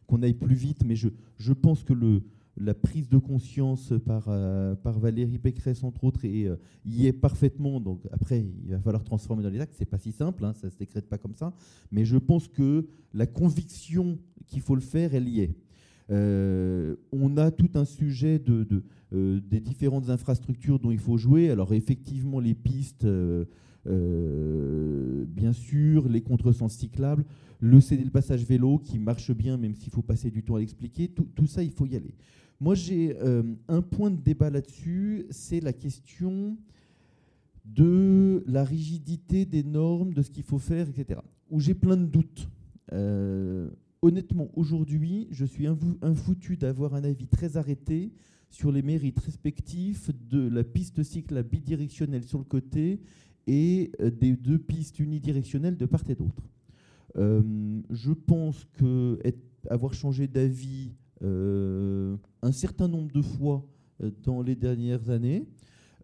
qu'on 0.07 0.23
aille 0.23 0.35
plus 0.35 0.55
vite, 0.55 0.85
mais 0.85 0.97
je, 0.97 1.09
je 1.37 1.53
pense 1.53 1.83
que 1.83 1.93
le, 1.93 2.23
la 2.57 2.75
prise 2.75 3.09
de 3.09 3.19
conscience 3.19 3.93
par, 4.07 4.27
euh, 4.29 4.75
par 4.75 4.99
Valérie 4.99 5.39
Pécresse, 5.39 5.83
entre 5.83 6.05
autres, 6.05 6.25
et, 6.25 6.47
euh, 6.47 6.57
y 6.85 7.07
est 7.07 7.13
parfaitement. 7.13 7.81
Donc 7.81 8.01
après, 8.13 8.45
il 8.65 8.71
va 8.71 8.79
falloir 8.81 9.03
transformer 9.03 9.43
dans 9.43 9.51
les 9.51 9.61
actes. 9.61 9.75
C'est 9.77 9.85
pas 9.85 9.99
si 9.99 10.13
simple, 10.13 10.45
hein, 10.45 10.53
ça 10.55 10.69
ne 10.69 10.73
se 10.73 10.79
décrète 10.79 11.09
pas 11.09 11.19
comme 11.19 11.35
ça. 11.35 11.53
Mais 11.91 12.05
je 12.05 12.17
pense 12.17 12.49
que 12.49 12.87
la 13.13 13.27
conviction 13.27 14.19
qu'il 14.47 14.61
faut 14.61 14.75
le 14.75 14.81
faire, 14.81 15.15
elle 15.15 15.29
y 15.29 15.41
est. 15.41 15.55
Euh, 16.11 16.97
on 17.13 17.37
a 17.39 17.51
tout 17.51 17.71
un 17.75 17.87
sujet 17.87 18.39
de, 18.39 18.67
des 19.11 19.61
différentes 19.61 20.11
infrastructures 20.11 20.79
dont 20.79 20.91
il 20.91 20.99
faut 20.99 21.17
jouer. 21.17 21.51
Alors 21.51 21.73
effectivement, 21.73 22.41
les 22.41 22.55
pistes, 22.55 23.07
bien 23.87 25.53
sûr, 25.53 26.09
les 26.09 26.21
contresens 26.21 26.73
cyclables, 26.75 27.25
le 27.65 27.81
CD, 27.81 28.05
le 28.05 28.11
passage 28.11 28.45
vélo 28.45 28.79
qui 28.79 28.99
marche 28.99 29.33
bien, 29.33 29.57
même 29.57 29.75
s'il 29.75 29.91
faut 29.91 30.03
passer 30.03 30.31
du 30.31 30.43
temps 30.43 30.57
à 30.57 30.61
l'expliquer. 30.61 31.09
Tout, 31.09 31.47
ça, 31.47 31.63
il 31.63 31.71
faut 31.71 31.87
y 31.87 31.97
aller. 31.97 32.15
Moi, 32.61 32.75
j'ai 32.75 33.17
euh, 33.21 33.43
un 33.69 33.83
point 33.83 34.11
de 34.11 34.21
débat 34.21 34.51
là-dessus, 34.51 35.27
c'est 35.31 35.61
la 35.61 35.73
question 35.73 36.57
de 37.65 38.45
la 38.47 38.65
rigidité 38.65 39.45
des 39.45 39.63
normes, 39.63 40.13
de 40.13 40.23
ce 40.23 40.31
qu'il 40.31 40.45
faut 40.45 40.59
faire, 40.59 40.89
etc. 40.89 41.21
Où 41.51 41.61
j'ai 41.61 41.75
plein 41.75 41.97
de 41.97 42.07
doutes. 42.07 42.49
Euh, 42.93 43.71
honnêtement, 44.03 44.51
aujourd'hui, 44.55 45.29
je 45.31 45.45
suis 45.45 45.67
infoutu 46.03 46.57
d'avoir 46.57 46.95
un 46.95 47.05
avis 47.05 47.27
très 47.27 47.57
arrêté 47.57 48.13
sur 48.51 48.71
les 48.71 48.83
mérites 48.83 49.19
respectifs 49.19 50.11
de 50.29 50.49
la 50.49 50.63
piste 50.63 51.03
cycle 51.03 51.43
bidirectionnelle 51.43 52.23
sur 52.23 52.39
le 52.39 52.45
côté 52.45 53.01
et 53.47 53.91
euh, 54.01 54.11
des 54.11 54.37
deux 54.37 54.59
pistes 54.59 55.01
unidirectionnelles 55.01 55.77
de 55.77 55.87
part 55.87 56.03
et 56.09 56.15
d'autre. 56.15 56.49
je 57.17 58.13
pense 58.13 58.65
que 58.75 59.19
avoir 59.71 59.95
changé 59.95 60.29
d'avis 60.29 60.93
un 61.25 62.53
certain 62.53 62.89
nombre 62.89 63.13
de 63.13 63.23
fois 63.23 63.65
euh, 64.03 64.11
dans 64.23 64.43
les 64.43 64.55
dernières 64.55 65.11
années. 65.11 65.47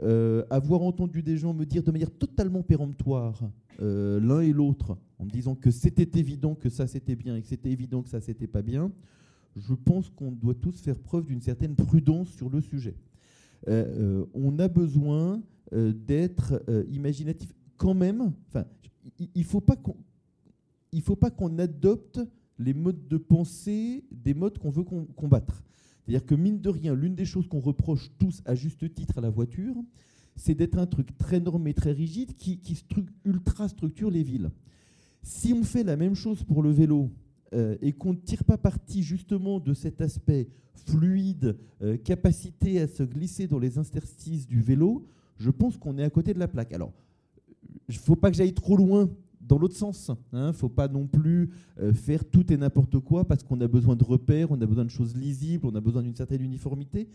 Euh, 0.03 0.45
avoir 0.49 0.83
entendu 0.83 1.23
des 1.23 1.37
gens 1.37 1.53
me 1.53 1.67
dire 1.67 1.83
de 1.83 1.91
manière 1.91 2.11
totalement 2.11 2.63
péremptoire 2.63 3.43
l'un 3.83 4.41
et 4.41 4.53
l'autre, 4.53 4.99
en 5.19 5.25
me 5.25 5.31
disant 5.31 5.55
que 5.55 5.71
c'était 5.71 6.19
évident 6.19 6.55
que 6.55 6.69
ça 6.69 6.87
c'était 6.87 7.17
bien 7.17 7.37
et 7.37 7.41
que 7.41 7.49
c'était 7.49 7.71
évident 7.71 8.03
que 8.03 8.11
ça 8.11 8.21
c'était 8.21 8.47
pas 8.47 8.61
bien, 8.61 8.93
je 9.57 9.73
pense 9.73 10.11
qu'on 10.11 10.33
doit 10.33 10.53
tous 10.53 10.79
faire 10.83 10.99
preuve 10.99 11.25
d'une 11.25 11.41
certaine 11.41 11.75
prudence 11.75 12.29
sur 12.29 12.51
le 12.51 12.61
sujet. 12.61 12.95
on 13.67 14.59
a 14.59 14.69
besoin 14.69 15.41
d'être 15.73 16.63
imaginatif 16.91 17.55
quand 17.79 17.95
même. 17.95 18.35
Enfin, 18.49 18.67
il 19.19 19.31
il 19.35 19.45
faut 19.45 21.17
pas 21.17 21.31
qu'on 21.31 21.59
adopte 21.59 22.21
les 22.61 22.75
modes 22.75 23.09
de 23.09 23.17
pensée 23.17 24.05
des 24.13 24.35
modes 24.35 24.59
qu'on 24.59 24.71
veut 24.71 24.85
combattre. 25.17 25.63
C'est-à-dire 26.01 26.27
que 26.27 26.35
mine 26.35 26.61
de 26.61 26.69
rien, 26.69 26.95
l'une 26.95 27.15
des 27.15 27.25
choses 27.25 27.49
qu'on 27.49 27.61
reproche 27.61 28.11
tous 28.19 28.43
à 28.45 28.55
juste 28.55 28.95
titre 28.95 29.19
à 29.19 29.21
la 29.21 29.31
voiture, 29.31 29.75
c'est 30.37 30.55
d'être 30.55 30.79
un 30.79 30.87
truc 30.87 31.17
très 31.17 31.41
normé, 31.41 31.75
très 31.75 31.93
rigide, 31.93 32.35
qui, 32.35 32.61
ultra 33.25 33.69
structure 33.69 34.11
les 34.11 34.23
villes. 34.23 34.51
Si 35.23 35.53
on 35.53 35.63
fait 35.63 35.85
la 35.85 35.97
même 35.97 36.15
chose 36.15 36.45
pour 36.45 36.63
le 36.63 36.71
vélo 36.71 37.11
euh, 37.53 37.77
et 37.83 37.93
qu'on 37.93 38.13
ne 38.13 38.19
tire 38.19 38.45
pas 38.45 38.59
parti 38.59 39.03
justement 39.03 39.59
de 39.59 39.75
cet 39.75 40.01
aspect 40.01 40.49
fluide, 40.87 41.57
euh, 41.83 41.97
capacité 41.97 42.81
à 42.81 42.89
se 42.89 43.03
glisser 43.03 43.47
dans 43.47 43.59
les 43.59 43.79
interstices 43.79 44.47
du 44.47 44.61
vélo, 44.61 45.07
je 45.39 45.51
pense 45.51 45.77
qu'on 45.77 45.99
est 45.99 46.05
à 46.05 46.11
côté 46.11 46.35
de 46.35 46.39
la 46.39 46.49
plaque. 46.49 46.73
Alors, 46.73 46.93
il 47.89 47.95
ne 47.95 48.01
faut 48.01 48.17
pas 48.17 48.31
que 48.31 48.37
j'aille 48.37 48.55
trop 48.55 48.77
loin 48.77 49.09
dans 49.51 49.59
l'autre 49.59 49.77
sens. 49.77 50.11
Il 50.33 50.39
hein. 50.39 50.47
ne 50.49 50.53
faut 50.53 50.69
pas 50.69 50.87
non 50.87 51.07
plus 51.07 51.51
euh, 51.81 51.93
faire 51.93 52.25
tout 52.25 52.51
et 52.53 52.57
n'importe 52.57 53.01
quoi 53.01 53.25
parce 53.25 53.43
qu'on 53.43 53.61
a 53.61 53.67
besoin 53.67 53.97
de 53.97 54.05
repères, 54.05 54.51
on 54.51 54.61
a 54.61 54.67
besoin 54.67 54.85
de 54.85 54.91
choses 54.91 55.17
lisibles, 55.17 55.67
on 55.67 55.75
a 55.75 55.81
besoin 55.81 56.03
d'une 56.03 56.15
certaine 56.15 56.41
uniformité 56.41 57.09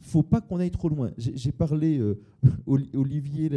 faut 0.00 0.22
pas 0.22 0.40
qu'on 0.40 0.60
aille 0.60 0.70
trop 0.70 0.88
loin. 0.88 1.10
J'ai 1.16 1.52
parlé, 1.52 1.98
euh, 1.98 2.20
Olivier 2.66 3.48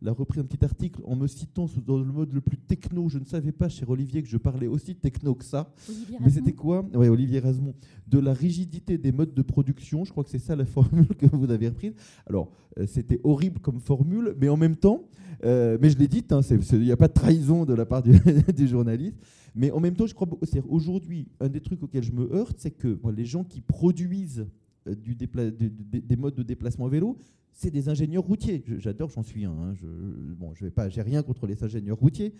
l'a 0.00 0.12
repris 0.12 0.40
un 0.40 0.44
petit 0.44 0.64
article 0.64 1.00
en 1.04 1.14
me 1.14 1.26
citant 1.26 1.68
dans 1.86 1.96
le 1.96 2.04
mode 2.04 2.32
le 2.32 2.40
plus 2.40 2.56
techno. 2.56 3.08
Je 3.08 3.18
ne 3.18 3.24
savais 3.24 3.52
pas, 3.52 3.68
cher 3.68 3.88
Olivier, 3.88 4.22
que 4.22 4.28
je 4.28 4.36
parlais 4.36 4.66
aussi 4.66 4.94
techno 4.96 5.34
que 5.34 5.44
ça. 5.44 5.72
Mais 6.20 6.30
c'était 6.30 6.52
quoi? 6.52 6.84
Oui, 6.94 7.08
Olivier 7.08 7.38
Rasmont. 7.38 7.74
De 8.08 8.18
la 8.18 8.32
rigidité 8.32 8.98
des 8.98 9.12
modes 9.12 9.34
de 9.34 9.42
production. 9.42 10.04
Je 10.04 10.10
crois 10.10 10.24
que 10.24 10.30
c'est 10.30 10.38
ça 10.38 10.56
la 10.56 10.64
formule 10.66 11.06
que 11.06 11.26
vous 11.26 11.50
avez 11.50 11.68
reprise. 11.68 11.94
Alors, 12.26 12.50
euh, 12.78 12.86
c'était 12.86 13.20
horrible 13.22 13.60
comme 13.60 13.78
formule, 13.78 14.34
mais 14.40 14.48
en 14.48 14.56
même 14.56 14.76
temps, 14.76 15.04
euh, 15.44 15.78
mais 15.80 15.90
je 15.90 15.98
l'ai 15.98 16.08
dit, 16.08 16.24
hein, 16.30 16.40
il 16.72 16.80
n'y 16.80 16.92
a 16.92 16.96
pas 16.96 17.08
de 17.08 17.12
trahison 17.12 17.64
de 17.64 17.74
la 17.74 17.86
part 17.86 18.02
du, 18.02 18.18
du 18.56 18.66
journaliste. 18.66 19.16
Mais 19.54 19.70
en 19.70 19.80
même 19.80 19.94
temps, 19.94 20.06
je 20.06 20.14
crois, 20.14 20.28
aujourd'hui, 20.68 21.28
un 21.40 21.48
des 21.48 21.60
trucs 21.60 21.82
auxquels 21.82 22.04
je 22.04 22.12
me 22.12 22.32
heurte, 22.34 22.56
c'est 22.58 22.70
que 22.70 22.98
les 23.14 23.24
gens 23.24 23.44
qui 23.44 23.60
produisent 23.60 24.46
du 24.86 25.14
des 25.14 26.16
modes 26.16 26.34
de 26.34 26.42
déplacement 26.42 26.88
vélo, 26.88 27.16
c'est 27.52 27.70
des 27.70 27.88
ingénieurs 27.88 28.24
routiers. 28.24 28.64
J'adore, 28.78 29.10
j'en 29.10 29.22
suis 29.22 29.44
un. 29.44 29.52
Hein. 29.52 29.74
Je, 29.74 29.86
bon, 30.34 30.54
je 30.54 30.64
vais 30.64 30.70
pas, 30.70 30.88
j'ai 30.88 31.02
rien 31.02 31.22
contre 31.22 31.46
les 31.46 31.62
ingénieurs 31.62 31.98
routiers. 31.98 32.32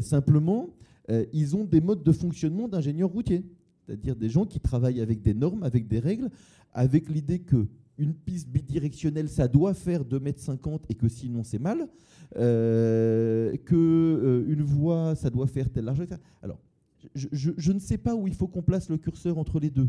simplement, 0.00 0.70
ils 1.32 1.56
ont 1.56 1.64
des 1.64 1.80
modes 1.80 2.02
de 2.02 2.12
fonctionnement 2.12 2.68
d'ingénieurs 2.68 3.10
routiers, 3.10 3.44
c'est-à-dire 3.86 4.14
des 4.14 4.28
gens 4.28 4.44
qui 4.44 4.60
travaillent 4.60 5.00
avec 5.00 5.22
des 5.22 5.34
normes, 5.34 5.62
avec 5.62 5.88
des 5.88 5.98
règles, 5.98 6.30
avec 6.72 7.08
l'idée 7.08 7.38
que 7.40 7.66
une 7.98 8.14
piste 8.14 8.48
bidirectionnelle, 8.48 9.28
ça 9.28 9.48
doit 9.48 9.74
faire 9.74 10.04
2,50 10.04 10.66
m 10.66 10.78
et 10.88 10.94
que 10.94 11.08
sinon 11.08 11.42
c'est 11.42 11.58
mal, 11.58 11.88
euh, 12.36 13.56
que 13.64 13.74
euh, 13.74 14.52
une 14.52 14.62
voie, 14.62 15.14
ça 15.16 15.30
doit 15.30 15.46
faire 15.46 15.68
telle 15.68 15.84
largeur. 15.84 16.06
Alors, 16.42 16.60
je, 17.14 17.72
ne 17.72 17.78
sais 17.78 17.98
pas 17.98 18.14
où 18.14 18.26
il 18.26 18.34
faut 18.34 18.46
qu'on 18.46 18.62
place 18.62 18.88
le 18.88 18.98
curseur 18.98 19.38
entre 19.38 19.60
les 19.60 19.70
deux. 19.70 19.88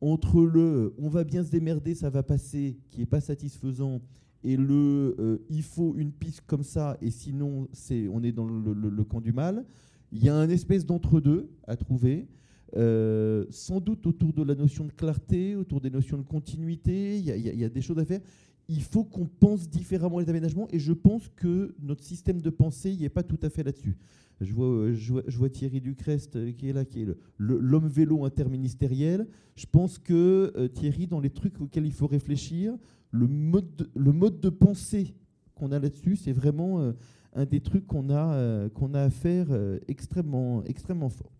Entre 0.00 0.42
le 0.42 0.94
on 0.98 1.08
va 1.08 1.24
bien 1.24 1.42
se 1.42 1.50
démerder, 1.50 1.94
ça 1.94 2.10
va 2.10 2.22
passer, 2.22 2.76
qui 2.90 3.00
n'est 3.00 3.06
pas 3.06 3.20
satisfaisant, 3.20 4.00
et 4.44 4.56
le 4.56 5.16
euh, 5.18 5.38
il 5.48 5.62
faut 5.62 5.94
une 5.96 6.12
piste 6.12 6.42
comme 6.46 6.62
ça, 6.62 6.96
et 7.00 7.10
sinon 7.10 7.68
c'est 7.72 8.08
on 8.08 8.22
est 8.22 8.32
dans 8.32 8.46
le 8.46 9.04
camp 9.04 9.20
du 9.20 9.32
mal. 9.32 9.64
Il 10.12 10.24
y 10.24 10.28
a 10.28 10.34
un 10.34 10.48
espèce 10.48 10.86
d'entre-deux 10.86 11.50
à 11.66 11.76
trouver. 11.76 12.28
Euh, 12.76 13.46
sans 13.50 13.80
doute 13.80 14.06
autour 14.06 14.32
de 14.32 14.42
la 14.42 14.54
notion 14.54 14.84
de 14.84 14.92
clarté, 14.92 15.54
autour 15.56 15.80
des 15.80 15.90
notions 15.90 16.18
de 16.18 16.22
continuité, 16.22 17.16
il 17.18 17.24
y, 17.24 17.64
a 17.64 17.68
des 17.68 17.80
choses 17.80 17.98
à 17.98 18.04
faire. 18.04 18.20
Il 18.68 18.82
faut 18.82 19.04
qu'on 19.04 19.26
pense 19.26 19.68
différemment 19.68 20.18
les 20.18 20.28
aménagements 20.28 20.66
et 20.72 20.80
je 20.80 20.92
pense 20.92 21.28
que 21.36 21.74
notre 21.80 22.02
système 22.02 22.40
de 22.40 22.50
pensée 22.50 22.96
n'est 22.96 23.08
pas 23.08 23.22
tout 23.22 23.38
à 23.42 23.50
fait 23.50 23.62
là-dessus. 23.62 23.96
Je 24.40 24.52
vois, 24.52 24.92
je, 24.92 25.38
vois, 25.38 25.48
Thierry 25.48 25.80
Ducrest 25.80 26.36
euh, 26.36 26.52
qui 26.52 26.68
est 26.68 26.72
là, 26.72 26.84
qui 26.84 27.02
est 27.02 27.06
l'homme 27.38 27.88
vélo 27.88 28.24
interministériel. 28.24 29.26
Je 29.54 29.64
pense 29.66 29.98
que 29.98 30.52
euh, 30.56 30.68
Thierry, 30.68 31.06
dans 31.06 31.20
les 31.20 31.30
trucs 31.30 31.60
auxquels 31.60 31.86
il 31.86 31.92
faut 31.92 32.06
réfléchir, 32.06 32.76
le 33.12 33.26
mode 33.26 34.40
de, 34.40 34.48
pensée 34.50 35.14
qu'on 35.54 35.72
a 35.72 35.78
là-dessus, 35.78 36.16
c'est 36.16 36.32
vraiment 36.32 36.92
un 37.32 37.46
des 37.46 37.60
trucs 37.60 37.86
qu'on 37.86 38.10
a, 38.10 38.68
à 38.94 39.10
faire 39.10 39.46
extrêmement, 39.88 40.62
extrêmement 40.64 41.08
fort. 41.08 41.32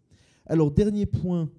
Alors, 0.47 0.71
dernier 0.71 1.05
point 1.05 1.51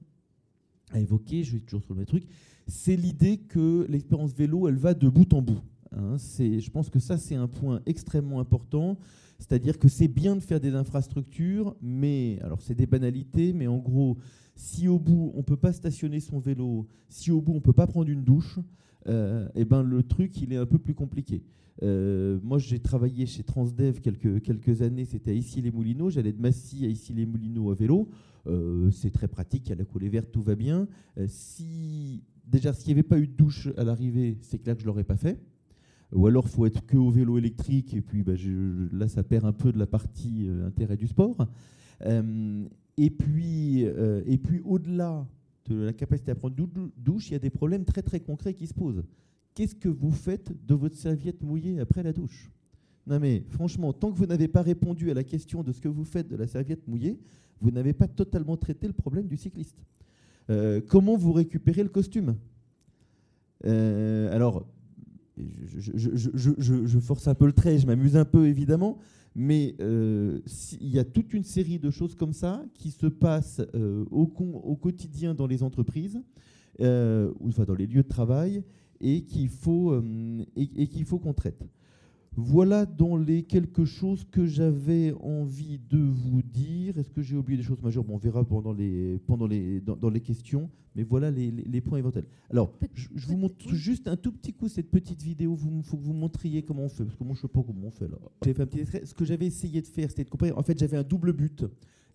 à 0.91 0.99
évoquer, 0.99 1.43
je 1.43 1.53
vais 1.53 1.59
toujours 1.59 1.83
sur 1.83 1.93
le 1.93 1.99
même 1.99 2.07
truc, 2.07 2.23
c'est 2.65 2.95
l'idée 2.95 3.37
que 3.37 3.85
l'expérience 3.89 4.33
vélo, 4.33 4.67
elle 4.67 4.77
va 4.77 4.93
de 4.93 5.07
bout 5.07 5.31
en 5.33 5.41
bout. 5.41 5.61
Hein. 5.95 6.17
je 6.17 6.69
pense 6.69 6.89
que 6.89 6.99
ça, 6.99 7.17
c'est 7.17 7.35
un 7.35 7.47
point 7.47 7.81
extrêmement 7.85 8.39
important. 8.39 8.97
C'est-à-dire 9.39 9.77
que 9.77 9.87
c'est 9.87 10.07
bien 10.07 10.35
de 10.35 10.41
faire 10.41 10.59
des 10.59 10.73
infrastructures, 10.73 11.75
mais, 11.81 12.39
alors 12.41 12.61
c'est 12.61 12.75
des 12.75 12.87
banalités, 12.87 13.53
mais 13.53 13.67
en 13.67 13.77
gros, 13.77 14.17
si 14.55 14.87
au 14.87 14.97
bout, 14.97 15.31
on 15.35 15.37
ne 15.37 15.43
peut 15.43 15.57
pas 15.57 15.71
stationner 15.73 16.19
son 16.19 16.39
vélo, 16.39 16.87
si 17.09 17.31
au 17.31 17.41
bout, 17.41 17.51
on 17.51 17.55
ne 17.55 17.61
peut 17.61 17.73
pas 17.73 17.87
prendre 17.87 18.09
une 18.09 18.23
douche, 18.23 18.59
euh, 19.07 19.47
eh 19.55 19.65
ben, 19.65 19.83
le 19.83 20.03
truc, 20.03 20.41
il 20.41 20.51
est 20.51 20.57
un 20.57 20.65
peu 20.65 20.79
plus 20.79 20.93
compliqué. 20.93 21.43
Euh, 21.83 22.39
moi, 22.43 22.57
j'ai 22.57 22.79
travaillé 22.79 23.25
chez 23.25 23.43
Transdev 23.43 24.01
quelques, 24.01 24.41
quelques 24.41 24.81
années, 24.81 25.05
c'était 25.05 25.31
à 25.31 25.33
Issy-les-Moulineaux. 25.33 26.09
J'allais 26.09 26.33
de 26.33 26.41
Massy 26.41 26.85
à 26.85 26.89
Issy-les-Moulineaux 26.89 27.71
à 27.71 27.75
vélo. 27.75 28.09
Euh, 28.47 28.89
c'est 28.91 29.11
très 29.11 29.27
pratique, 29.27 29.67
il 29.67 29.69
y 29.69 29.73
a 29.73 29.75
la 29.75 29.85
coulée 29.85 30.09
verte, 30.09 30.31
tout 30.31 30.41
va 30.41 30.55
bien. 30.55 30.87
Si, 31.27 32.23
déjà, 32.45 32.73
s'il 32.73 32.87
n'y 32.87 32.93
avait 32.93 33.07
pas 33.07 33.19
eu 33.19 33.27
de 33.27 33.33
douche 33.33 33.69
à 33.77 33.83
l'arrivée, 33.83 34.37
c'est 34.41 34.57
clair 34.57 34.75
que 34.75 34.81
je 34.81 34.87
l'aurais 34.87 35.03
pas 35.03 35.17
fait. 35.17 35.39
Ou 36.13 36.27
alors, 36.27 36.47
faut 36.47 36.65
être 36.65 36.85
que 36.85 36.97
au 36.97 37.09
vélo 37.09 37.37
électrique, 37.37 37.93
et 37.93 38.01
puis 38.01 38.23
bah, 38.23 38.33
là, 38.91 39.07
ça 39.07 39.23
perd 39.23 39.45
un 39.45 39.53
peu 39.53 39.71
de 39.71 39.79
la 39.79 39.87
partie 39.87 40.49
intérêt 40.65 40.97
du 40.97 41.07
sport. 41.07 41.47
et 42.01 43.09
puis, 43.09 43.81
et 43.81 44.37
puis 44.37 44.61
au-delà 44.63 45.27
de 45.65 45.75
la 45.75 45.93
capacité 45.93 46.31
à 46.31 46.35
prendre 46.35 46.55
douche, 46.97 47.29
il 47.29 47.33
y 47.33 47.35
a 47.35 47.39
des 47.39 47.49
problèmes 47.49 47.83
très 47.83 48.01
très 48.01 48.21
concrets 48.21 48.53
qui 48.53 48.67
se 48.67 48.73
posent 48.73 49.03
qu'est-ce 49.57 49.73
que 49.73 49.89
vous 49.89 50.11
faites 50.11 50.51
de 50.67 50.75
votre 50.75 50.95
serviette 50.95 51.41
mouillée 51.41 51.79
après 51.79 52.03
la 52.03 52.13
douche? 52.13 52.51
Non 53.07 53.19
mais 53.19 53.43
franchement, 53.49 53.91
tant 53.91 54.11
que 54.11 54.17
vous 54.17 54.27
n'avez 54.27 54.47
pas 54.47 54.61
répondu 54.61 55.09
à 55.09 55.15
la 55.15 55.23
question 55.23 55.63
de 55.63 55.71
ce 55.71 55.81
que 55.81 55.87
vous 55.87 56.03
faites 56.03 56.27
de 56.27 56.35
la 56.35 56.45
serviette 56.45 56.87
mouillée, 56.87 57.17
vous 57.59 57.71
n'avez 57.71 57.93
pas 57.93 58.07
totalement 58.07 58.55
traité 58.55 58.85
le 58.85 58.93
problème 58.93 59.25
du 59.25 59.35
cycliste. 59.35 59.83
Euh, 60.51 60.79
comment 60.87 61.17
vous 61.17 61.33
récupérez 61.33 61.81
le 61.81 61.89
costume? 61.89 62.35
Euh, 63.65 64.31
Alors, 64.31 64.67
je, 65.77 66.99
force 66.99 67.27
un 67.27 67.35
peu 67.35 67.45
le 67.45 67.53
trait, 67.53 67.77
je 67.77 67.87
m'amuse 67.87 68.15
un 68.15 68.25
peu 68.25 68.47
évidemment, 68.47 68.97
mais 69.35 69.75
euh, 69.81 70.39
il 70.79 70.89
y 70.89 70.99
a 70.99 71.03
toute 71.03 71.33
une 71.33 71.43
série 71.43 71.79
de 71.79 71.91
choses 71.91 72.15
comme 72.15 72.33
ça 72.33 72.63
qui 72.73 72.91
se 72.91 73.07
passent 73.07 73.61
au, 74.11 74.31
au, 74.63 74.75
quotidien 74.75 75.33
dans 75.33 75.47
les 75.47 75.63
entreprises, 75.63 76.21
ou 76.79 77.47
enfin 77.47 77.65
dans 77.65 77.75
les 77.75 77.87
lieux 77.87 78.03
de 78.03 78.07
travail, 78.07 78.63
et 79.01 79.21
qu'il 79.21 79.49
faut, 79.49 79.91
euh, 79.91 80.45
et, 80.55 80.87
qu'il 80.87 81.05
faut 81.05 81.19
qu'on 81.19 81.33
traite. 81.33 81.63
Voilà 82.39 82.85
dans 82.85 83.17
les 83.17 83.41
quelque 83.41 83.83
chose 83.83 84.23
que 84.29 84.45
j'avais 84.45 85.11
envie 85.21 85.79
de 85.89 85.97
vous 85.97 86.43
dire. 86.43 86.95
Est-ce 86.99 87.09
que 87.09 87.23
j'ai 87.23 87.35
oublié 87.35 87.57
des 87.57 87.63
choses 87.63 87.81
majeures? 87.81 88.03
Bon, 88.03 88.13
On 88.13 88.17
verra 88.17 88.45
pendant 88.45 88.73
les, 88.73 89.17
pendant 89.25 89.47
les, 89.47 89.81
dans, 89.81 90.09
les 90.11 90.21
questions, 90.21 90.69
mais 90.95 91.01
voilà 91.01 91.31
les, 91.31 91.49
les, 91.49 91.81
points 91.81 91.97
éventuels. 91.97 92.27
Alors, 92.51 92.71
je, 92.93 93.25
vous 93.25 93.37
montre 93.37 93.73
juste 93.73 94.07
un 94.07 94.15
tout 94.15 94.31
petit 94.31 94.53
coup 94.53 94.67
cette 94.67 94.91
petite 94.91 95.23
vidéo. 95.23 95.57
Il 95.59 95.83
faut 95.83 95.97
que 95.97 96.03
vous 96.03 96.13
montriez 96.13 96.61
comment 96.61 96.83
on 96.83 96.89
fait, 96.89 97.05
parce 97.05 97.15
que 97.15 97.23
moi 97.23 97.33
je 97.33 97.39
ne 97.39 97.41
sais 97.41 97.47
pas 97.47 97.63
comment 97.63 97.87
on 97.87 97.91
fait 97.91 98.07
là. 98.07 98.19
Fait 98.43 98.59
un 98.59 98.67
petit 98.67 98.85
Ce 98.85 99.15
que 99.15 99.25
j'avais 99.25 99.47
essayé 99.47 99.81
de 99.81 99.87
faire, 99.87 100.07
c'était 100.11 100.23
de 100.23 100.29
comparer. 100.29 100.51
En 100.51 100.61
fait, 100.61 100.77
j'avais 100.77 100.97
un 100.97 101.03
double 101.03 101.33
but. 101.33 101.65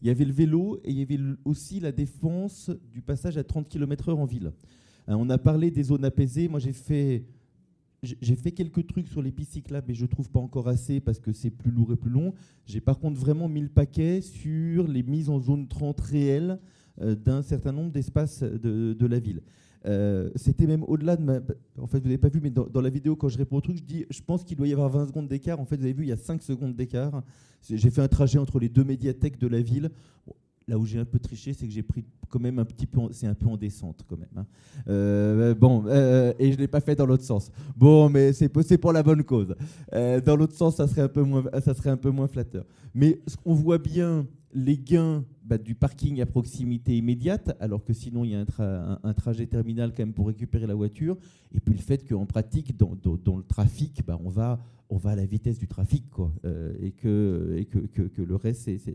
Il 0.03 0.07
y 0.07 0.11
avait 0.11 0.25
le 0.25 0.33
vélo 0.33 0.79
et 0.85 0.93
il 0.93 0.99
y 0.99 1.03
avait 1.03 1.19
aussi 1.45 1.81
la 1.81 1.91
défense 1.91 2.71
du 2.93 3.03
passage 3.03 3.37
à 3.39 3.43
30 3.43 3.69
km/h 3.69 4.13
en 4.15 4.25
ville. 4.25 4.53
Hein, 5.09 5.17
on 5.19 5.29
a 5.31 5.39
parlé 5.39 5.73
des 5.73 5.83
zones 5.83 6.05
apaisées. 6.05 6.47
Moi, 6.47 6.61
j'ai 6.61 6.73
fait, 6.73 7.25
j'ai 8.03 8.35
fait 8.35 8.51
quelques 8.51 8.87
trucs 8.89 9.07
sur 9.07 9.23
les 9.23 9.31
pistes 9.31 9.57
mais 9.87 9.95
je 9.95 10.07
trouve 10.07 10.29
pas 10.29 10.41
encore 10.41 10.67
assez 10.69 11.01
parce 11.01 11.21
que 11.21 11.33
c'est 11.33 11.51
plus 11.51 11.71
lourd 11.71 11.93
et 11.93 11.97
plus 11.97 12.11
long. 12.11 12.35
J'ai 12.67 12.81
par 12.81 12.99
contre 12.99 13.21
vraiment 13.21 13.49
mis 13.49 13.61
le 13.61 13.69
paquet 13.69 14.21
sur 14.21 14.89
les 14.89 15.05
mises 15.05 15.31
en 15.31 15.39
zone 15.39 15.69
30 15.69 16.01
réelles 16.01 16.59
euh, 17.01 17.15
d'un 17.15 17.43
certain 17.43 17.71
nombre 17.71 17.93
d'espaces 17.93 18.43
de, 18.43 19.07
la 19.07 19.21
ville. 19.21 19.41
Euh, 19.87 20.31
c'était 20.35 20.67
même 20.67 20.83
au-delà 20.85 21.17
de 21.17 21.23
ma. 21.23 21.41
En 21.79 21.87
fait, 21.87 21.99
vous 21.99 22.05
n'avez 22.05 22.19
pas 22.19 22.29
vu, 22.29 22.41
mais 22.41 22.51
dans, 22.51 22.81
la 22.81 22.91
vidéo, 22.91 23.15
quand 23.15 23.29
je 23.29 23.39
réponds 23.39 23.57
au 23.57 23.61
truc, 23.61 23.77
je 23.77 23.85
dis 23.85 24.05
je 24.11 24.21
pense 24.21 24.43
qu'il 24.43 24.57
doit 24.57 24.67
y 24.67 24.73
avoir 24.73 24.89
20 24.89 25.07
secondes 25.07 25.29
d'écart. 25.29 25.61
En 25.61 25.65
fait, 25.65 25.77
vous 25.77 25.85
avez 25.85 25.93
vu, 25.93 26.05
il 26.05 26.09
y 26.09 26.13
a 26.13 26.17
5 26.17 26.43
secondes 26.43 26.75
d'écart. 26.75 27.23
J'ai 27.71 27.91
fait 27.91 28.03
un 28.03 28.09
trajet 28.09 28.39
entre 28.39 28.59
les 28.59 28.69
deux 28.69 28.85
médiathèques 28.85 29.39
de 29.39 29.47
la 29.47 29.63
ville. 29.63 29.91
Là 30.69 30.79
où 30.79 30.87
j'ai 30.87 30.99
un 30.99 31.05
peu 31.05 31.19
triché, 31.19 31.53
c'est 31.53 31.67
que 31.67 31.73
j'ai 31.73 31.83
pris 31.83 32.05
quand 32.33 32.41
même 32.41 32.59
un 32.59 32.65
petit 32.65 32.87
peu, 32.87 33.01
c'est 33.13 33.27
un 33.27 33.35
peu 33.35 33.47
en 33.47 33.57
descente 33.57 34.05
quand 34.09 34.17
même. 34.17 34.29
Hein. 34.37 34.47
Euh, 34.89 35.55
bon, 35.55 35.85
euh, 35.87 36.33
et 36.39 36.51
je 36.51 36.59
l'ai 36.59 36.67
pas 36.67 36.81
fait 36.81 36.97
dans 36.97 37.07
l'autre 37.07 37.25
sens. 37.25 37.51
Bon, 37.77 38.09
mais 38.09 38.33
c'est 38.33 38.79
pour 38.79 38.93
la 38.93 39.03
bonne 39.03 39.23
cause. 39.23 39.55
Euh, 39.93 40.21
dans 40.21 40.35
l'autre 40.35 40.55
sens, 40.55 40.77
ça 40.77 40.89
serait 40.89 41.03
un 41.03 41.09
peu 41.09 41.23
moins, 41.23 41.45
ça 41.63 41.75
serait 41.75 41.91
un 41.91 41.97
peu 41.97 42.11
moins 42.11 42.27
flatteur. 42.27 42.65
Mais 42.95 43.21
on 43.45 43.55
voit 43.55 43.79
bien 43.79 44.27
les 44.55 44.79
gains 44.79 45.25
bah, 45.45 45.59
du 45.59 45.75
parking 45.75 46.21
à 46.21 46.27
proximité 46.27 46.97
immédiate, 46.97 47.55
alors 47.61 47.85
que 47.85 47.93
sinon 47.93 48.25
il 48.25 48.31
y 48.31 48.35
a 48.35 48.45
un, 49.03 49.15
trajet 49.15 49.47
terminal 49.47 49.91
quand 49.91 50.03
même 50.03 50.13
pour 50.13 50.27
récupérer 50.27 50.67
la 50.67 50.75
voiture, 50.75 51.17
et 51.55 51.61
puis 51.61 51.75
le 51.75 51.81
fait 51.81 52.07
qu'en 52.07 52.27
pratique, 52.27 52.77
dans, 52.77 52.97
le 53.37 53.43
trafic, 53.43 54.03
bah, 54.07 54.19
on, 54.23 54.29
va, 54.29 54.59
à 55.05 55.17
la 55.17 55.25
vitesse 55.25 55.59
du 55.59 55.69
trafic, 55.69 56.11
quoi, 56.11 56.33
et, 56.83 56.93
que, 56.93 57.65
le 58.19 58.37
reste, 58.37 58.63
c'est 58.63 58.95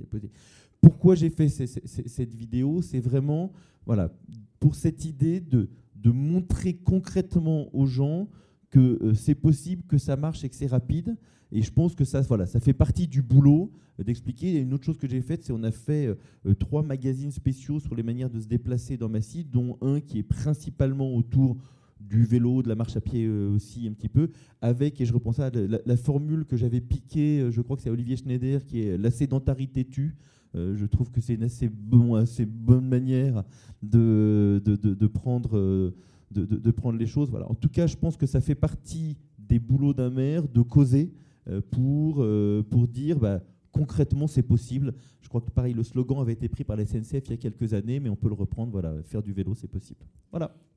pourquoi 0.81 1.15
j'ai 1.15 1.29
fait 1.29 1.49
cette 1.49 2.33
vidéo 2.33 2.81
C'est 2.81 2.99
vraiment 2.99 3.51
voilà, 3.87 4.11
pour 4.59 4.75
cette 4.75 5.05
idée 5.05 5.39
de, 5.39 5.69
montrer 6.05 6.73
concrètement 6.73 7.67
aux 7.75 7.85
gens 7.85 8.29
que 8.69 8.79
euh, 8.79 9.13
c'est 9.13 9.35
possible, 9.35 9.83
que 9.89 9.97
ça 9.97 10.15
marche 10.15 10.45
et 10.45 10.49
que 10.49 10.55
c'est 10.55 10.67
rapide. 10.67 11.17
Et 11.51 11.61
je 11.61 11.69
pense 11.69 11.95
que 11.95 12.05
ça, 12.05 12.21
voilà, 12.21 12.45
ça 12.45 12.61
fait 12.61 12.71
partie 12.71 13.09
du 13.09 13.21
boulot 13.21 13.73
euh, 13.99 14.03
d'expliquer. 14.05 14.57
Une 14.57 14.73
autre 14.73 14.85
chose 14.85 14.97
que 14.97 15.09
j'ai 15.09 15.19
faite, 15.19 15.43
c'est 15.43 15.51
on 15.51 15.63
a 15.63 15.71
fait 15.71 16.07
euh, 16.45 16.53
trois 16.53 16.81
magazines 16.81 17.31
spéciaux 17.31 17.81
sur 17.81 17.93
les 17.93 18.03
manières 18.03 18.29
de 18.29 18.39
se 18.39 18.47
déplacer 18.47 18.95
dans 18.95 19.09
Massy, 19.09 19.43
dont 19.43 19.77
un 19.81 19.99
qui 19.99 20.19
est 20.19 20.23
principalement 20.23 21.13
autour 21.13 21.57
du 21.99 22.23
vélo, 22.23 22.63
de 22.63 22.69
la 22.69 22.75
marche 22.75 22.95
à 22.95 23.01
pied 23.01 23.27
aussi 23.27 23.85
un 23.89 23.91
petit 23.91 24.07
peu, 24.07 24.29
avec, 24.61 25.01
et 25.01 25.05
je 25.05 25.13
reprends 25.13 25.33
ça, 25.33 25.49
la, 25.49 25.79
la 25.85 25.97
formule 25.97 26.45
que 26.45 26.55
j'avais 26.55 26.79
piquée, 26.79 27.49
je 27.51 27.59
crois 27.59 27.75
que 27.75 27.81
c'est 27.81 27.89
Olivier 27.89 28.15
Schneider, 28.15 28.65
qui 28.65 28.83
est 28.83 28.97
la 28.97 29.11
sédentarité 29.11 29.83
tue. 29.83 30.15
Euh, 30.55 30.75
je 30.75 30.85
trouve 30.85 31.11
que 31.11 31.21
c'est 31.21 31.35
une 31.35 31.43
assez, 31.43 31.69
bon, 31.69 32.15
assez 32.15 32.45
bonne 32.45 32.87
manière 32.87 33.43
de, 33.81 34.61
euh, 34.65 35.11
prendre 35.11 36.97
les 36.97 37.07
choses. 37.07 37.31
En 37.33 37.55
tout 37.55 37.69
cas, 37.69 37.87
je 37.87 37.95
pense 37.95 38.17
que 38.17 38.25
ça 38.25 38.41
fait 38.41 38.55
partie 38.55 39.17
des 39.37 39.59
boulots 39.59 39.93
d'un 39.93 40.09
maire 40.09 40.47
de 40.47 40.61
causer 40.61 41.13
euh, 41.47 41.61
pour, 41.61 42.87
dire 42.87 43.19
bah, 43.19 43.41
concrètement 43.71 44.27
c'est 44.27 44.43
possible. 44.43 44.93
Je 45.21 45.29
crois 45.29 45.41
que 45.41 45.51
pareil, 45.51 45.73
le 45.73 45.83
slogan 45.83 46.19
avait 46.19 46.33
été 46.33 46.49
pris 46.49 46.63
par 46.63 46.75
la 46.75 46.85
SNCF 46.85 47.27
il 47.27 47.31
y 47.31 47.33
a 47.33 47.37
quelques 47.37 47.73
années, 47.73 47.99
mais 47.99 48.09
on 48.09 48.15
peut 48.15 48.29
le 48.29 48.35
reprendre. 48.35 48.71
Voilà, 48.71 48.93
faire 49.03 49.21
du 49.21 49.33
vélo, 49.33 49.53
c'est 49.55 49.67
possible. 49.67 50.01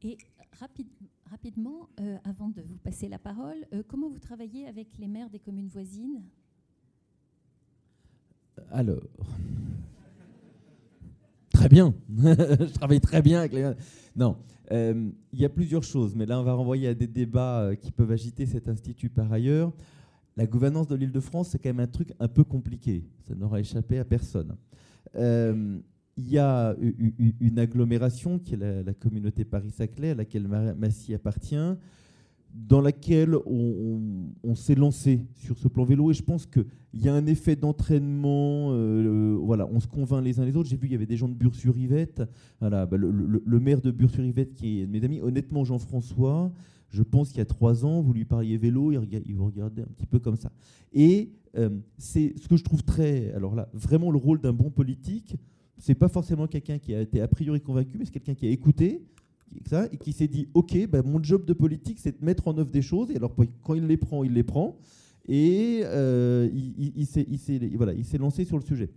Et 0.03 0.17
rapidement, 1.29 1.89
avant 2.25 2.49
de 2.49 2.63
vous 2.63 2.77
passer 2.77 3.09
la 3.09 3.19
parole, 3.19 3.67
comment 3.89 4.09
vous 4.09 4.19
travaillez 4.19 4.67
avec 4.67 4.99
les 4.99 5.09
maires 5.09 5.31
des 5.31 5.39
communes 5.39 5.69
voisines? 5.69 6.23
Alors, 8.71 9.01
très 11.53 11.69
bien. 11.69 11.95
je 12.19 12.73
travaille 12.73 13.01
très 13.01 13.23
bien 13.23 13.41
avec 13.41 13.53
les. 13.53 13.73
Non, 14.17 14.37
il 14.71 15.13
y 15.33 15.45
a 15.45 15.49
plusieurs 15.49 15.83
choses, 15.83 16.15
mais 16.15 16.27
là, 16.27 16.41
on 16.41 16.43
va 16.43 16.53
renvoyer 16.55 16.89
à 16.89 16.95
des 16.95 17.07
débats 17.07 17.71
qui 17.81 17.91
peuvent 17.93 18.13
agiter 18.13 18.47
cet 18.47 18.69
institut 18.69 19.09
par 19.09 19.33
ailleurs. 19.33 19.73
La 20.37 20.47
gouvernance 20.47 20.87
de 20.87 20.95
l'île 20.95 21.13
de 21.13 21.21
France, 21.21 21.51
c'est 21.51 21.59
quand 21.59 21.71
même 21.71 21.81
un 21.81 21.87
truc 21.87 22.13
un 22.19 22.29
peu 22.29 22.45
compliqué. 22.45 23.05
Ça 23.27 23.35
n'aura 23.35 23.61
échappé 23.61 23.99
à 23.99 24.05
personne. 24.05 24.57
Il 25.15 26.29
y 26.29 26.39
a 26.39 26.77
une 27.41 27.59
agglomération 27.59 28.39
qui 28.39 28.55
est 28.55 28.83
la, 28.85 28.95
communauté 28.95 29.45
Paris-Saclay, 29.45 30.11
à 30.11 30.15
laquelle 30.15 30.47
Massy 30.77 31.15
appartient, 31.15 31.57
dans 32.53 32.81
laquelle 32.81 33.37
on, 33.47 34.55
s'est 34.55 34.75
lancé 34.75 35.25
sur 35.35 35.59
ce 35.59 35.69
plan 35.69 35.85
vélo. 35.85 36.11
Et 36.11 36.15
je 36.15 36.23
pense 36.23 36.47
qu'il 36.47 36.65
y 36.95 37.09
a 37.09 37.15
un 37.15 37.27
effet 37.27 37.57
d'entraînement. 37.57 38.71
Euh, 38.73 39.37
voilà, 39.41 39.69
on 39.71 39.81
se 39.81 39.87
convainc 39.87 40.25
les 40.25 40.41
uns 40.41 40.45
les 40.45 40.57
autres. 40.57 40.69
J'ai 40.69 40.77
vu 40.77 40.83
qu'il 40.83 40.93
y 40.93 40.97
avait 40.97 41.07
des 41.07 41.17
gens 41.17 41.29
de 41.29 41.35
Bure-sur-Yvette. 41.35 42.23
Voilà, 42.61 42.87
bah, 42.87 42.97
le, 42.97 43.61
maire 43.61 43.81
de 43.81 43.91
Bure-sur-Yvette, 43.91 44.55
qui 44.55 44.81
est 44.81 44.87
mes 44.87 45.05
amis, 45.05 45.21
honnêtement, 45.21 45.65
Jean-François, 45.65 46.53
je 46.89 47.03
pense 47.03 47.29
qu'il 47.29 47.39
y 47.39 47.43
a 47.43 47.47
trois 47.47 47.85
ans, 47.85 48.03
vous 48.03 48.13
lui 48.13 48.25
parliez 48.25 48.57
vélo, 48.57 48.91
il, 48.93 49.35
vous 49.37 49.47
regardait 49.47 49.83
un 49.83 49.93
petit 49.97 50.07
peu 50.07 50.19
comme 50.19 50.37
ça. 50.37 50.51
Et 50.93 51.31
euh, 51.57 51.71
c'est 51.99 52.35
ce 52.37 52.49
que 52.49 52.57
je 52.57 52.65
trouve 52.65 52.83
très. 52.83 53.33
Alors 53.33 53.55
là, 53.55 53.69
vraiment 53.73 54.11
le 54.11 54.19
rôle 54.19 54.41
d'un 54.41 54.53
bon 54.53 54.71
politique 54.71 55.37
c'est 55.81 55.95
pas 55.95 56.09
forcément 56.09 56.47
quelqu'un 56.47 56.79
qui 56.79 56.95
a 56.95 57.01
été 57.01 57.21
a 57.21 57.29
priori 57.29 57.61
convaincu, 57.61 57.97
mais 57.99 58.05
c'est 58.05 58.13
quelqu'un 58.13 58.35
qui 58.35 58.47
a 58.47 58.51
écouté 58.51 59.03
et 59.93 59.97
qui 59.97 60.13
s'est 60.13 60.29
dit 60.29 60.49
Ok, 60.55 60.77
ben, 60.89 61.03
mon 61.05 61.23
job 61.23 61.45
de 61.45 61.53
politique, 61.53 61.99
c'est 61.99 62.21
de 62.21 62.25
mettre 62.25 62.49
en 62.49 62.57
œuvre 62.59 62.71
des 62.71 62.83
choses. 62.83 63.11
Et 63.11 63.17
alors, 63.17 63.35
quand 63.63 63.75
il 63.75 63.87
les 63.87 63.97
prend, 63.97 64.25
il 64.25 64.33
les 64.33 64.43
prend. 64.43 64.77
Et 65.29 65.83
euh, 65.85 66.49
il, 66.53 66.93
il 66.97 68.05
s'est 68.05 68.19
lancé 68.19 68.45
sur 68.45 68.57
le 68.57 68.65
sujet. 68.65 68.91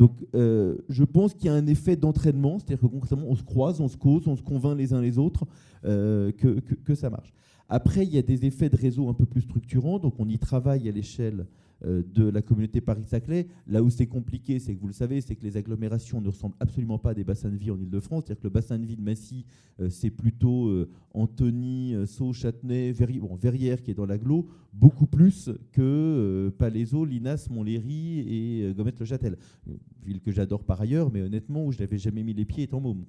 Donc, 0.00 0.12
euh, 0.34 0.78
je 0.88 1.04
pense 1.04 1.34
qu'il 1.34 1.46
y 1.46 1.48
a 1.50 1.54
un 1.54 1.66
effet 1.66 1.94
d'entraînement, 1.94 2.58
c'est-à-dire 2.58 2.80
que 2.80 2.86
concrètement, 2.86 3.26
on 3.28 3.36
se 3.36 3.42
croise, 3.42 3.80
on 3.82 3.88
se 3.88 3.98
cause, 3.98 4.26
on 4.26 4.34
se 4.34 4.42
convainc 4.42 4.78
les 4.78 4.94
uns 4.94 5.00
les 5.02 5.18
autres 5.18 5.44
euh, 5.84 6.32
que, 6.32 6.60
que, 6.60 6.94
ça 6.94 7.10
marche. 7.10 7.34
Après, 7.68 8.04
il 8.04 8.14
y 8.14 8.16
a 8.16 8.22
des 8.22 8.46
effets 8.46 8.70
de 8.70 8.76
réseau 8.76 9.10
un 9.10 9.14
peu 9.14 9.26
plus 9.26 9.42
structurants, 9.42 9.98
donc 9.98 10.14
on 10.18 10.26
y 10.26 10.38
travaille 10.38 10.88
à 10.88 10.92
l'échelle 10.92 11.46
de 11.82 12.28
la 12.28 12.42
communauté 12.42 12.80
Paris-Saclay. 12.80 13.46
Là 13.66 13.82
où 13.82 13.90
c'est 13.90 14.06
compliqué, 14.06 14.58
c'est 14.58 14.74
que 14.74 14.80
vous 14.80 14.86
le 14.86 14.92
savez, 14.92 15.20
c'est 15.20 15.34
que 15.34 15.42
les 15.42 15.56
agglomérations 15.56 16.20
ne 16.20 16.28
ressemblent 16.28 16.56
absolument 16.60 16.98
pas 16.98 17.10
à 17.10 17.14
des 17.14 17.24
bassins 17.24 17.48
de 17.48 17.56
vie 17.56 17.70
en 17.70 17.78
Ile-de-France. 17.78 18.24
C'est-à-dire 18.26 18.42
que 18.42 18.46
le 18.46 18.52
bassin 18.52 18.78
de 18.78 18.84
vie 18.84 18.96
de 18.96 19.02
Massy, 19.02 19.44
euh, 19.80 19.88
c'est 19.88 20.10
plutôt 20.10 20.68
euh, 20.68 20.90
Antony, 21.14 21.94
Sceaux, 22.06 22.32
Châtenay, 22.32 22.92
Verrières 22.92 23.82
qui 23.82 23.90
est 23.90 23.94
dans 23.94 24.06
l'agglo, 24.06 24.48
beaucoup 24.72 25.06
plus 25.06 25.50
que 25.72 26.52
Palaiseau, 26.58 27.04
Linas, 27.04 27.48
Montlhéry 27.50 28.20
et 28.20 28.74
Gommette-le-Châtel. 28.74 29.36
Ville 30.04 30.20
que 30.20 30.32
j'adore 30.32 30.64
par 30.64 30.80
ailleurs, 30.80 31.10
mais 31.10 31.22
honnêtement, 31.22 31.64
où 31.64 31.72
je 31.72 31.78
n'avais 31.78 31.98
jamais 31.98 32.22
mis 32.22 32.34
les 32.34 32.44
pieds 32.44 32.64
étant 32.64 32.80
môme. 32.80 33.04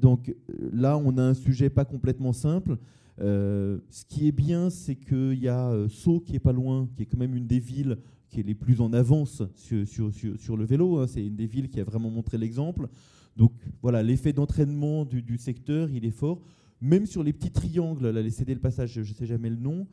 Donc 0.00 0.34
là, 0.72 0.96
on 0.96 1.16
a 1.18 1.22
un 1.22 1.34
sujet 1.34 1.70
pas 1.70 1.84
complètement 1.84 2.32
simple. 2.32 2.78
Euh, 3.20 3.78
ce 3.90 4.04
qui 4.04 4.28
est 4.28 4.32
bien, 4.32 4.70
c'est 4.70 4.94
qu'il 4.96 5.38
y 5.38 5.48
a 5.48 5.70
euh, 5.70 5.88
Sceaux 5.88 6.20
qui 6.20 6.36
est 6.36 6.40
pas 6.40 6.52
loin, 6.52 6.88
qui 6.96 7.02
est 7.02 7.06
quand 7.06 7.18
même 7.18 7.34
une 7.34 7.46
des 7.46 7.60
villes 7.60 7.98
qui 8.28 8.40
est 8.40 8.42
les 8.42 8.54
plus 8.54 8.80
en 8.80 8.92
avance 8.92 9.42
sur, 9.54 10.56
le 10.56 10.64
vélo. 10.64 10.98
Hein. 10.98 11.06
C'est 11.06 11.24
une 11.24 11.36
des 11.36 11.46
villes 11.46 11.68
qui 11.68 11.80
a 11.80 11.84
vraiment 11.84 12.10
montré 12.10 12.36
l'exemple. 12.36 12.88
Donc 13.36 13.52
voilà, 13.82 14.02
l'effet 14.02 14.32
d'entraînement 14.32 15.04
du, 15.04 15.38
secteur, 15.38 15.90
il 15.90 16.04
est 16.04 16.10
fort. 16.10 16.40
Même 16.80 17.06
sur 17.06 17.22
les 17.22 17.32
petits 17.32 17.50
triangles, 17.50 18.10
là, 18.10 18.22
les 18.22 18.30
céder 18.30 18.54
le 18.54 18.60
passage, 18.60 18.92
je 18.92 19.00
ne 19.00 19.16
sais 19.16 19.26
jamais 19.26 19.50
le 19.50 19.56
nom, 19.56 19.86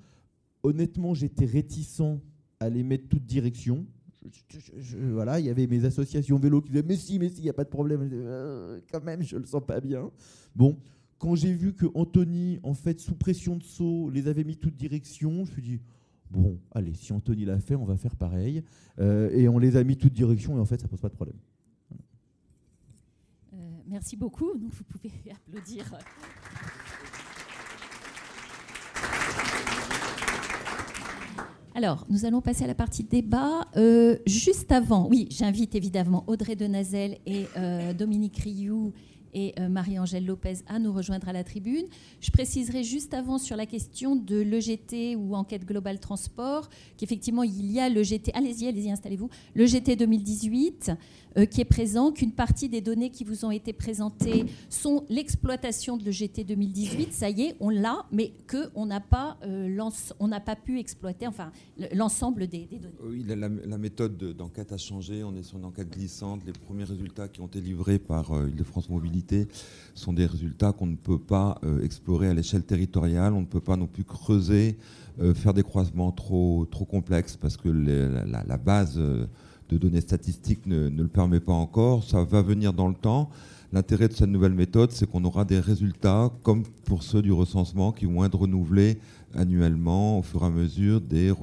honnêtement, 0.63 1.13
j'étais 1.13 1.45
réticent 1.45 2.01
à 2.59 2.69
les 2.69 2.83
mettre 2.83 3.07
toutes 3.07 3.25
directions. 3.25 3.85
voilà, 5.11 5.39
il 5.39 5.45
y 5.45 5.49
avait 5.49 5.67
mes 5.67 5.85
associations 5.85 6.37
vélo 6.37 6.61
qui 6.61 6.71
disaient 6.71 6.85
Mais 6.85 6.97
si, 6.97 7.19
mais 7.19 7.29
si, 7.29 7.39
il 7.39 7.43
n'y 7.43 7.49
a 7.49 7.53
pas 7.53 7.63
de 7.63 7.69
problème. 7.69 8.09
Euh, 8.11 8.79
quand 8.91 9.03
même, 9.03 9.21
je 9.21 9.35
ne 9.35 9.41
le 9.41 9.47
sens 9.47 9.63
pas 9.65 9.79
bien. 9.79 10.11
Bon, 10.55 10.77
quand 11.25 11.33
j'ai 11.33 11.53
vu 11.53 11.73
que 11.73 11.87
Anthony, 11.95 12.59
en 12.61 12.75
fait, 12.75 12.99
sous 12.99 13.15
pression 13.15 13.55
de 13.55 13.63
saut, 13.63 14.11
les 14.11 14.27
avait 14.27 14.43
mis 14.43 14.57
toutes 14.57 14.75
directions, 14.75 15.37
je 15.37 15.39
me 15.39 15.45
suis 15.45 15.61
dit, 15.63 15.81
bon, 16.29 16.59
allez, 16.69 16.93
si 16.93 17.11
Anthony 17.13 17.45
l'a 17.45 17.59
fait, 17.59 17.73
on 17.73 17.83
va 17.83 17.97
faire 17.97 18.15
pareil. 18.15 18.63
Euh, 18.99 19.31
et 19.31 19.49
on 19.49 19.57
les 19.57 19.75
a 19.75 19.83
mis 19.83 19.97
toutes 19.97 20.13
directions, 20.13 20.55
et 20.55 20.59
en 20.59 20.65
fait, 20.65 20.79
ça 20.79 20.87
pose 20.87 21.01
pas 21.01 21.09
de 21.09 21.15
problème. 21.15 21.37
Euh, 23.53 23.57
merci 23.87 24.15
beaucoup. 24.15 24.55
Donc, 24.55 24.71
vous 24.71 24.83
pouvez 24.83 25.11
applaudir. 25.31 25.97
Alors, 31.73 32.05
nous 32.07 32.25
allons 32.25 32.41
passer 32.41 32.65
à 32.65 32.67
la 32.67 32.75
partie 32.75 33.03
débat. 33.03 33.67
Euh, 33.77 34.19
juste 34.27 34.71
avant, 34.71 35.09
oui, 35.09 35.27
j'invite 35.31 35.73
évidemment 35.73 36.23
Audrey 36.27 36.55
Denazel 36.55 37.17
et 37.25 37.47
Dominique 37.95 38.37
Rioux 38.37 38.93
et 39.35 39.53
euh, 39.59 39.69
Marie-Angèle 39.69 40.25
Lopez 40.25 40.59
à 40.67 40.79
nous 40.79 40.91
rejoindre 40.91 41.27
à 41.27 41.33
la 41.33 41.43
tribune. 41.43 41.85
Je 42.21 42.31
préciserai 42.31 42.83
juste 42.83 43.13
avant 43.13 43.37
sur 43.37 43.55
la 43.55 43.67
question 43.67 44.15
de 44.15 44.37
l'EGT 44.39 45.15
ou 45.17 45.35
enquête 45.35 45.65
globale 45.65 45.99
transport 45.99 46.69
qu'effectivement 46.97 47.43
il 47.43 47.71
y 47.71 47.79
a 47.79 47.89
l'EGT, 47.89 48.31
allez-y, 48.33 48.67
allez-y, 48.67 48.89
installez-vous, 48.89 49.29
l'EGT 49.53 49.97
2018 49.97 50.91
euh, 51.37 51.45
qui 51.45 51.59
est 51.59 51.65
présent, 51.65 52.13
qu'une 52.13 52.31
partie 52.31 52.69
des 52.69 52.79
données 52.79 53.09
qui 53.09 53.25
vous 53.25 53.43
ont 53.43 53.51
été 53.51 53.73
présentées 53.73 54.45
sont 54.69 55.05
l'exploitation 55.09 55.97
de 55.97 56.05
l'EGT 56.05 56.45
2018, 56.45 57.11
ça 57.11 57.29
y 57.29 57.41
est, 57.41 57.55
on 57.59 57.69
l'a, 57.69 58.05
mais 58.11 58.31
qu'on 58.49 58.85
n'a 58.85 59.01
pas, 59.01 59.37
euh, 59.43 60.39
pas 60.45 60.55
pu 60.55 60.79
exploiter 60.79 61.27
enfin, 61.27 61.51
l'ensemble 61.93 62.47
des, 62.47 62.65
données. 62.65 62.95
Oui, 63.03 63.25
la, 63.27 63.77
méthode 63.77 64.17
d'enquête 64.17 64.71
a 64.71 64.77
changé, 64.77 65.23
on 65.23 65.35
est 65.35 65.43
sur 65.43 65.57
une 65.57 65.65
enquête 65.65 65.89
glissante, 65.89 66.41
les 66.45 66.53
premiers 66.53 66.85
résultats 66.85 67.27
qui 67.27 67.41
ont 67.41 67.47
été 67.47 67.59
livrés 67.59 67.99
par 67.99 68.31
Île-de-France 68.47 68.89
Mobilité 68.89 69.24
sont 69.93 70.13
des 70.13 70.25
résultats 70.25 70.71
qu'on 70.71 70.87
ne 70.87 70.95
peut 70.95 71.19
pas 71.19 71.59
euh, 71.63 71.83
explorer 71.83 72.27
à 72.27 72.33
l'échelle 72.33 72.63
territoriale, 72.63 73.33
on 73.33 73.41
ne 73.41 73.45
peut 73.45 73.61
pas 73.61 73.77
non 73.77 73.87
plus 73.87 74.03
creuser, 74.03 74.77
faire 75.33 75.53
des 75.53 75.63
croisements 75.63 76.11
trop, 76.11 76.67
trop 76.69 76.83
complexes 76.83 77.37
parce 77.37 77.55
que 77.55 77.69
la, 77.69 78.57
base 78.57 78.97
de 78.97 79.77
données 79.77 80.01
statistiques 80.01 80.65
ne, 80.65 80.89
le 80.89 81.07
permet 81.07 81.39
pas 81.39 81.53
encore. 81.53 82.03
Ça 82.03 82.25
va 82.25 82.41
venir 82.41 82.73
dans 82.73 82.89
le 82.89 82.95
temps. 82.95 83.29
L'intérêt 83.71 84.07
de 84.07 84.13
cette 84.13 84.29
nouvelle 84.29 84.53
méthode, 84.53 84.91
c'est 84.91 85.09
qu'on 85.09 85.23
aura 85.23 85.43
des 85.43 85.59
résultats, 85.59 86.31
comme 86.43 86.63
pour 86.85 87.03
ceux 87.03 87.21
du 87.21 87.31
recensement, 87.31 87.91
qui 87.91 88.05
vont 88.05 88.23
être 88.25 88.37
renouvelés 88.37 88.99
annuellement 89.35 90.19
au 90.19 90.21
fur 90.21 90.43
et 90.43 90.45
à 90.45 90.49
mesure 90.49 91.01
des, 91.01 91.33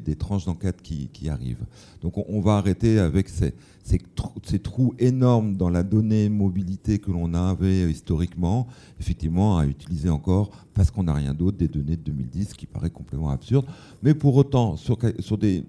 des, 0.00 0.16
tranches 0.16 0.44
d'enquête 0.44 0.82
qui, 0.82 1.28
arrivent. 1.28 1.64
Donc 2.02 2.14
on, 2.16 2.40
va 2.40 2.56
arrêter 2.56 2.98
avec 2.98 3.28
ces, 3.28 3.54
ces, 3.82 4.58
trous 4.58 4.94
énormes 4.98 5.56
dans 5.56 5.70
la 5.70 5.82
donnée 5.82 6.28
mobilité 6.28 6.98
que 6.98 7.10
l'on 7.10 7.34
avait 7.34 7.90
historiquement, 7.90 8.66
effectivement, 9.00 9.58
à 9.58 9.66
utiliser 9.66 10.10
encore, 10.10 10.50
parce 10.74 10.90
qu'on 10.90 11.04
n'a 11.04 11.14
rien 11.14 11.34
d'autre, 11.34 11.56
des 11.58 11.68
données 11.68 11.96
de 11.96 12.02
2010, 12.02 12.54
qui 12.54 12.66
paraît 12.66 12.90
complètement 12.90 13.30
absurde. 13.30 13.66
Mais 14.02 14.14
pour 14.14 14.36
autant, 14.36 14.76
sur, 14.76 14.98
sur 15.18 15.38
des 15.38 15.64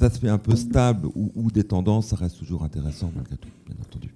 aspects 0.00 0.24
un 0.24 0.38
peu 0.38 0.56
stables 0.56 1.06
ou, 1.14 1.30
ou 1.34 1.50
des 1.50 1.64
tendances, 1.64 2.08
ça 2.08 2.16
reste 2.16 2.38
toujours 2.38 2.62
intéressant 2.62 3.10
malgré 3.14 3.36
tout, 3.36 3.50
bien 3.66 3.76
entendu. 3.80 4.10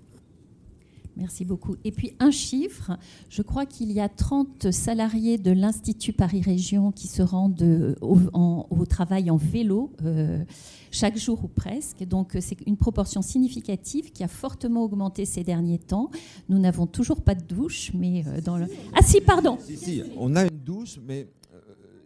Merci 1.18 1.44
beaucoup. 1.44 1.74
Et 1.84 1.90
puis 1.90 2.12
un 2.20 2.30
chiffre, 2.30 2.92
je 3.28 3.42
crois 3.42 3.66
qu'il 3.66 3.90
y 3.90 3.98
a 3.98 4.08
30 4.08 4.70
salariés 4.70 5.36
de 5.36 5.50
l'Institut 5.50 6.12
Paris 6.12 6.42
Région 6.42 6.92
qui 6.92 7.08
se 7.08 7.22
rendent 7.22 7.96
au, 8.00 8.86
travail 8.86 9.28
en 9.28 9.36
vélo 9.36 9.90
euh, 10.04 10.44
chaque 10.92 11.18
jour 11.18 11.42
ou 11.42 11.48
presque. 11.48 12.04
Donc 12.04 12.36
c'est 12.40 12.56
une 12.66 12.76
proportion 12.76 13.20
significative 13.20 14.12
qui 14.12 14.22
a 14.22 14.28
fortement 14.28 14.84
augmenté 14.84 15.24
ces 15.24 15.42
derniers 15.42 15.80
temps. 15.80 16.10
Nous 16.48 16.60
n'avons 16.60 16.86
toujours 16.86 17.20
pas 17.22 17.34
de 17.34 17.42
douche, 17.42 17.90
mais 17.94 18.24
euh, 18.28 18.40
dans 18.40 18.56
le... 18.56 18.66
Ah 18.94 19.02
si, 19.02 19.20
pardon. 19.20 19.58
Si, 19.60 19.76
si, 19.76 20.02
on 20.16 20.36
a 20.36 20.44
une 20.44 20.60
douche, 20.64 21.00
mais 21.04 21.26
euh, 21.52 21.58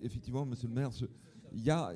effectivement, 0.02 0.46
monsieur 0.46 0.68
le 0.68 0.74
maire, 0.74 0.90
y 1.54 1.70
a, 1.70 1.92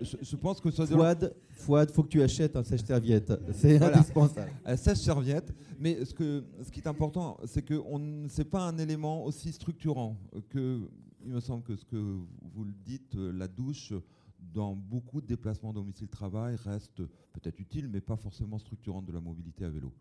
je, 0.00 0.36
pense 0.36 0.60
que 0.60 0.70
ça 0.70 0.86
Fouad, 0.86 1.34
Fouad, 1.50 1.90
faut 1.90 2.02
que 2.02 2.08
tu 2.08 2.22
achètes 2.22 2.56
un 2.56 2.64
sèche-serviette. 2.64 3.32
C'est 3.52 3.82
indispensable. 3.82 4.52
Un 4.64 4.76
sèche-serviette. 4.76 5.52
Mais 5.78 6.04
ce, 6.04 6.14
que, 6.14 6.44
ce 6.62 6.70
qui 6.70 6.80
est 6.80 6.88
important, 6.88 7.38
c'est 7.44 7.62
que 7.62 7.74
ce 7.74 8.38
n'est 8.38 8.44
pas 8.44 8.62
un 8.62 8.78
élément 8.78 9.24
aussi 9.24 9.52
structurant 9.52 10.16
que, 10.50 10.88
il 11.24 11.32
me 11.32 11.40
semble 11.40 11.62
que 11.62 11.76
ce 11.76 11.84
que 11.84 11.96
vous 11.96 12.64
le 12.64 12.72
dites, 12.84 13.14
la 13.14 13.48
douche, 13.48 13.92
dans 14.54 14.74
beaucoup 14.74 15.20
de 15.20 15.26
déplacements 15.26 15.72
domicile-travail, 15.72 16.56
reste 16.56 17.02
peut-être 17.32 17.58
utile, 17.60 17.88
mais 17.88 18.00
pas 18.00 18.16
forcément 18.16 18.58
structurante 18.58 19.04
de 19.04 19.12
la 19.12 19.20
mobilité 19.20 19.64
à 19.64 19.70
vélo. 19.70 19.92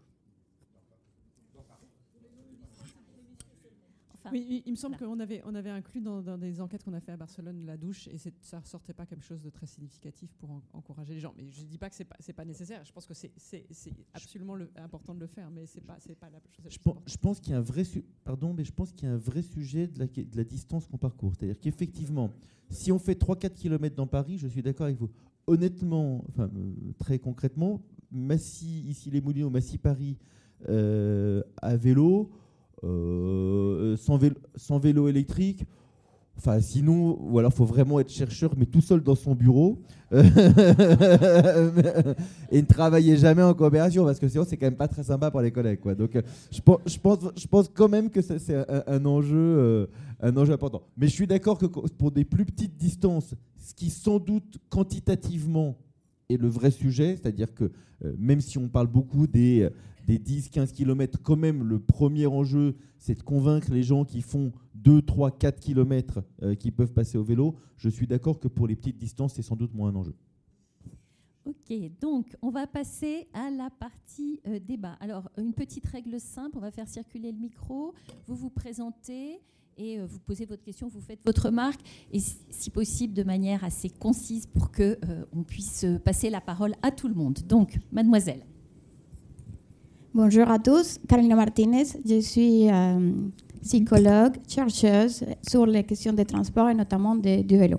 Oui, 4.32 4.64
il 4.66 4.72
me 4.72 4.76
semble 4.78 4.98
qu'on 4.98 5.20
avait, 5.20 5.42
on 5.46 5.56
avait 5.56 5.70
inclus 5.70 6.02
dans, 6.02 6.22
des 6.38 6.62
enquêtes 6.62 6.84
qu'on 6.84 6.94
a 6.94 7.00
fait 7.00 7.12
à 7.12 7.18
Barcelone 7.18 7.66
la 7.66 7.78
douche 7.78 8.08
et 8.08 8.18
ça 8.18 8.30
ne 8.58 8.62
ressortait 8.62 8.94
pas 8.94 9.06
quelque 9.06 9.24
chose 9.24 9.42
de 9.42 9.50
très 9.50 9.66
significatif 9.66 10.34
pour 10.36 10.62
encourager 10.74 11.14
les 11.14 11.20
gens. 11.20 11.34
Mais 11.38 11.50
je 11.50 11.62
ne 11.62 11.68
dis 11.68 11.78
pas 11.78 11.90
que 11.90 11.96
ce 11.96 12.04
n'est 12.04 12.06
pas, 12.06 12.18
pas, 12.36 12.46
nécessaire. 12.46 12.84
Je 12.84 12.92
pense 12.92 13.06
que 13.06 13.14
c'est 13.14 13.34
absolument 14.14 14.58
important 14.78 15.14
de 15.14 15.20
le 15.20 15.28
faire, 15.28 15.50
mais 15.50 15.66
ce 15.66 15.78
n'est 15.78 15.86
pas, 15.86 15.98
pas 16.20 16.30
la 16.30 16.40
chose. 16.40 16.66
Je 16.72 16.80
pense, 16.80 16.98
je 17.06 17.18
pense 17.18 17.40
qu'il 17.40 17.52
y 17.52 17.56
a 17.56 17.60
un 17.60 17.62
vrai, 17.62 17.84
pardon, 18.24 18.54
mais 18.54 18.64
je 18.64 18.72
pense 18.72 18.92
qu'il 18.92 19.08
y 19.08 19.12
a 19.12 19.14
un 19.14 19.18
vrai 19.18 19.42
sujet 19.42 19.88
de 19.88 20.00
la, 20.00 20.08
de 20.08 20.38
la 20.38 20.44
distance 20.44 20.88
qu'on 20.88 20.98
parcourt. 20.98 21.34
C'est-à-dire 21.36 21.60
qu'effectivement, 21.60 22.32
si 22.70 22.92
on 22.92 23.00
fait 23.00 23.20
3-4 23.20 23.54
km 23.54 23.96
dans 23.96 24.08
Paris, 24.08 24.38
je 24.38 24.48
suis 24.48 24.62
d'accord 24.62 24.86
avec 24.86 24.98
vous. 24.98 25.10
Honnêtement, 25.48 26.26
enfin, 26.30 26.50
euh, 26.56 26.74
très 26.98 27.20
concrètement, 27.20 27.82
Massy, 28.12 28.82
ici 28.82 29.10
les 29.10 29.22
Moulineaux, 29.22 29.50
Massy 29.50 29.78
Paris, 29.78 30.18
à 30.66 31.78
vélo, 31.78 32.32
sans 32.84 34.18
vélo, 34.18 34.36
sans 34.56 34.80
vélo 34.80 35.08
électrique, 35.08 35.66
Enfin, 36.38 36.62
sinon, 36.62 37.18
ou 37.20 37.42
faut 37.50 37.66
vraiment 37.66 38.00
être 38.00 38.12
chercheur, 38.12 38.54
mais 38.56 38.68
tout 38.68 38.82
seul 38.82 39.02
dans 39.02 39.16
son 39.16 39.34
bureau 39.34 39.82
et 40.12 40.22
ne 42.62 42.66
travailler 42.68 43.18
jamais 43.18 43.42
en 43.42 43.56
coopération, 43.56 44.06
parce 44.06 44.20
que 44.20 44.28
sinon 44.28 44.46
c'est 44.48 44.56
quand 44.56 44.68
même 44.68 44.76
pas 44.76 44.88
très 44.88 45.04
sympa 45.04 45.32
pour 45.32 45.42
les 45.42 45.52
collègues. 45.52 45.80
Quoi. 45.80 45.96
Donc, 45.96 46.12
je 46.52 46.62
pense, 46.62 46.78
je 46.86 47.00
pense, 47.00 47.20
je 47.36 47.48
pense 47.48 47.68
quand 47.70 47.90
même 47.90 48.12
que 48.12 48.22
c'est 48.22 48.56
un, 48.88 49.06
enjeu, 49.06 49.36
euh, 49.36 49.88
un 50.22 50.38
enjeu 50.38 50.54
important. 50.54 50.84
Mais 50.96 51.08
je 51.08 51.14
suis 51.14 51.26
d'accord 51.28 51.58
que 51.58 51.66
pour 51.66 52.12
des 52.12 52.24
plus 52.24 52.46
petites 52.46 52.78
distances, 52.78 53.34
ce 53.58 53.74
qui 53.74 53.90
sans 53.90 54.20
doute 54.20 54.60
quantitativement 54.70 55.76
est 56.30 56.38
le 56.38 56.50
vrai 56.50 56.70
sujet, 56.70 57.16
c'est-à-dire 57.20 57.52
que 57.56 57.72
euh, 58.06 58.14
même 58.20 58.42
si 58.42 58.60
on 58.60 58.70
parle 58.70 58.88
beaucoup 58.88 59.26
des 59.26 59.68
des 60.08 60.18
10-15 60.18 60.72
km, 60.72 61.20
quand 61.22 61.36
même, 61.36 61.64
le 61.64 61.80
premier 61.80 62.26
enjeu, 62.26 62.76
c'est 62.98 63.16
de 63.16 63.24
convaincre 63.24 63.72
les 63.72 63.84
gens 63.84 64.06
qui 64.06 64.22
font 64.22 64.52
2, 64.76 65.04
3, 65.04 65.32
4 65.32 65.60
km 65.60 66.24
qui 66.60 66.72
peuvent 66.72 66.94
passer 66.94 67.18
au 67.18 67.24
vélo. 67.24 67.56
Je 67.76 67.90
suis 67.90 68.08
d'accord 68.08 68.40
que 68.40 68.48
pour 68.48 68.68
les 68.68 68.76
petites 68.76 68.98
distances, 68.98 69.34
c'est 69.34 69.42
sans 69.42 69.56
doute 69.56 69.74
moins 69.74 69.90
un 69.90 69.96
enjeu. 69.96 70.16
Ok, 71.48 71.74
donc 72.02 72.36
on 72.42 72.50
va 72.50 72.68
passer 72.68 73.30
à 73.34 73.50
la 73.50 73.70
partie 73.70 74.42
euh, 74.48 74.60
débat. 74.60 74.98
Alors, 75.00 75.30
une 75.38 75.54
petite 75.54 75.88
règle 75.88 76.20
simple, 76.20 76.58
on 76.58 76.60
va 76.62 76.72
faire 76.72 76.90
circuler 76.90 77.32
le 77.32 77.38
micro, 77.38 77.94
vous 78.26 78.36
vous 78.36 78.50
présentez 78.50 79.40
et 79.78 79.98
euh, 79.98 80.06
vous 80.06 80.20
posez 80.20 80.46
votre 80.46 80.62
question, 80.62 80.90
vous 80.90 81.00
faites 81.00 81.22
votre 81.26 81.46
remarque, 81.46 81.80
et 82.12 82.20
si 82.20 82.70
possible 82.70 83.14
de 83.14 83.24
manière 83.24 83.64
assez 83.64 83.90
concise 83.90 84.46
pour 84.46 84.74
qu'on 84.74 84.82
euh, 84.82 85.44
puisse 85.48 85.86
passer 86.04 86.30
la 86.30 86.42
parole 86.42 86.76
à 86.82 86.92
tout 86.92 87.08
le 87.08 87.16
monde. 87.16 87.40
Donc, 87.48 87.80
mademoiselle. 87.94 88.46
Bonjour 90.18 90.50
à 90.50 90.58
tous, 90.58 90.98
Carolina 91.08 91.36
Martinez, 91.36 91.84
je 92.04 92.20
suis 92.22 92.68
euh, 92.72 93.12
psychologue, 93.62 94.34
chercheuse 94.48 95.24
sur 95.48 95.68
les 95.68 95.84
questions 95.84 96.12
de 96.12 96.24
transport 96.24 96.70
et 96.70 96.74
notamment 96.74 97.14
du 97.14 97.56
vélo. 97.56 97.78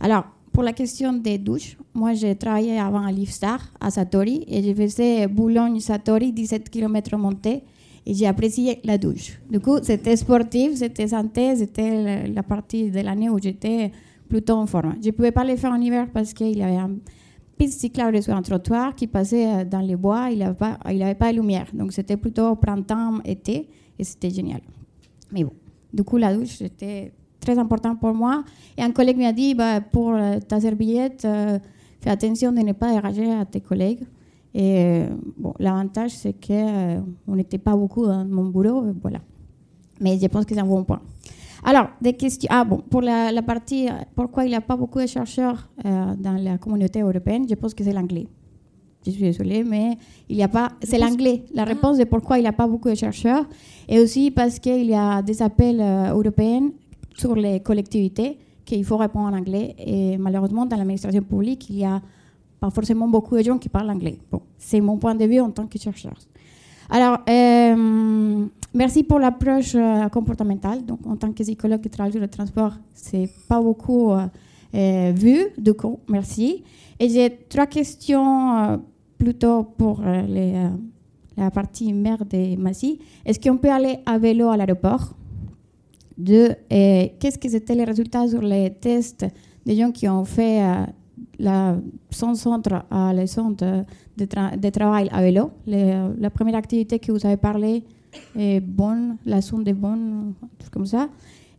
Alors, 0.00 0.24
pour 0.50 0.62
la 0.62 0.72
question 0.72 1.12
des 1.12 1.36
douches, 1.36 1.76
moi 1.92 2.14
j'ai 2.14 2.34
travaillé 2.36 2.80
avant 2.80 3.04
à 3.04 3.12
Lifestar, 3.12 3.60
à 3.82 3.90
Satori, 3.90 4.46
et 4.48 4.62
je 4.62 4.72
faisais 4.72 5.26
Boulogne-Satori, 5.26 6.32
17 6.32 6.70
km 6.70 7.18
montée, 7.18 7.64
et 8.06 8.14
j'ai 8.14 8.26
apprécié 8.26 8.80
la 8.84 8.96
douche. 8.96 9.38
Du 9.50 9.60
coup, 9.60 9.76
c'était 9.82 10.16
sportif, 10.16 10.74
c'était 10.76 11.08
santé, 11.08 11.54
c'était 11.54 12.28
la 12.28 12.42
partie 12.44 12.90
de 12.90 13.00
l'année 13.00 13.28
où 13.28 13.38
j'étais 13.38 13.92
plutôt 14.26 14.54
en 14.54 14.64
forme. 14.64 14.94
Je 15.02 15.08
ne 15.08 15.12
pouvais 15.12 15.32
pas 15.32 15.44
le 15.44 15.54
faire 15.56 15.72
en 15.72 15.80
hiver 15.82 16.06
parce 16.14 16.32
qu'il 16.32 16.56
y 16.56 16.62
avait 16.62 16.76
un 16.76 16.92
piste 17.58 17.80
cyclable 17.80 18.22
sur 18.22 18.34
un 18.34 18.42
trottoir 18.42 18.94
qui 18.94 19.06
passait 19.06 19.46
euh, 19.46 19.64
dans 19.64 19.80
les 19.80 19.96
bois, 19.96 20.30
il 20.30 20.38
n'avait 20.38 20.54
pas, 20.54 20.78
il 20.90 21.02
avait 21.02 21.14
pas 21.14 21.32
de 21.32 21.36
lumière. 21.36 21.66
Donc 21.74 21.92
c'était 21.92 22.16
plutôt 22.16 22.54
printemps, 22.56 23.20
été, 23.24 23.68
et 23.98 24.04
c'était 24.04 24.30
génial. 24.30 24.60
Mais 25.32 25.44
bon, 25.44 25.52
du 25.92 26.04
coup, 26.04 26.16
la 26.16 26.34
douche, 26.34 26.56
c'était 26.58 27.12
très 27.40 27.58
important 27.58 27.96
pour 27.96 28.14
moi. 28.14 28.44
Et 28.76 28.82
un 28.82 28.92
collègue 28.92 29.18
m'a 29.18 29.32
dit, 29.32 29.54
bah, 29.54 29.80
pour 29.80 30.14
euh, 30.14 30.38
ta 30.38 30.60
serviette, 30.60 31.24
euh, 31.24 31.58
fais 32.00 32.10
attention 32.10 32.52
de 32.52 32.60
ne 32.60 32.72
pas 32.72 32.92
déranger 32.92 33.30
à 33.32 33.44
tes 33.44 33.60
collègues. 33.60 34.04
Et 34.54 35.02
bon, 35.36 35.52
l'avantage, 35.58 36.12
c'est 36.12 36.32
qu'on 36.32 37.36
n'était 37.36 37.58
pas 37.58 37.76
beaucoup 37.76 38.06
dans 38.06 38.24
mon 38.24 38.46
boulot, 38.46 38.82
voilà. 39.02 39.20
Mais 40.00 40.18
je 40.18 40.26
pense 40.26 40.46
que 40.46 40.54
c'est 40.54 40.60
un 40.60 40.66
bon 40.66 40.84
point. 40.84 41.02
Alors, 41.64 41.88
des 42.00 42.12
questions. 42.12 42.48
Ah 42.50 42.64
bon, 42.64 42.78
pour 42.78 43.00
la, 43.02 43.42
partie, 43.42 43.88
pourquoi 44.14 44.44
il 44.44 44.48
n'y 44.48 44.54
a 44.54 44.60
pas 44.60 44.76
beaucoup 44.76 45.00
de 45.00 45.06
chercheurs 45.06 45.68
euh, 45.84 46.14
dans 46.16 46.42
la 46.42 46.58
communauté 46.58 47.00
européenne, 47.00 47.46
je 47.48 47.54
pense 47.54 47.74
que 47.74 47.82
c'est 47.84 47.92
l'anglais. 47.92 48.26
Je 49.06 49.10
suis 49.12 49.22
désolée, 49.22 49.64
mais 49.64 49.96
il 50.28 50.36
n'y 50.36 50.42
a 50.42 50.48
pas. 50.48 50.72
C'est 50.82 50.98
l'anglais. 50.98 51.44
La 51.54 51.62
ah. 51.62 51.64
réponse 51.64 51.98
de 51.98 52.04
pourquoi 52.04 52.38
il 52.38 52.42
n'y 52.42 52.48
a 52.48 52.52
pas 52.52 52.66
beaucoup 52.66 52.90
de 52.90 52.94
chercheurs. 52.94 53.46
Et 53.88 54.00
aussi 54.00 54.30
parce 54.30 54.58
qu'il 54.58 54.84
y 54.84 54.94
a 54.94 55.22
des 55.22 55.40
appels 55.40 55.80
euh, 55.80 56.12
européens 56.12 56.70
sur 57.16 57.34
les 57.34 57.60
collectivités 57.60 58.38
qu'il 58.64 58.84
faut 58.84 58.96
répondre 58.96 59.28
en 59.28 59.36
anglais. 59.36 59.74
Et 59.78 60.18
malheureusement, 60.18 60.66
dans 60.66 60.76
l'administration 60.76 61.22
publique, 61.22 61.70
il 61.70 61.76
n'y 61.76 61.84
a 61.84 62.02
pas 62.60 62.70
forcément 62.70 63.08
beaucoup 63.08 63.36
de 63.36 63.42
gens 63.42 63.58
qui 63.58 63.68
parlent 63.68 63.90
anglais. 63.90 64.18
Bon, 64.30 64.42
c'est 64.58 64.80
mon 64.80 64.98
point 64.98 65.14
de 65.14 65.24
vue 65.24 65.40
en 65.40 65.50
tant 65.50 65.66
que 65.66 65.78
chercheur. 65.78 66.14
Alors, 66.90 67.18
euh, 67.28 68.46
merci 68.78 69.02
pour 69.02 69.18
l'approche 69.18 69.74
euh, 69.74 70.08
comportementale. 70.08 70.84
Donc, 70.86 71.00
en 71.06 71.16
tant 71.16 71.32
que 71.32 71.42
psychologue 71.42 71.80
qui 71.80 71.90
travaille 71.90 72.12
sur 72.12 72.20
le 72.20 72.28
transport, 72.28 72.74
c'est 72.94 73.28
pas 73.48 73.60
beaucoup 73.60 74.12
euh, 74.12 75.12
vu. 75.14 75.38
Du 75.58 75.74
coup, 75.74 75.98
merci. 76.08 76.62
Et 77.00 77.08
j'ai 77.08 77.28
trois 77.48 77.66
questions 77.66 78.80
plutôt 79.18 79.64
pour 79.64 80.02
la 81.36 81.50
partie 81.50 81.92
mère 81.92 82.24
de 82.24 82.56
Massy. 82.56 82.98
Est-ce 83.24 83.38
qu'on 83.40 83.56
peut 83.56 83.70
aller 83.70 83.98
à 84.06 84.18
vélo 84.18 84.48
à 84.48 84.56
l'aéroport? 84.56 85.14
Deux, 86.16 86.48
qu'est-ce 86.68 87.38
que 87.38 87.48
c'était 87.48 87.76
les 87.76 87.84
résultats 87.84 88.26
sur 88.26 88.42
les 88.42 88.70
tests 88.70 89.26
des 89.64 89.76
gens 89.76 89.92
qui 89.92 90.08
ont 90.08 90.24
fait 90.24 90.60
la, 91.38 91.76
son 92.10 92.34
centre 92.34 92.84
à 92.90 93.12
la 93.12 93.26
centre 93.28 93.84
de, 94.16 94.70
travail 94.70 95.08
à 95.12 95.22
vélo? 95.22 95.52
la 95.66 96.30
première 96.30 96.56
activité 96.56 96.98
que 96.98 97.12
vous 97.12 97.24
avez 97.24 97.36
parlé 97.36 97.84
est 98.36 98.60
bonne, 98.60 99.16
la 99.24 99.40
sonde 99.40 99.66
est 99.68 99.74
bonne, 99.74 100.34
tout 100.58 100.70
comme 100.70 100.86
ça. 100.86 101.08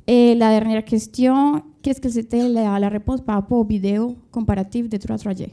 Et 0.07 0.33
la 0.33 0.59
dernière 0.59 0.83
question, 0.83 1.63
qu'est-ce 1.81 2.01
que 2.01 2.09
c'était 2.09 2.49
la, 2.49 2.89
réponse 2.89 3.21
par 3.21 3.35
rapport 3.35 3.59
aux 3.59 3.65
vidéos 3.65 4.17
comparatives 4.31 4.89
des 4.89 4.97
trois 4.97 5.17
trajets 5.17 5.51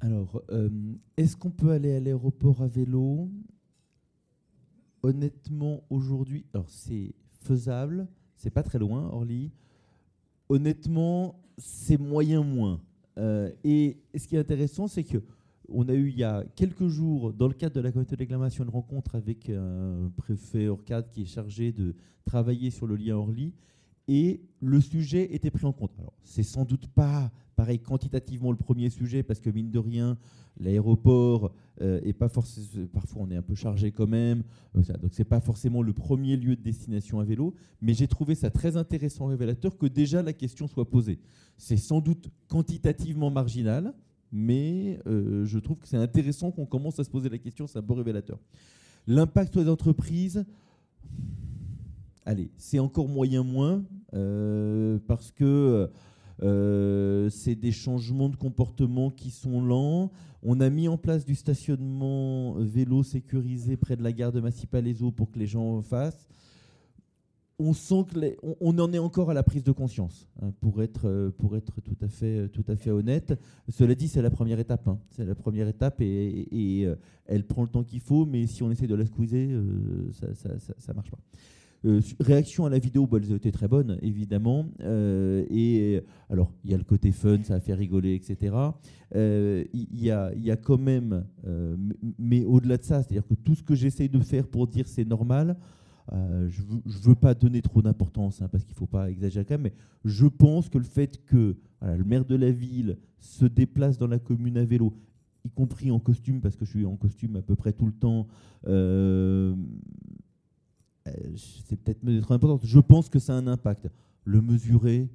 Alors, 0.00 0.40
euh, 0.50 0.68
est-ce 1.16 1.36
qu'on 1.36 1.50
peut 1.50 1.70
aller 1.70 1.94
à 1.94 2.00
l'aéroport 2.00 2.62
à 2.62 2.68
vélo? 2.68 3.28
Honnêtement, 5.02 5.82
aujourd'hui, 5.90 6.46
alors 6.54 6.70
c'est 6.70 7.12
faisable, 7.40 8.06
c'est 8.36 8.50
pas 8.50 8.62
très 8.62 8.78
loin, 8.78 9.08
Orly. 9.12 9.50
Honnêtement, 10.48 11.40
c'est 11.58 11.98
moyen 11.98 12.42
moins. 12.42 12.80
Euh, 13.18 13.50
et 13.64 13.98
ce 14.16 14.26
qui 14.26 14.36
est 14.36 14.38
intéressant, 14.38 14.86
c'est 14.86 15.04
que 15.04 15.18
on 15.68 15.88
a 15.88 15.94
eu 15.94 16.08
il 16.08 16.18
y 16.18 16.24
a 16.24 16.44
quelques 16.56 16.88
jours, 16.88 17.32
dans 17.32 17.48
le 17.48 17.54
cadre 17.54 17.74
de 17.74 17.80
la 17.80 17.90
communauté 17.90 18.16
déclamation, 18.16 18.64
une 18.64 18.70
rencontre 18.70 19.14
avec 19.14 19.48
un 19.50 20.10
préfet 20.16 20.68
Orcade 20.68 21.08
qui 21.10 21.22
est 21.22 21.26
chargé 21.26 21.72
de 21.72 21.94
travailler 22.24 22.70
sur 22.70 22.86
le 22.86 22.96
lien 22.96 23.16
Orly, 23.16 23.52
et 24.06 24.42
le 24.60 24.80
sujet 24.80 25.34
était 25.34 25.50
pris 25.50 25.64
en 25.64 25.72
compte. 25.72 25.92
Alors, 25.98 26.12
c'est 26.22 26.42
sans 26.42 26.64
doute 26.64 26.86
pas 26.88 27.30
pareil 27.56 27.78
quantitativement 27.78 28.50
le 28.50 28.56
premier 28.56 28.90
sujet 28.90 29.22
parce 29.22 29.40
que 29.40 29.48
mine 29.48 29.70
de 29.70 29.78
rien, 29.78 30.18
l'aéroport 30.58 31.52
euh, 31.80 32.00
est 32.02 32.12
pas 32.12 32.28
forcément. 32.28 32.86
Parfois, 32.92 33.22
on 33.22 33.30
est 33.30 33.36
un 33.36 33.42
peu 33.42 33.54
chargé 33.54 33.92
quand 33.92 34.06
même. 34.06 34.42
Euh, 34.76 34.82
donc, 35.00 35.14
c'est 35.14 35.24
pas 35.24 35.40
forcément 35.40 35.82
le 35.82 35.92
premier 35.92 36.36
lieu 36.36 36.56
de 36.56 36.62
destination 36.62 37.20
à 37.20 37.24
vélo. 37.24 37.54
Mais 37.80 37.94
j'ai 37.94 38.08
trouvé 38.08 38.34
ça 38.34 38.50
très 38.50 38.76
intéressant, 38.76 39.26
révélateur 39.26 39.78
que 39.78 39.86
déjà 39.86 40.22
la 40.22 40.32
question 40.32 40.66
soit 40.66 40.90
posée. 40.90 41.18
C'est 41.56 41.76
sans 41.76 42.00
doute 42.00 42.28
quantitativement 42.48 43.30
marginal, 43.30 43.94
mais 44.34 44.98
euh, 45.06 45.46
je 45.46 45.58
trouve 45.58 45.78
que 45.78 45.88
c'est 45.88 45.96
intéressant 45.96 46.50
qu'on 46.50 46.66
commence 46.66 46.98
à 46.98 47.04
se 47.04 47.10
poser 47.10 47.30
la 47.30 47.38
question. 47.38 47.66
C'est 47.66 47.78
un 47.78 47.82
beau 47.82 47.94
révélateur. 47.94 48.38
L'impact 49.06 49.52
sur 49.52 49.62
les 49.62 49.68
entreprises. 49.70 50.44
Allez, 52.26 52.50
c'est 52.58 52.78
encore 52.78 53.08
moyen 53.08 53.42
moins 53.42 53.84
parce 55.06 55.30
que 55.30 55.90
euh, 56.42 57.30
c'est 57.30 57.54
des 57.54 57.72
changements 57.72 58.28
de 58.28 58.36
comportement 58.36 59.10
qui 59.10 59.30
sont 59.30 59.62
lents. 59.62 60.10
On 60.42 60.60
a 60.60 60.68
mis 60.68 60.88
en 60.88 60.98
place 60.98 61.24
du 61.24 61.34
stationnement 61.34 62.54
vélo 62.54 63.02
sécurisé 63.02 63.76
près 63.76 63.96
de 63.96 64.02
la 64.02 64.12
gare 64.12 64.32
de 64.32 64.40
Massy-Palaiso 64.40 65.10
pour 65.10 65.30
que 65.30 65.38
les 65.38 65.46
gens 65.46 65.80
fassent. 65.82 66.26
On 67.66 67.72
sent 67.72 68.04
que 68.12 68.36
on, 68.60 68.78
en 68.78 68.92
est 68.92 68.98
encore 68.98 69.30
à 69.30 69.34
la 69.34 69.42
prise 69.42 69.64
de 69.64 69.72
conscience, 69.72 70.28
hein, 70.42 70.52
pour 70.60 70.82
être 70.82 71.06
euh, 71.06 71.30
être 71.54 71.80
tout 71.80 72.64
à 72.68 72.76
fait 72.76 72.90
honnête. 72.90 73.38
Cela 73.68 73.94
dit, 73.94 74.08
c'est 74.08 74.22
la 74.22 74.30
première 74.30 74.58
étape. 74.58 74.86
Hein. 74.88 74.98
C'est 75.10 75.24
la 75.24 75.34
première 75.34 75.68
étape 75.68 76.00
et, 76.00 76.82
euh, 76.84 76.96
elle 77.26 77.44
prend 77.44 77.62
le 77.62 77.68
temps 77.68 77.84
qu'il 77.84 78.00
faut. 78.00 78.26
Mais 78.26 78.46
si 78.46 78.62
on 78.62 78.70
essaie 78.70 78.86
de 78.86 78.94
la 78.94 79.06
squeezer, 79.06 79.48
ça, 80.12 80.48
ça 80.78 80.94
marche 80.94 81.10
pas. 81.10 81.18
Euh, 81.86 82.00
réaction 82.20 82.64
à 82.64 82.70
la 82.70 82.78
vidéo, 82.78 83.06
bah, 83.06 83.18
elles 83.22 83.34
été 83.34 83.52
très 83.52 83.68
bonnes, 83.68 83.98
évidemment. 84.00 84.66
Euh, 84.80 85.44
et 85.50 86.00
alors, 86.30 86.50
il 86.64 86.70
y 86.70 86.74
a 86.74 86.78
le 86.78 86.84
côté 86.84 87.12
fun, 87.12 87.42
ça 87.42 87.56
a 87.56 87.60
fait 87.60 87.74
rigoler, 87.74 88.14
etc. 88.14 88.56
Euh, 89.14 89.64
il 89.74 90.02
y, 90.02 90.10
a, 90.10 90.32
y, 90.34 90.50
a, 90.50 90.56
quand 90.56 90.78
même, 90.78 91.24
mais 92.18 92.44
au-delà 92.44 92.78
de 92.78 92.84
ça, 92.84 93.02
c'est-à-dire 93.02 93.26
que 93.26 93.34
tout 93.34 93.54
ce 93.54 93.62
que 93.62 93.74
j'essaye 93.74 94.08
de 94.08 94.20
faire 94.20 94.46
pour 94.46 94.66
dire 94.66 94.88
c'est 94.88 95.04
normal, 95.04 95.56
je 96.12 96.62
ne 96.62 96.80
veux, 97.02 97.14
pas 97.14 97.34
donner 97.34 97.62
trop 97.62 97.80
d'importance 97.82 98.42
hein, 98.42 98.48
parce 98.48 98.64
qu'il 98.64 98.74
ne 98.74 98.78
faut 98.78 98.86
pas 98.86 99.10
exagérer 99.10 99.44
quand 99.44 99.54
même, 99.54 99.62
mais 99.62 99.74
je 100.04 100.26
pense 100.26 100.68
que 100.68 100.78
le 100.78 100.84
fait 100.84 101.24
que 101.24 101.56
le 101.82 102.04
maire 102.04 102.24
de 102.24 102.34
la 102.34 102.50
ville 102.50 102.98
se 103.18 103.46
déplace 103.46 103.98
dans 103.98 104.06
la 104.06 104.18
commune 104.18 104.58
à 104.58 104.64
vélo, 104.64 104.94
y 105.44 105.50
compris 105.50 105.90
en 105.90 105.98
costume, 105.98 106.40
parce 106.40 106.56
que 106.56 106.64
je 106.64 106.70
suis 106.70 106.84
en 106.86 106.96
costume 106.96 107.36
à 107.36 107.42
peu 107.42 107.54
près 107.54 107.72
tout 107.72 107.86
le 107.86 107.92
temps, 107.92 108.26
euh, 108.66 109.54
c'est 111.36 111.76
peut-être 111.76 112.20
trop 112.22 112.34
important. 112.34 112.60
Je 112.64 112.80
pense 112.80 113.08
que 113.08 113.18
ça 113.18 113.34
a 113.34 113.36
un 113.36 113.46
impact. 113.46 113.88
Le 114.24 114.40
mesurer, 114.40 115.10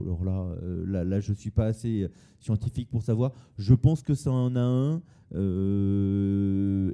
alors 0.00 0.24
là, 0.24 0.56
là, 0.86 1.04
là, 1.04 1.20
je 1.20 1.32
ne 1.32 1.36
suis 1.36 1.50
pas 1.50 1.66
assez 1.66 2.08
scientifique 2.38 2.88
pour 2.90 3.02
savoir. 3.02 3.32
Je 3.58 3.74
pense 3.74 4.02
que 4.02 4.14
ça 4.14 4.32
en 4.32 4.56
a 4.56 4.60
un 4.60 5.02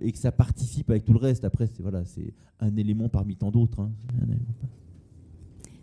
et 0.01 0.13
que 0.13 0.19
ça 0.19 0.33
participe 0.33 0.91
avec 0.91 1.05
tout 1.05 1.13
le 1.13 1.19
reste. 1.19 1.45
Après, 1.45 1.67
c'est 1.67 1.83
voilà, 1.83 2.05
c'est 2.05 2.33
un 2.61 2.77
élément 2.77 3.09
parmi 3.09 3.37
tant 3.37 3.51
d'autres. 3.51 3.81
Hein. 3.81 3.91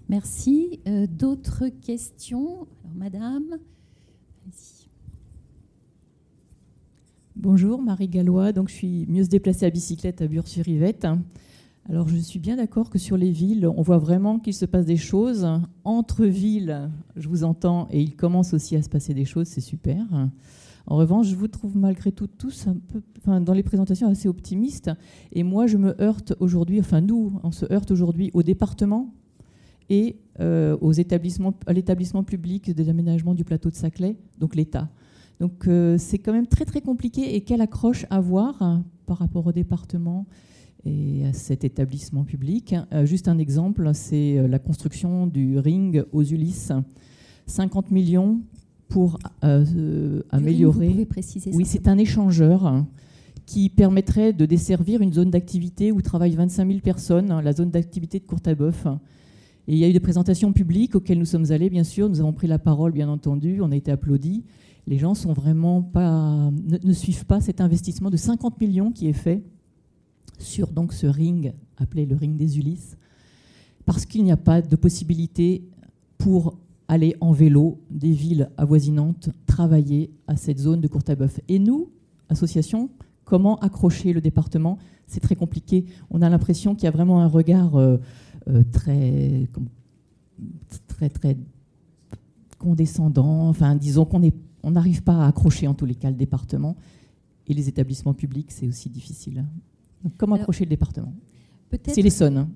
Merci. 0.07 0.79
D'autres 1.09 1.67
questions? 1.67 2.67
Alors, 2.83 2.95
Madame, 2.95 3.57
Bonjour, 7.37 7.81
Marie 7.81 8.07
Gallois. 8.07 8.53
Donc, 8.53 8.69
je 8.69 8.75
suis 8.75 9.05
mieux 9.07 9.25
se 9.25 9.29
déplacer 9.29 9.65
à 9.65 9.69
bicyclette 9.69 10.21
à 10.21 10.27
Bure-sur-Yvette. 10.27 11.05
Alors, 11.87 12.07
je 12.07 12.17
suis 12.17 12.39
bien 12.39 12.55
d'accord 12.55 12.89
que 12.89 12.97
sur 12.97 13.15
les 13.15 13.29
villes, 13.29 13.67
on 13.67 13.83
voit 13.83 13.99
vraiment 13.99 14.39
qu'il 14.39 14.55
se 14.55 14.65
passe 14.65 14.85
des 14.85 14.97
choses. 14.97 15.47
Entre 15.83 16.25
villes, 16.25 16.89
je 17.15 17.29
vous 17.29 17.43
entends, 17.43 17.87
et 17.91 18.01
il 18.01 18.15
commence 18.15 18.55
aussi 18.55 18.75
à 18.75 18.81
se 18.81 18.89
passer 18.89 19.13
des 19.13 19.25
choses, 19.25 19.47
c'est 19.47 19.61
super. 19.61 20.03
En 20.87 20.97
revanche, 20.97 21.27
je 21.27 21.35
vous 21.35 21.47
trouve 21.47 21.77
malgré 21.77 22.11
tout 22.11 22.25
tous 22.25 22.67
un 22.67 22.75
peu, 22.75 23.01
enfin, 23.19 23.39
dans 23.39 23.53
les 23.53 23.61
présentations 23.61 24.07
assez 24.07 24.27
optimistes. 24.27 24.89
Et 25.31 25.43
moi, 25.43 25.67
je 25.67 25.77
me 25.77 25.99
heurte 26.01 26.33
aujourd'hui, 26.39 26.79
enfin 26.79 27.01
nous, 27.01 27.39
on 27.43 27.51
se 27.51 27.71
heurte 27.71 27.91
aujourd'hui 27.91 28.31
au 28.33 28.41
département 28.41 29.13
et 29.89 30.17
euh, 30.39 30.75
aux 30.81 30.91
établissements, 30.91 31.53
à 31.67 31.73
l'établissement 31.73 32.23
public 32.23 32.71
des 32.71 32.89
aménagements 32.89 33.35
du 33.35 33.43
plateau 33.43 33.69
de 33.69 33.75
Saclay, 33.75 34.15
donc 34.39 34.55
l'État. 34.55 34.89
Donc 35.39 35.67
euh, 35.67 35.97
c'est 35.99 36.17
quand 36.17 36.33
même 36.33 36.47
très 36.47 36.65
très 36.65 36.81
compliqué 36.81 37.35
et 37.35 37.41
quelle 37.41 37.61
accroche 37.61 38.05
avoir 38.09 38.61
hein, 38.61 38.85
par 39.05 39.17
rapport 39.17 39.45
au 39.45 39.51
département 39.51 40.25
et 40.85 41.25
à 41.25 41.33
cet 41.33 41.63
établissement 41.63 42.23
public. 42.23 42.75
Euh, 42.93 43.05
juste 43.05 43.27
un 43.27 43.37
exemple, 43.37 43.89
c'est 43.93 44.37
euh, 44.37 44.47
la 44.47 44.59
construction 44.59 45.27
du 45.27 45.59
ring 45.59 46.05
aux 46.11 46.23
Ulysses. 46.23 46.71
50 47.47 47.91
millions 47.91 48.41
pour 48.87 49.19
améliorer. 50.31 50.87
vous 50.87 50.93
pouvez 50.93 51.05
préciser 51.05 51.51
oui, 51.53 51.65
c'est 51.65 51.87
un 51.87 51.97
échangeur 51.97 52.65
hein, 52.65 52.87
qui 53.45 53.69
permettrait 53.69 54.33
de 54.33 54.45
desservir 54.45 55.01
une 55.01 55.13
zone 55.13 55.29
d'activité 55.29 55.91
où 55.91 56.01
travaillent 56.01 56.35
25 56.35 56.67
000 56.67 56.79
personnes, 56.79 57.31
hein, 57.31 57.41
la 57.41 57.53
zone 57.53 57.71
d'activité 57.71 58.19
de 58.19 58.25
Courtabœuf. 58.25 58.87
Et 59.67 59.73
il 59.73 59.77
y 59.77 59.83
a 59.83 59.89
eu 59.89 59.93
des 59.93 59.99
présentations 59.99 60.53
publiques 60.53 60.95
auxquelles 60.95 61.17
nous 61.19 61.25
sommes 61.25 61.51
allés, 61.51 61.69
bien 61.69 61.83
sûr. 61.83 62.09
Nous 62.09 62.19
avons 62.19 62.33
pris 62.33 62.47
la 62.47 62.59
parole, 62.59 62.91
bien 62.91 63.09
entendu. 63.09 63.59
On 63.61 63.71
a 63.71 63.75
été 63.75 63.91
applaudis 63.91 64.43
les 64.87 64.97
gens 64.97 65.13
sont 65.13 65.33
vraiment 65.33 65.81
pas, 65.81 66.51
ne, 66.83 66.93
suivent 66.93 67.25
pas 67.25 67.41
cet 67.41 67.61
investissement 67.61 68.09
de 68.09 68.17
50 68.17 68.59
millions 68.61 68.91
qui 68.91 69.07
est 69.07 69.13
fait 69.13 69.43
sur 70.39 70.71
donc 70.71 70.93
ce 70.93 71.07
ring 71.07 71.53
appelé 71.77 72.05
le 72.05 72.15
ring 72.15 72.35
des 72.35 72.57
Ulysses, 72.57 72.97
parce 73.85 74.05
qu'il 74.05 74.23
n'y 74.23 74.31
a 74.31 74.37
pas 74.37 74.61
de 74.61 74.75
possibilité 74.75 75.63
pour 76.17 76.57
aller 76.87 77.15
en 77.19 77.31
vélo 77.31 77.79
des 77.89 78.11
villes 78.11 78.49
avoisinantes 78.57 79.29
travailler 79.45 80.11
à 80.27 80.35
cette 80.35 80.59
zone 80.59 80.81
de 80.81 80.87
Courtabœuf. 80.87 81.39
Et 81.47 81.59
nous, 81.59 81.89
association, 82.29 82.89
comment 83.23 83.57
accrocher 83.59 84.13
le 84.13 84.21
département? 84.21 84.77
C'est 85.07 85.19
très 85.19 85.35
compliqué. 85.35 85.85
On 86.09 86.21
a 86.21 86.29
l'impression 86.29 86.75
qu'il 86.75 86.85
y 86.85 86.87
a 86.87 86.91
vraiment 86.91 87.21
un 87.21 87.27
regard 87.27 87.75
euh, 87.75 87.97
euh, 88.47 88.63
très, 88.71 89.47
condescendant. 92.59 93.47
Enfin, 93.47 93.75
disons 93.75 94.05
qu'on 94.05 94.21
n'arrive 94.71 95.03
pas 95.03 95.25
à 95.25 95.27
accrocher 95.27 95.67
en 95.67 95.73
tous 95.73 95.85
les 95.85 95.95
cas 95.95 96.09
le 96.09 96.15
département. 96.15 96.75
Et 97.47 97.53
les 97.53 97.69
établissements 97.69 98.13
publics, 98.13 98.51
c'est 98.51 98.67
aussi 98.67 98.89
difficile. 98.89 99.45
Comment 100.17 100.35
accrocher 100.35 100.65
le 100.65 100.69
département? 100.69 101.13
C'est 101.87 102.01
l'Essonne. 102.01 102.37
Hein. 102.37 102.49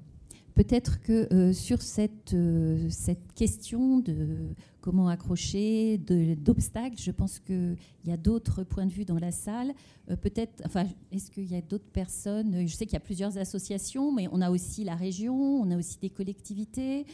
Peut-être 0.59 1.01
que 1.01 1.33
euh, 1.33 1.53
sur 1.53 1.81
cette, 1.81 2.33
euh, 2.33 2.89
cette 2.89 3.31
question 3.33 3.99
de 3.99 4.53
comment 4.81 5.07
accrocher, 5.07 5.97
d'obstacles, 5.97 6.97
je 6.99 7.11
pense 7.11 7.39
qu'il 7.39 7.77
y 8.05 8.11
a 8.11 8.17
d'autres 8.17 8.63
points 8.63 8.85
de 8.85 8.91
vue 8.91 9.05
dans 9.05 9.19
la 9.19 9.31
salle. 9.31 9.73
Euh, 10.09 10.17
peut-être, 10.17 10.61
enfin, 10.65 10.85
est-ce 11.13 11.31
qu'il 11.31 11.49
y 11.49 11.55
a 11.55 11.61
d'autres 11.61 11.89
personnes? 11.93 12.67
Je 12.67 12.75
sais 12.75 12.85
qu'il 12.85 12.93
y 12.93 12.97
a 12.97 12.99
plusieurs 12.99 13.37
associations, 13.37 14.11
mais 14.11 14.27
on 14.33 14.41
a 14.41 14.49
aussi 14.49 14.83
la 14.83 14.95
région, 14.95 15.61
on 15.61 15.71
a 15.71 15.77
aussi 15.77 15.97
des 15.97 16.09
collectivités. 16.09 17.05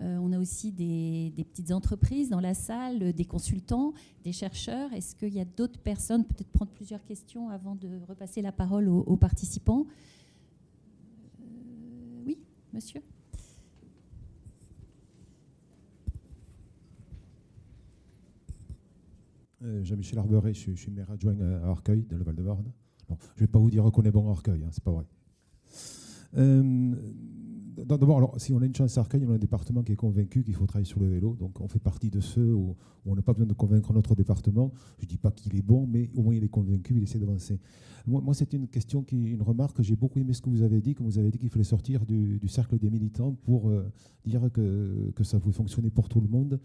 Euh, 0.00 0.18
on 0.18 0.32
a 0.32 0.38
aussi 0.38 0.72
des, 0.72 1.32
petites 1.36 1.70
entreprises 1.70 2.28
dans 2.28 2.40
la 2.40 2.54
salle, 2.54 3.12
des 3.12 3.24
consultants, 3.24 3.94
des 4.24 4.32
chercheurs. 4.32 4.92
Est-ce 4.92 5.14
qu'il 5.14 5.34
y 5.34 5.40
a 5.40 5.44
d'autres 5.44 5.78
personnes? 5.78 6.24
Peut-être 6.24 6.50
prendre 6.50 6.72
plusieurs 6.72 7.04
questions 7.04 7.48
avant 7.48 7.76
de 7.76 8.00
repasser 8.08 8.42
la 8.42 8.52
parole 8.52 8.88
aux, 8.88 9.16
participants. 9.16 9.86
Euh, 11.40 12.22
oui, 12.26 12.38
monsieur 12.72 13.00
euh, 19.62 19.82
Jean-Michel 19.84 20.18
Arberet, 20.18 20.52
je, 20.54 20.72
suis 20.72 20.90
maire 20.90 21.10
adjoint 21.10 21.38
à 21.40 21.68
Arcueil, 21.68 22.04
dans 22.10 22.18
le 22.18 22.24
Val-de-Marne. 22.24 22.70
je 23.08 23.14
ne 23.14 23.18
vais 23.38 23.46
pas 23.46 23.58
vous 23.60 23.70
dire 23.70 23.84
qu'on 23.92 24.02
est 24.02 24.10
bon 24.10 24.28
à 24.28 24.32
Arcueil, 24.32 24.64
hein, 24.64 24.70
c'est 24.72 24.82
pas 24.82 24.92
vrai. 24.92 25.06
D'abord, 27.76 28.18
alors, 28.18 28.40
si 28.40 28.52
on 28.52 28.60
a 28.60 28.66
une 28.66 28.74
chance 28.74 28.96
à 28.98 29.00
Arcueil, 29.00 29.24
on 29.26 29.32
a 29.32 29.34
un 29.34 29.38
département 29.38 29.82
qui 29.82 29.92
est 29.92 29.96
convaincu 29.96 30.42
qu'il 30.42 30.54
faut 30.54 30.66
travailler 30.66 30.86
sur 30.86 31.00
le 31.00 31.08
vélo. 31.08 31.36
Donc, 31.38 31.60
on 31.60 31.68
fait 31.68 31.78
partie 31.78 32.10
de 32.10 32.20
ceux 32.20 32.52
où, 32.52 32.76
on 33.06 33.14
n'a 33.14 33.22
pas 33.22 33.32
besoin 33.32 33.46
de 33.46 33.52
convaincre 33.52 33.92
notre 33.92 34.14
département. 34.14 34.72
Je 34.98 35.04
ne 35.04 35.08
dis 35.08 35.18
pas 35.18 35.30
qu'il 35.30 35.56
est 35.56 35.62
bon, 35.62 35.86
mais 35.86 36.10
au 36.14 36.22
moins 36.22 36.34
il 36.34 36.42
est 36.44 36.48
convaincu, 36.48 36.94
il 36.96 37.02
essaie 37.02 37.18
d'avancer. 37.18 37.60
Moi, 38.06 38.20
moi 38.20 38.32
c'est 38.32 38.52
une 38.52 38.68
question, 38.68 39.02
qui, 39.02 39.16
une 39.16 39.42
remarque. 39.42 39.82
J'ai 39.82 39.96
beaucoup 39.96 40.18
aimé 40.18 40.32
ce 40.32 40.40
que 40.40 40.48
vous 40.48 40.62
avez 40.62 40.80
dit, 40.80 40.94
comme 40.94 41.06
vous 41.06 41.18
avez 41.18 41.30
dit 41.30 41.38
qu'il 41.38 41.50
fallait 41.50 41.64
sortir 41.64 42.06
du, 42.06 42.40
cercle 42.48 42.78
des 42.78 42.90
militants 42.90 43.32
pour 43.44 43.68
euh, 43.68 43.90
dire 44.24 44.50
que, 44.52 45.10
que 45.14 45.24
ça 45.24 45.38
pouvait 45.40 45.54
fonctionner 45.54 45.90
pour 45.90 46.08
tout 46.08 46.20
le 46.20 46.28
monde. 46.28 46.60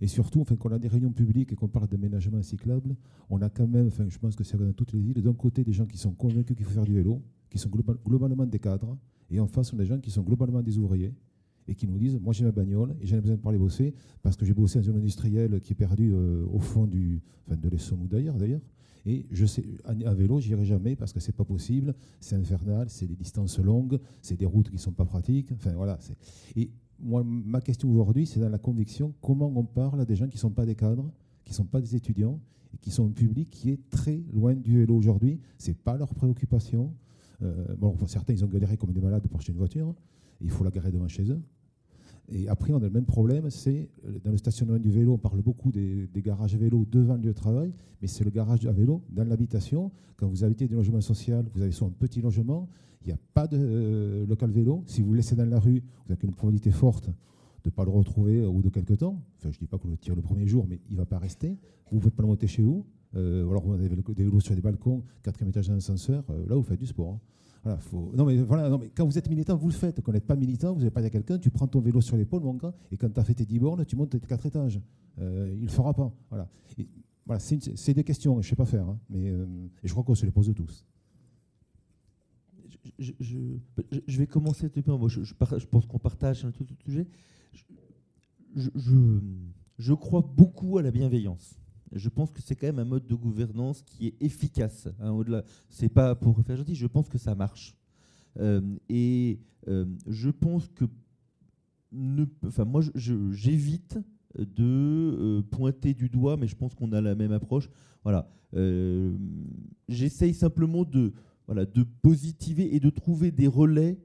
Et 0.00 0.08
surtout, 0.08 0.40
enfin, 0.40 0.56
quand 0.56 0.70
on 0.70 0.72
a 0.72 0.78
des 0.78 0.88
réunions 0.88 1.12
publiques 1.12 1.52
et 1.52 1.56
qu'on 1.56 1.68
parle 1.68 1.88
d'aménagement 1.88 2.42
cyclable, 2.42 2.96
on 3.30 3.40
a 3.40 3.48
quand 3.48 3.66
même, 3.66 3.86
enfin, 3.86 4.06
je 4.08 4.18
pense 4.18 4.36
que 4.36 4.44
c'est 4.44 4.58
dans 4.58 4.72
toutes 4.72 4.92
les 4.92 5.00
villes, 5.00 5.22
d'un 5.22 5.32
côté 5.32 5.64
des 5.64 5.72
gens 5.72 5.86
qui 5.86 5.96
sont 5.96 6.12
convaincus 6.12 6.56
qu'il 6.56 6.66
faut 6.66 6.72
faire 6.72 6.84
du 6.84 6.94
vélo, 6.94 7.22
qui 7.48 7.58
sont 7.58 7.70
globalement 7.70 8.44
des 8.44 8.58
cadres, 8.58 8.98
et 9.30 9.40
en 9.40 9.46
face, 9.46 9.72
on 9.72 9.78
a 9.78 9.82
des 9.82 9.86
gens 9.86 9.98
qui 9.98 10.10
sont 10.10 10.22
globalement 10.22 10.62
des 10.62 10.78
ouvriers 10.78 11.12
et 11.68 11.74
qui 11.74 11.86
nous 11.86 11.98
disent 11.98 12.18
Moi, 12.20 12.32
j'ai 12.32 12.44
ma 12.44 12.52
bagnole 12.52 12.94
et 13.00 13.06
j'en 13.06 13.16
ai 13.16 13.20
besoin 13.20 13.36
de 13.36 13.40
parler 13.40 13.58
bosser 13.58 13.94
parce 14.22 14.36
que 14.36 14.44
j'ai 14.44 14.54
bossé 14.54 14.78
dans 14.78 14.84
une 14.84 14.92
zone 14.92 14.98
industrielle 14.98 15.60
qui 15.60 15.72
est 15.72 15.76
perdue 15.76 16.12
euh, 16.14 16.44
au 16.52 16.60
fond 16.60 16.86
de 16.86 17.68
l'Essonne 17.68 18.02
ou 18.02 18.06
d'ailleurs. 18.06 18.36
d'ailleurs. 18.36 18.62
Et 19.06 19.24
je 19.30 19.46
sais, 19.46 19.64
à, 19.84 20.14
vélo, 20.14 20.40
j'irai 20.40 20.64
jamais 20.64 20.96
parce 20.96 21.12
que 21.12 21.20
c'est 21.20 21.34
pas 21.34 21.44
possible, 21.44 21.94
c'est 22.20 22.34
infernal, 22.34 22.90
c'est 22.90 23.06
des 23.06 23.14
distances 23.14 23.60
longues, 23.60 24.00
c'est 24.20 24.36
des 24.36 24.46
routes 24.46 24.68
qui 24.68 24.78
sont 24.78 24.90
pas 24.90 25.04
pratiques. 25.04 25.52
Enfin 25.52 25.72
voilà. 25.74 25.96
Et 26.56 26.70
moi, 26.98 27.22
ma 27.24 27.60
question 27.60 27.88
aujourd'hui, 27.88 28.26
c'est 28.26 28.40
dans 28.40 28.48
la 28.48 28.58
conviction 28.58 29.14
comment 29.20 29.52
on 29.54 29.62
parle 29.64 30.00
à 30.00 30.04
des 30.04 30.16
gens 30.16 30.26
qui 30.26 30.38
sont 30.38 30.50
pas 30.50 30.66
des 30.66 30.74
cadres, 30.74 31.08
qui 31.44 31.54
sont 31.54 31.64
pas 31.64 31.80
des 31.80 31.94
étudiants 31.94 32.40
et 32.74 32.78
qui 32.78 32.90
sont 32.90 33.06
un 33.06 33.12
public 33.12 33.48
qui 33.48 33.70
est 33.70 33.88
très 33.90 34.24
loin 34.32 34.54
du 34.54 34.78
vélo 34.78 34.96
aujourd'hui? 34.96 35.38
C'est 35.56 35.78
pas 35.78 35.96
leur 35.96 36.12
préoccupation. 36.12 36.92
Euh, 37.42 37.74
bon, 37.76 37.96
certains, 38.06 38.32
ils 38.32 38.44
ont 38.44 38.48
galéré 38.48 38.76
comme 38.76 38.92
des 38.92 39.00
malades 39.00 39.26
pour 39.28 39.38
acheter 39.38 39.52
une 39.52 39.58
voiture. 39.58 39.94
il 40.40 40.50
faut 40.50 40.64
la 40.64 40.70
garer 40.70 40.90
devant 40.90 41.08
chez 41.08 41.30
eux. 41.30 41.40
Et 42.28 42.48
après, 42.48 42.72
on 42.72 42.78
a 42.78 42.80
le 42.80 42.90
même 42.90 43.04
problème, 43.04 43.50
c'est 43.50 43.88
euh, 44.04 44.18
dans 44.24 44.32
le 44.32 44.36
stationnement 44.36 44.78
du 44.78 44.90
vélo, 44.90 45.12
on 45.14 45.18
parle 45.18 45.42
beaucoup 45.42 45.70
des, 45.70 46.08
garages 46.16 46.54
à 46.54 46.58
vélo 46.58 46.84
devant 46.90 47.14
le 47.14 47.20
lieu 47.20 47.28
de 47.28 47.32
travail, 47.32 47.72
mais 48.02 48.08
c'est 48.08 48.24
le 48.24 48.30
garage 48.30 48.66
à 48.66 48.72
vélo 48.72 49.02
dans 49.10 49.24
l'habitation. 49.24 49.92
Quand 50.16 50.26
vous 50.26 50.42
habitez 50.42 50.66
des 50.66 50.74
logements 50.74 51.00
sociaux, 51.00 51.42
vous 51.54 51.62
avez 51.62 51.70
soit 51.70 51.86
un 51.86 51.92
petit 51.92 52.20
logement, 52.20 52.68
il 53.02 53.08
n'y 53.08 53.12
a 53.12 53.18
pas 53.34 53.46
de 53.46 53.56
euh, 53.60 54.26
local 54.26 54.50
vélo. 54.50 54.82
Si 54.86 55.02
vous 55.02 55.12
le 55.12 55.18
laissez 55.18 55.36
dans 55.36 55.48
la 55.48 55.60
rue, 55.60 55.82
vous 56.06 56.12
avez 56.12 56.26
une 56.26 56.34
probabilité 56.34 56.72
forte 56.72 57.06
de 57.06 57.70
ne 57.70 57.70
pas 57.70 57.84
le 57.84 57.90
retrouver 57.90 58.44
au 58.44 58.52
bout 58.52 58.62
de 58.62 58.70
quelques 58.70 58.98
temps. 58.98 59.22
Enfin, 59.38 59.50
je 59.52 59.56
ne 59.56 59.60
dis 59.60 59.66
pas 59.66 59.78
qu'on 59.78 59.88
le 59.88 59.96
tire 59.96 60.16
le 60.16 60.22
premier 60.22 60.46
jour, 60.46 60.66
mais 60.68 60.80
il 60.88 60.94
ne 60.94 60.98
va 60.98 61.06
pas 61.06 61.18
rester. 61.18 61.56
Vous 61.90 61.96
ne 61.96 62.00
pouvez 62.00 62.10
pas 62.10 62.22
le 62.22 62.28
monter 62.28 62.48
chez 62.48 62.62
vous. 62.62 62.84
Euh, 63.16 63.48
alors 63.48 63.64
vous 63.64 63.72
avez 63.72 63.88
des 63.88 64.24
vélos 64.24 64.40
sur 64.40 64.54
des 64.54 64.60
balcons, 64.60 65.02
quatrième 65.22 65.48
étage 65.48 65.68
d'un 65.68 65.76
ascenseur, 65.76 66.24
euh, 66.30 66.46
là 66.48 66.54
vous 66.54 66.62
faites 66.62 66.78
du 66.78 66.86
sport. 66.86 67.14
Hein. 67.14 67.20
Voilà, 67.62 67.78
faut... 67.78 68.12
non, 68.14 68.24
mais 68.26 68.36
voilà, 68.36 68.68
non, 68.68 68.78
mais 68.78 68.90
quand 68.94 69.04
vous 69.04 69.18
êtes 69.18 69.28
militant, 69.28 69.56
vous 69.56 69.68
le 69.68 69.74
faites. 69.74 69.96
Quand 70.00 70.12
vous 70.12 70.16
n'êtes 70.16 70.26
pas 70.26 70.36
militant, 70.36 70.72
vous 70.72 70.80
n'avez 70.80 70.90
pas 70.90 71.02
à 71.02 71.10
quelqu'un, 71.10 71.38
tu 71.38 71.50
prends 71.50 71.66
ton 71.66 71.80
vélo 71.80 72.00
sur 72.00 72.16
l'épaule, 72.16 72.42
mon 72.42 72.54
gars, 72.54 72.74
et 72.92 72.96
quand 72.96 73.08
tu 73.08 73.18
as 73.18 73.24
fait 73.24 73.34
tes 73.34 73.46
10 73.46 73.58
bornes, 73.58 73.84
tu 73.84 73.96
montes 73.96 74.10
tes 74.10 74.20
4 74.20 74.46
étages. 74.46 74.80
Euh, 75.18 75.50
il 75.52 75.60
ne 75.60 75.66
le 75.66 75.72
fera 75.72 75.94
pas. 75.94 76.12
Voilà, 76.28 76.48
voilà 77.24 77.40
c'est 77.40 77.94
des 77.94 78.04
questions, 78.04 78.34
je 78.34 78.46
ne 78.46 78.50
sais 78.50 78.56
pas 78.56 78.66
faire, 78.66 78.86
hein, 78.86 78.98
mais 79.10 79.24
et 79.24 79.88
je 79.88 79.92
crois 79.92 80.04
qu'on 80.04 80.14
se 80.14 80.24
les 80.24 80.30
pose 80.30 80.52
tous. 80.54 80.84
Je, 82.98 83.12
je, 83.18 84.18
vais 84.18 84.26
commencer. 84.26 84.70
Moi, 84.86 85.08
je, 85.08 85.24
je, 85.24 85.34
pense 85.66 85.86
qu'on 85.86 85.98
partage 85.98 86.44
un 86.44 86.52
tout, 86.52 86.64
tout 86.64 86.76
sujet. 86.84 87.06
je 88.54 89.92
crois 89.94 90.22
beaucoup 90.22 90.78
à 90.78 90.82
la 90.82 90.92
bienveillance 90.92 91.58
je 91.92 92.08
pense 92.08 92.30
que 92.30 92.42
c'est 92.42 92.54
quand 92.54 92.66
même 92.66 92.78
un 92.78 92.84
mode 92.84 93.06
de 93.06 93.14
gouvernance 93.14 93.82
qui 93.82 94.08
est 94.08 94.14
efficace. 94.20 94.88
Hein, 95.00 95.10
au-delà, 95.10 95.44
c'est 95.68 95.88
pas 95.88 96.14
pour 96.14 96.40
faire 96.42 96.56
gentil, 96.56 96.74
je 96.74 96.86
pense 96.86 97.08
que 97.08 97.18
ça 97.18 97.34
marche. 97.34 97.76
Euh, 98.38 98.60
et 98.88 99.40
euh, 99.68 99.86
je 100.06 100.30
pense 100.30 100.68
que, 100.68 100.84
enfin 102.44 102.64
moi, 102.64 102.82
j'évite 102.94 103.98
de 104.38 104.64
euh, 104.64 105.42
pointer 105.42 105.94
du 105.94 106.08
doigt, 106.08 106.36
mais 106.36 106.46
je 106.46 106.56
pense 106.56 106.74
qu'on 106.74 106.92
a 106.92 107.00
la 107.00 107.14
même 107.14 107.32
approche. 107.32 107.68
Voilà, 108.02 108.28
j'essaye 109.88 110.32
simplement 110.32 110.84
de, 110.84 111.12
voilà, 111.46 111.66
de 111.66 111.82
positiver 111.82 112.74
et 112.74 112.80
de 112.80 112.88
trouver 112.90 113.32
des 113.32 113.48
relais 113.48 113.98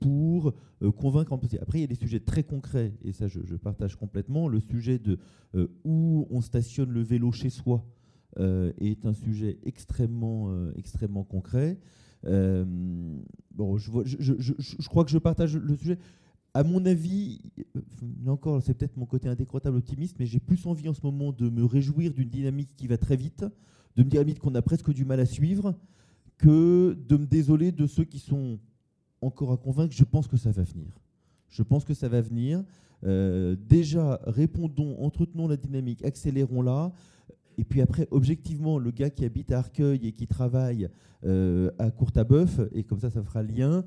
pour 0.00 0.54
euh, 0.82 0.90
convaincre. 0.92 1.32
Après, 1.32 1.78
il 1.78 1.80
y 1.80 1.84
a 1.84 1.88
des 1.88 1.94
sujets 1.94 2.20
très 2.20 2.42
concrets, 2.42 2.92
et 3.04 3.12
ça 3.12 3.26
je, 3.28 3.40
partage 3.56 3.96
complètement. 3.96 4.48
Le 4.48 4.60
sujet 4.60 4.98
de 4.98 5.18
euh, 5.54 5.68
où 5.84 6.26
on 6.30 6.40
stationne 6.40 6.90
le 6.90 7.02
vélo 7.02 7.32
chez 7.32 7.50
soi 7.50 7.84
euh, 8.38 8.72
est 8.78 9.06
un 9.06 9.14
sujet 9.14 9.58
extrêmement, 9.64 10.54
extrêmement 10.76 11.24
concret. 11.24 11.78
Bon, 12.24 13.76
je, 13.76 14.88
crois 14.88 15.04
que 15.04 15.10
je 15.10 15.18
partage 15.18 15.56
le 15.56 15.76
sujet. 15.76 15.98
À 16.54 16.64
mon 16.64 16.86
avis, 16.86 17.40
là 18.24 18.32
encore, 18.32 18.62
c'est 18.62 18.72
peut-être 18.72 18.96
mon 18.96 19.04
côté 19.04 19.28
indécrottable 19.28 19.76
optimiste, 19.76 20.16
mais 20.18 20.24
j'ai 20.24 20.40
plus 20.40 20.66
envie 20.66 20.88
en 20.88 20.94
ce 20.94 21.02
moment 21.02 21.32
de 21.32 21.50
me 21.50 21.64
réjouir 21.64 22.12
d'une 22.14 22.30
dynamique 22.30 22.74
qui 22.76 22.86
va 22.86 22.96
très 22.96 23.16
vite, 23.16 23.44
de 23.96 24.02
me 24.02 24.08
dire 24.08 24.24
qu'on 24.40 24.54
a 24.54 24.62
presque 24.62 24.90
du 24.90 25.04
mal 25.04 25.20
à 25.20 25.26
suivre, 25.26 25.74
que 26.38 26.96
de 27.08 27.16
me 27.16 27.26
désoler 27.26 27.72
de 27.72 27.86
ceux 27.86 28.04
qui 28.04 28.18
sont 28.18 28.58
encore 29.20 29.52
à 29.52 29.56
convaincre. 29.56 29.94
Je 29.94 30.04
pense 30.04 30.26
que 30.26 30.36
ça 30.36 30.50
va 30.50 30.62
venir. 30.62 30.88
Je 31.48 31.62
pense 31.62 31.84
que 31.84 31.94
ça 31.94 32.08
va 32.08 32.20
venir. 32.20 32.64
Euh, 33.04 33.56
déjà, 33.68 34.20
répondons, 34.26 34.96
entretenons 35.02 35.48
la 35.48 35.56
dynamique, 35.56 36.04
accélérons-la. 36.04 36.92
Et 37.58 37.64
puis 37.64 37.80
après, 37.80 38.06
objectivement, 38.10 38.78
le 38.78 38.90
gars 38.90 39.10
qui 39.10 39.24
habite 39.24 39.52
à 39.52 39.58
Arcueil 39.58 40.06
et 40.06 40.12
qui 40.12 40.26
travaille 40.26 40.88
euh, 41.24 41.70
à 41.78 41.90
Courtabœuf, 41.90 42.60
et 42.72 42.84
comme 42.84 43.00
ça, 43.00 43.10
ça 43.10 43.22
fera 43.22 43.42
lien, 43.42 43.84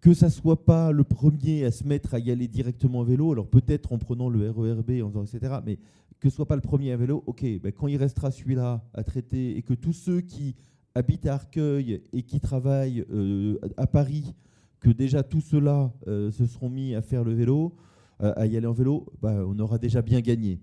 que 0.00 0.14
ça 0.14 0.30
soit 0.30 0.64
pas 0.64 0.90
le 0.90 1.04
premier 1.04 1.64
à 1.64 1.70
se 1.70 1.84
mettre 1.84 2.14
à 2.14 2.18
y 2.18 2.30
aller 2.30 2.48
directement 2.48 3.00
en 3.00 3.04
vélo, 3.04 3.32
alors 3.32 3.46
peut-être 3.46 3.92
en 3.92 3.98
prenant 3.98 4.28
le 4.28 4.50
RERB, 4.50 5.02
en 5.02 5.08
faisant, 5.10 5.24
etc., 5.24 5.58
mais 5.64 5.78
que 6.18 6.30
ce 6.30 6.36
soit 6.36 6.46
pas 6.46 6.56
le 6.56 6.62
premier 6.62 6.92
à 6.92 6.96
vélo, 6.96 7.22
ok, 7.26 7.44
ben 7.62 7.72
quand 7.72 7.88
il 7.88 7.96
restera 7.96 8.30
celui-là 8.30 8.82
à 8.94 9.04
traiter, 9.04 9.56
et 9.56 9.62
que 9.62 9.74
tous 9.74 9.92
ceux 9.92 10.20
qui 10.20 10.56
habitent 10.94 11.26
à 11.26 11.34
Arcueil 11.34 12.02
et 12.12 12.22
qui 12.22 12.40
travaillent 12.40 13.04
euh, 13.10 13.58
à 13.76 13.86
Paris, 13.86 14.34
que 14.80 14.90
déjà 14.90 15.22
tous 15.22 15.40
ceux-là 15.40 15.92
euh, 16.08 16.30
se 16.30 16.46
seront 16.46 16.68
mis 16.68 16.94
à 16.94 17.02
faire 17.02 17.24
le 17.24 17.32
vélo, 17.32 17.74
euh, 18.22 18.32
à 18.36 18.46
y 18.46 18.56
aller 18.56 18.66
en 18.66 18.72
vélo, 18.72 19.06
bah, 19.20 19.44
on 19.46 19.58
aura 19.58 19.78
déjà 19.78 20.02
bien 20.02 20.20
gagné. 20.20 20.60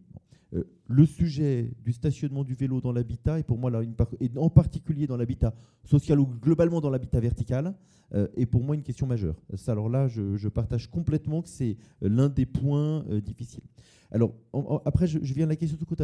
Le 0.88 1.06
sujet 1.06 1.72
du 1.86 1.94
stationnement 1.94 2.44
du 2.44 2.56
vélo 2.56 2.82
dans 2.82 2.92
l'habitat, 2.92 3.38
et 3.38 3.44
pour 3.44 3.60
moi, 3.60 3.70
là, 3.70 3.84
une 3.84 3.94
et 4.20 4.32
en 4.36 4.50
particulier 4.50 5.06
dans 5.06 5.16
l'habitat 5.16 5.54
social 5.84 6.20
ou 6.20 6.26
globalement 6.26 6.82
dans 6.82 6.90
l'habitat 6.90 7.20
vertical, 7.20 7.76
est 8.36 8.48
pour 8.48 8.64
moi 8.64 8.74
une 8.74 8.82
question 8.82 9.06
majeure. 9.06 9.36
Ça, 9.54 9.74
alors 9.74 9.90
là, 9.90 10.08
je, 10.08 10.38
je 10.38 10.50
partage 10.50 10.90
complètement 10.90 11.44
que 11.44 11.50
c'est 11.50 11.78
l'un 12.02 12.30
des 12.30 12.48
points 12.48 13.06
difficiles. 13.24 13.62
Alors, 14.12 14.34
après, 14.86 15.06
je, 15.06 15.20
viens 15.20 15.46
à 15.46 15.50
la 15.50 15.56
question 15.56 15.78
de 15.78 15.86
côté. 15.86 16.04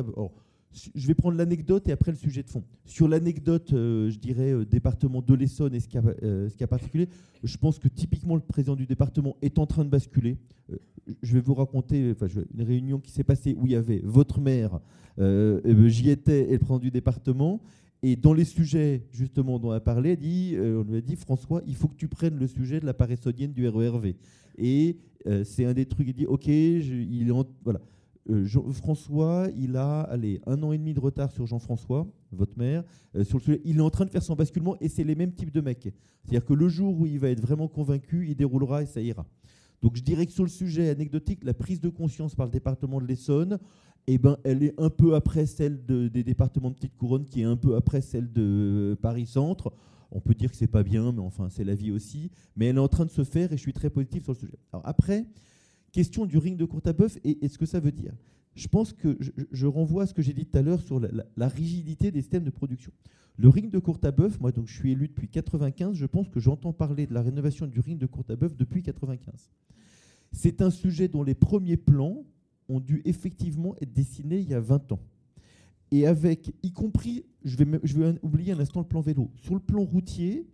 Je 0.94 1.08
vais 1.08 1.14
prendre 1.14 1.38
l'anecdote 1.38 1.88
et 1.88 1.92
après 1.92 2.12
le 2.12 2.18
sujet 2.18 2.44
de 2.44 2.50
fond. 2.50 2.64
Sur 2.86 3.08
l'anecdote, 3.08 3.72
euh, 3.74 4.10
je 4.10 4.20
dirais, 4.20 4.52
euh, 4.52 4.66
département 4.66 5.22
de 5.22 5.34
l'Essonne 5.34 5.74
et 5.74 5.80
ce 5.80 5.88
qui, 5.88 5.98
a, 5.98 6.04
euh, 6.24 6.50
a 6.60 6.68
particulier, 6.68 7.08
je 7.44 7.58
pense 7.58 7.80
que 7.80 7.88
typiquement 7.88 8.36
le 8.36 8.42
président 8.42 8.76
du 8.76 8.86
département 8.86 9.38
est 9.42 9.58
en 9.58 9.66
train 9.66 9.86
de 9.86 9.90
basculer. 9.90 10.38
Euh, 10.72 10.76
je 11.22 11.34
vais 11.34 11.40
vous 11.40 11.54
raconter 11.54 12.14
une 12.54 12.64
réunion 12.64 13.00
qui 13.00 13.12
s'est 13.12 13.24
passée 13.24 13.56
où 13.58 13.66
il 13.68 13.72
y 13.72 13.76
avait 13.76 14.02
votre 14.04 14.42
maire, 14.42 14.80
j'y 15.20 16.10
étais, 16.10 16.50
et 16.50 16.54
le 16.54 16.58
président 16.60 16.80
du 16.80 16.92
département. 16.92 17.62
Et 18.02 18.16
dans 18.16 18.34
les 18.34 18.44
sujets 18.46 19.04
justement 19.12 19.60
dont 19.60 19.70
on 19.70 19.72
a 19.72 19.80
parlé, 19.80 20.16
dit, 20.16 20.56
on 20.60 20.84
lui 20.84 20.98
a 20.98 21.02
dit 21.02 21.16
François, 21.16 21.62
il 21.68 21.76
faut 21.76 21.88
que 21.88 21.96
tu 21.96 22.08
prennes 22.08 22.38
le 22.40 22.48
sujet 22.48 22.80
de 22.80 22.86
la 22.88 22.96
paressonienne 22.96 23.54
du 23.54 23.68
RERV. 23.68 24.16
Et 24.58 24.98
c'est 25.44 25.66
un 25.66 25.74
des 25.74 25.86
trucs. 25.86 26.08
Il 26.08 26.14
dit 26.16 26.26
ok, 26.26 26.48
il 26.48 27.26
est 27.28 27.32
en- 27.32 27.46
voilà. 27.64 27.82
Euh, 28.30 28.44
Jean- 28.44 28.72
François, 28.72 29.48
il 29.56 29.76
a 29.78 30.02
allez, 30.02 30.42
un 30.48 30.62
an 30.64 30.72
et 30.72 30.78
demi 30.78 30.94
de 30.94 31.00
retard 31.00 31.32
sur 31.32 31.46
Jean-François, 31.46 32.08
votre 32.32 32.58
maire, 32.58 32.84
euh, 33.16 33.24
sur 33.24 33.38
le 33.38 33.44
sujet. 33.44 33.62
Il 33.66 33.78
est 33.78 33.82
en 33.82 33.90
train 33.92 34.06
de 34.06 34.10
faire 34.10 34.24
son 34.24 34.36
basculement 34.36 34.76
et 34.82 34.90
c'est 34.90 35.04
les 35.04 35.16
mêmes 35.16 35.32
types 35.34 35.52
de 35.54 35.62
mecs. 35.62 35.94
C'est-à-dire 36.24 36.46
que 36.46 36.54
le 36.54 36.68
jour 36.68 37.00
où 37.00 37.06
il 37.06 37.20
va 37.20 37.30
être 37.30 37.42
vraiment 37.42 37.68
convaincu, 37.68 38.28
il 38.28 38.36
déroulera 38.36 38.82
et 38.82 38.88
ça 38.88 39.00
ira. 39.02 39.26
Donc 39.82 39.96
je 39.96 40.02
dirais 40.02 40.26
que 40.26 40.32
sur 40.32 40.44
le 40.44 40.50
sujet 40.50 40.90
anecdotique, 40.90 41.44
la 41.44 41.54
prise 41.54 41.80
de 41.80 41.90
conscience 41.90 42.34
par 42.34 42.48
le 42.48 42.52
département 42.52 43.00
de 43.00 43.06
l'Essonne, 43.06 43.60
eh 44.08 44.18
ben, 44.18 44.38
elle 44.44 44.64
est 44.64 44.74
un 44.80 44.90
peu 44.90 45.14
après 45.16 45.46
celle 45.46 45.86
de- 45.86 46.08
des 46.08 46.24
départements 46.24 46.70
de 46.72 46.76
Petite 46.76 46.96
Couronne, 46.98 47.26
qui 47.26 47.42
est 47.42 47.46
un 47.46 47.58
peu 47.58 47.76
après 47.76 48.02
celle 48.02 48.32
de 48.32 48.98
Paris-Centre. 49.02 49.72
On 50.12 50.20
peut 50.20 50.34
dire 50.34 50.50
que 50.50 50.58
c'est 50.58 50.68
pas 50.68 50.84
bien, 50.84 51.12
mais 51.12 51.22
enfin, 51.22 51.50
c'est 51.50 51.64
la 51.64 51.76
vie 51.76 51.92
aussi. 51.92 52.32
Mais 52.56 52.68
elle 52.68 52.78
est 52.78 52.80
en 52.80 52.88
train 52.88 53.06
de 53.06 53.10
se 53.12 53.24
faire 53.24 53.52
et 53.52 53.58
je 53.58 53.62
suis 53.62 53.74
très 53.74 53.90
positif 53.92 54.24
sur 54.24 54.34
le 54.34 54.40
sujet. 54.40 54.58
Alors 54.72 54.88
après, 54.88 55.26
question 55.96 56.26
du 56.26 56.38
ring 56.38 56.58
de 56.58 56.66
Courtabœuf 56.66 57.18
et, 57.24 57.44
et 57.46 57.48
ce 57.48 57.58
que 57.58 57.66
ça 57.66 57.80
veut 57.80 57.94
dire. 57.94 58.14
Je 58.54 58.68
pense 58.68 58.92
que 58.92 59.18
je, 59.52 59.66
renvoie 59.66 60.04
à 60.04 60.06
ce 60.06 60.14
que 60.14 60.22
j'ai 60.22 60.34
dit 60.34 60.46
tout 60.46 60.58
à 60.58 60.62
l'heure 60.62 60.82
sur 60.82 61.00
la, 61.00 61.48
rigidité 61.48 62.12
des 62.12 62.22
systèmes 62.22 62.44
de 62.44 62.50
production. 62.50 62.92
Le 63.38 63.48
ring 63.50 63.70
de 63.72 63.80
Courtabœuf, 63.80 64.40
moi 64.42 64.52
donc 64.52 64.68
je 64.68 64.74
suis 64.74 64.92
élu 64.92 65.08
depuis 65.08 65.30
95, 65.30 65.96
je 65.96 66.06
pense 66.06 66.28
que 66.30 66.40
j'entends 66.42 66.74
parler 66.74 67.08
de 67.08 67.14
la 67.14 67.22
rénovation 67.22 67.66
du 67.66 67.80
ring 67.80 67.98
de 67.98 68.06
Courtabœuf 68.06 68.56
depuis 68.56 68.84
95. 68.84 69.50
C'est 70.34 70.62
un 70.62 70.70
sujet 70.70 71.08
dont 71.08 71.24
les 71.24 71.34
premiers 71.36 71.78
plans 71.78 72.26
ont 72.68 72.82
dû 72.82 73.02
effectivement 73.06 73.76
être 73.82 73.94
dessinés 73.94 74.40
il 74.40 74.50
y 74.50 74.54
a 74.54 74.60
20 74.60 74.92
ans. 74.92 75.02
Et 75.92 76.08
avec, 76.08 76.54
y 76.64 76.72
compris, 76.72 77.26
je 77.44 77.56
vais, 77.56 77.66
me- 77.66 77.80
je 77.84 77.98
vais 77.98 78.20
oublier 78.22 78.52
un 78.52 78.60
instant 78.60 78.82
le 78.82 78.88
plan 78.88 79.02
vélo. 79.02 79.32
Sur 79.36 79.54
le 79.54 79.60
plan 79.62 79.84
routier, 79.84 80.46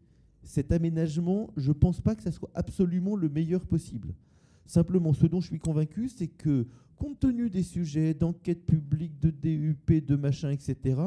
cet 0.44 0.72
aménagement, 0.72 1.50
je 1.58 1.70
ne 1.70 1.74
pense 1.74 2.02
pas 2.02 2.16
que 2.16 2.22
ça 2.24 2.32
soit 2.32 2.52
absolument 2.54 3.16
le 3.16 3.30
meilleur 3.30 3.66
possible. 3.66 4.14
Simplement, 4.66 5.14
ce 5.14 5.26
dont 5.26 5.42
je 5.42 5.48
suis 5.48 5.60
convaincu, 5.60 6.10
c'est 6.10 6.28
que, 6.28 6.68
compte 6.96 7.20
tenu 7.20 7.50
des 7.50 7.64
sujets 7.64 8.14
d'enquête 8.14 8.66
publique, 8.66 9.20
de 9.20 9.32
DUP, 9.32 10.06
de 10.06 10.16
machin, 10.16 10.52
etc., 10.52 11.00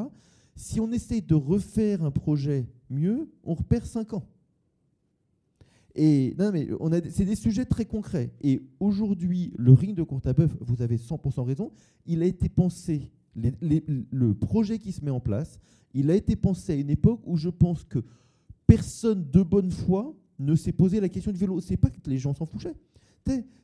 si 0.55 0.79
on 0.79 0.91
essaye 0.91 1.21
de 1.21 1.35
refaire 1.35 2.03
un 2.03 2.11
projet 2.11 2.65
mieux, 2.89 3.29
on 3.43 3.53
repère 3.53 3.85
5 3.85 4.13
ans. 4.13 4.23
Et 5.95 6.35
non, 6.37 6.51
mais 6.51 6.69
a, 6.71 7.09
c'est 7.09 7.25
des 7.25 7.35
sujets 7.35 7.65
très 7.65 7.85
concrets. 7.85 8.31
Et 8.41 8.61
aujourd'hui, 8.79 9.53
le 9.57 9.71
ring 9.71 9.95
de 9.95 10.03
Courtabœuf, 10.03 10.55
vous 10.61 10.81
avez 10.81 10.97
100% 10.97 11.43
raison, 11.43 11.71
il 12.05 12.21
a 12.21 12.25
été 12.25 12.49
pensé, 12.49 13.09
le 13.35 14.33
projet 14.33 14.79
qui 14.79 14.91
se 14.91 15.03
met 15.03 15.11
en 15.11 15.21
place, 15.21 15.59
il 15.93 16.11
a 16.11 16.15
été 16.15 16.35
pensé 16.35 16.73
à 16.73 16.75
une 16.75 16.89
époque 16.89 17.21
où 17.25 17.37
je 17.37 17.49
pense 17.49 17.85
que 17.85 17.99
personne 18.67 19.29
de 19.31 19.41
bonne 19.41 19.71
foi 19.71 20.13
ne 20.39 20.55
s'est 20.55 20.73
posé 20.73 20.99
la 20.99 21.07
question 21.07 21.31
du 21.31 21.37
vélo. 21.37 21.61
C'est 21.61 21.77
pas 21.77 21.89
que 21.89 21.97
les 22.07 22.17
gens 22.17 22.33
s'en 22.33 22.45
fouchaient. 22.45 22.75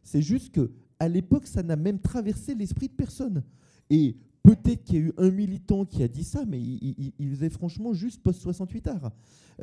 C'est 0.03 0.21
juste 0.21 0.51
que 0.53 0.71
à 0.99 1.07
l'époque, 1.07 1.47
ça 1.47 1.63
n'a 1.63 1.75
même 1.75 1.99
traversé 1.99 2.53
l'esprit 2.53 2.87
de 2.87 2.93
personne. 2.93 3.43
Et 3.89 4.15
peut-être 4.43 4.83
qu'il 4.83 4.95
y 4.95 4.97
a 4.99 5.01
eu 5.07 5.13
un 5.17 5.31
militant 5.31 5.83
qui 5.85 6.03
a 6.03 6.07
dit 6.07 6.23
ça, 6.23 6.43
mais 6.47 6.59
il, 6.61 7.13
il- 7.19 7.29
faisait 7.31 7.49
franchement 7.49 7.93
juste 7.93 8.21
post-68 8.23 8.87
art. 8.89 9.11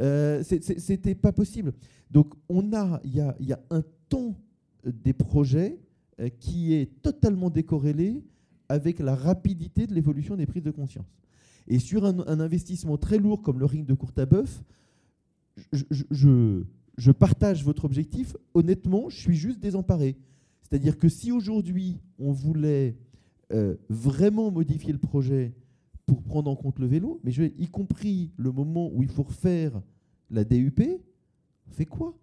Euh, 0.01 0.43
C'était 0.45 1.15
pas 1.15 1.33
possible. 1.33 1.73
Donc 2.11 2.35
on 2.49 2.73
a, 2.73 3.01
il 3.05 3.15
y 3.15 3.21
a, 3.21 3.61
un 3.71 3.83
temps 4.09 4.35
des 4.85 5.13
projets 5.13 5.79
euh, 6.21 6.29
qui 6.41 6.73
est 6.75 7.03
totalement 7.03 7.51
décorrélé 7.51 8.25
avec 8.69 8.99
la 8.99 9.15
rapidité 9.15 9.87
de 9.87 9.95
l'évolution 9.95 10.37
des 10.37 10.47
prises 10.47 10.63
de 10.63 10.71
conscience. 10.71 11.07
Et 11.67 11.79
sur 11.79 12.05
un, 12.05 12.19
un 12.27 12.41
investissement 12.41 12.97
très 12.97 13.19
lourd 13.19 13.43
comme 13.43 13.59
le 13.59 13.67
ring 13.67 13.87
de 13.87 13.95
Courtabœuf, 13.95 14.63
je, 15.73 15.85
je- 15.91 16.05
je- 16.11 16.63
je 16.99 17.13
partage 17.13 17.65
votre 17.65 17.85
objectif. 17.85 18.37
Honnêtement, 18.53 19.09
je 19.09 19.17
suis 19.17 19.37
juste 19.37 19.61
désemparé. 19.61 20.17
C'est-à-dire 20.63 20.99
que 20.99 21.09
si 21.09 21.33
aujourd'hui 21.33 21.97
on 22.19 22.33
voulait 22.33 22.97
euh, 23.53 23.77
vraiment 23.89 24.51
modifier 24.51 24.93
le 24.93 24.99
projet 24.99 25.55
pour 26.05 26.23
prendre 26.23 26.51
en 26.51 26.57
compte 26.57 26.79
le 26.79 26.87
vélo, 26.87 27.21
mais 27.25 27.33
y 27.33 27.69
compris 27.69 28.33
le 28.37 28.51
moment 28.51 28.91
où 28.93 29.03
il 29.03 29.09
faut 29.09 29.23
refaire 29.23 29.81
la 30.31 30.45
DUP, 30.45 30.81
on 30.81 31.71
fait 31.71 31.87
quoi? 31.87 32.15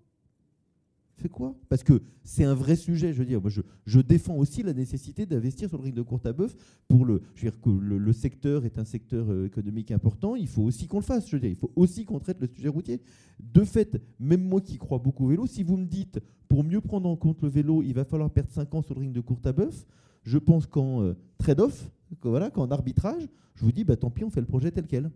Fait 1.18 1.30
quoi? 1.30 1.56
Parce 1.70 1.84
que 1.84 2.02
c'est 2.24 2.44
un 2.44 2.54
vrai 2.54 2.76
sujet. 2.76 3.14
Je 3.14 3.20
veux 3.20 3.26
dire, 3.26 3.42
moi, 3.42 3.52
je, 3.86 4.00
défends 4.02 4.36
aussi 4.36 4.64
la 4.64 4.74
nécessité 4.74 5.26
d'investir 5.26 5.70
sur 5.70 5.78
le 5.78 5.84
ring 5.84 5.96
de 5.96 6.02
Courtabœuf 6.02 6.56
pour 6.88 7.06
le. 7.06 7.22
Je 7.36 7.46
veux 7.46 7.52
dire 7.52 7.62
que 7.62 7.70
le, 7.70 8.14
secteur 8.14 8.66
est 8.66 8.78
un 8.78 8.86
secteur 8.86 9.32
euh, 9.32 9.46
économique 9.46 9.92
important. 9.92 10.36
Il 10.36 10.48
faut 10.48 10.64
aussi 10.64 10.88
qu'on 10.88 11.00
le 11.00 11.04
fasse. 11.04 11.28
Je 11.30 11.36
veux 11.36 11.40
dire, 11.40 11.50
il 11.50 11.56
faut 11.56 11.72
aussi 11.76 12.06
qu'on 12.06 12.20
traite 12.20 12.40
le 12.42 12.48
sujet 12.48 12.70
routier. 12.70 13.02
De 13.40 13.64
fait, 13.64 14.02
même 14.20 14.44
moi 14.44 14.62
qui 14.62 14.78
crois 14.78 15.00
beaucoup 15.00 15.26
au 15.26 15.30
vélo, 15.30 15.48
si 15.48 15.64
vous 15.64 15.78
me 15.78 15.86
dites 15.86 16.20
pour 16.48 16.64
mieux 16.64 16.82
prendre 16.82 17.10
en 17.10 17.16
compte 17.16 17.42
le 17.42 17.50
vélo, 17.50 17.82
il 17.84 17.94
va 17.94 18.06
falloir 18.06 18.30
perdre 18.30 18.52
5 18.52 18.74
ans 18.76 18.82
sur 18.82 18.96
le 18.96 19.02
ring 19.02 19.14
de 19.14 19.22
Courtabœuf, 19.22 19.86
je 20.24 20.38
pense 20.38 20.66
qu'en 20.66 21.02
euh, 21.02 21.14
trade-off, 21.38 21.90
voilà, 22.22 22.50
qu'en 22.50 22.70
arbitrage, 22.72 23.28
je 23.56 23.64
vous 23.64 23.72
dis, 23.72 23.84
bah, 23.84 23.96
tant 23.96 24.10
pis, 24.10 24.24
on 24.24 24.30
fait 24.30 24.42
le 24.42 24.48
projet 24.48 24.72
tel 24.72 24.88
quel. 24.88 25.12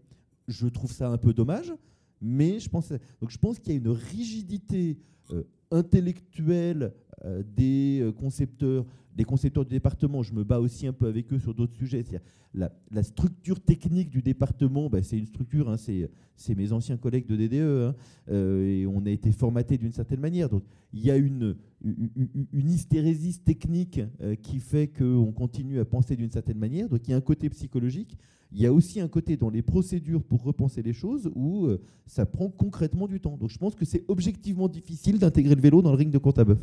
Je 0.47 0.67
trouve 0.67 0.91
ça 0.91 1.09
un 1.09 1.17
peu 1.17 1.33
dommage, 1.33 1.73
mais 2.21 2.59
je 2.59 2.69
pense, 2.69 2.93
pense 3.41 3.59
qu'il 3.59 3.73
y 3.73 3.75
a 3.75 3.79
une 3.79 3.89
rigidité 3.89 4.97
euh, 5.31 5.43
intellectuelle 5.71 6.93
euh, 7.25 7.43
des 7.55 7.99
euh, 8.01 8.11
concepteurs, 8.11 8.85
des 9.15 9.25
concepteurs 9.25 9.65
du 9.65 9.71
département. 9.71 10.23
Je 10.23 10.33
me 10.33 10.43
bats 10.43 10.59
aussi 10.59 10.87
un 10.87 10.93
peu 10.93 11.07
avec 11.07 11.31
eux 11.33 11.39
sur 11.39 11.53
d'autres 11.53 11.75
sujets. 11.75 12.05
La, 12.53 12.71
la 12.91 13.03
structure 13.03 13.59
technique 13.59 14.09
du 14.09 14.21
département, 14.21 14.89
bah, 14.89 15.03
c'est 15.03 15.17
une 15.17 15.25
structure, 15.25 15.69
hein, 15.69 15.75
c'est 15.77 16.55
mes 16.55 16.71
anciens 16.71 16.97
collègues 16.97 17.27
de 17.27 17.35
DDE, 17.35 17.53
hein, 17.53 17.95
euh, 18.29 18.65
et 18.65 18.87
on 18.87 19.05
a 19.05 19.09
été 19.09 19.31
formaté 19.31 19.77
d'une 19.77 19.91
certaine 19.91 20.21
manière. 20.21 20.49
Donc 20.49 20.63
il 20.93 21.05
y 21.05 21.11
a 21.11 21.17
une, 21.17 21.55
une 21.83 22.69
hystérésis 22.69 23.43
technique 23.43 24.01
qui 24.41 24.59
fait 24.59 24.87
qu'on 24.87 25.31
continue 25.31 25.79
à 25.79 25.85
penser 25.85 26.15
d'une 26.15 26.31
certaine 26.31 26.57
manière. 26.57 26.87
Donc 26.89 27.07
il 27.07 27.11
y 27.11 27.13
a 27.13 27.17
un 27.17 27.21
côté 27.21 27.49
psychologique. 27.49 28.17
Il 28.51 28.59
y 28.59 28.65
a 28.65 28.73
aussi 28.73 28.99
un 28.99 29.07
côté 29.07 29.37
dans 29.37 29.49
les 29.49 29.61
procédures 29.61 30.23
pour 30.23 30.43
repenser 30.43 30.81
les 30.81 30.93
choses 30.93 31.31
où 31.35 31.67
ça 32.07 32.25
prend 32.25 32.49
concrètement 32.49 33.07
du 33.07 33.19
temps. 33.19 33.37
Donc 33.37 33.49
je 33.49 33.57
pense 33.57 33.75
que 33.75 33.85
c'est 33.85 34.03
objectivement 34.07 34.67
difficile 34.67 35.19
d'intégrer 35.19 35.53
le 35.55 35.61
vélo 35.61 35.81
dans 35.81 35.91
le 35.91 35.97
ring 35.97 36.09
de 36.09 36.17
compte 36.17 36.39
à 36.39 36.45
bœuf. 36.45 36.59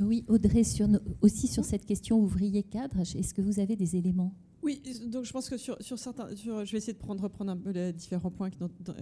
Oui, 0.00 0.24
Audrey, 0.28 0.62
aussi 1.20 1.46
sur 1.46 1.64
cette 1.64 1.86
question 1.86 2.18
ouvrier 2.18 2.62
cadre, 2.62 2.98
est-ce 3.00 3.32
que 3.32 3.42
vous 3.42 3.60
avez 3.60 3.76
des 3.76 3.96
éléments? 3.96 4.34
Oui, 4.64 4.80
donc 5.08 5.24
je 5.24 5.32
pense 5.32 5.50
que 5.50 5.58
sur, 5.58 5.76
certains, 5.98 6.28
je 6.34 6.50
vais 6.50 6.78
essayer 6.78 6.94
de 6.94 6.98
prendre, 6.98 7.22
reprendre 7.22 7.52
un 7.52 7.56
peu 7.56 7.70
les 7.70 7.92
différents 7.92 8.30
points 8.30 8.48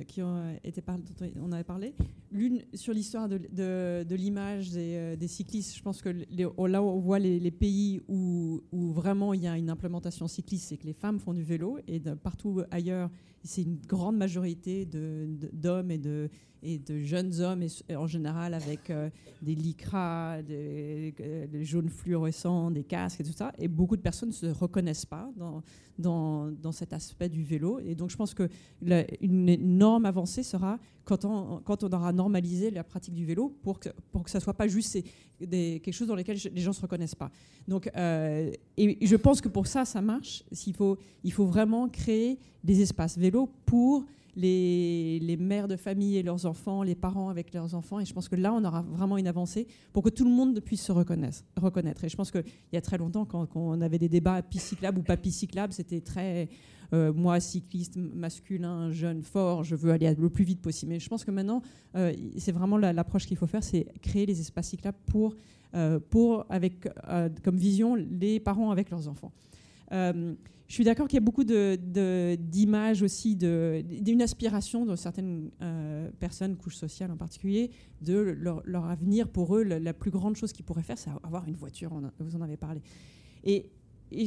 qui, 0.08 0.22
ont 0.22 0.58
été 0.64 0.82
parlé, 0.82 1.04
dont 1.04 1.26
on 1.40 1.52
avait 1.52 1.62
parlé. 1.62 1.94
L'une 2.32 2.62
sur 2.74 2.92
l'histoire 2.92 3.28
de, 3.28 4.14
l'image 4.14 4.70
euh, 4.74 5.14
des, 5.14 5.28
cyclistes, 5.28 5.76
je 5.76 5.82
pense 5.82 6.02
que 6.02 6.08
là 6.08 6.82
où 6.82 6.86
on 6.86 6.98
voit 6.98 7.20
les, 7.20 7.50
pays 7.52 8.00
où, 8.08 8.60
vraiment 8.72 9.34
il 9.34 9.42
y 9.42 9.46
a 9.46 9.56
une 9.56 9.70
implémentation 9.70 10.26
cycliste, 10.26 10.68
c'est 10.70 10.76
que 10.76 10.86
les 10.86 10.92
femmes 10.92 11.20
font 11.20 11.32
du 11.32 11.44
vélo 11.44 11.78
et 11.86 12.00
partout 12.00 12.62
ailleurs, 12.72 13.08
c'est 13.44 13.62
une 13.62 13.78
grande 13.86 14.16
majorité 14.16 14.86
d'hommes 14.86 15.90
et 15.90 15.98
de, 15.98 16.98
jeunes 17.00 17.40
hommes, 17.40 17.62
et, 17.62 17.96
en 17.96 18.06
général 18.06 18.54
avec 18.54 18.90
euh, 18.90 19.10
des 19.42 19.54
lycras, 19.54 20.42
des, 20.42 21.12
des, 21.50 21.64
jaunes 21.64 21.88
fluorescents, 21.88 22.70
des 22.70 22.84
casques 22.84 23.20
et 23.20 23.24
tout 23.24 23.32
ça. 23.32 23.52
Et 23.58 23.68
beaucoup 23.68 23.96
de 23.96 24.02
personnes 24.02 24.28
ne 24.28 24.34
se 24.34 24.46
reconnaissent 24.46 25.06
pas 25.06 25.28
dans, 25.36 25.62
dans, 25.98 26.50
dans, 26.50 26.72
cet 26.72 26.92
aspect 26.92 27.28
du 27.28 27.42
vélo. 27.42 27.80
Et 27.80 27.94
donc 27.94 28.10
je 28.10 28.16
pense 28.16 28.34
qu'une 28.34 28.48
une 29.20 29.48
énorme 29.48 30.04
avancée 30.06 30.42
sera 30.42 30.78
quand 31.04 31.24
on, 31.24 31.60
quand 31.64 31.84
on 31.84 31.90
aura 31.92 32.12
normalisé 32.12 32.70
la 32.70 32.84
pratique 32.84 33.14
du 33.14 33.24
vélo 33.24 33.56
pour 33.62 33.78
que, 33.78 33.88
pour 34.10 34.22
que 34.22 34.30
ça 34.30 34.38
ne 34.38 34.42
soit 34.42 34.54
pas 34.54 34.68
juste 34.68 34.98
des, 35.40 35.80
quelque 35.82 35.94
chose 35.94 36.08
dans 36.08 36.14
lequel 36.14 36.38
les 36.52 36.60
gens 36.60 36.70
ne 36.70 36.76
se 36.76 36.80
reconnaissent 36.80 37.14
pas. 37.14 37.30
Donc, 37.66 37.90
euh, 37.96 38.50
et 38.76 39.06
je 39.06 39.16
pense 39.16 39.40
que 39.40 39.48
pour 39.48 39.66
ça, 39.66 39.84
ça 39.84 40.00
marche. 40.00 40.44
Il 40.66 40.74
faut, 40.74 40.98
il 41.24 41.32
faut 41.32 41.46
vraiment 41.46 41.88
créer 41.88 42.38
des 42.62 42.80
espaces 42.80 43.18
vélo 43.18 43.50
pour 43.66 44.04
les, 44.34 45.36
mères 45.38 45.68
de 45.68 45.76
famille 45.76 46.16
et 46.16 46.22
leurs 46.22 46.46
enfants, 46.46 46.82
les 46.82 46.94
parents 46.94 47.28
avec 47.28 47.52
leurs 47.52 47.74
enfants. 47.74 48.00
Et 48.00 48.04
je 48.04 48.12
pense 48.12 48.28
que 48.28 48.36
là, 48.36 48.52
on 48.52 48.64
aura 48.64 48.82
vraiment 48.82 49.18
une 49.18 49.26
avancée 49.26 49.66
pour 49.92 50.02
que 50.02 50.10
tout 50.10 50.24
le 50.24 50.30
monde 50.30 50.60
puisse 50.60 50.82
se 50.82 50.92
reconnaître. 50.92 52.04
Et 52.04 52.08
je 52.08 52.16
pense 52.16 52.30
qu'il 52.30 52.44
y 52.72 52.76
a 52.76 52.80
très 52.80 52.98
longtemps, 52.98 53.24
quand, 53.24 53.48
on 53.54 53.80
avait 53.80 53.98
des 53.98 54.08
débats 54.08 54.42
piste 54.42 54.66
cyclable 54.66 54.98
ou 54.98 55.02
pas 55.02 55.16
cyclable, 55.22 55.72
c'était 55.72 56.00
très 56.00 56.48
euh, 56.92 57.12
moi, 57.12 57.40
cycliste 57.40 57.96
masculin, 57.96 58.90
jeune, 58.90 59.22
fort, 59.22 59.64
je 59.64 59.74
veux 59.74 59.92
aller 59.92 60.14
le 60.14 60.28
plus 60.28 60.44
vite 60.44 60.60
possible. 60.60 60.92
Mais 60.92 61.00
je 61.00 61.08
pense 61.08 61.24
que 61.24 61.30
maintenant, 61.30 61.62
euh, 61.96 62.12
c'est 62.36 62.52
vraiment 62.52 62.76
l'approche 62.76 63.26
qu'il 63.26 63.36
faut 63.36 63.46
faire, 63.46 63.64
c'est 63.64 63.86
créer 64.02 64.26
les 64.26 64.40
espaces 64.40 64.68
cyclables 64.68 64.98
pour, 65.06 65.34
euh, 65.74 65.98
pour 66.10 66.44
avec 66.50 66.86
comme 67.42 67.56
vision 67.56 67.94
les 67.94 68.40
parents 68.40 68.70
avec 68.70 68.90
leurs 68.90 69.08
enfants. 69.08 69.32
Je 70.72 70.76
suis 70.76 70.84
d'accord 70.84 71.06
qu'il 71.06 71.18
y 71.18 71.18
a 71.18 71.20
beaucoup 71.20 71.44
d'images 71.44 73.02
aussi, 73.02 73.36
d'une 73.36 74.22
aspiration 74.22 74.86
de 74.86 74.96
certaines 74.96 75.50
euh, 75.60 76.08
personnes, 76.18 76.56
couches 76.56 76.76
sociales 76.76 77.10
en 77.10 77.18
particulier, 77.18 77.70
de 78.00 78.14
leur, 78.14 78.86
avenir. 78.86 79.28
Pour 79.28 79.54
eux, 79.54 79.64
la, 79.64 79.92
plus 79.92 80.10
grande 80.10 80.34
chose 80.34 80.50
qu'ils 80.50 80.64
pourraient 80.64 80.82
faire, 80.82 80.96
c'est 80.96 81.10
avoir 81.24 81.46
une 81.46 81.56
voiture. 81.56 81.92
vous 82.20 82.36
en 82.36 82.40
avez 82.40 82.56
parlé. 82.56 82.80
Et 83.44 83.68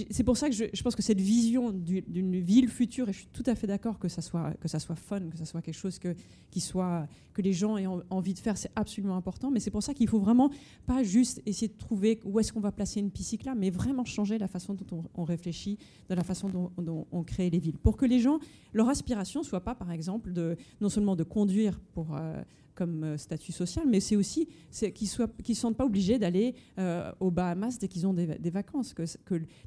c'est 0.09 0.23
pour 0.23 0.37
ça 0.37 0.49
que 0.49 0.55
je, 0.55 0.83
pense 0.83 0.95
que 0.95 1.01
cette 1.01 1.21
vision 1.21 1.71
d'une 1.71 2.39
ville 2.39 2.69
future, 2.69 3.09
et 3.09 3.13
je 3.13 3.19
suis 3.19 3.27
tout 3.27 3.43
à 3.45 3.55
fait 3.55 3.67
d'accord 3.67 3.99
que 3.99 4.07
ça 4.07 4.21
soit 4.21 4.53
que 4.59 4.67
ça 4.67 4.79
soit 4.79 4.95
fun, 4.95 5.21
que 5.29 5.37
ça 5.37 5.45
soit 5.45 5.61
quelque 5.61 5.77
chose 5.77 5.99
que 5.99 6.15
qui 6.51 6.59
soit 6.59 7.07
que 7.33 7.41
les 7.41 7.53
gens 7.53 7.77
aient 7.77 7.87
envie 8.09 8.33
de 8.33 8.39
faire, 8.39 8.57
c'est 8.57 8.71
absolument 8.75 9.17
important. 9.17 9.51
Mais 9.51 9.59
c'est 9.59 9.71
pour 9.71 9.83
ça 9.83 9.93
qu'il 9.93 10.07
faut 10.07 10.19
vraiment 10.19 10.49
pas 10.85 11.03
juste 11.03 11.41
essayer 11.45 11.67
de 11.67 11.77
trouver 11.77 12.19
où 12.23 12.39
est-ce 12.39 12.53
qu'on 12.53 12.61
va 12.61 12.71
placer 12.71 12.99
une 12.99 13.11
piste 13.11 13.43
là, 13.43 13.55
mais 13.55 13.69
vraiment 13.69 14.05
changer 14.05 14.37
la 14.37 14.47
façon 14.47 14.73
dont 14.73 15.03
on, 15.15 15.23
réfléchit, 15.23 15.77
de 16.09 16.15
la 16.15 16.23
façon 16.23 16.49
dont, 16.77 17.07
on 17.11 17.23
crée 17.23 17.49
les 17.49 17.59
villes, 17.59 17.77
pour 17.77 17.97
que 17.97 18.05
les 18.05 18.19
gens 18.19 18.39
leur 18.73 18.89
aspiration 18.89 19.43
soit 19.43 19.61
pas, 19.61 19.75
par 19.75 19.91
exemple, 19.91 20.31
de 20.31 20.55
non 20.79 20.89
seulement 20.89 21.15
de 21.15 21.23
conduire 21.23 21.79
pour 21.93 22.15
euh, 22.15 22.41
comme 22.75 23.03
euh, 23.03 23.17
statut 23.17 23.51
social, 23.51 23.85
mais 23.87 23.99
c'est 23.99 24.15
aussi 24.15 24.47
qu'ils 24.71 25.07
ne 25.07 25.43
se 25.43 25.53
sentent 25.53 25.77
pas 25.77 25.85
obligés 25.85 26.19
d'aller 26.19 26.53
euh, 26.77 27.11
aux 27.19 27.31
Bahamas 27.31 27.79
dès 27.79 27.87
qu'ils 27.87 28.05
ont 28.05 28.13
des, 28.13 28.49
vacances, 28.49 28.93
que, 28.93 29.03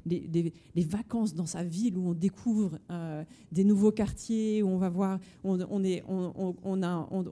les, 0.05 0.53
vacances 0.75 1.33
dans 1.33 1.45
sa 1.45 1.63
ville 1.63 1.97
où 1.97 2.09
on 2.09 2.13
découvre 2.13 2.79
euh, 2.91 3.23
des 3.51 3.63
nouveaux 3.63 3.91
quartiers, 3.91 4.63
où 4.63 4.67
on 4.69 4.77
va 4.77 4.89
voir, 4.89 5.19
on, 5.43 5.57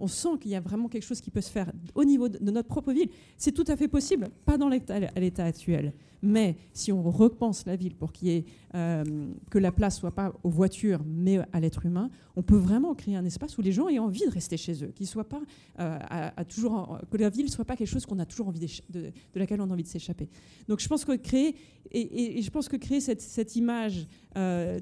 sent 0.07 0.29
qu'il 0.41 0.51
y 0.51 0.55
a 0.55 0.59
vraiment 0.59 0.89
quelque 0.89 1.05
chose 1.05 1.21
qui 1.21 1.31
peut 1.31 1.41
se 1.41 1.51
faire 1.51 1.71
au 1.95 2.03
niveau 2.03 2.27
de, 2.27 2.39
notre 2.51 2.67
propre 2.67 2.91
ville. 2.91 3.09
C'est 3.37 3.51
tout 3.51 3.65
à 3.67 3.77
fait 3.77 3.87
possible, 3.87 4.29
pas 4.45 4.57
dans 4.57 4.69
l'état 4.69 5.45
actuel. 5.45 5.93
Mais 6.21 6.57
si 6.73 6.91
on 6.91 7.03
repense 7.03 7.65
la 7.65 7.75
ville 7.75 7.95
pour 7.95 8.11
qu'il 8.11 8.29
y 8.29 8.45
euh, 8.75 9.03
que 9.49 9.59
la 9.59 9.71
place 9.71 9.97
soit 9.97 10.11
pas 10.11 10.33
aux 10.43 10.49
voitures, 10.49 11.01
mais 11.05 11.39
à 11.53 11.59
l'être 11.59 11.85
humain, 11.85 12.09
on 12.35 12.43
peut 12.43 12.57
vraiment 12.57 12.93
créer 12.95 13.15
un 13.15 13.25
espace 13.25 13.57
où 13.57 13.61
les 13.61 13.71
gens 13.71 13.87
aient 13.87 13.99
envie 13.99 14.25
de 14.25 14.31
rester 14.31 14.57
chez 14.57 14.83
eux, 14.83 14.91
soient 15.05 15.27
pas 15.27 15.41
euh, 15.79 15.97
à, 16.09 16.43
toujours, 16.43 16.99
que 17.09 17.17
la 17.17 17.29
ville 17.29 17.49
soit 17.49 17.65
pas 17.65 17.75
quelque 17.75 17.87
chose 17.87 18.05
qu'on 18.05 18.19
a 18.19 18.25
toujours 18.25 18.49
envie 18.49 18.59
de, 18.89 19.11
laquelle 19.35 19.61
on 19.61 19.69
a 19.69 19.73
envie 19.73 19.83
de 19.83 19.87
s'échapper. 19.87 20.29
Donc 20.67 20.79
je 20.79 20.87
pense 20.87 21.05
que 21.05 21.15
créer 21.15 21.55
et, 21.91 22.41
je 22.41 22.49
pense 22.51 22.67
que 22.67 22.75
créer 22.75 22.99
cette, 22.99 23.21
cette 23.21 23.55
image 23.55 24.05
euh, 24.37 24.79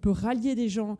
peut 0.00 0.10
rallier 0.10 0.54
des 0.54 0.68
gens 0.68 0.98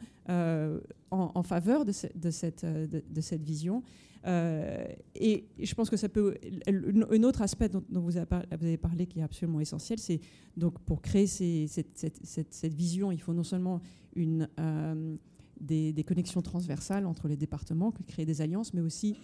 en, 1.10 1.42
faveur 1.42 1.84
de, 1.84 1.92
de 2.14 2.30
cette, 2.30 2.64
de, 2.64 3.20
cette 3.20 3.42
vision. 3.42 3.82
Euh, 4.26 4.84
et 5.14 5.46
je 5.58 5.74
pense 5.74 5.88
que 5.88 5.96
ça 5.96 6.08
peut. 6.08 6.36
Un 6.66 7.22
autre 7.22 7.42
aspect 7.42 7.68
dont, 7.68 7.82
vous, 7.90 8.16
avez 8.16 8.76
parlé 8.76 9.06
qui 9.06 9.20
est 9.20 9.22
absolument 9.22 9.60
essentiel, 9.60 9.98
c'est 9.98 10.20
donc 10.56 10.78
pour 10.80 11.00
créer 11.00 11.26
cette, 11.26 12.74
vision, 12.74 13.12
il 13.12 13.20
faut 13.20 13.32
non 13.32 13.44
seulement 13.44 13.80
une, 14.14 14.48
euh, 14.58 15.16
des, 15.60 16.04
connexions 16.06 16.42
transversales 16.42 17.06
entre 17.06 17.28
les 17.28 17.36
départements, 17.36 17.92
créer 18.06 18.26
des 18.26 18.40
alliances, 18.40 18.74
mais 18.74 18.80
aussi 18.82 19.16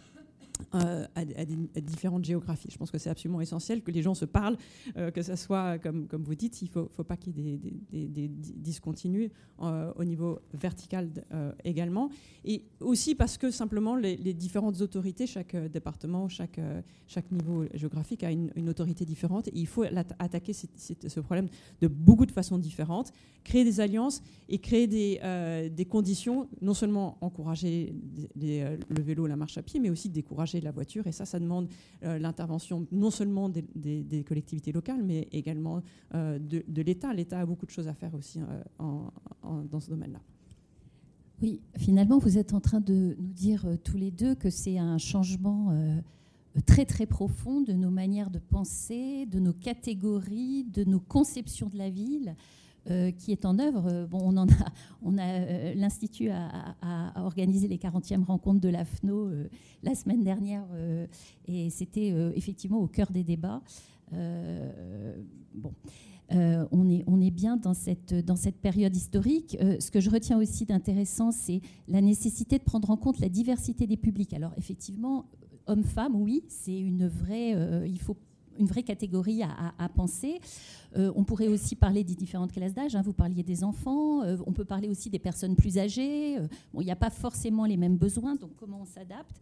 euh, 0.74 1.06
à, 1.14 1.24
différentes 1.80 2.24
géographies. 2.24 2.68
Je 2.70 2.76
pense 2.76 2.90
que 2.90 2.98
c'est 2.98 3.10
absolument 3.10 3.40
essentiel 3.40 3.82
que 3.82 3.90
les 3.90 4.02
gens 4.02 4.14
se 4.14 4.24
parlent, 4.24 4.56
euh, 4.96 5.10
que 5.10 5.22
ce 5.22 5.36
soit, 5.36 5.78
comme, 5.78 6.06
comme 6.06 6.22
vous 6.22 6.34
dites, 6.34 6.60
il 6.62 6.70
ne 6.74 6.86
faut, 6.88 7.04
pas 7.04 7.16
qu'il 7.16 7.38
y 7.38 7.54
ait 7.54 7.58
des, 7.58 8.08
des, 8.08 8.28
discontinues 8.28 9.30
euh, 9.62 9.92
au 9.96 10.04
niveau 10.04 10.40
vertical 10.54 11.10
également. 11.64 12.10
Et 12.44 12.64
aussi 12.80 13.14
parce 13.14 13.38
que 13.38 13.50
simplement 13.50 13.96
les, 13.96 14.16
différentes 14.34 14.80
autorités, 14.80 15.26
chaque 15.26 15.56
département, 15.70 16.28
chaque, 16.28 16.58
niveau 17.30 17.64
géographique 17.74 18.24
a 18.24 18.30
une, 18.30 18.68
autorité 18.68 19.04
différente. 19.04 19.48
Et 19.48 19.52
il 19.54 19.66
faut 19.66 19.84
attaquer 20.18 20.52
ce 20.52 21.20
problème 21.20 21.48
de 21.80 21.88
beaucoup 21.88 22.26
de 22.26 22.32
façons 22.32 22.58
différentes, 22.58 23.12
créer 23.44 23.64
des 23.64 23.80
alliances 23.80 24.22
et 24.48 24.58
créer 24.58 24.86
des 24.86 25.84
conditions, 25.86 26.48
non 26.60 26.74
seulement 26.74 27.18
encourager 27.20 27.94
le 28.36 29.02
vélo, 29.02 29.26
la 29.26 29.36
marche 29.36 29.58
à 29.58 29.62
pied, 29.62 29.80
mais 29.80 29.90
aussi 29.90 30.08
décourager 30.08 30.45
de 30.55 30.64
la 30.64 30.70
voiture. 30.70 31.06
Et 31.06 31.12
ça, 31.12 31.24
ça 31.24 31.39
demande 31.39 31.68
euh, 32.02 32.18
l'intervention 32.18 32.86
non 32.93 33.10
seulement 33.10 33.48
des, 33.48 34.24
collectivités 34.27 34.73
locales, 34.73 35.02
mais 35.02 35.28
également 35.32 35.82
euh, 36.14 36.39
de, 36.39 36.82
l'État. 36.82 37.12
L'État 37.12 37.40
a 37.40 37.47
beaucoup 37.47 37.66
de 37.66 37.70
choses 37.70 37.89
à 37.89 37.94
faire 37.94 38.14
aussi 38.14 38.40
euh, 38.40 39.62
dans 39.70 39.81
ce 39.81 39.90
domaine-là. 39.90 40.20
Oui, 41.43 41.60
finalement, 41.77 42.18
vous 42.18 42.39
êtes 42.39 42.55
en 42.55 42.60
train 42.60 42.81
de 42.81 43.14
nous 43.18 43.32
dire 43.32 43.66
tous 43.85 43.98
les 43.98 44.10
deux 44.10 44.35
que 44.35 44.48
c'est 44.48 44.78
un 44.78 44.97
changement 44.97 45.70
très 46.64 46.86
très 46.86 47.05
profond 47.05 47.60
de 47.60 47.74
nos 47.74 47.90
manières 47.90 48.31
de 48.31 48.39
penser, 48.39 49.27
de 49.27 49.39
nos 49.39 49.52
catégories, 49.52 50.64
de 50.64 50.85
nos 50.85 51.01
conceptions 51.01 51.68
de 51.68 51.77
la 51.77 51.90
ville. 51.90 52.35
Euh, 52.88 53.10
qui 53.10 53.32
est 53.32 53.44
en 53.44 53.58
œuvre. 53.58 54.06
Bon, 54.08 54.20
on 54.22 54.36
a, 54.36 54.46
on 55.02 55.18
a 55.18 55.24
euh, 55.24 55.74
l'Institut 55.74 56.30
a, 56.30 56.76
organisé 57.16 57.66
les 57.66 57.78
40e 57.78 58.22
rencontres 58.22 58.60
de 58.60 58.68
l'AFNO 58.68 59.26
euh, 59.26 59.48
la 59.82 59.96
semaine 59.96 60.22
dernière 60.22 60.64
et 61.46 61.70
c'était 61.70 62.08
effectivement 62.34 62.78
au 62.78 62.86
cœur 62.86 63.10
des 63.10 63.24
débats. 63.24 63.60
bon. 64.12 65.72
on, 66.30 66.90
est, 66.90 67.04
on 67.06 67.20
est 67.20 67.30
bien 67.30 67.56
dans 67.56 67.74
cette, 67.74 68.14
dans 68.14 68.36
cette 68.36 68.60
période 68.60 68.94
historique. 68.94 69.56
ce 69.60 69.90
que 69.90 70.00
je 70.00 70.10
retiens 70.10 70.38
aussi 70.38 70.64
d'intéressant, 70.64 71.30
c'est 71.32 71.60
la 71.88 72.00
nécessité 72.00 72.58
de 72.58 72.64
prendre 72.64 72.90
en 72.90 72.96
compte 72.96 73.20
la 73.20 73.28
diversité 73.28 73.86
des 73.86 73.96
publics. 73.96 74.32
Alors 74.32 74.52
effectivement, 74.56 75.26
hommes-femmes, 75.66 76.16
oui, 76.16 76.44
c'est 76.48 76.78
une 76.78 77.06
vraie... 77.06 77.86
il 77.86 78.00
faut 78.00 78.16
une 78.58 78.66
vraie 78.66 78.82
catégorie 78.82 79.42
à, 79.42 79.88
penser. 79.88 80.40
Euh, 80.96 81.12
on 81.14 81.24
pourrait 81.24 81.48
aussi 81.48 81.76
parler 81.76 82.04
des 82.04 82.14
différentes 82.14 82.52
classes 82.52 82.74
d'âge. 82.74 82.94
Hein. 82.94 83.02
Vous 83.02 83.12
parliez 83.12 83.42
des 83.42 83.64
enfants. 83.64 84.22
Euh, 84.22 84.36
on 84.46 84.52
peut 84.52 84.64
parler 84.64 84.88
aussi 84.88 85.10
des 85.10 85.18
personnes 85.18 85.56
plus 85.56 85.78
âgées. 85.78 86.38
Euh, 86.38 86.46
bon, 86.72 86.80
il 86.80 86.84
n'y 86.84 86.90
a 86.90 86.96
pas 86.96 87.10
forcément 87.10 87.64
les 87.66 87.76
mêmes 87.76 87.96
besoins, 87.96 88.36
donc 88.36 88.50
comment 88.56 88.80
on 88.82 88.86
s'adapte. 88.86 89.36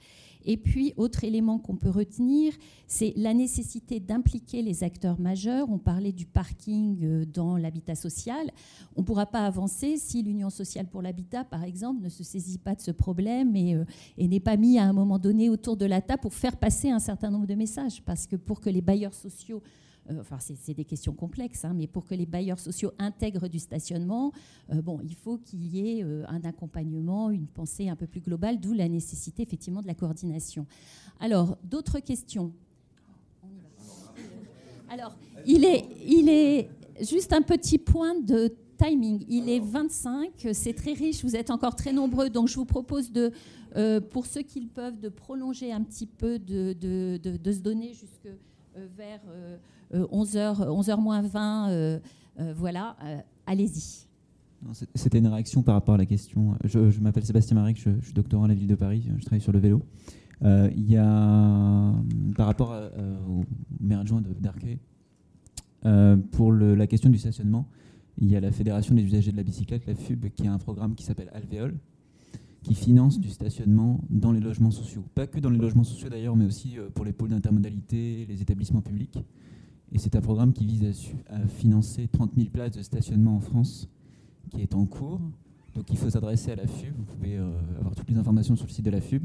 Et 0.46 0.58
puis, 0.58 0.92
autre 0.98 1.24
élément 1.24 1.58
qu'on 1.58 1.76
peut 1.76 1.88
retenir, 1.88 2.52
c'est 2.86 3.14
la 3.16 3.32
nécessité 3.32 3.98
d'impliquer 3.98 4.60
les 4.60 4.84
acteurs 4.84 5.18
majeurs. 5.18 5.70
On 5.70 5.78
parlait 5.78 6.12
du 6.12 6.26
parking 6.26 7.24
dans 7.24 7.56
l'habitat 7.56 7.94
social. 7.94 8.50
On 8.94 9.00
ne 9.00 9.06
pourra 9.06 9.24
pas 9.24 9.46
avancer 9.46 9.96
si 9.96 10.22
l'Union 10.22 10.50
sociale 10.50 10.86
pour 10.86 11.00
l'habitat, 11.00 11.44
par 11.44 11.64
exemple, 11.64 12.02
ne 12.02 12.10
se 12.10 12.22
saisit 12.22 12.58
pas 12.58 12.74
de 12.74 12.82
ce 12.82 12.90
problème 12.90 13.56
et, 13.56 13.74
et 14.18 14.28
n'est 14.28 14.38
pas 14.38 14.58
mis 14.58 14.78
à 14.78 14.84
un 14.84 14.92
moment 14.92 15.18
donné 15.18 15.48
autour 15.48 15.78
de 15.78 15.86
la 15.86 16.02
table 16.02 16.20
pour 16.20 16.34
faire 16.34 16.58
passer 16.58 16.90
un 16.90 16.98
certain 16.98 17.30
nombre 17.30 17.46
de 17.46 17.54
messages. 17.54 18.02
Parce 18.02 18.26
que 18.26 18.36
pour 18.36 18.60
que 18.60 18.68
les 18.68 18.82
bailleurs 18.82 19.03
sociaux 19.12 19.60
euh, 20.10 20.20
enfin 20.20 20.36
c'est 20.38 20.74
des 20.74 20.84
questions 20.84 21.14
complexes, 21.14 21.64
hein, 21.64 21.72
mais 21.74 21.86
pour 21.86 22.04
que 22.04 22.14
les 22.14 22.26
bailleurs 22.26 22.58
sociaux 22.58 22.92
intègrent 22.98 23.48
du 23.48 23.58
stationnement, 23.58 24.32
euh, 24.70 24.82
bon, 24.82 25.00
il 25.02 25.14
faut 25.14 25.38
qu'il 25.38 25.64
y 25.66 25.98
ait 25.98 26.04
euh, 26.04 26.24
un 26.28 26.42
accompagnement, 26.44 27.30
une 27.30 27.46
pensée 27.46 27.88
un 27.88 27.96
peu 27.96 28.06
plus 28.06 28.20
globale, 28.20 28.60
d'où 28.60 28.74
la 28.74 28.88
nécessité 28.88 29.42
effectivement 29.42 29.80
de 29.80 29.86
la 29.86 29.94
coordination. 29.94 30.66
Alors, 31.20 31.56
d'autres 31.64 32.00
questions? 32.00 32.52
Alors, 34.90 35.16
il 35.46 35.64
est, 35.64 35.86
il 36.06 36.28
est 36.28 36.68
juste 37.00 37.32
un 37.32 37.42
petit 37.42 37.78
point 37.78 38.20
de 38.20 38.54
timing. 38.76 39.24
Il 39.28 39.48
est 39.48 39.60
25, 39.60 40.48
c'est 40.52 40.74
très 40.74 40.92
riche, 40.92 41.24
vous 41.24 41.34
êtes 41.34 41.50
encore 41.50 41.76
très 41.76 41.92
nombreux, 41.92 42.28
donc 42.28 42.48
je 42.48 42.56
vous 42.56 42.66
propose 42.66 43.10
de, 43.10 43.32
pour 44.10 44.26
ceux 44.26 44.42
qui 44.42 44.60
le 44.60 44.68
peuvent, 44.68 45.00
de 45.00 45.08
prolonger 45.08 45.72
un 45.72 45.82
petit 45.82 46.06
peu, 46.06 46.38
de, 46.38 46.74
de, 46.74 47.18
de 47.18 47.52
se 47.52 47.60
donner 47.60 47.94
jusque 47.94 48.28
vers 48.96 49.20
11h, 49.92 50.62
euh, 50.62 50.66
11h 50.66 51.00
moins 51.00 51.22
20, 51.22 51.70
euh, 51.70 51.98
euh, 52.40 52.54
voilà, 52.56 52.96
allez-y. 53.46 54.06
C'était 54.94 55.18
une 55.18 55.26
réaction 55.26 55.62
par 55.62 55.74
rapport 55.74 55.94
à 55.94 55.98
la 55.98 56.06
question. 56.06 56.56
Je, 56.64 57.00
m'appelle 57.00 57.24
Sébastien 57.24 57.54
Maric, 57.54 57.78
je, 57.78 58.00
suis 58.00 58.14
doctorant 58.14 58.44
à 58.44 58.48
la 58.48 58.54
ville 58.54 58.66
de 58.66 58.74
Paris, 58.74 59.10
je 59.18 59.22
travaille 59.24 59.42
sur 59.42 59.52
le 59.52 59.58
vélo. 59.58 59.82
il 60.42 60.90
y 60.90 60.96
a, 60.96 61.92
par 62.34 62.46
rapport 62.46 62.74
au 63.28 63.44
maire 63.80 64.00
adjoint 64.00 64.22
d'Arquet, 64.40 64.78
pour 66.32 66.52
la 66.52 66.86
question 66.86 67.10
du 67.10 67.18
stationnement, 67.18 67.68
il 68.16 68.30
y 68.30 68.36
a 68.36 68.40
la 68.40 68.52
Fédération 68.52 68.94
des 68.94 69.02
usagers 69.02 69.32
de 69.32 69.36
la 69.36 69.42
bicyclette, 69.42 69.86
la 69.86 69.94
FUB, 69.94 70.30
qui 70.30 70.46
a 70.46 70.52
un 70.52 70.58
programme 70.58 70.94
qui 70.94 71.04
s'appelle 71.04 71.30
Alvéole, 71.34 71.74
qui 72.64 72.74
finance 72.74 73.20
du 73.20 73.30
stationnement 73.30 74.00
dans 74.10 74.32
les 74.32 74.40
logements 74.40 74.72
sociaux. 74.72 75.04
Pas 75.14 75.28
que 75.28 75.38
dans 75.38 75.50
les 75.50 75.58
logements 75.58 75.84
sociaux 75.84 76.08
d'ailleurs, 76.08 76.34
mais 76.34 76.46
aussi 76.46 76.76
pour 76.94 77.04
les 77.04 77.12
pôles 77.12 77.28
d'intermodalité, 77.28 78.26
les 78.28 78.42
établissements 78.42 78.80
publics. 78.80 79.18
Et 79.94 79.98
c'est 79.98 80.16
un 80.16 80.20
programme 80.20 80.52
qui 80.52 80.66
vise 80.66 80.84
à, 81.28 81.46
financer 81.46 82.08
30 82.08 82.32
000 82.36 82.48
places 82.50 82.72
de 82.72 82.82
stationnement 82.82 83.36
en 83.36 83.40
France, 83.40 83.88
qui 84.50 84.60
est 84.60 84.74
en 84.74 84.86
cours. 84.86 85.20
Donc 85.74 85.84
il 85.90 85.96
faut 85.96 86.10
s'adresser 86.10 86.50
à 86.50 86.56
la 86.56 86.66
FUB. 86.66 86.92
Vous 86.96 87.04
pouvez 87.04 87.36
euh, 87.36 87.52
avoir 87.78 87.94
toutes 87.94 88.10
les 88.10 88.18
informations 88.18 88.56
sur 88.56 88.66
le 88.66 88.72
site 88.72 88.84
de 88.84 88.90
la 88.90 89.00
FUB. 89.00 89.22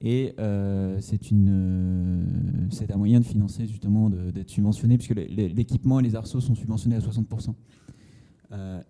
Et 0.00 0.34
euh, 0.38 1.00
euh, 1.00 2.24
c'est 2.70 2.92
un 2.92 2.96
moyen 2.96 3.18
de 3.18 3.24
financer, 3.24 3.66
justement, 3.66 4.08
d'être 4.08 4.50
subventionné, 4.50 4.96
puisque 4.96 5.16
l'équipement 5.16 5.98
et 5.98 6.04
les 6.04 6.14
arceaux 6.14 6.40
sont 6.40 6.54
subventionnés 6.54 6.94
à 6.94 7.00
60%. 7.00 7.54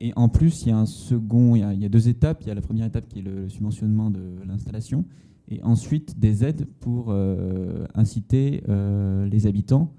Et 0.00 0.12
en 0.14 0.28
plus, 0.28 0.62
il 0.62 0.68
y 0.68 0.72
a 0.72 0.78
un 0.78 0.86
second, 0.86 1.56
il 1.56 1.80
y 1.80 1.84
a, 1.84 1.88
deux 1.88 2.08
étapes. 2.08 2.38
Il 2.42 2.48
y 2.48 2.50
a 2.50 2.54
la 2.54 2.60
première 2.60 2.86
étape 2.86 3.08
qui 3.08 3.18
est 3.18 3.22
le 3.22 3.48
subventionnement 3.48 4.10
de 4.10 4.20
l'installation, 4.46 5.04
et 5.48 5.62
ensuite 5.62 6.18
des 6.18 6.44
aides 6.44 6.66
pour 6.80 7.12
inciter 7.94 8.62
les 8.68 9.46
habitants 9.46 9.92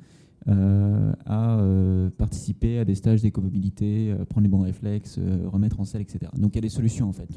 euh, 0.48 1.12
à 1.26 1.60
euh, 1.60 2.10
participer 2.18 2.80
à 2.80 2.86
des 2.86 2.96
stages 2.96 3.22
d'écomobilité, 3.22 4.10
euh, 4.10 4.24
prendre 4.26 4.44
les 4.44 4.50
bons 4.50 4.62
réflexes, 4.62 5.20
remettre 5.46 5.80
en 5.80 5.86
selle, 5.86 6.02
etc. 6.02 6.32
Donc 6.38 6.52
il 6.54 6.56
y 6.56 6.60
a 6.60 6.62
des 6.62 6.70
solutions 6.70 7.10
en 7.10 7.14
fait 7.14 7.30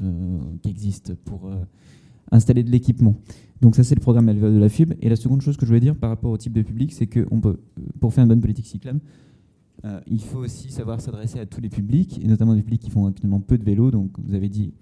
qui 0.61 0.69
existent 0.69 1.13
pour 1.25 1.51
installer 2.31 2.63
de 2.63 2.71
l'équipement. 2.71 3.15
Donc 3.61 3.75
ça 3.75 3.83
c'est 3.83 3.95
le 3.95 4.01
programme 4.01 4.33
de 4.33 4.57
la 4.57 4.69
FIB. 4.69 4.93
Et 5.01 5.09
la 5.09 5.15
seconde 5.15 5.41
chose 5.41 5.57
que 5.57 5.65
je 5.65 5.67
voulais 5.67 5.81
dire 5.81 5.95
par 5.95 6.09
rapport 6.09 6.31
au 6.31 6.37
type 6.37 6.53
de 6.53 6.61
public, 6.61 6.93
c'est 6.93 7.07
que 7.07 7.19
peut, 7.19 7.59
pour 7.99 8.13
faire 8.13 8.23
une 8.23 8.29
bonne 8.29 8.41
politique 8.41 8.67
cyclable, 8.67 9.01
il 10.07 10.21
faut 10.21 10.39
aussi 10.39 10.71
savoir 10.71 11.01
s'adresser 11.01 11.39
à 11.39 11.45
tous 11.45 11.59
les 11.59 11.69
publics, 11.69 12.19
et 12.23 12.27
notamment 12.27 12.55
des 12.55 12.61
publics 12.61 12.81
qui 12.81 12.89
font 12.89 13.05
actuellement 13.07 13.41
peu 13.41 13.57
de 13.57 13.63
vélo. 13.63 13.91
Donc 13.91 14.11
vous 14.23 14.33
avez 14.33 14.49
dit 14.49 14.73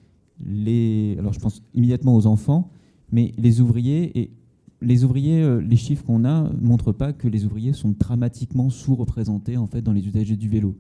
les, 0.46 1.16
alors 1.20 1.34
je 1.34 1.40
pense 1.40 1.64
immédiatement 1.74 2.16
aux 2.16 2.28
enfants, 2.28 2.72
mais 3.12 3.32
les 3.38 3.62
ouvriers 3.62 4.18
et 4.20 4.32
les 4.82 5.04
ouvriers, 5.04 5.42
euh, 5.42 5.62
les 5.62 5.76
chiffres 5.76 6.04
qu'on 6.04 6.26
a 6.26 6.52
montrent 6.60 6.92
pas 6.92 7.14
que 7.14 7.28
les 7.28 7.46
ouvriers 7.46 7.74
sont 7.74 7.96
dramatiquement 7.98 8.70
sous-représentés 8.70 9.58
en 9.58 9.68
fait 9.68 9.82
dans 9.82 9.94
les 9.94 10.08
usagers 10.08 10.38
du 10.38 10.50
vélo. 10.50 10.76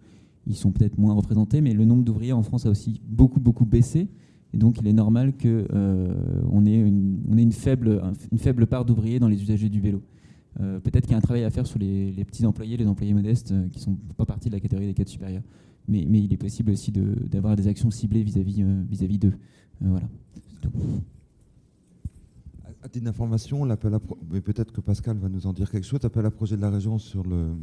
Ils 0.48 0.56
sont 0.56 0.72
peut-être 0.72 0.98
moins 0.98 1.14
représentés, 1.14 1.62
mais 1.62 1.74
le 1.74 1.86
nombre 1.86 2.04
d'ouvriers 2.04 2.34
en 2.34 2.42
France 2.42 2.66
a 2.66 2.70
aussi 2.70 3.02
beaucoup 3.08 3.40
beaucoup 3.40 3.66
baissé. 3.66 4.10
Et 4.54 4.58
donc 4.58 4.80
il 4.82 4.88
est 4.88 4.94
normal 4.94 5.34
qu'on 5.34 5.66
euh, 5.74 6.66
ait, 6.66 6.80
une, 6.80 7.38
ait 7.38 7.44
une, 7.44 7.52
faible, 7.52 8.02
une 8.32 8.40
faible 8.40 8.66
part 8.66 8.86
d'ouvriers 8.86 9.20
dans 9.20 9.30
les 9.30 9.42
usagers 9.42 9.70
du 9.70 9.80
vélo. 9.80 10.02
Euh, 10.60 10.80
peut-être 10.80 11.04
qu'il 11.04 11.12
y 11.12 11.16
a 11.16 11.18
un 11.18 11.22
travail 11.22 11.44
à 11.44 11.50
faire 11.50 11.66
sur 11.66 11.80
les, 11.80 12.12
petits 12.26 12.46
employés, 12.46 12.78
les 12.78 12.88
employés 12.88 13.14
modestes 13.14 13.54
qui 13.70 13.78
ne 13.78 13.84
sont 13.84 13.96
pas 14.18 14.26
partie 14.26 14.50
de 14.50 14.56
la 14.56 14.60
catégorie 14.60 14.88
des 14.88 14.94
cadres 14.94 15.10
supérieurs. 15.10 15.44
Mais, 15.88 16.02
il 16.02 16.32
est 16.32 16.38
possible 16.38 16.72
aussi 16.72 16.92
d'avoir 16.92 17.56
des 17.56 17.68
actions 17.68 17.90
ciblées 17.90 18.24
vis-à-vis 18.24 18.64
vis-à-vis 18.88 19.18
d'eux. 19.18 19.34
voilà. 19.80 20.08
À 22.84 22.90
titre 22.90 23.06
d'information, 23.06 23.64
l'appel 23.64 23.94
à 23.94 24.00
peut-être 24.00 24.72
que 24.72 24.82
Pascal 24.82 25.16
va 25.18 25.30
nous 25.30 25.46
en 25.46 25.54
dire 25.54 25.70
quelque 25.70 25.86
chose. 25.86 26.00
L'appel 26.02 26.26
à 26.26 26.32
projet 26.32 26.58
de 26.58 26.62
la 26.62 26.72
région 26.72 26.98
sur, 26.98 27.24
le, 27.24 27.54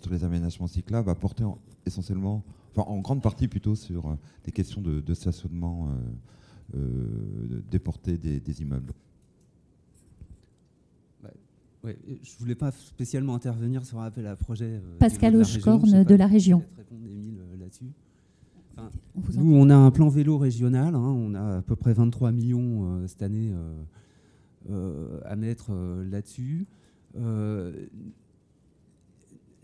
sur 0.00 0.12
les 0.12 0.24
aménagements 0.24 0.66
cyclables 0.66 1.08
a 1.08 1.14
porté 1.14 1.44
essentiellement, 1.86 2.42
enfin 2.74 2.90
en 2.90 2.98
grande 2.98 3.22
partie 3.22 3.46
plutôt 3.46 3.76
sur 3.76 4.06
euh, 4.08 4.14
des 4.44 4.50
questions 4.50 4.80
de, 4.80 5.14
stationnement 5.14 5.88
euh, 6.74 6.78
euh, 6.78 7.62
déporté 7.70 8.18
des, 8.18 8.62
immeubles. 8.62 8.92
Ouais, 11.82 11.98
je 12.06 12.34
ne 12.34 12.38
voulais 12.38 12.54
pas 12.54 12.72
spécialement 12.72 13.34
intervenir 13.34 13.84
sur 13.84 14.00
l'appel 14.00 14.26
à 14.26 14.36
projet. 14.36 14.82
Pascal 14.98 15.36
Auchcorne 15.36 16.04
de 16.04 16.14
la 16.14 16.26
région. 16.26 16.62
nous, 19.36 19.54
on 19.54 19.70
a 19.70 19.76
un 19.76 19.90
plan 19.90 20.08
vélo 20.08 20.36
régional. 20.36 20.94
Hein. 20.94 21.00
on 21.00 21.34
a 21.34 21.58
à 21.58 21.62
peu 21.62 21.76
près 21.76 21.94
23 21.94 22.32
millions 22.32 23.06
cette 23.06 23.22
année 23.22 23.54
euh, 24.68 25.20
à 25.24 25.36
mettre 25.36 25.68
euh, 25.70 26.04
là-dessus. 26.04 26.66
Euh, 27.16 27.86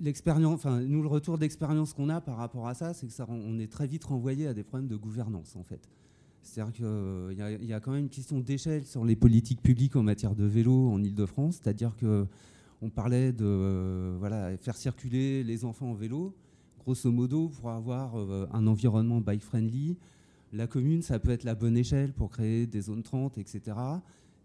l'expérience, 0.00 0.54
enfin, 0.54 0.80
nous, 0.80 1.02
le 1.02 1.08
retour 1.08 1.36
d'expérience 1.36 1.92
qu'on 1.92 2.08
a 2.08 2.22
par 2.22 2.38
rapport 2.38 2.66
à 2.66 2.72
ça, 2.72 2.94
c'est 2.94 3.06
que 3.06 3.12
ça, 3.12 3.26
on 3.28 3.58
est 3.58 3.70
très 3.70 3.86
vite 3.86 4.04
renvoyé 4.04 4.46
à 4.46 4.54
des 4.54 4.62
problèmes 4.62 4.88
de 4.88 4.96
gouvernance, 4.96 5.54
en 5.54 5.64
fait. 5.64 5.86
C'est-à-dire 6.46 6.72
qu'il 6.72 7.66
y, 7.66 7.72
a 7.72 7.80
quand 7.80 7.92
même 7.92 8.04
une 8.04 8.08
question 8.08 8.40
d'échelle 8.40 8.86
sur 8.86 9.04
les 9.04 9.16
politiques 9.16 9.62
publiques 9.62 9.96
en 9.96 10.02
matière 10.02 10.34
de 10.34 10.44
vélo 10.44 10.90
en 10.90 11.02
Ile-de-France. 11.02 11.60
C'est-à-dire 11.62 11.94
qu'on 11.96 12.90
parlait 12.90 13.32
de 13.32 14.16
voilà, 14.18 14.56
faire 14.58 14.76
circuler 14.76 15.44
les 15.44 15.64
enfants 15.64 15.90
en 15.90 15.94
vélo, 15.94 16.34
grosso 16.78 17.10
modo, 17.10 17.48
pour 17.48 17.70
avoir 17.70 18.14
un 18.52 18.66
environnement 18.66 19.20
bike-friendly. 19.20 19.96
La 20.52 20.66
commune, 20.66 21.02
ça 21.02 21.18
peut 21.18 21.30
être 21.30 21.44
la 21.44 21.54
bonne 21.54 21.76
échelle 21.76 22.12
pour 22.12 22.30
créer 22.30 22.66
des 22.66 22.80
zones 22.80 23.02
30, 23.02 23.36
etc. 23.38 23.76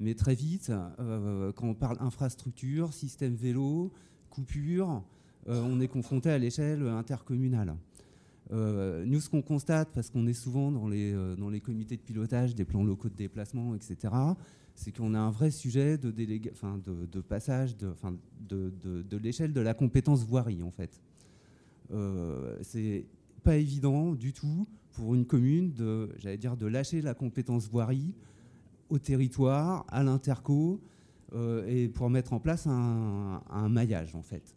Mais 0.01 0.15
très 0.15 0.33
vite, 0.33 0.71
euh, 0.99 1.51
quand 1.53 1.67
on 1.67 1.73
parle 1.75 1.97
infrastructure, 1.99 2.91
système 2.91 3.35
vélo, 3.35 3.91
coupure, 4.31 5.03
euh, 5.47 5.61
on 5.63 5.79
est 5.79 5.87
confronté 5.87 6.31
à 6.31 6.39
l'échelle 6.39 6.81
intercommunale. 6.87 7.75
Euh, 8.51 9.05
nous, 9.05 9.21
ce 9.21 9.29
qu'on 9.29 9.41
constate, 9.41 9.89
parce 9.93 10.09
qu'on 10.09 10.27
est 10.27 10.33
souvent 10.33 10.71
dans 10.71 10.87
les, 10.87 11.13
dans 11.37 11.49
les 11.49 11.61
comités 11.61 11.95
de 11.95 12.01
pilotage 12.01 12.55
des 12.55 12.65
plans 12.65 12.83
locaux 12.83 13.09
de 13.09 13.15
déplacement, 13.15 13.75
etc., 13.75 14.13
c'est 14.73 14.95
qu'on 14.95 15.13
a 15.13 15.19
un 15.19 15.31
vrai 15.31 15.51
sujet 15.51 15.97
de, 15.97 16.11
passage 17.21 17.75
de, 17.77 19.17
l'échelle 19.17 19.53
de 19.53 19.61
la 19.61 19.73
compétence 19.73 20.25
voirie, 20.25 20.63
en 20.63 20.71
fait. 20.71 21.01
c'est 22.61 23.05
pas 23.43 23.57
évident 23.57 24.13
du 24.13 24.33
tout 24.33 24.67
pour 24.93 25.15
une 25.15 25.25
commune 25.25 25.73
de, 25.73 26.09
j'allais 26.17 26.37
dire, 26.37 26.57
de 26.57 26.65
lâcher 26.65 27.01
la 27.01 27.13
compétence 27.13 27.69
voirie 27.69 28.13
au 28.89 28.99
territoire, 28.99 29.85
à 29.87 30.03
l'interco, 30.03 30.81
euh, 31.33 31.65
et 31.67 31.87
pour 31.87 32.09
mettre 32.09 32.33
en 32.33 32.39
place 32.39 32.67
un, 32.67 33.69
maillage 33.69 34.15
en 34.15 34.21
fait. 34.21 34.55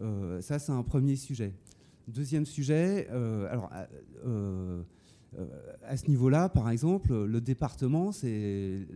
Euh, 0.00 0.40
ça, 0.40 0.58
c'est 0.58 0.72
un 0.72 0.82
premier 0.82 1.16
sujet. 1.16 1.54
Deuxième 2.08 2.46
sujet, 2.46 3.08
euh, 3.10 3.50
alors 3.50 3.70
à 5.86 5.96
ce 5.96 6.08
niveau-là, 6.08 6.48
par 6.48 6.68
exemple, 6.68 7.14
le 7.24 7.40
département, 7.40 8.12
c'est 8.12 8.86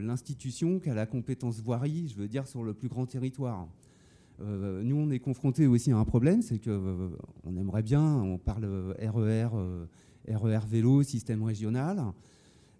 l'institution 0.00 0.78
qui 0.78 0.88
a 0.88 0.94
la 0.94 1.06
compétence 1.06 1.60
voirie, 1.60 2.08
je 2.08 2.16
veux 2.16 2.28
dire, 2.28 2.46
sur 2.46 2.62
le 2.62 2.72
plus 2.72 2.88
grand 2.88 3.04
territoire. 3.04 3.68
nous, 4.40 4.96
on 4.96 5.10
est 5.10 5.18
confronté 5.18 5.66
aussi 5.66 5.92
à 5.92 5.98
un 5.98 6.04
problème, 6.04 6.40
c'est 6.40 6.58
que 6.58 7.10
on 7.44 7.56
aimerait 7.56 7.82
bien, 7.82 8.02
on 8.02 8.38
parle 8.38 8.64
RER, 8.98 9.48
RER 10.28 10.66
vélo, 10.66 11.02
système 11.02 11.42
régional. 11.42 12.12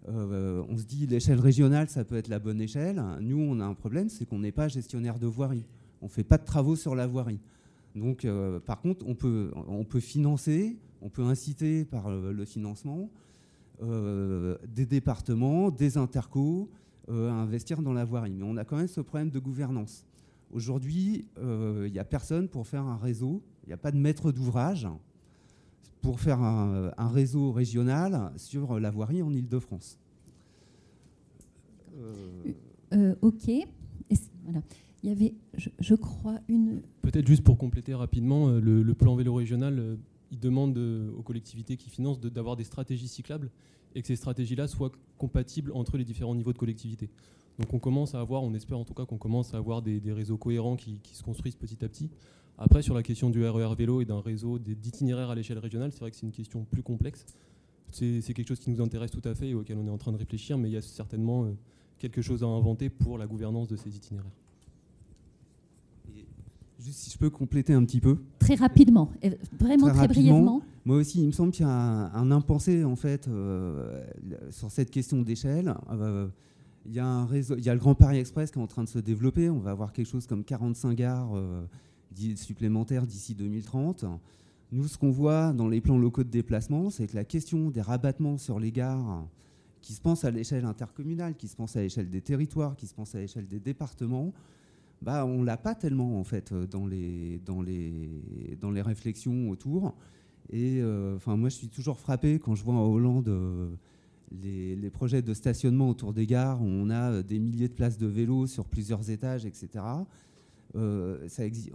Euh, 0.09 0.63
on 0.69 0.77
se 0.77 0.83
dit 0.83 1.05
l'échelle 1.05 1.39
régionale, 1.39 1.89
ça 1.89 2.05
peut 2.05 2.15
être 2.15 2.29
la 2.29 2.39
bonne 2.39 2.61
échelle. 2.61 3.01
Nous, 3.19 3.39
on 3.39 3.59
a 3.59 3.65
un 3.65 3.73
problème, 3.73 4.09
c'est 4.09 4.25
qu'on 4.25 4.39
n'est 4.39 4.51
pas 4.51 4.67
gestionnaire 4.67 5.19
de 5.19 5.27
voirie. 5.27 5.65
On 6.01 6.05
ne 6.05 6.11
fait 6.11 6.23
pas 6.23 6.37
de 6.37 6.45
travaux 6.45 6.75
sur 6.75 6.95
la 6.95 7.07
voirie. 7.07 7.39
Donc, 7.97 8.27
par 8.65 8.79
contre, 8.81 9.05
on 9.07 9.15
peut, 9.15 9.99
financer, 9.99 10.77
on 11.01 11.09
peut 11.09 11.23
inciter 11.23 11.85
par 11.85 12.09
le 12.09 12.45
financement 12.45 13.09
des 13.81 14.85
départements, 14.85 15.71
des 15.71 15.97
intercos 15.97 16.69
à 17.09 17.13
investir 17.13 17.81
dans 17.81 17.93
la 17.93 18.05
voirie. 18.05 18.33
Mais 18.33 18.45
on 18.45 18.57
a 18.57 18.65
quand 18.65 18.77
même 18.77 18.87
ce 18.87 19.01
problème 19.01 19.29
de 19.29 19.39
gouvernance. 19.39 20.05
Aujourd'hui, 20.51 21.25
il 21.37 21.91
n'y 21.91 21.99
a 21.99 22.05
personne 22.05 22.47
pour 22.47 22.67
faire 22.67 22.83
un 22.83 22.97
réseau, 22.97 23.41
il 23.63 23.67
n'y 23.67 23.73
a 23.73 23.77
pas 23.77 23.91
de 23.91 23.97
maître 23.97 24.31
d'ouvrage 24.31 24.87
pour 26.01 26.19
faire 26.19 26.41
un, 26.41 27.09
réseau 27.09 27.51
régional 27.51 28.31
sur 28.37 28.79
la 28.79 28.91
voirie 28.91 29.21
en 29.21 29.33
Ile-de-France. 29.33 29.99
Euh, 31.97 32.53
euh, 32.93 33.15
ok. 33.21 33.49
Il 35.07 35.11
y 35.11 35.13
avait, 35.13 35.35
je, 35.79 35.95
crois, 35.95 36.41
une. 36.49 36.81
Peut-être 37.01 37.25
juste 37.25 37.41
pour 37.41 37.57
compléter 37.57 37.93
rapidement, 37.93 38.49
euh, 38.49 38.59
le, 38.59 38.93
plan 38.93 39.15
vélo 39.15 39.33
régional, 39.35 39.97
il 40.31 40.39
demande 40.39 40.77
aux 40.77 41.23
collectivités 41.23 41.77
qui 41.77 41.89
financent 41.89 42.19
d'avoir 42.19 42.57
des 42.57 42.65
stratégies 42.65 43.07
cyclables 43.07 43.49
et 43.95 44.01
que 44.01 44.07
ces 44.07 44.17
stratégies-là 44.17 44.67
soient 44.67 44.91
compatibles 45.17 45.71
entre 45.71 45.97
les 45.97 46.03
différents 46.03 46.35
niveaux 46.35 46.51
de 46.51 46.57
collectivité. 46.57 47.09
Donc 47.57 47.73
on 47.73 47.79
commence 47.79 48.15
à 48.15 48.19
avoir, 48.19 48.43
on 48.43 48.53
espère 48.53 48.77
en 48.77 48.83
tout 48.83 48.93
cas 48.93 49.05
qu'on 49.05 49.17
commence 49.17 49.53
à 49.53 49.57
avoir 49.57 49.81
des, 49.81 50.01
réseaux 50.11 50.37
cohérents 50.37 50.75
qui, 50.75 50.99
se 51.13 51.23
construisent 51.23 51.55
petit 51.55 51.85
à 51.85 51.87
petit. 51.87 52.09
Après, 52.57 52.81
sur 52.81 52.93
la 52.93 53.01
question 53.01 53.29
du 53.29 53.47
RER 53.47 53.71
e 53.71 53.75
vélo 53.75 54.01
et 54.01 54.05
d'un 54.05 54.19
réseau 54.19 54.59
d'itinéraires 54.59 55.29
à 55.29 55.35
l'échelle 55.35 55.59
régionale, 55.59 55.93
c'est 55.93 56.01
vrai 56.01 56.11
que 56.11 56.17
c'est 56.17 56.25
une 56.25 56.33
question 56.33 56.65
plus 56.65 56.83
complexe. 56.83 57.25
C'est 57.91 58.21
quelque 58.33 58.49
chose 58.49 58.59
qui 58.59 58.71
nous 58.71 58.81
intéresse 58.81 59.11
tout 59.11 59.21
à 59.23 59.33
fait 59.33 59.47
et 59.51 59.53
auquel 59.53 59.77
on 59.77 59.87
est 59.87 59.89
en 59.89 59.97
train 59.97 60.11
de 60.11 60.17
réfléchir, 60.17 60.57
mais 60.57 60.67
il 60.67 60.73
y 60.73 60.77
a 60.77 60.81
certainement 60.81 61.45
euh, 61.45 61.53
quelque 61.97 62.21
chose 62.21 62.43
à 62.43 62.47
inventer 62.47 62.89
pour 62.89 63.17
la 63.17 63.25
gouvernance 63.25 63.69
de 63.69 63.77
ces 63.77 63.95
itinéraires. 63.95 64.33
Juste 66.87 66.99
si 66.99 67.11
je 67.11 67.17
peux 67.17 67.29
compléter 67.29 67.73
un 67.73 67.83
petit 67.83 67.99
peu. 67.99 68.17
Très 68.39 68.55
rapidement, 68.55 69.11
vraiment 69.59 69.89
très, 69.89 70.07
brièvement. 70.07 70.61
Moi 70.85 70.97
aussi, 70.97 71.21
il 71.21 71.27
me 71.27 71.31
semble 71.31 71.51
qu'il 71.51 71.65
y 71.65 71.69
a 71.69 71.71
un, 71.71 72.31
impensé 72.31 72.83
en 72.83 72.95
fait 72.95 73.27
euh, 73.27 74.03
sur 74.51 74.71
cette 74.71 74.89
question 74.89 75.21
d'échelle. 75.21 75.73
Euh, 75.91 76.27
il 76.85 76.93
y 76.93 76.99
a 76.99 77.05
un 77.05 77.25
réseau, 77.25 77.55
il 77.57 77.65
y 77.65 77.69
a 77.69 77.73
le 77.73 77.79
Grand 77.79 77.95
Paris 77.95 78.19
Express 78.19 78.51
qui 78.51 78.59
est 78.59 78.61
en 78.61 78.67
train 78.67 78.83
de 78.83 78.89
se 78.89 78.99
développer. 78.99 79.49
On 79.49 79.59
va 79.59 79.71
avoir 79.71 79.91
quelque 79.91 80.07
chose 80.07 80.25
comme 80.25 80.45
45 80.45 80.95
gares 80.95 81.31
supplémentaires 82.37 83.05
d'ici 83.05 83.35
2030. 83.35 84.05
Nous, 84.71 84.87
ce 84.87 84.97
qu'on 84.97 85.11
voit 85.11 85.51
dans 85.51 85.67
les 85.67 85.81
plans 85.81 85.97
locaux 85.97 86.23
de 86.23 86.29
déplacement, 86.29 86.89
c'est 86.89 87.07
que 87.07 87.15
la 87.15 87.25
question 87.25 87.69
des 87.69 87.81
rabattements 87.81 88.37
sur 88.37 88.59
les 88.59 88.71
gares, 88.71 89.25
qui 89.81 89.93
se 89.93 90.01
pense 90.01 90.25
à 90.25 90.31
l'échelle 90.31 90.65
intercommunale, 90.65 91.35
qui 91.35 91.47
se 91.47 91.55
pense 91.55 91.75
à 91.75 91.81
l'échelle 91.81 92.09
des 92.09 92.21
territoires, 92.21 92.75
qui 92.75 92.87
se 92.87 92.93
pense 92.93 93.15
à 93.15 93.19
l'échelle 93.19 93.47
des 93.47 93.59
départements, 93.59 94.33
bah, 95.01 95.25
on 95.25 95.43
l'a 95.43 95.57
pas 95.57 95.75
tellement 95.75 96.19
en 96.19 96.23
fait 96.23 96.53
dans 96.53 96.87
les, 96.87 97.39
dans 97.45 97.61
les, 97.61 98.19
dans 98.59 98.71
les 98.71 98.81
réflexions 98.81 99.49
autour. 99.49 99.95
Et 100.49 100.79
euh, 100.81 101.15
enfin, 101.15 101.35
moi, 101.35 101.49
je 101.49 101.55
suis 101.55 101.69
toujours 101.69 101.99
frappé 101.99 102.39
quand 102.39 102.55
je 102.55 102.63
vois 102.63 102.75
en 102.75 102.85
Hollande 102.85 103.27
euh, 103.27 103.69
les, 104.31 104.89
projets 104.89 105.21
de 105.21 105.33
stationnement 105.33 105.89
autour 105.89 106.13
des 106.13 106.25
gares 106.25 106.61
où 106.61 106.65
on 106.65 106.89
a 106.89 107.21
des 107.21 107.39
milliers 107.39 107.67
de 107.67 107.73
places 107.73 107.97
de 107.97 108.07
vélos 108.07 108.47
sur 108.47 108.65
plusieurs 108.65 109.09
étages, 109.09 109.45
etc. 109.45 109.83
Euh, 110.75 111.27
ça 111.27 111.45
existe 111.45 111.71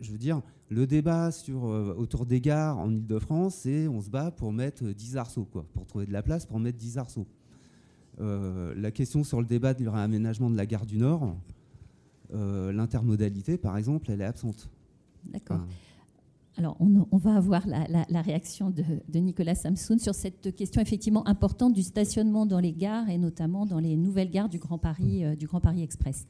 je 0.00 0.12
veux 0.12 0.18
dire, 0.18 0.42
le 0.68 0.86
débat 0.86 1.30
sur, 1.30 1.66
euh, 1.66 1.94
autour 1.96 2.26
des 2.26 2.40
gares 2.40 2.78
en 2.78 2.90
Ile-de-France, 2.90 3.56
c'est 3.62 3.88
on 3.88 4.00
se 4.00 4.10
bat 4.10 4.30
pour 4.30 4.52
mettre 4.52 4.84
10 4.84 5.16
arceaux, 5.16 5.44
quoi, 5.44 5.66
pour 5.72 5.86
trouver 5.86 6.06
de 6.06 6.12
la 6.12 6.22
place 6.22 6.46
pour 6.46 6.58
mettre 6.58 6.78
10 6.78 6.98
arceaux. 6.98 7.26
Euh, 8.20 8.74
la 8.76 8.90
question 8.90 9.24
sur 9.24 9.40
le 9.40 9.46
débat 9.46 9.74
du 9.74 9.88
réaménagement 9.88 10.50
de 10.50 10.56
la 10.56 10.66
gare 10.66 10.86
du 10.86 10.98
Nord, 10.98 11.24
euh, 11.24 11.32
l'intermodalité, 12.32 13.58
par 13.58 13.76
exemple, 13.76 14.10
elle 14.10 14.20
est 14.20 14.24
absente. 14.26 14.70
D'accord. 15.24 15.60
Alors, 16.58 16.76
on, 16.80 17.18
va 17.18 17.36
avoir 17.36 17.66
la, 17.66 18.22
réaction 18.22 18.70
de, 18.70 19.18
Nicolas 19.18 19.54
Samsoun 19.54 19.98
sur 19.98 20.14
cette 20.14 20.54
question 20.54 20.80
effectivement 20.80 21.26
importante 21.28 21.74
du 21.74 21.82
stationnement 21.82 22.46
dans 22.46 22.60
les 22.60 22.72
gares 22.72 23.10
et 23.10 23.18
notamment 23.18 23.66
dans 23.66 23.78
les 23.78 23.96
nouvelles 23.96 24.30
gares 24.30 24.48
du 24.48 24.58
Grand 24.58 24.78
Paris, 24.78 25.36
du 25.36 25.46
Grand 25.46 25.60
Paris 25.60 25.82
Express 25.82 26.26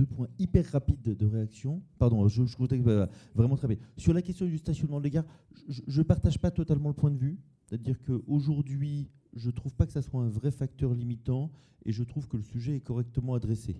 deux 0.00 0.06
points 0.06 0.28
hyper 0.38 0.64
rapides 0.72 1.02
de, 1.02 1.26
réaction. 1.26 1.82
Pardon, 1.98 2.26
je, 2.26 2.44
je 2.44 2.56
que 2.56 3.08
vraiment 3.34 3.56
très 3.56 3.68
bien. 3.68 3.76
Sur 3.96 4.14
la 4.14 4.22
question 4.22 4.46
du 4.46 4.58
stationnement 4.58 5.00
des 5.00 5.10
gares, 5.10 5.26
je 5.68 5.98
ne 5.98 6.02
partage 6.02 6.38
pas 6.38 6.50
totalement 6.50 6.88
le 6.88 6.94
point 6.94 7.10
de 7.10 7.18
vue. 7.18 7.38
C'est-à-dire 7.66 8.00
qu'aujourd'hui, 8.02 9.08
je 9.34 9.48
ne 9.48 9.52
trouve 9.52 9.74
pas 9.74 9.86
que 9.86 9.92
ça 9.92 10.02
soit 10.02 10.22
un 10.22 10.28
vrai 10.28 10.50
facteur 10.50 10.94
limitant 10.94 11.50
et 11.84 11.92
je 11.92 12.02
trouve 12.02 12.26
que 12.28 12.36
le 12.36 12.42
sujet 12.42 12.76
est 12.76 12.80
correctement 12.80 13.34
adressé. 13.34 13.76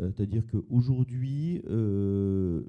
Euh, 0.00 0.10
c'est-à-dire 0.10 0.42
qu'aujourd'hui, 0.46 1.62
euh, 1.68 2.62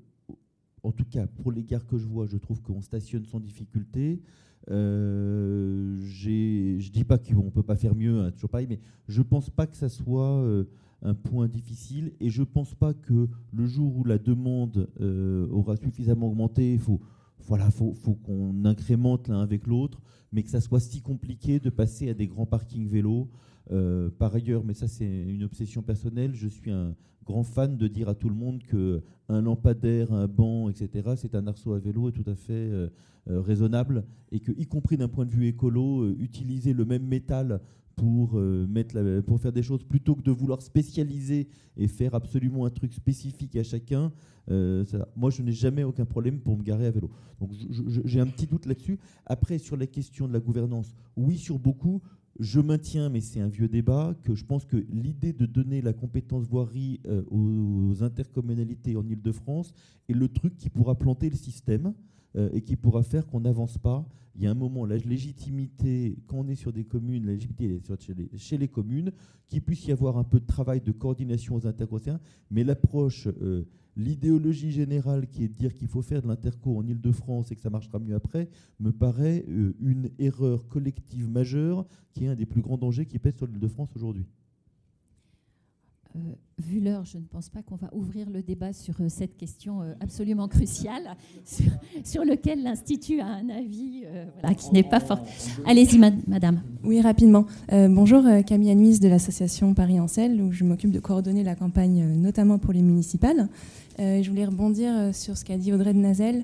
en 0.83 0.91
tout 0.91 1.05
cas 1.05 1.27
pour 1.27 1.51
les 1.51 1.63
gares 1.63 1.85
que 1.85 1.97
je 1.97 2.05
vois, 2.05 2.25
je 2.25 2.37
trouve 2.37 2.61
qu'on 2.61 2.81
stationne 2.81 3.25
sans 3.25 3.39
difficulté. 3.39 4.21
Euh, 4.69 5.97
je 6.01 6.89
dis 6.89 7.03
pas 7.03 7.17
qu'on 7.17 7.45
ne 7.45 7.49
peut 7.49 7.63
pas 7.63 7.75
faire 7.75 7.95
mieux, 7.95 8.21
hein, 8.21 8.31
toujours 8.31 8.49
pareil, 8.49 8.67
mais 8.69 8.79
je 9.07 9.21
pense 9.21 9.49
pas 9.49 9.67
que 9.67 9.75
ça 9.75 9.89
soit 9.89 10.37
euh, 10.41 10.63
un 11.01 11.13
point 11.13 11.49
difficile 11.49 12.13
et 12.21 12.29
je 12.29 12.43
pense 12.43 12.73
pas 12.73 12.93
que 12.93 13.27
le 13.51 13.65
jour 13.65 13.97
où 13.97 14.03
la 14.05 14.17
demande 14.17 14.87
aura 15.51 15.75
suffisamment 15.75 16.27
augmenté, 16.27 16.73
il 16.73 16.79
faut, 16.79 17.01
voilà, 17.45 17.69
faut, 17.71 17.93
qu'on 18.23 18.65
incrémente 18.65 19.27
l'un 19.27 19.41
avec 19.41 19.67
l'autre, 19.67 20.01
mais 20.31 20.43
que 20.43 20.49
ça 20.49 20.61
soit 20.61 20.79
si 20.79 21.01
compliqué 21.01 21.59
de 21.59 21.69
passer 21.69 22.09
à 22.09 22.13
des 22.13 22.27
grands 22.27 22.45
parkings 22.45 22.87
vélos. 22.87 23.29
Euh, 23.71 24.09
par 24.09 24.35
ailleurs, 24.35 24.63
mais 24.63 24.73
ça 24.73 24.87
c'est 24.87 25.05
une 25.05 25.43
obsession 25.43 25.81
personnelle, 25.81 26.35
je 26.35 26.47
suis 26.49 26.71
un 26.71 26.95
grand 27.23 27.43
fan 27.43 27.77
de 27.77 27.87
dire 27.87 28.09
à 28.09 28.15
tout 28.15 28.27
le 28.27 28.35
monde 28.35 28.61
que 28.63 29.01
un 29.29 29.41
lampadaire, 29.41 30.11
un 30.11 30.27
banc, 30.27 30.69
etc., 30.69 31.13
c'est 31.15 31.33
un 31.35 31.47
arceau 31.47 31.73
à 31.73 31.79
vélo 31.79 32.09
est 32.09 32.11
tout 32.11 32.29
à 32.29 32.35
fait 32.35 32.51
euh, 32.51 32.89
raisonnable 33.27 34.03
et 34.33 34.41
que, 34.41 34.51
y 34.51 34.65
compris 34.65 34.97
d'un 34.97 35.07
point 35.07 35.25
de 35.25 35.31
vue 35.31 35.47
écolo, 35.47 36.09
utiliser 36.19 36.73
le 36.73 36.83
même 36.83 37.07
métal 37.07 37.61
pour, 37.95 38.37
euh, 38.37 38.65
mettre 38.67 39.21
pour 39.21 39.39
faire 39.39 39.51
des 39.51 39.63
choses 39.63 39.83
plutôt 39.83 40.15
que 40.15 40.21
de 40.21 40.31
vouloir 40.31 40.61
spécialiser 40.61 41.47
et 41.77 41.87
faire 41.87 42.15
absolument 42.15 42.65
un 42.65 42.69
truc 42.69 42.93
spécifique 42.93 43.55
à 43.55 43.63
chacun. 43.63 44.11
Euh, 44.51 44.83
moi, 45.15 45.29
je 45.29 45.41
n'ai 45.41 45.51
jamais 45.51 45.83
aucun 45.83 46.05
problème 46.05 46.39
pour 46.39 46.57
me 46.57 46.63
garer 46.63 46.85
à 46.85 46.91
vélo. 46.91 47.09
Donc, 47.39 47.51
j'ai 48.05 48.19
un 48.19 48.27
petit 48.27 48.47
doute 48.47 48.65
là-dessus. 48.65 48.99
Après, 49.25 49.57
sur 49.57 49.77
la 49.77 49.87
question 49.87 50.27
de 50.27 50.33
la 50.33 50.39
gouvernance, 50.39 50.95
oui, 51.15 51.37
sur 51.37 51.59
beaucoup. 51.59 52.01
Je 52.39 52.59
maintiens, 52.59 53.09
mais 53.09 53.21
c'est 53.21 53.39
un 53.39 53.47
vieux 53.47 53.67
débat, 53.67 54.15
que 54.23 54.33
je 54.33 54.43
pense 54.43 54.65
que 54.65 54.77
l'idée 54.89 55.33
de 55.33 55.45
donner 55.45 55.81
la 55.81 55.93
compétence 55.93 56.47
voirie 56.47 56.99
euh, 57.05 57.21
aux 57.29 58.03
intercommunalités 58.03 58.95
en 58.95 59.07
Ile-de-France 59.07 59.71
est 60.09 60.13
le 60.13 60.27
truc 60.27 60.57
qui 60.57 60.69
pourra 60.69 60.95
planter 60.95 61.29
le 61.29 61.35
système. 61.35 61.93
Et 62.51 62.61
qui 62.61 62.75
pourra 62.75 63.03
faire 63.03 63.27
qu'on 63.27 63.41
n'avance 63.41 63.77
pas. 63.77 64.03
Il 64.35 64.41
y 64.41 64.47
a 64.47 64.51
un 64.51 64.55
moment, 64.55 64.85
la 64.85 64.97
légitimité, 64.97 66.17
quand 66.25 66.37
on 66.37 66.47
est 66.47 66.55
sur 66.55 66.73
des 66.73 66.85
communes, 66.85 67.25
la 67.25 67.33
légitimité 67.33 67.75
est 67.75 68.37
chez 68.37 68.57
les, 68.57 68.67
communes, 68.67 69.11
qu'il 69.47 69.61
puisse 69.61 69.85
y 69.85 69.91
avoir 69.91 70.17
un 70.17 70.23
peu 70.23 70.39
de 70.39 70.45
travail 70.45 70.81
de 70.81 70.91
coordination 70.91 71.55
aux 71.55 71.67
interconcerns, 71.67 72.19
mais 72.49 72.63
l'approche, 72.63 73.27
euh, 73.27 73.65
l'idéologie 73.95 74.71
générale 74.71 75.27
qui 75.27 75.43
est 75.43 75.49
de 75.49 75.53
dire 75.53 75.75
qu'il 75.75 75.87
faut 75.87 76.01
faire 76.01 76.23
de 76.23 76.27
l'interco 76.27 76.75
en 76.75 76.87
Ile-de-France 76.87 77.51
et 77.51 77.55
que 77.55 77.61
ça 77.61 77.69
marchera 77.69 77.99
mieux 77.99 78.15
après, 78.15 78.49
me 78.79 78.91
paraît 78.91 79.45
euh, 79.49 79.75
une 79.79 80.09
erreur 80.17 80.67
collective 80.67 81.29
majeure 81.29 81.85
qui 82.13 82.25
est 82.25 82.27
un 82.27 82.35
des 82.35 82.47
plus 82.47 82.61
grands 82.61 82.77
dangers 82.77 83.05
qui 83.05 83.19
pèse 83.19 83.35
sur 83.35 83.45
l'Île-de-France 83.45 83.89
aujourd'hui. 83.95 84.25
Euh, 86.15 86.19
vu 86.59 86.79
l'heure, 86.79 87.05
je 87.05 87.17
ne 87.17 87.23
pense 87.23 87.49
pas 87.49 87.63
qu'on 87.63 87.75
va 87.75 87.89
ouvrir 87.91 88.29
le 88.29 88.43
débat 88.43 88.71
sur 88.71 88.93
euh, 89.01 89.09
cette 89.09 89.35
question 89.35 89.81
euh, 89.81 89.93
absolument 89.99 90.47
cruciale, 90.47 91.15
sur, 91.45 91.71
sur 92.03 92.23
lequel 92.23 92.61
l'Institut 92.61 93.19
a 93.19 93.25
un 93.25 93.49
avis 93.49 94.03
qui 94.57 94.71
n'est 94.73 94.83
pas 94.83 94.99
fort. 94.99 95.19
Allez-y, 95.65 95.97
madame. 96.27 96.61
Oui, 96.83 97.01
rapidement. 97.01 97.45
bonjour, 97.71 98.23
Camille 98.45 98.71
Anuis 98.71 98.99
de 98.99 99.07
l'association 99.07 99.73
Paris 99.73 99.99
Ancel, 99.99 100.41
où 100.41 100.51
je 100.51 100.63
m'occupe 100.63 100.91
de 100.91 100.99
coordonner 100.99 101.43
la 101.43 101.55
campagne, 101.55 102.05
notamment 102.15 102.59
pour 102.59 102.73
les 102.73 102.81
municipales. 102.81 103.47
Je 103.99 104.29
voulais 104.29 104.45
rebondir 104.45 105.13
sur 105.13 105.37
ce 105.37 105.45
qu'a 105.45 105.57
dit 105.57 105.71
Audrey 105.73 105.93
de 105.93 105.99
Nazel. 105.99 106.43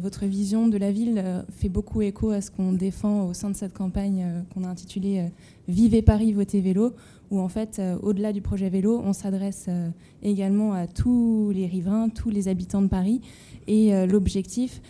votre 0.00 0.26
vision 0.26 0.68
de 0.68 0.78
la 0.78 0.90
ville 0.90 1.44
fait 1.50 1.68
beaucoup 1.68 2.02
écho 2.02 2.30
à 2.30 2.40
ce 2.40 2.50
qu'on 2.50 2.72
défend 2.72 3.26
au 3.26 3.34
sein 3.34 3.50
de 3.50 3.56
cette 3.56 3.74
campagne 3.74 4.44
qu'on 4.52 4.64
a 4.64 4.68
intitulée 4.68 5.30
Vivez 5.68 6.02
Paris, 6.02 6.32
votez 6.32 6.60
vélo, 6.60 6.94
où 7.30 7.38
en 7.38 7.48
fait, 7.48 7.78
euh, 7.78 7.96
au-delà 8.02 8.32
du 8.32 8.40
projet 8.40 8.68
vélo, 8.68 9.00
on 9.04 9.12
s'adresse 9.12 9.66
euh, 9.68 9.88
également 10.22 10.72
à 10.72 10.86
tous 10.86 11.52
les 11.54 11.66
riverains, 11.66 12.08
tous 12.08 12.30
les 12.30 12.48
habitants 12.48 12.82
de 12.82 12.88
Paris. 12.88 13.20
Et 13.68 13.94
euh, 13.94 14.06
l'objectif, 14.06 14.82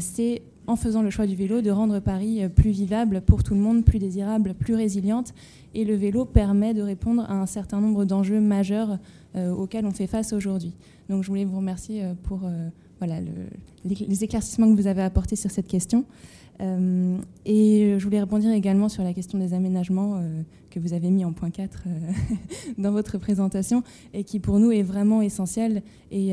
c'est, 0.00 0.42
en 0.66 0.76
faisant 0.76 1.02
le 1.02 1.10
choix 1.10 1.26
du 1.26 1.34
vélo, 1.34 1.62
de 1.62 1.70
rendre 1.70 1.98
Paris 2.00 2.48
plus 2.48 2.70
vivable 2.70 3.22
pour 3.22 3.42
tout 3.42 3.54
le 3.54 3.60
monde, 3.60 3.84
plus 3.84 3.98
désirable, 3.98 4.54
plus 4.54 4.74
résiliente. 4.74 5.32
Et 5.74 5.84
le 5.84 5.94
vélo 5.94 6.24
permet 6.24 6.74
de 6.74 6.82
répondre 6.82 7.22
à 7.28 7.34
un 7.34 7.46
certain 7.46 7.80
nombre 7.80 8.04
d'enjeux 8.04 8.40
majeurs 8.40 8.98
auxquels 9.34 9.86
on 9.86 9.92
fait 9.92 10.06
face 10.06 10.32
aujourd'hui. 10.32 10.74
Donc 11.08 11.22
je 11.22 11.28
voulais 11.28 11.44
vous 11.44 11.56
remercier 11.56 12.04
pour 12.24 12.40
voilà, 12.98 13.20
les 13.84 14.24
éclaircissements 14.24 14.70
que 14.70 14.80
vous 14.80 14.86
avez 14.86 15.02
apportés 15.02 15.36
sur 15.36 15.50
cette 15.50 15.68
question. 15.68 16.04
Euh, 16.60 17.18
et 17.46 17.94
je 17.98 18.04
voulais 18.04 18.20
rebondir 18.20 18.52
également 18.52 18.88
sur 18.88 19.02
la 19.02 19.14
question 19.14 19.38
des 19.38 19.54
aménagements 19.54 20.16
euh, 20.16 20.42
que 20.70 20.78
vous 20.78 20.92
avez 20.92 21.10
mis 21.10 21.24
en 21.24 21.32
point 21.32 21.50
4 21.50 21.84
euh, 21.86 21.90
dans 22.78 22.92
votre 22.92 23.18
présentation 23.18 23.82
et 24.12 24.24
qui 24.24 24.40
pour 24.40 24.58
nous 24.58 24.70
est 24.70 24.82
vraiment 24.82 25.22
essentiel. 25.22 25.82
Et 26.12 26.32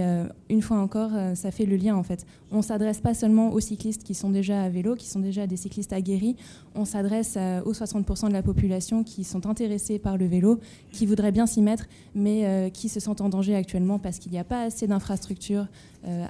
une 0.49 0.63
fois 0.63 0.77
encore, 0.77 1.11
ça 1.35 1.51
fait 1.51 1.67
le 1.67 1.75
lien 1.75 1.95
en 1.95 2.01
fait. 2.01 2.25
On 2.49 2.57
ne 2.57 2.61
s'adresse 2.63 2.99
pas 2.99 3.13
seulement 3.13 3.51
aux 3.51 3.59
cyclistes 3.59 4.01
qui 4.01 4.15
sont 4.15 4.31
déjà 4.31 4.63
à 4.63 4.69
vélo, 4.69 4.95
qui 4.95 5.07
sont 5.07 5.19
déjà 5.19 5.45
des 5.45 5.55
cyclistes 5.55 5.93
aguerris, 5.93 6.35
on 6.73 6.83
s'adresse 6.83 7.37
aux 7.63 7.73
60% 7.73 8.29
de 8.29 8.33
la 8.33 8.41
population 8.41 9.03
qui 9.03 9.23
sont 9.23 9.45
intéressés 9.45 9.99
par 9.99 10.17
le 10.17 10.25
vélo, 10.25 10.59
qui 10.91 11.05
voudraient 11.05 11.31
bien 11.31 11.45
s'y 11.45 11.61
mettre, 11.61 11.85
mais 12.15 12.71
qui 12.73 12.89
se 12.89 12.99
sentent 12.99 13.21
en 13.21 13.29
danger 13.29 13.53
actuellement 13.53 13.99
parce 13.99 14.17
qu'il 14.17 14.31
n'y 14.31 14.39
a 14.39 14.43
pas 14.43 14.63
assez 14.63 14.87
d'infrastructures 14.87 15.67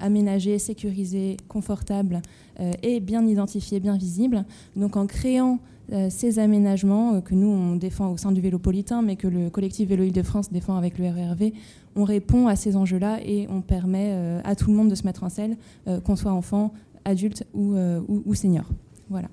aménagées, 0.01 0.59
sécurisées, 0.59 1.37
confortables 1.47 2.21
et 2.81 2.99
bien 2.99 3.25
identifiées, 3.25 3.79
bien 3.79 3.97
visibles. 3.97 4.43
Donc 4.75 4.97
en 4.97 5.05
créant 5.05 5.59
euh, 5.93 6.09
ces 6.09 6.37
aménagements 6.37 7.15
euh, 7.15 7.21
que 7.21 7.33
nous, 7.33 7.47
on 7.47 7.77
défend 7.77 8.11
au 8.11 8.17
sein 8.17 8.33
du 8.33 8.41
Vélopolitain, 8.41 9.01
mais 9.01 9.15
que 9.15 9.27
le 9.27 9.49
collectif 9.49 9.87
Vélo 9.87 10.03
Île-de-France 10.03 10.51
défend 10.51 10.75
avec 10.75 10.97
le 10.97 11.05
RERV, 11.05 11.53
on 11.95 12.03
répond 12.03 12.47
à 12.47 12.57
ces 12.57 12.75
enjeux-là 12.75 13.19
et 13.25 13.47
on 13.49 13.61
permet 13.61 14.09
euh, 14.11 14.41
à 14.43 14.55
tout 14.55 14.69
le 14.69 14.75
monde 14.75 14.89
de 14.89 14.95
se 14.95 15.05
mettre 15.05 15.23
en 15.23 15.29
selle, 15.29 15.55
qu'on 16.03 16.15
soit 16.15 16.33
enfant, 16.33 16.73
adulte 17.05 17.45
ou, 17.53 17.75
ou, 18.07 18.33
senior. 18.35 18.65
Voilà. 19.09 19.29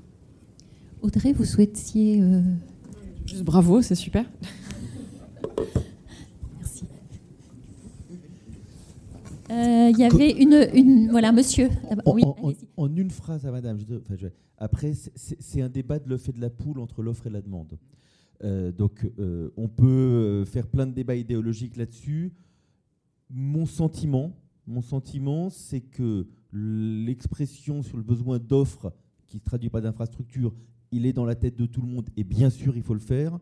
Audrey, 1.02 1.32
vous 1.32 1.44
souhaitiez... 1.44 2.22
Juste 3.26 3.42
bravo, 3.42 3.82
c'est 3.82 3.94
super. 3.94 4.24
Il 9.50 9.96
y 9.98 10.04
avait 10.04 10.30
une, 10.30 10.68
une, 10.74 11.10
Voilà, 11.10 11.32
monsieur. 11.32 11.68
En, 12.06 12.14
oui, 12.14 12.24
en, 12.76 12.96
une 12.96 13.10
phrase 13.10 13.46
à 13.46 13.50
madame. 13.50 13.78
Je, 13.78 13.94
enfin, 13.94 14.14
je, 14.16 14.28
après, 14.58 14.92
c'est 14.94 15.60
un 15.60 15.68
débat 15.68 15.98
de 15.98 16.08
l'œuf 16.08 16.28
et 16.28 16.32
de 16.32 16.40
la 16.40 16.50
poule 16.50 16.78
entre 16.78 17.02
l'offre 17.02 17.26
et 17.26 17.30
la 17.30 17.42
demande. 17.42 17.76
Euh, 18.42 18.72
donc, 18.72 19.08
euh, 19.18 19.50
on 19.56 19.68
peut 19.68 19.84
euh, 19.86 20.44
faire 20.44 20.66
plein 20.66 20.86
de 20.86 20.92
débats 20.92 21.16
idéologiques 21.16 21.76
là-dessus. 21.76 22.32
Mon 23.30 23.66
sentiment, 23.66 24.36
mon 24.66 24.82
sentiment, 24.82 25.50
c'est 25.50 25.80
que 25.80 26.26
l'expression 26.52 27.82
sur 27.82 27.96
le 27.96 28.02
besoin 28.02 28.38
d'offres 28.38 28.92
qui 29.26 29.36
ne 29.36 29.40
se 29.40 29.44
traduit 29.44 29.70
pas 29.70 29.80
d'infrastructure, 29.80 30.54
il 30.92 31.06
est 31.06 31.12
dans 31.12 31.24
la 31.24 31.34
tête 31.34 31.56
de 31.56 31.66
tout 31.66 31.80
le 31.80 31.88
monde 31.88 32.08
et 32.16 32.22
bien 32.22 32.50
sûr, 32.50 32.76
il 32.76 32.82
faut 32.82 32.94
le 32.94 33.00
faire. 33.00 33.38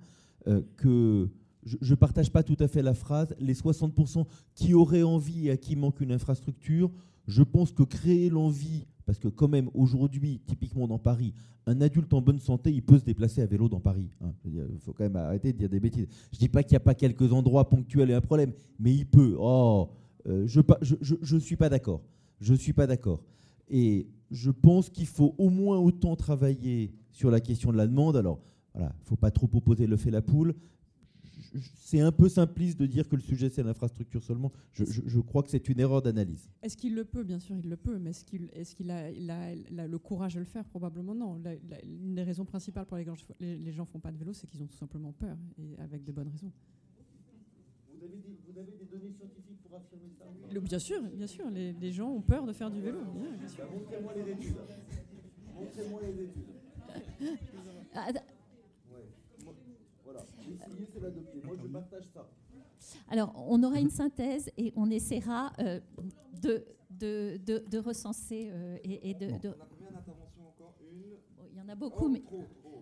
que 0.76 1.28
je 1.64 1.90
ne 1.90 1.94
partage 1.94 2.30
pas 2.30 2.42
tout 2.42 2.56
à 2.58 2.68
fait 2.68 2.82
la 2.82 2.94
phrase. 2.94 3.34
Les 3.38 3.54
60% 3.54 4.26
qui 4.54 4.74
auraient 4.74 5.02
envie 5.02 5.48
et 5.48 5.50
à 5.52 5.56
qui 5.56 5.76
manque 5.76 6.00
une 6.00 6.12
infrastructure, 6.12 6.90
je 7.26 7.42
pense 7.42 7.72
que 7.72 7.82
créer 7.82 8.30
l'envie 8.30 8.86
parce 9.04 9.18
que 9.18 9.28
quand 9.28 9.48
même, 9.48 9.68
aujourd'hui, 9.74 10.40
typiquement 10.46 10.86
dans 10.86 10.98
Paris, 10.98 11.34
un 11.66 11.80
adulte 11.80 12.12
en 12.12 12.20
bonne 12.20 12.38
santé, 12.38 12.72
il 12.72 12.82
peut 12.82 12.98
se 12.98 13.04
déplacer 13.04 13.42
à 13.42 13.46
vélo 13.46 13.68
dans 13.68 13.80
Paris. 13.80 14.08
Hein. 14.20 14.32
Il 14.44 14.78
faut 14.80 14.92
quand 14.92 15.04
même 15.04 15.16
arrêter 15.16 15.52
de 15.52 15.58
dire 15.58 15.68
des 15.68 15.80
bêtises. 15.80 16.06
Je 16.32 16.36
ne 16.36 16.40
dis 16.40 16.48
pas 16.48 16.62
qu'il 16.62 16.72
n'y 16.72 16.78
a 16.78 16.80
pas 16.80 16.94
quelques 16.94 17.32
endroits 17.32 17.68
ponctuels 17.68 18.10
et 18.10 18.14
un 18.14 18.20
problème, 18.20 18.52
mais 18.78 18.94
il 18.94 19.06
peut. 19.06 19.36
Oh, 19.38 19.90
euh, 20.28 20.46
je 20.46 21.34
ne 21.34 21.40
suis 21.40 21.56
pas 21.56 21.68
d'accord. 21.68 22.02
Je 22.40 22.52
ne 22.52 22.58
suis 22.58 22.72
pas 22.72 22.86
d'accord. 22.86 23.22
Et 23.68 24.08
je 24.30 24.50
pense 24.50 24.88
qu'il 24.88 25.06
faut 25.06 25.34
au 25.38 25.50
moins 25.50 25.78
autant 25.78 26.16
travailler 26.16 26.92
sur 27.10 27.30
la 27.30 27.40
question 27.40 27.72
de 27.72 27.76
la 27.76 27.86
demande. 27.86 28.16
Alors, 28.16 28.40
voilà, 28.74 28.92
il 28.98 29.02
ne 29.02 29.08
faut 29.08 29.16
pas 29.16 29.30
trop 29.30 29.48
opposer 29.52 29.86
le 29.86 29.96
fait 29.96 30.10
la 30.10 30.22
poule 30.22 30.54
c'est 31.74 32.00
un 32.00 32.12
peu 32.12 32.28
simpliste 32.28 32.78
de 32.78 32.86
dire 32.86 33.08
que 33.08 33.16
le 33.16 33.22
sujet 33.22 33.50
c'est 33.50 33.62
l'infrastructure 33.62 34.22
seulement. 34.22 34.52
Je, 34.72 35.20
crois 35.20 35.42
que 35.42 35.50
c'est 35.50 35.68
une 35.68 35.80
erreur 35.80 36.02
d'analyse. 36.02 36.50
Est-ce 36.62 36.76
qu'il 36.76 36.94
le 36.94 37.04
peut? 37.04 37.24
Bien 37.24 37.38
sûr, 37.38 37.56
il 37.56 37.68
le 37.68 37.76
peut, 37.76 37.98
mais 37.98 38.10
est-ce 38.10 38.74
qu'il 38.74 38.90
a, 38.90 39.10
le 39.10 39.98
courage 39.98 40.34
de 40.34 40.40
le 40.40 40.44
faire? 40.44 40.64
Probablement 40.64 41.14
non. 41.14 41.40
une 41.84 42.14
des 42.14 42.22
raisons 42.22 42.44
principales 42.44 42.86
pour 42.86 42.96
lesquelles 42.96 43.14
les, 43.40 43.72
gens 43.72 43.82
ne 43.82 43.88
font 43.88 44.00
pas 44.00 44.10
de 44.10 44.18
vélo, 44.18 44.32
c'est 44.32 44.46
qu'ils 44.46 44.62
ont 44.62 44.66
tout 44.66 44.76
simplement 44.76 45.12
peur, 45.12 45.36
et 45.58 45.78
avec 45.80 46.04
de 46.04 46.12
bonnes 46.12 46.28
raisons. 46.28 46.52
Vous 47.88 48.58
avez 48.58 48.72
des, 48.72 48.84
données 48.86 49.12
scientifiques 49.12 49.62
pour 49.62 49.76
affirmer 49.76 50.10
ça? 50.18 50.24
Bien 50.60 50.78
sûr, 50.78 51.02
bien 51.02 51.26
sûr. 51.26 51.50
Les, 51.50 51.92
gens 51.92 52.10
ont 52.10 52.22
peur 52.22 52.46
de 52.46 52.52
faire 52.52 52.70
du 52.70 52.80
vélo. 52.80 52.98
Bah, 53.00 53.64
montrez-moi 53.72 54.12
les 54.14 54.32
études. 54.32 54.56
Montrez-moi 55.54 56.00
les 56.02 56.24
études. 56.24 56.52
Ah, 60.60 60.66
alors, 63.08 63.32
on 63.48 63.62
aura 63.62 63.80
une 63.80 63.90
synthèse 63.90 64.50
et 64.56 64.72
on 64.76 64.90
essaiera 64.90 65.52
euh, 65.60 65.80
de, 66.42 66.64
de, 66.90 67.38
de, 67.70 67.78
recenser 67.78 68.48
euh, 68.50 68.76
et, 68.84 69.14
de. 69.14 69.26
On 69.26 69.28
a 69.28 69.66
combien 69.70 69.90
d'interventions 69.92 70.48
encore? 70.48 70.74
Une? 70.80 71.16
Il 71.52 71.58
y 71.58 71.60
en 71.60 71.68
a 71.68 71.74
beaucoup, 71.74 72.08
mais. 72.08 72.22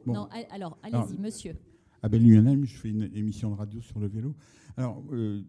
Non, 0.06 0.28
alors, 0.50 0.78
allez-y, 0.82 1.18
monsieur. 1.18 1.56
Abel 2.02 2.22
Luanem, 2.22 2.64
je 2.64 2.76
fais 2.76 2.88
une 2.88 3.10
émission 3.14 3.50
de 3.50 3.56
radio 3.56 3.80
sur 3.82 4.00
le 4.00 4.06
vélo. 4.06 4.34
Alors, 4.76 5.02
euh, 5.12 5.42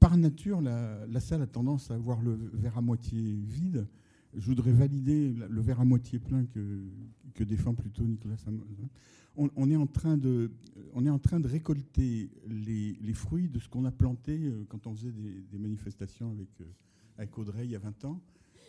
par 0.00 0.16
nature, 0.16 0.62
la, 0.62 1.06
la, 1.06 1.20
salle 1.20 1.42
a 1.42 1.46
tendance 1.46 1.90
à 1.90 1.98
voir 1.98 2.22
le 2.22 2.34
verre 2.54 2.78
à 2.78 2.80
moitié 2.80 3.20
vide. 3.42 3.86
Je 4.34 4.46
voudrais 4.46 4.72
valider 4.72 5.34
le 5.34 5.60
verre 5.60 5.80
à 5.80 5.84
moitié 5.84 6.18
plein 6.18 6.46
que, 6.46 6.80
que 7.34 7.44
défend 7.44 7.74
plutôt 7.74 8.04
Nicolas 8.04 8.36
on, 9.38 9.70
est 9.70 9.76
en 9.76 9.86
train 9.86 10.16
de, 10.16 10.50
récolter 11.44 12.30
les, 12.46 13.14
fruits 13.14 13.48
de 13.48 13.58
ce 13.58 13.68
qu'on 13.68 13.84
a 13.84 13.92
planté 13.92 14.38
euh, 14.38 14.64
quand 14.68 14.86
on 14.86 14.94
faisait 14.94 15.12
des, 15.12 15.58
manifestations 15.58 16.30
avec, 16.32 16.48
euh, 16.60 16.64
avec 17.16 17.38
Audrey 17.38 17.64
il 17.64 17.70
y 17.70 17.76
a 17.76 17.78
20 17.78 18.04
ans. 18.04 18.20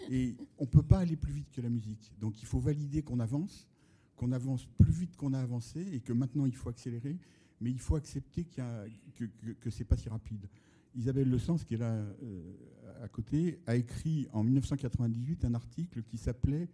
Et 0.09 0.35
on 0.57 0.63
ne 0.63 0.69
peut 0.69 0.83
pas 0.83 0.99
aller 0.99 1.15
plus 1.15 1.33
vite 1.33 1.51
que 1.51 1.61
la 1.61 1.69
musique. 1.69 2.13
Donc 2.19 2.41
il 2.41 2.45
faut 2.45 2.59
valider 2.59 3.01
qu'on 3.01 3.19
avance, 3.19 3.67
qu'on 4.15 4.31
avance 4.31 4.65
plus 4.77 4.91
vite 4.91 5.17
qu'on 5.17 5.33
a 5.33 5.39
avancé 5.39 5.85
et 5.91 5.99
que 5.99 6.13
maintenant 6.13 6.45
il 6.45 6.55
faut 6.55 6.69
accélérer, 6.69 7.17
mais 7.59 7.71
il 7.71 7.79
faut 7.79 7.95
accepter 7.95 8.45
qu'il 8.45 8.63
que, 9.15 9.25
que, 9.59 9.69
ce 9.69 9.79
n'est 9.79 9.85
pas 9.85 9.97
si 9.97 10.07
rapide. 10.07 10.47
Isabelle 10.95 11.29
Le 11.29 11.39
Sens, 11.39 11.65
qui 11.65 11.73
est 11.73 11.77
là 11.77 11.93
euh, 11.93 12.53
à 13.01 13.07
côté, 13.07 13.59
a 13.67 13.75
écrit 13.75 14.27
en 14.31 14.43
1998 14.43 15.45
un 15.45 15.53
article 15.53 16.03
qui 16.03 16.17
s'appelait 16.17 16.69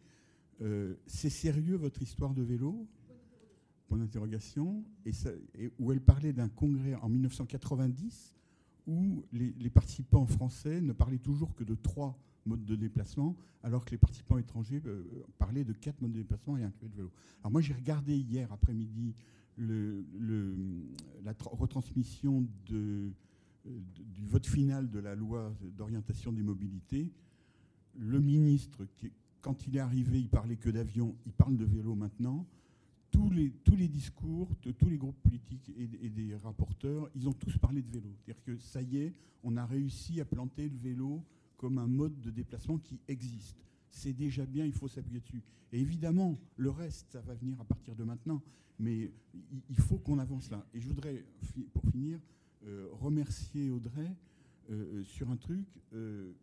C'est 1.08 1.30
sérieux 1.30 1.76
votre 1.76 2.02
histoire 2.02 2.34
de 2.34 2.44
vélo? 2.44 2.88
Point 3.88 3.98
d'interrogation, 3.98 4.84
et, 5.06 5.12
où 5.80 5.92
elle 5.92 6.02
parlait 6.02 6.34
d'un 6.34 6.50
congrès 6.50 6.96
en 6.96 7.10
1990 7.10 8.36
où 8.88 9.24
les, 9.34 9.70
participants 9.70 10.26
français 10.28 10.80
ne 10.80 10.94
parlaient 10.94 11.18
toujours 11.18 11.56
que 11.56 11.64
de 11.64 11.74
trois 11.76 12.18
modes 12.46 12.66
de 12.66 12.76
déplacement, 12.76 13.36
alors 13.64 13.84
que 13.84 13.92
les 13.92 13.98
participants 13.98 14.38
étrangers 14.38 14.82
euh, 14.86 15.04
parlaient 15.40 15.64
de 15.64 15.74
quatre 15.74 16.00
modes 16.02 16.12
de 16.12 16.20
déplacement 16.20 16.58
et 16.58 16.64
un 16.64 16.72
le 16.84 16.90
vélo. 16.90 17.12
Alors 17.42 17.52
moi 17.52 17.62
j'ai 17.62 17.74
regardé 17.74 18.16
hier 18.16 18.52
après-midi 18.52 19.16
la 19.58 21.34
retransmission 21.46 22.46
de, 22.68 23.10
du 23.66 24.26
vote 24.26 24.46
final 24.46 24.90
de 24.90 25.00
la 25.00 25.16
loi 25.16 25.56
d'orientation 25.78 26.32
des 26.32 26.44
mobilités. 26.44 27.12
Le 27.98 28.20
ministre, 28.20 28.86
quand 29.42 29.66
il 29.66 29.78
est 29.78 29.80
arrivé, 29.80 30.20
il 30.20 30.30
parlait 30.30 30.58
que 30.58 30.70
d'avion, 30.70 31.16
il 31.26 31.32
parle 31.32 31.56
de 31.56 31.66
vélo 31.66 31.96
maintenant 31.96 32.46
tous 33.16 33.30
les, 33.30 33.52
tous 33.64 33.78
les 33.78 33.88
discours 33.88 34.50
de 34.64 34.72
tous 34.72 34.90
les 34.90 34.98
groupes 34.98 35.22
politiques 35.24 35.72
et, 35.78 36.10
des 36.10 36.36
rapporteurs, 36.36 37.10
ils 37.16 37.30
ont 37.30 37.34
tous 37.34 37.58
parlé 37.58 37.82
de 37.82 37.90
vélo. 37.90 38.10
C'est-à-dire 38.18 38.44
que 38.44 38.58
ça 38.58 38.82
y 38.82 38.98
est, 38.98 39.14
on 39.44 39.56
a 39.56 39.66
réussi 39.66 40.20
à 40.20 40.26
planter 40.26 40.68
le 40.68 40.78
vélo 40.78 41.24
comme 41.56 41.78
un 41.78 41.88
mode 41.88 42.20
de 42.20 42.30
déplacement 42.30 42.78
qui 42.78 43.00
existe. 43.08 43.56
C'est 43.90 44.12
déjà 44.12 44.46
bien, 44.46 44.66
il 44.66 44.74
faut 44.74 44.90
s'appuyer 44.90 45.22
dessus. 45.22 45.42
Et 45.72 45.80
évidemment, 45.80 46.38
le 46.58 46.70
reste, 46.70 47.14
ça 47.14 47.22
va 47.22 47.36
venir 47.36 47.60
à 47.62 47.64
partir 47.64 47.96
de 47.96 48.04
maintenant. 48.04 48.42
Mais 48.80 49.10
il 49.70 49.78
faut 49.78 49.98
qu'on 49.98 50.20
avance 50.20 50.52
là. 50.52 50.66
Et 50.74 50.82
je 50.82 50.88
voudrais, 50.88 51.24
pour 51.74 51.84
finir, 51.92 52.20
euh, 52.66 52.90
remercier 52.92 53.70
Audrey 53.70 54.12
euh, 54.70 55.04
sur 55.06 55.30
un 55.30 55.38
truc. 55.38 55.66
Euh, 55.94 56.34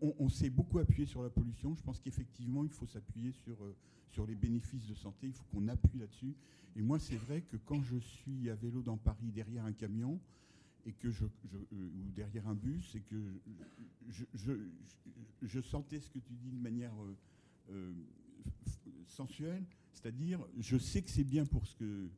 on, 0.00 0.28
s'est 0.28 0.50
beaucoup 0.50 0.78
appuyé 0.78 1.06
sur 1.06 1.22
la 1.22 1.30
pollution. 1.30 1.74
Je 1.74 1.82
pense 1.82 2.00
qu'effectivement, 2.00 2.64
il 2.64 2.70
faut 2.70 2.86
s'appuyer 2.86 3.32
sur, 3.32 3.62
euh, 3.62 3.74
sur 4.10 4.26
les 4.26 4.34
bénéfices 4.34 4.86
de 4.86 4.94
santé. 4.94 5.28
Il 5.28 5.32
faut 5.32 5.44
qu'on 5.52 5.68
appuie 5.68 5.98
là-dessus. 5.98 6.34
Et 6.76 6.82
moi, 6.82 6.98
c'est 6.98 7.16
vrai 7.16 7.42
que 7.42 7.56
quand 7.56 7.82
je 7.82 7.96
suis 7.98 8.50
à 8.50 8.54
vélo 8.54 8.82
dans 8.82 8.96
Paris 8.96 9.30
derrière 9.32 9.64
un 9.64 9.72
camion, 9.72 10.20
et 10.86 10.92
que 10.92 11.10
je, 11.10 11.24
euh, 11.24 11.58
ou 11.72 12.10
derrière 12.14 12.46
un 12.48 12.54
bus, 12.54 12.94
et 12.94 13.00
que 13.00 13.16
je, 15.42 15.60
sentais 15.60 16.00
ce 16.00 16.08
que 16.08 16.18
tu 16.18 16.32
dis 16.34 16.50
de 16.50 16.62
manière 16.62 16.94
euh, 17.70 17.92
sensuelle, 19.06 19.64
c'est-à-dire, 19.92 20.46
je 20.58 20.78
sais 20.78 21.02
que 21.02 21.10
c'est 21.10 21.24
bien 21.24 21.44
pour, 21.44 21.66
ce 21.66 21.74
que, 21.74 22.08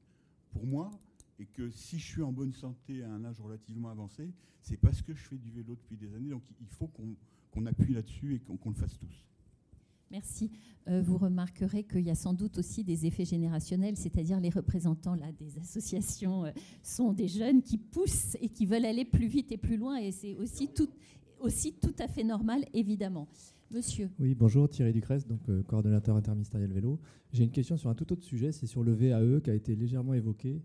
pour 0.52 0.66
moi, 0.66 0.90
et 1.38 1.46
que 1.46 1.70
si 1.70 1.98
je 1.98 2.06
suis 2.06 2.22
en 2.22 2.32
bonne 2.32 2.52
santé 2.52 3.02
à 3.02 3.10
un 3.10 3.24
âge 3.24 3.40
relativement 3.40 3.88
avancé, 3.88 4.30
c'est 4.60 4.76
parce 4.76 5.00
que 5.00 5.14
je 5.14 5.22
fais 5.22 5.38
du 5.38 5.50
vélo 5.50 5.74
depuis 5.74 5.96
des 5.96 6.14
années. 6.14 6.28
Donc 6.28 6.42
il 6.60 6.68
faut 6.68 6.88
qu'on 6.88 7.16
qu'on 7.50 7.66
appuie 7.66 7.94
là-dessus 7.94 8.36
et 8.36 8.38
qu'on 8.38 8.70
le 8.70 8.74
fasse 8.74 8.96
tous. 8.98 9.26
Merci. 10.10 10.50
Euh, 10.88 11.02
vous 11.02 11.18
remarquerez 11.18 11.84
qu'il 11.84 12.00
y 12.00 12.10
a 12.10 12.14
sans 12.14 12.34
doute 12.34 12.58
aussi 12.58 12.82
des 12.82 13.06
effets 13.06 13.24
générationnels, 13.24 13.96
c'est-à-dire 13.96 14.40
les 14.40 14.50
représentants 14.50 15.14
là, 15.14 15.30
des 15.38 15.56
associations 15.58 16.46
euh, 16.46 16.50
sont 16.82 17.12
des 17.12 17.28
jeunes 17.28 17.62
qui 17.62 17.78
poussent 17.78 18.36
et 18.40 18.48
qui 18.48 18.66
veulent 18.66 18.86
aller 18.86 19.04
plus 19.04 19.28
vite 19.28 19.52
et 19.52 19.58
plus 19.58 19.76
loin. 19.76 19.98
Et 19.98 20.10
c'est 20.10 20.34
aussi 20.34 20.68
tout. 20.68 20.88
aussi 21.38 21.74
tout 21.74 21.94
à 21.98 22.08
fait 22.08 22.24
normal, 22.24 22.64
évidemment. 22.72 23.28
Monsieur. 23.72 24.10
Oui, 24.18 24.34
bonjour, 24.34 24.68
Thierry 24.68 24.92
Ducrest, 24.92 25.28
donc 25.28 25.48
euh, 25.48 25.62
coordonnateur 25.62 26.16
interministériel 26.16 26.72
vélo. 26.72 26.98
J'ai 27.32 27.44
une 27.44 27.52
question 27.52 27.76
sur 27.76 27.88
un 27.88 27.94
tout 27.94 28.12
autre 28.12 28.24
sujet, 28.24 28.50
c'est 28.50 28.66
sur 28.66 28.82
le 28.82 28.92
VAE 28.92 29.40
qui 29.40 29.50
a 29.50 29.54
été 29.54 29.76
légèrement 29.76 30.12
évoqué. 30.12 30.60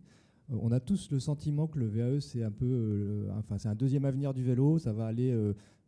Euh, 0.52 0.58
on 0.60 0.72
a 0.72 0.80
tous 0.80 1.12
le 1.12 1.20
sentiment 1.20 1.68
que 1.68 1.78
le 1.78 1.86
VAE, 1.86 2.20
c'est 2.20 2.42
un 2.42 2.50
peu, 2.50 2.66
euh, 2.66 3.30
enfin, 3.38 3.60
c'est 3.60 3.68
un 3.68 3.76
deuxième 3.76 4.06
avenir 4.06 4.34
du 4.34 4.44
vélo. 4.44 4.80
Ça 4.80 4.92
va 4.92 5.06
aller 5.06 5.32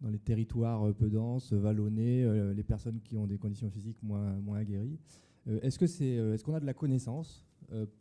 dans 0.01 0.09
les 0.09 0.19
territoires 0.19 0.93
peu 0.93 1.09
denses, 1.09 1.53
vallonnés, 1.53 2.53
les 2.53 2.63
personnes 2.63 2.99
qui 2.99 3.17
ont 3.17 3.25
des 3.25 3.37
conditions 3.37 3.69
physiques 3.69 3.97
moins, 4.03 4.31
moins 4.39 4.59
aguerries. 4.59 4.99
est-ce 5.61 5.79
que 5.79 5.87
c'est, 5.87 6.05
est-ce 6.05 6.43
qu'on 6.43 6.53
a 6.53 6.59
de 6.59 6.65
la 6.65 6.73
connaissance 6.73 7.47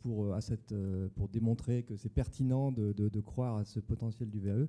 pour, 0.01 0.33
à 0.33 0.41
cette, 0.41 0.75
pour 1.15 1.27
démontrer 1.27 1.83
que 1.83 1.95
c'est 1.95 2.09
pertinent 2.09 2.71
de, 2.71 2.93
de, 2.93 3.19
croire 3.21 3.57
à 3.57 3.65
ce 3.65 3.79
potentiel 3.79 4.29
du 4.29 4.39
VAE 4.39 4.67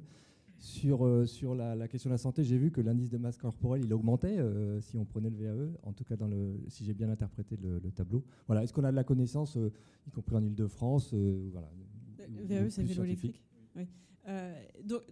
sur, 0.58 1.06
euh, 1.06 1.24
sur 1.24 1.54
la, 1.54 1.88
question 1.88 2.10
de 2.10 2.14
la 2.14 2.18
santé, 2.18 2.42
j'ai 2.42 2.58
vu 2.58 2.70
que 2.70 2.80
l'indice 2.80 3.10
de 3.10 3.18
masse 3.18 3.36
corporelle, 3.36 3.82
il 3.84 3.92
augmentait 3.92 4.38
euh, 4.38 4.80
si 4.80 4.98
on 4.98 5.04
prenait 5.04 5.30
le 5.30 5.36
VAE, 5.36 5.70
en 5.84 5.92
tout 5.92 6.04
cas 6.04 6.16
dans 6.16 6.26
le, 6.26 6.60
si 6.68 6.84
j'ai 6.84 6.94
bien 6.94 7.08
interprété 7.08 7.56
le, 7.56 7.80
tableau. 7.92 8.24
Voilà, 8.46 8.64
Est-ce 8.64 8.72
qu'on 8.72 8.84
a 8.84 8.90
de 8.90 8.96
la 8.96 9.04
connaissance, 9.04 9.56
euh, 9.56 9.72
y 10.06 10.10
compris 10.10 10.36
en 10.36 10.42
Ile-de-France 10.42 11.14
voilà, 11.52 11.70
Le 12.28 12.44
VAE, 12.44 12.70
c'est 12.70 12.82
vélo 12.82 13.04
électrique? 13.04 13.40
oui. 13.76 13.86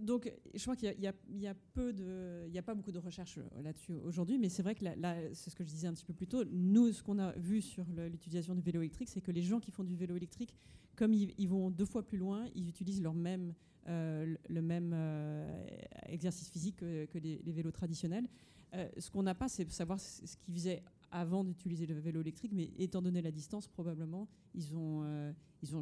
Donc, 0.01 0.33
je 0.55 0.63
crois 0.63 0.77
qu'il 0.77 0.95
y, 0.99 1.47
a 1.47 1.55
peu 1.73 1.93
de, 1.93 2.45
il 2.47 2.53
n'y 2.53 2.59
a 2.59 2.63
pas 2.63 2.75
beaucoup 2.75 2.93
de 2.93 2.99
recherches 2.99 3.39
là-dessus 3.63 3.95
aujourd'hui, 4.05 4.39
mais 4.39 4.49
c'est 4.49 4.63
vrai 4.63 4.75
que 4.75 4.85
c'est 5.33 5.51
ce 5.51 5.57
que 5.57 5.65
je 5.65 5.69
disais 5.69 5.87
un 5.87 5.95
petit 5.95 6.05
peu 6.05 6.13
plus 6.13 6.27
tôt. 6.27 6.45
Nous, 6.45 6.93
ce 6.93 7.03
qu'on 7.03 7.19
a 7.19 7.33
vu 7.33 7.63
sur 7.63 7.85
l'utilisation 8.11 8.55
du 8.55 8.61
vélo 8.61 8.81
électrique, 8.81 9.09
c'est 9.09 9.23
que 9.23 9.31
les 9.31 9.43
gens 9.43 9.59
qui 9.59 9.71
font 9.71 9.85
du 9.85 9.97
vélo 9.97 10.17
électrique, 10.17 10.55
comme 10.97 11.15
ils, 11.15 11.49
vont 11.49 11.71
deux 11.71 11.85
fois 11.85 12.03
plus 12.05 12.19
loin, 12.19 12.47
ils 12.55 12.69
utilisent 12.69 13.03
leur 13.03 13.15
même 13.15 13.55
euh, 13.89 14.35
le 14.49 14.63
même 14.63 14.93
euh, 14.95 15.67
exercice 16.07 16.51
physique 16.51 16.77
que, 16.79 17.19
les, 17.19 17.41
vélos 17.47 17.71
traditionnels. 17.71 18.27
Euh, 18.75 18.89
ce 18.99 19.11
qu'on 19.11 19.23
n'a 19.23 19.35
pas, 19.35 19.49
c'est 19.49 19.71
savoir 19.71 20.01
ce 20.01 20.37
qu'ils 20.39 20.55
faisaient 20.55 20.83
avant 21.13 21.45
d'utiliser 21.45 21.87
le 21.87 21.95
vélo 22.01 22.21
électrique, 22.21 22.53
mais 22.53 22.71
étant 22.79 23.01
donné 23.01 23.23
la 23.23 23.31
distance, 23.31 23.69
probablement, 23.69 24.27
ils 24.57 24.73
n'ont 24.73 25.03
euh, 25.05 25.33
ils 25.63 25.75
ont, 25.75 25.81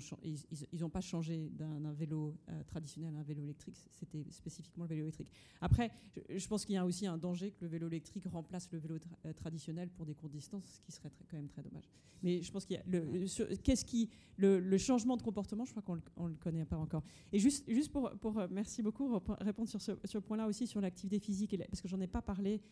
ils, 0.73 0.85
ont 0.85 0.89
pas 0.89 1.01
changé 1.01 1.51
d'un 1.53 1.93
vélo 1.93 2.37
euh, 2.49 2.63
traditionnel 2.65 3.15
à 3.17 3.19
un 3.19 3.23
vélo 3.23 3.43
électrique. 3.43 3.77
C'était 3.91 4.25
spécifiquement 4.31 4.85
le 4.85 4.89
vélo 4.89 5.03
électrique. 5.03 5.31
Après, 5.61 5.91
je, 6.29 6.47
pense 6.47 6.65
qu'il 6.65 6.75
y 6.75 6.79
a 6.79 6.87
aussi 6.87 7.07
un 7.07 7.19
danger 7.19 7.51
que 7.51 7.65
le 7.65 7.69
vélo 7.69 7.89
électrique 7.89 8.25
remplace 8.27 8.69
le 8.73 8.79
vélo 8.79 8.97
euh, 9.27 9.33
traditionnel 9.33 9.91
pour 9.91 10.07
des 10.07 10.15
courtes 10.15 10.33
distances, 10.33 10.65
ce 10.65 10.81
qui 10.81 10.93
serait 10.93 11.11
quand 11.29 11.37
même 11.37 11.49
très 11.49 11.63
dommage. 11.63 11.89
Mais 12.23 12.41
je 12.41 12.51
pense 12.51 12.65
qu'il 12.65 12.77
y 12.77 12.79
a 12.79 12.83
le, 12.87 13.57
qu'est-ce 13.57 13.85
qui 13.85 14.09
le, 14.37 14.79
changement 14.79 15.17
de 15.17 15.23
comportement, 15.23 15.65
je 15.65 15.73
crois 15.73 15.83
qu'on 15.83 16.25
ne 16.25 16.31
le 16.31 16.37
connaît 16.37 16.65
pas 16.65 16.79
encore. 16.79 17.03
Et 17.33 17.39
juste, 17.39 17.71
juste 17.71 17.93
pour, 17.93 18.11
pour 18.13 18.41
merci 18.51 18.83
beaucoup, 18.83 19.21
répondre 19.41 19.69
sur 19.69 19.83
ce, 19.83 20.19
point-là 20.19 20.47
aussi 20.47 20.67
sur 20.67 20.81
l'activité 20.81 21.19
physique, 21.19 21.57
parce 21.71 21.83
que 21.83 21.89
j'en 21.89 22.01
ai 22.01 22.07
pas 22.07 22.23
parlé 22.23 22.63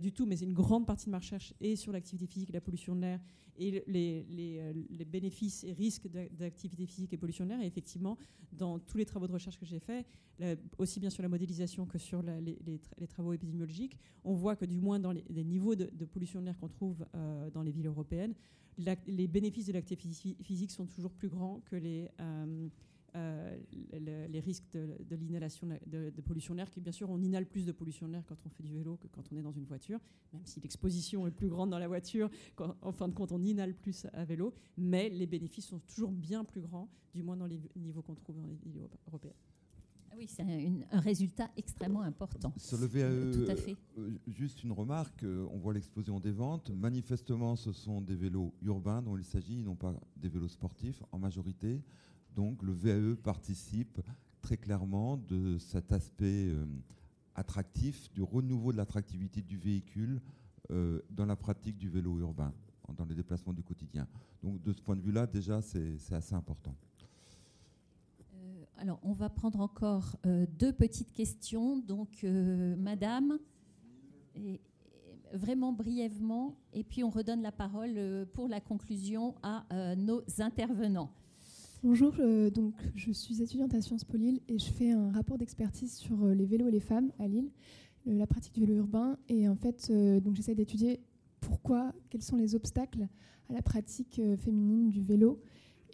du 0.00 0.12
tout, 0.12 0.26
mais 0.26 0.36
c'est 0.36 0.44
une 0.44 0.54
grande 0.54 0.86
partie 0.86 1.06
de 1.06 1.10
ma 1.10 1.18
recherche 1.18 1.54
et 1.60 1.76
sur 1.76 1.92
l'activité 1.92 2.26
physique 2.26 2.50
et 2.50 2.52
la 2.52 2.60
pollution 2.60 2.96
de 2.96 3.02
l'air 3.02 3.20
et 3.58 3.84
les, 3.86 4.26
les, 4.28 4.72
les 4.90 5.04
bénéfices 5.04 5.45
et 5.64 5.72
risques 5.72 6.08
d'activité 6.08 6.86
physique 6.86 7.12
et 7.12 7.16
pollution 7.16 7.44
de 7.44 7.50
l'air. 7.50 7.60
Et 7.60 7.66
effectivement, 7.66 8.16
dans 8.52 8.78
tous 8.78 8.98
les 8.98 9.04
travaux 9.04 9.26
de 9.26 9.32
recherche 9.32 9.58
que 9.58 9.66
j'ai 9.66 9.80
faits, 9.80 10.06
aussi 10.78 11.00
bien 11.00 11.10
sur 11.10 11.22
la 11.22 11.28
modélisation 11.28 11.86
que 11.86 11.98
sur 11.98 12.22
les, 12.22 12.58
travaux 13.08 13.32
épidémiologiques, 13.32 13.96
on 14.24 14.34
voit 14.34 14.56
que 14.56 14.64
du 14.64 14.80
moins 14.80 14.98
dans 14.98 15.12
les, 15.12 15.44
niveaux 15.44 15.74
de, 15.74 16.04
pollution 16.04 16.40
de 16.40 16.46
l'air 16.46 16.58
qu'on 16.58 16.68
trouve 16.68 17.06
euh, 17.14 17.50
dans 17.50 17.62
les 17.62 17.70
villes 17.70 17.86
européennes, 17.86 18.34
les 19.06 19.26
bénéfices 19.26 19.66
de 19.66 19.72
l'activité 19.72 20.36
physique 20.42 20.70
sont 20.70 20.86
toujours 20.86 21.12
plus 21.12 21.28
grands 21.28 21.60
que 21.64 21.76
les... 21.76 22.08
Euh, 22.20 22.68
euh, 23.16 23.56
les 23.92 24.40
risques 24.40 24.70
de, 24.72 25.16
l'inhalation 25.16 25.66
de, 25.86 26.10
pollution 26.20 26.54
de 26.54 26.58
l'air, 26.58 26.70
qui 26.70 26.80
bien 26.80 26.92
sûr 26.92 27.08
on 27.10 27.20
inhale 27.20 27.46
plus 27.46 27.64
de 27.64 27.72
pollution 27.72 28.06
de 28.06 28.12
l'air 28.12 28.24
quand 28.26 28.36
on 28.44 28.50
fait 28.50 28.62
du 28.62 28.74
vélo 28.74 28.96
que 28.96 29.08
quand 29.08 29.22
on 29.32 29.36
est 29.36 29.42
dans 29.42 29.52
une 29.52 29.64
voiture, 29.64 30.00
même 30.32 30.44
si 30.44 30.60
l'exposition 30.60 31.26
est 31.26 31.30
plus 31.30 31.48
grande 31.48 31.70
dans 31.70 31.78
la 31.78 31.88
voiture, 31.88 32.30
en 32.82 32.92
fin 32.92 33.08
de 33.08 33.14
compte 33.14 33.32
on 33.32 33.42
inhale 33.42 33.74
plus 33.74 34.06
à 34.12 34.24
vélo, 34.24 34.52
mais 34.76 35.08
les 35.08 35.26
bénéfices 35.26 35.66
sont 35.66 35.80
toujours 35.80 36.12
bien 36.12 36.44
plus 36.44 36.60
grands, 36.60 36.88
du 37.14 37.22
moins 37.22 37.36
dans 37.36 37.46
les 37.46 37.60
niveaux 37.76 38.02
qu'on 38.02 38.14
trouve 38.14 38.36
dans 38.36 38.46
les 38.46 38.56
villes 38.56 38.88
européennes. 39.06 39.34
Ah 40.10 40.14
oui, 40.18 40.26
c'est 40.28 40.42
un, 40.92 41.00
résultat 41.00 41.50
extrêmement 41.56 42.00
important. 42.00 42.52
Sur 42.56 42.78
le 42.78 42.86
VAE, 42.86 43.32
Tout 43.32 43.50
à 43.50 43.56
fait. 43.56 43.76
Euh, 43.98 44.12
juste 44.28 44.62
une 44.64 44.72
remarque, 44.72 45.22
euh, 45.24 45.46
on 45.50 45.58
voit 45.58 45.74
l'explosion 45.74 46.20
des 46.20 46.30
ventes. 46.30 46.70
Manifestement, 46.70 47.54
ce 47.54 47.70
sont 47.72 48.00
des 48.00 48.14
vélos 48.14 48.54
urbains 48.62 49.02
dont 49.02 49.18
il 49.18 49.24
s'agit, 49.24 49.62
non 49.62 49.74
pas 49.74 49.94
des 50.16 50.30
vélos 50.30 50.48
sportifs 50.48 51.02
en 51.12 51.18
majorité. 51.18 51.82
Donc 52.36 52.62
le 52.62 52.72
VAE 52.72 53.16
participe 53.16 53.98
très 54.42 54.58
clairement 54.58 55.16
de 55.16 55.56
cet 55.58 55.90
aspect 55.90 56.48
euh, 56.48 56.66
attractif, 57.34 58.12
du 58.12 58.22
renouveau 58.22 58.72
de 58.72 58.76
l'attractivité 58.76 59.40
du 59.40 59.56
véhicule 59.56 60.20
euh, 60.70 61.00
dans 61.10 61.24
la 61.24 61.34
pratique 61.34 61.78
du 61.78 61.88
vélo 61.88 62.18
urbain, 62.20 62.52
dans 62.94 63.06
les 63.06 63.14
déplacements 63.14 63.54
du 63.54 63.62
quotidien. 63.62 64.06
Donc 64.42 64.62
de 64.62 64.72
ce 64.72 64.82
point 64.82 64.96
de 64.96 65.00
vue-là, 65.00 65.26
déjà, 65.26 65.62
c'est 65.62 66.12
assez 66.12 66.34
important. 66.34 66.74
Euh, 68.34 68.64
alors, 68.76 69.00
on 69.02 69.14
va 69.14 69.30
prendre 69.30 69.60
encore 69.60 70.16
deux 70.58 70.72
petites 70.74 71.12
questions. 71.14 71.78
Donc, 71.78 72.22
Madame, 72.22 73.38
vraiment 75.32 75.72
brièvement, 75.72 76.54
et 76.74 76.84
puis 76.84 77.02
on 77.02 77.10
redonne 77.10 77.40
la 77.40 77.52
parole 77.52 78.26
pour 78.34 78.46
la 78.46 78.60
conclusion 78.60 79.34
à 79.42 79.96
nos 79.96 80.22
intervenants. 80.38 81.10
Bonjour, 81.88 82.14
euh, 82.18 82.50
donc 82.50 82.74
je 82.96 83.12
suis 83.12 83.42
étudiante 83.42 83.72
à 83.72 83.80
Sciences 83.80 84.02
Po 84.02 84.16
Lille 84.16 84.40
et 84.48 84.58
je 84.58 84.72
fais 84.72 84.90
un 84.90 85.12
rapport 85.12 85.38
d'expertise 85.38 85.94
sur 85.94 86.24
euh, 86.24 86.34
les 86.34 86.44
vélos 86.44 86.66
et 86.66 86.72
les 86.72 86.80
femmes 86.80 87.12
à 87.20 87.28
Lille, 87.28 87.48
la 88.06 88.26
pratique 88.26 88.54
du 88.54 88.60
vélo 88.62 88.74
urbain. 88.74 89.16
Et 89.28 89.48
en 89.48 89.54
fait, 89.54 89.86
euh, 89.90 90.18
donc 90.18 90.34
j'essaie 90.34 90.56
d'étudier 90.56 90.98
pourquoi, 91.40 91.92
quels 92.10 92.22
sont 92.24 92.34
les 92.34 92.56
obstacles 92.56 93.06
à 93.48 93.52
la 93.52 93.62
pratique 93.62 94.20
féminine 94.36 94.90
du 94.90 95.00
vélo 95.00 95.40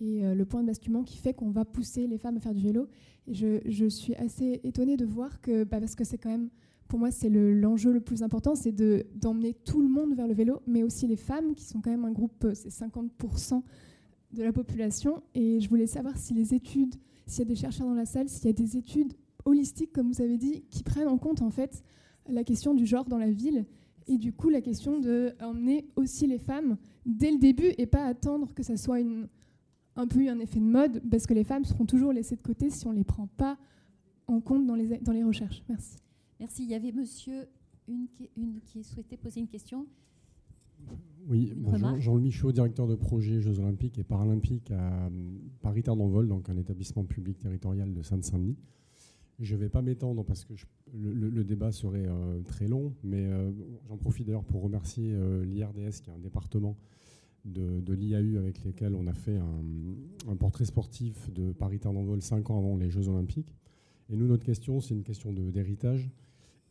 et 0.01 0.23
le 0.23 0.45
point 0.47 0.63
de 0.63 0.67
basculement 0.67 1.03
qui 1.03 1.19
fait 1.19 1.35
qu'on 1.35 1.51
va 1.51 1.67
pousser 1.67 2.07
les 2.07 2.17
femmes 2.17 2.39
à 2.39 2.41
faire 2.41 2.55
du 2.55 2.63
vélo. 2.63 2.89
Et 3.27 3.35
je, 3.35 3.89
suis 3.91 4.15
assez 4.15 4.63
étonnée 4.65 4.97
de 4.97 5.05
voir 5.05 5.43
que, 5.43 5.65
bah, 5.65 5.79
parce 5.79 5.95
que 5.95 6.05
c'est 6.05 6.17
quand 6.17 6.31
même, 6.31 6.49
pour 6.89 6.99
moi, 7.01 7.11
c'est 7.11 7.29
l'enjeu 7.29 7.93
le, 7.93 8.01
plus 8.01 8.23
important, 8.23 8.55
c'est 8.55 8.73
d'emmener 8.73 9.53
tout 9.53 9.83
le 9.83 9.89
monde 9.89 10.15
vers 10.15 10.27
le 10.27 10.33
vélo, 10.33 10.63
mais 10.67 10.83
aussi 10.83 11.07
les 11.07 11.17
femmes 11.17 11.55
qui 11.55 11.65
sont 11.65 11.83
quand 11.83 11.91
même 11.91 12.07
un 12.07 12.13
groupe, 12.13 12.47
c'est 12.55 12.71
50% 12.71 13.63
de 14.33 14.43
la 14.43 14.53
population. 14.53 15.23
Et 15.35 15.61
je 15.61 15.69
voulais 15.69 15.87
savoir 15.87 16.17
si 16.17 16.35
les 16.35 16.55
études, 16.55 16.95
s'il 17.27 17.41
y 17.41 17.43
a 17.43 17.49
des 17.49 17.57
chercheurs 17.57 17.87
dans 17.87 17.95
la 17.95 18.07
salle, 18.07 18.29
s'il 18.29 18.47
y 18.47 18.51
a 18.51 18.53
des 18.53 18.77
études 18.77 19.15
holistiques, 19.45 19.93
comme 19.93 20.13
vous 20.13 20.23
avez 20.23 20.39
dit, 20.39 20.65
qui 20.71 20.83
prennent 20.83 21.09
en 21.09 21.19
compte 21.19 21.43
en 21.43 21.51
fait 21.51 21.83
la 22.29 22.45
question 22.45 22.75
du 22.75 22.87
genre 22.87 23.05
dans 23.05 23.19
la 23.19 23.31
ville 23.31 23.67
et 24.07 24.17
du 24.17 24.33
coup 24.33 24.49
la 24.49 24.61
question 24.61 25.01
d'emmener 25.01 25.87
aussi 25.97 26.27
les 26.27 26.39
femmes 26.39 26.77
dès 27.07 27.31
le 27.31 27.39
début 27.39 27.73
et 27.79 27.87
pas 27.87 28.05
attendre 28.05 28.53
que 28.55 28.63
ça 28.63 28.77
soit 28.77 29.01
une, 29.01 29.29
un 29.97 30.07
peu 30.07 30.29
un 30.29 30.39
effet 30.39 30.61
de 30.61 30.65
mode, 30.65 31.03
parce 31.11 31.27
que 31.27 31.35
les 31.35 31.45
femmes 31.45 31.65
seront 31.65 31.87
toujours 31.87 32.13
laissées 32.13 32.37
de 32.37 32.43
côté 32.43 32.71
si 32.71 32.87
on 32.87 32.93
ne 32.93 32.99
les 32.99 33.05
prend 33.05 33.27
pas 33.27 33.59
en 34.27 34.41
compte 34.41 34.67
dans 34.67 34.75
les, 34.75 34.99
dans 34.99 35.13
les 35.13 35.25
recherches. 35.25 35.63
Merci. 35.69 35.97
Merci. 36.41 36.63
Il 36.65 36.71
y 36.71 36.75
avait 36.75 36.93
monsieur 36.93 37.49
une 37.89 38.07
une 38.37 38.61
qui 38.61 38.85
souhaitait 38.85 39.17
poser 39.17 39.41
une 39.41 39.49
question. 39.49 39.87
Oui, 41.29 41.53
bonjour. 41.57 42.01
Jean-Louis 42.01 42.25
Michaud, 42.25 42.53
directeur 42.53 42.87
de 42.87 42.95
projet 42.95 43.41
Jeux 43.41 43.59
Olympiques 43.61 43.99
et 43.99 44.05
Paralympiques 44.05 44.71
à 44.73 45.09
Paris 45.63 45.83
Terre 45.83 45.97
d'Envol, 45.97 46.29
donc 46.29 46.49
un 46.49 46.57
établissement 46.57 47.05
public 47.05 47.39
territorial 47.39 47.93
de 47.93 48.03
Seine-Saint-Denis. 48.03 48.57
Je 49.39 49.55
ne 49.55 49.61
vais 49.61 49.69
pas 49.69 49.83
m'étendre 49.83 50.25
parce 50.25 50.45
que 50.45 50.53
le, 50.95 51.45
débat 51.45 51.73
serait 51.73 52.07
euh, 52.07 52.43
très 52.43 52.69
long, 52.69 52.93
mais 53.03 53.25
euh, 53.25 53.51
j'en 53.89 53.97
profite 53.97 54.27
d'ailleurs 54.27 54.45
pour 54.45 54.63
remercier 54.63 55.13
euh, 55.15 55.45
l'IRDS, 55.45 56.01
qui 56.03 56.11
est 56.11 56.13
un 56.13 56.19
département 56.19 56.77
de, 57.45 57.93
l'IAU 57.93 58.37
avec 58.37 58.63
lesquels 58.65 58.95
on 58.95 59.07
a 59.07 59.15
fait 59.15 59.37
un, 59.37 60.31
un 60.31 60.37
portrait 60.37 60.65
sportif 60.65 61.33
de 61.33 61.53
Paris 61.53 61.79
Terre 61.79 61.93
d'Envol 61.93 62.21
cinq 62.21 62.51
ans 62.51 62.59
avant 62.59 62.77
les 62.77 62.91
Jeux 62.91 63.09
Olympiques. 63.09 63.57
Et 64.11 64.17
nous, 64.17 64.27
notre 64.27 64.45
question, 64.45 64.81
c'est 64.81 64.95
une 64.95 65.03
question 65.03 65.33
d'héritage 65.33 66.11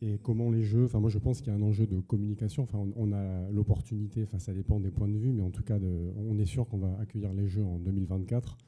et 0.02 0.18
comment 0.22 0.50
les 0.50 0.62
jeux. 0.62 0.84
Enfin, 0.84 1.00
moi, 1.00 1.10
je 1.10 1.18
pense 1.18 1.40
qu'il 1.40 1.52
y 1.52 1.56
a 1.56 1.58
un 1.58 1.62
enjeu 1.62 1.86
de 1.86 2.00
communication. 2.00 2.64
Enfin, 2.64 2.84
on, 2.96 3.12
a 3.12 3.50
l'opportunité. 3.50 4.24
Enfin, 4.24 4.38
ça 4.38 4.52
dépend 4.52 4.80
des 4.80 4.90
points 4.90 5.08
de 5.08 5.16
vue, 5.16 5.32
mais 5.32 5.42
en 5.42 5.50
tout 5.50 5.62
cas, 5.62 5.78
on 6.28 6.38
est 6.38 6.44
sûr 6.44 6.66
qu'on 6.66 6.78
va 6.78 6.98
accueillir 7.00 7.32
les 7.32 7.46
Jeux 7.46 7.64
en 7.64 7.78
2024, 7.78 8.58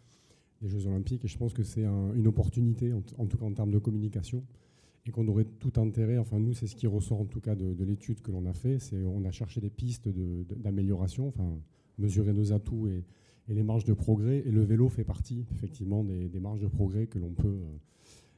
les 0.63 0.69
Jeux 0.69 0.87
Olympiques, 0.87 1.25
et 1.25 1.29
je 1.29 1.37
pense 1.37 1.53
que 1.53 1.65
c'est 1.65 1.85
une 1.85 2.27
opportunité, 2.27 2.93
en, 2.93 3.27
tout 3.27 3.37
cas 3.37 3.45
en 3.45 3.53
termes 3.53 3.73
de 3.73 3.79
communication, 3.79 4.45
et 5.07 5.11
qu'on 5.11 5.27
aurait 5.29 5.45
tout 5.45 5.73
intérêt. 5.81 6.19
Enfin, 6.19 6.39
nous, 6.39 6.55
c'est 6.55 6.69
ce 6.69 6.77
qui 6.77 6.87
ressort 6.87 7.21
en 7.21 7.27
tout 7.27 7.41
cas 7.41 7.57
de, 7.57 7.85
l'étude 7.85 8.23
que 8.23 8.31
l'on 8.31 8.47
a 8.47 8.55
fait. 8.55 8.79
C'est 8.79 9.05
on 9.05 9.25
a 9.25 9.33
cherché 9.33 9.61
des 9.61 9.71
pistes 9.71 10.09
d'amélioration. 10.09 11.29
enfin, 11.29 11.59
mesurer 11.99 12.33
nos 12.33 12.53
atouts 12.53 12.89
et, 12.89 13.05
les 13.49 13.63
marges 13.63 13.85
de 13.85 13.93
progrès. 13.93 14.43
Et 14.47 14.51
le 14.51 14.63
vélo 14.63 14.89
fait 14.89 15.05
partie 15.05 15.45
effectivement 15.53 16.03
des, 16.03 16.41
marges 16.41 16.61
de 16.61 16.67
progrès 16.67 17.07
que 17.07 17.19
l'on 17.19 17.33
peut 17.33 17.49
euh, 17.49 17.77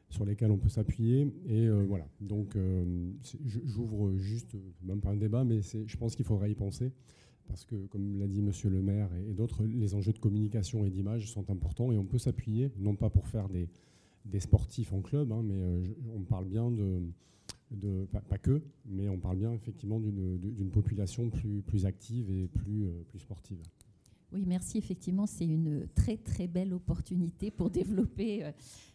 sur 0.09 0.25
lesquels 0.25 0.51
on 0.51 0.59
peut 0.59 0.69
s'appuyer. 0.69 1.33
Et 1.47 1.67
euh, 1.67 1.85
voilà, 1.87 2.07
donc 2.21 2.57
euh, 2.57 3.11
j'ouvre 3.45 4.17
juste, 4.17 4.57
même 4.83 5.01
pas 5.01 5.11
un 5.11 5.17
débat, 5.17 5.45
mais 5.45 5.61
je 5.63 5.97
pense 5.97 6.17
qu'il 6.17 6.25
faudra 6.25 6.49
y 6.49 6.55
penser, 6.55 6.93
parce 7.49 7.65
que 7.65 7.75
comme 7.87 8.19
l'a 8.19 8.27
dit 8.27 8.43
Monsieur 8.43 8.71
le 8.71 8.83
maire 8.83 9.09
et, 9.29 9.33
d'autres, 9.33 9.65
les 9.65 9.95
enjeux 9.95 10.13
de 10.13 10.19
communication 10.19 10.85
et 10.85 10.91
d'image 10.91 11.31
sont 11.31 11.51
importants, 11.51 11.93
et 11.93 11.99
on 11.99 12.05
peut 12.05 12.19
s'appuyer, 12.19 12.71
non 12.79 12.95
pas 12.95 13.11
pour 13.11 13.27
faire 13.27 13.49
des, 13.49 13.69
sportifs 14.41 14.93
en 14.93 15.01
club, 15.01 15.33
hein, 15.33 15.43
mais 15.43 15.83
on 16.15 16.23
parle 16.23 16.47
bien 16.47 16.71
de, 16.71 17.01
de 17.71 18.07
pas, 18.07 18.39
que, 18.39 18.61
mais 18.87 19.09
on 19.09 19.19
parle 19.19 19.39
bien 19.39 19.53
effectivement 19.53 20.01
d'une 20.01 20.71
population 20.71 21.31
plus, 21.31 21.63
plus 21.63 21.87
active 21.87 22.31
et 22.31 22.49
plus, 22.49 22.89
plus 23.09 23.19
sportive. 23.19 23.59
Oui, 24.33 24.45
merci. 24.47 24.79
Effectivement, 24.79 25.27
c'est 25.27 25.47
une 25.47 25.87
très 25.95 26.17
très 26.17 26.47
belle 26.47 26.73
opportunité 26.73 27.51
pour 27.51 27.71
développer 27.81 28.51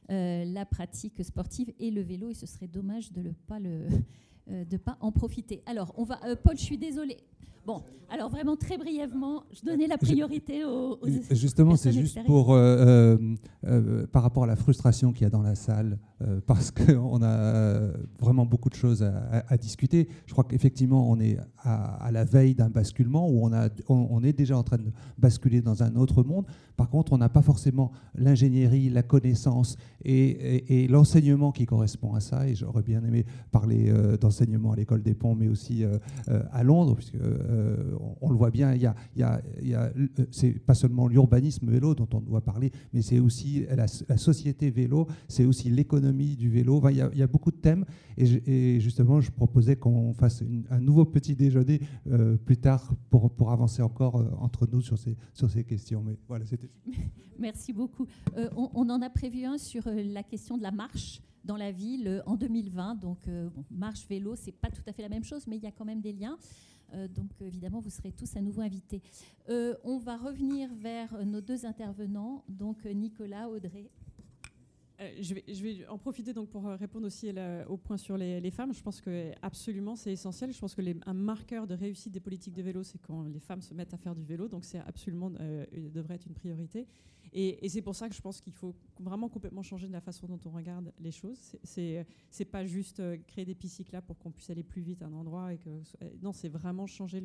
la 0.10 0.66
pratique 0.66 1.24
sportive 1.24 1.72
et 1.80 1.90
le 1.90 2.02
vélo, 2.02 2.30
et 2.30 2.34
ce 2.34 2.46
serait 2.46 2.68
dommage 2.68 3.12
de 3.14 3.22
ne 3.22 4.64
de 4.66 4.78
pas 4.78 4.98
en 5.00 5.12
profiter. 5.12 5.64
Alors, 5.66 5.94
on 5.98 6.04
va, 6.04 6.20
Paul, 6.44 6.58
je 6.58 6.64
suis 6.64 6.78
désolée. 6.78 7.18
Bon, 7.66 7.84
alors 8.14 8.30
vraiment 8.30 8.58
très 8.58 8.78
brièvement, 8.78 9.44
je 9.54 9.66
donnais 9.66 9.88
la 9.88 9.98
priorité 9.98 10.66
aux, 10.66 11.00
Justement, 11.32 11.78
c'est 11.78 11.94
juste 11.94 12.20
pour, 12.26 12.52
euh, 12.52 12.58
euh, 12.58 13.36
euh, 13.66 14.06
par 14.08 14.22
rapport 14.22 14.44
à 14.44 14.48
la 14.48 14.58
frustration 14.58 15.14
qu'il 15.14 15.24
y 15.24 15.26
a 15.26 15.30
dans 15.30 15.42
la 15.42 15.56
salle, 15.56 15.98
parce 16.46 16.72
qu'on 16.72 17.24
a 17.24 17.80
vraiment 18.20 18.46
beaucoup 18.46 18.70
de 18.70 18.76
choses 18.76 19.02
à, 19.02 19.58
discuter. 19.58 20.10
Je 20.26 20.34
crois 20.34 20.44
qu'effectivement, 20.44 21.10
on 21.10 21.20
est 21.20 21.38
à, 21.64 22.10
la 22.12 22.26
veille 22.26 22.54
d'un 22.54 22.70
basculement 22.70 23.30
où 23.30 23.46
on, 23.46 23.54
a, 23.54 23.70
on, 23.88 24.24
est 24.24 24.34
déjà 24.34 24.58
en 24.58 24.64
train 24.64 24.78
de 24.78 24.92
basculer 25.18 25.62
dans 25.62 25.82
un 25.82 25.96
autre 25.96 26.22
monde. 26.24 26.46
Par 26.76 26.90
contre, 26.90 27.14
on 27.14 27.18
n'a 27.18 27.30
pas 27.30 27.42
forcément 27.42 27.92
l'ingénierie, 28.14 28.90
la 28.90 29.04
connaissance 29.04 29.78
et, 30.04 30.88
l'enseignement 30.90 31.52
qui 31.52 31.66
correspond 31.66 32.14
à 32.14 32.20
ça. 32.20 32.48
Et 32.48 32.56
j'aurais 32.56 32.84
bien 32.84 33.04
aimé 33.04 33.26
parler 33.52 33.92
d'enseignement 34.20 34.74
à 34.74 34.76
l'école 34.76 35.02
des 35.02 35.16
ponts, 35.16 35.34
mais 35.34 35.48
aussi 35.48 35.84
à 36.52 36.64
Londres, 36.64 36.96
puisque 36.96 37.18
euh, 37.52 37.98
on, 38.22 38.30
le 38.30 38.36
voit 38.36 38.52
bien, 38.52 38.74
il 38.74 38.82
y 38.82 38.86
a, 38.86 38.96
euh, 39.18 40.08
c'est 40.32 40.52
pas 40.52 40.74
seulement 40.74 41.08
l'urbanisme 41.08 41.70
vélo 41.70 41.96
dont 41.96 42.08
on 42.14 42.20
doit 42.20 42.42
parler, 42.42 42.72
mais 42.94 43.02
c'est 43.02 43.20
aussi 43.20 43.66
la, 43.76 43.88
société 44.18 44.70
vélo, 44.70 45.08
c'est 45.28 45.46
aussi 45.46 45.70
l'économie 45.70 46.36
du 46.36 46.50
vélo. 46.50 46.82
il, 46.90 46.98
y 46.98 47.22
a, 47.22 47.28
beaucoup 47.28 47.52
de 47.52 47.58
thèmes 47.58 47.86
et, 48.18 48.80
justement, 48.80 49.22
je 49.22 49.32
proposais 49.32 49.76
qu'on 49.76 50.14
fasse 50.14 50.44
un 50.70 50.80
nouveau 50.80 51.06
petit 51.06 51.36
déjeuner 51.36 51.82
euh, 52.08 52.38
plus 52.38 52.58
tard 52.58 52.94
pour, 53.10 53.32
pour 53.32 53.52
avancer 53.52 53.82
encore 53.82 54.16
entre 54.40 54.68
nous 54.72 54.82
sur 54.82 54.98
ces, 54.98 55.18
sur 55.34 55.50
ces 55.50 55.64
questions. 55.64 56.04
Mais 56.06 56.18
voilà, 56.28 56.46
c'était. 56.46 56.70
Merci 57.40 57.74
beaucoup. 57.74 58.06
on, 58.56 58.90
en 58.90 59.02
a 59.02 59.10
prévu 59.10 59.46
un 59.46 59.58
sur 59.58 59.84
la 59.88 60.22
question 60.22 60.58
de 60.58 60.64
la 60.64 60.72
marche 60.72 61.22
dans 61.44 61.58
la 61.58 61.72
ville 61.72 62.22
en 62.28 62.36
2020. 62.36 62.96
Donc, 62.96 63.18
marche, 63.72 64.06
vélo, 64.08 64.36
c'est 64.36 64.52
pas 64.52 64.70
tout 64.70 64.84
à 64.86 64.94
fait 64.94 65.02
la 65.02 65.10
même 65.10 65.24
chose, 65.24 65.48
mais 65.48 65.58
il 65.58 65.64
y 65.64 65.68
a 65.68 65.72
quand 65.72 65.86
même 65.86 66.02
des 66.02 66.14
liens. 66.14 66.38
Euh, 66.94 67.08
donc 67.08 67.30
évidemment, 67.42 67.80
vous 67.80 67.90
serez 67.90 68.12
tous 68.12 68.36
à 68.36 68.42
nouveau 68.42 68.62
invités. 68.62 69.02
Euh, 69.50 69.76
on 69.84 69.98
va 69.98 70.18
revenir 70.18 70.70
vers 70.76 71.26
nos 71.26 71.42
deux 71.42 71.66
intervenants, 71.66 72.44
donc 72.50 72.84
Nicolas, 72.86 73.50
Audrey. 73.50 73.90
Euh, 75.02 75.10
je, 75.20 75.34
vais, 75.64 75.88
en 75.88 75.98
profiter 75.98 76.34
donc 76.34 76.50
pour 76.50 76.66
répondre 76.66 77.08
aussi 77.08 77.32
au 77.68 77.78
point 77.78 77.98
sur 77.98 78.18
les, 78.18 78.52
femmes. 78.52 78.74
Je 78.74 78.82
pense 78.82 79.02
que 79.02 79.32
absolument 79.42 79.96
c'est 79.96 80.12
essentiel. 80.12 80.54
Je 80.54 80.60
pense 80.60 80.76
que 80.76 80.82
un 81.06 81.14
marqueur 81.14 81.68
de 81.68 81.74
réussite 81.74 82.12
des 82.12 82.20
politiques 82.20 82.54
de 82.54 82.62
vélo, 82.62 82.84
c'est 82.84 83.00
quand 83.00 83.24
les 83.24 83.40
femmes 83.40 83.62
se 83.62 83.74
mettent 83.74 83.94
à 83.94 83.98
faire 83.98 84.16
du 84.16 84.24
vélo. 84.24 84.48
Donc 84.48 84.66
c'est 84.66 84.80
absolument 84.80 85.30
devrait 85.30 86.16
être 86.16 86.28
une 86.28 86.36
priorité. 86.36 86.88
Et, 87.34 87.70
c'est 87.70 87.82
pour 87.82 87.96
ça 87.96 88.10
que 88.10 88.16
je 88.16 88.22
pense 88.22 88.42
qu'il 88.42 88.54
faut 88.54 88.76
vraiment 89.00 89.30
complètement 89.30 89.64
changer 89.64 89.88
la 89.88 90.02
façon 90.02 90.28
dont 90.28 90.40
on 90.46 90.50
regarde 90.50 90.92
les 91.00 91.12
choses. 91.12 91.56
C'est 91.64 92.06
c'est 92.30 92.46
pas 92.46 92.66
juste 92.66 93.00
euh, 93.00 93.18
créer 93.28 93.46
des 93.46 93.56
pistes 93.56 93.78
cyclables 93.78 94.06
pour 94.06 94.18
qu'on 94.18 94.32
puisse 94.32 94.50
aller 94.50 94.64
plus 94.64 94.82
vite 94.82 95.02
à 95.02 95.06
un 95.06 95.14
endroit 95.14 95.50
non, 96.22 96.34
c'est 96.34 96.50
vraiment 96.50 96.88
changer 96.88 97.22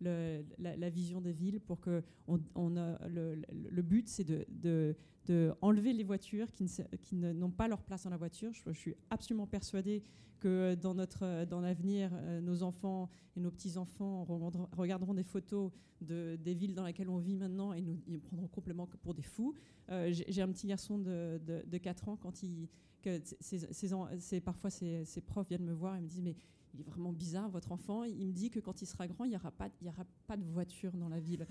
la, 0.00 0.90
vision 0.90 1.20
des 1.20 1.32
villes 1.32 1.60
pour 1.60 1.80
que 1.80 2.02
le, 2.28 3.82
but 3.82 4.08
c'est 4.08 4.24
de, 4.24 4.96
de, 5.26 5.52
enlever 5.60 5.92
les 5.92 6.04
voitures 6.04 6.48
qui, 6.52 7.14
n'ont 7.14 7.50
pas 7.50 7.68
leur 7.68 7.82
place 7.82 8.04
dans 8.04 8.10
la 8.10 8.16
voiture. 8.16 8.52
Je, 8.52 8.72
suis 8.72 8.94
absolument 9.10 9.46
persuadée 9.46 10.02
que 10.40 10.74
dans, 10.74 10.94
notre, 10.94 11.44
dans 11.44 11.60
l'avenir, 11.60 12.10
euh, 12.12 12.40
nos 12.40 12.62
enfants 12.62 13.08
et 13.36 13.40
nos 13.40 13.50
petits-enfants 13.50 14.24
regarderont 14.72 15.14
des 15.14 15.22
photos 15.22 15.70
de, 16.00 16.36
des 16.36 16.54
villes 16.54 16.74
dans 16.74 16.84
lesquelles 16.84 17.08
on 17.08 17.18
vit 17.18 17.36
maintenant 17.36 17.72
et 17.72 17.80
nous, 17.80 18.00
ils 18.08 18.20
prendront 18.20 18.48
complètement 18.48 18.88
pour 19.02 19.14
des 19.14 19.22
fous. 19.22 19.54
Euh, 19.90 20.12
j'ai, 20.12 20.42
un 20.42 20.48
petit 20.48 20.66
garçon 20.66 20.98
de, 20.98 21.40
de, 21.46 21.78
4 21.78 22.08
ans, 22.08 22.16
quand 22.16 22.42
il, 22.42 22.68
que 23.02 23.20
c'est, 23.40 24.40
parfois 24.40 24.70
ses, 24.70 25.04
profs 25.24 25.48
viennent 25.48 25.64
me 25.64 25.72
voir 25.72 25.96
et 25.96 26.00
me 26.00 26.08
disent 26.08 26.22
mais 26.22 26.36
il 26.74 26.80
est 26.80 26.84
vraiment 26.84 27.12
bizarre 27.12 27.48
votre 27.48 27.70
enfant. 27.70 28.02
Il 28.04 28.26
me 28.26 28.32
dit 28.32 28.50
que 28.50 28.58
quand 28.58 28.82
il 28.82 28.86
sera 28.86 29.06
grand, 29.06 29.24
il 29.24 29.30
n'y 29.30 29.36
aura, 29.36 29.52
aura 29.86 30.06
pas 30.26 30.36
de 30.36 30.44
voiture 30.44 30.92
dans 30.96 31.08
la 31.08 31.20
ville. 31.20 31.46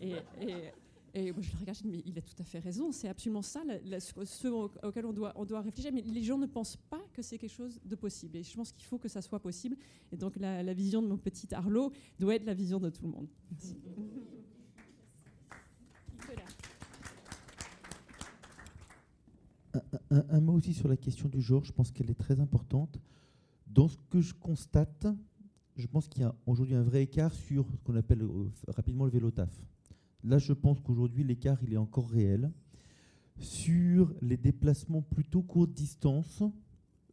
Et 0.00 0.14
et 1.16 1.30
moi, 1.30 1.42
je 1.42 1.52
le 1.52 1.58
regarde, 1.60 1.78
mais 1.84 2.02
il 2.04 2.18
a 2.18 2.22
tout 2.22 2.34
à 2.40 2.42
fait 2.42 2.58
raison. 2.58 2.90
C'est 2.90 3.08
absolument 3.08 3.42
ça 3.42 3.62
ce 4.00 4.48
auquel 4.84 5.06
on 5.06 5.12
doit, 5.12 5.32
on 5.36 5.44
doit 5.44 5.60
réfléchir. 5.60 5.92
Mais 5.94 6.02
les 6.02 6.24
gens 6.24 6.38
ne 6.38 6.46
pensent 6.46 6.76
pas 6.76 7.00
que 7.12 7.22
c'est 7.22 7.38
quelque 7.38 7.52
chose 7.52 7.78
de 7.84 7.94
possible. 7.94 8.36
Et 8.38 8.42
je 8.42 8.56
pense 8.56 8.72
qu'il 8.72 8.84
faut 8.84 8.98
que 8.98 9.08
ça 9.08 9.22
soit 9.22 9.38
possible. 9.38 9.76
Et 10.10 10.16
donc, 10.16 10.34
la, 10.36 10.74
vision 10.74 11.00
de 11.02 11.06
mon 11.06 11.16
petit 11.16 11.54
Arlo 11.54 11.92
doit 12.18 12.34
être 12.34 12.44
la 12.44 12.54
vision 12.54 12.80
de 12.80 12.90
tout 12.90 13.04
le 13.04 13.10
monde. 13.12 13.28
Un, 20.10 20.40
mot 20.40 20.54
aussi 20.54 20.74
sur 20.74 20.88
la 20.88 20.96
question 20.96 21.28
du 21.28 21.40
genre. 21.40 21.64
Je 21.64 21.72
pense 21.72 21.92
qu'elle 21.92 22.10
est 22.10 22.18
très 22.18 22.40
importante. 22.40 22.98
Dans 23.68 23.86
ce 23.86 23.96
que 24.10 24.20
je 24.20 24.34
constate, 24.34 25.06
je 25.76 25.86
pense 25.86 26.08
qu'il 26.08 26.22
y 26.22 26.24
a 26.24 26.34
aujourd'hui 26.44 26.74
un 26.74 26.82
vrai 26.82 27.04
écart 27.04 27.32
sur 27.32 27.70
ce 27.70 27.76
qu'on 27.84 27.94
appelle 27.94 28.22
euh, 28.22 28.50
rapidement 28.66 29.04
le 29.04 29.12
vélo 29.12 29.30
taf 29.30 29.50
Là, 30.24 30.38
je 30.38 30.52
pense 30.52 30.80
qu'aujourd'hui, 30.80 31.22
l'écart, 31.22 31.58
il 31.62 31.74
est 31.74 31.78
encore 31.78 32.08
réel. 32.08 32.50
Sur 33.38 34.12
les 34.22 34.36
déplacements 34.36 35.02
plutôt 35.02 35.42
courte 35.42 35.72
distance, 35.72 36.42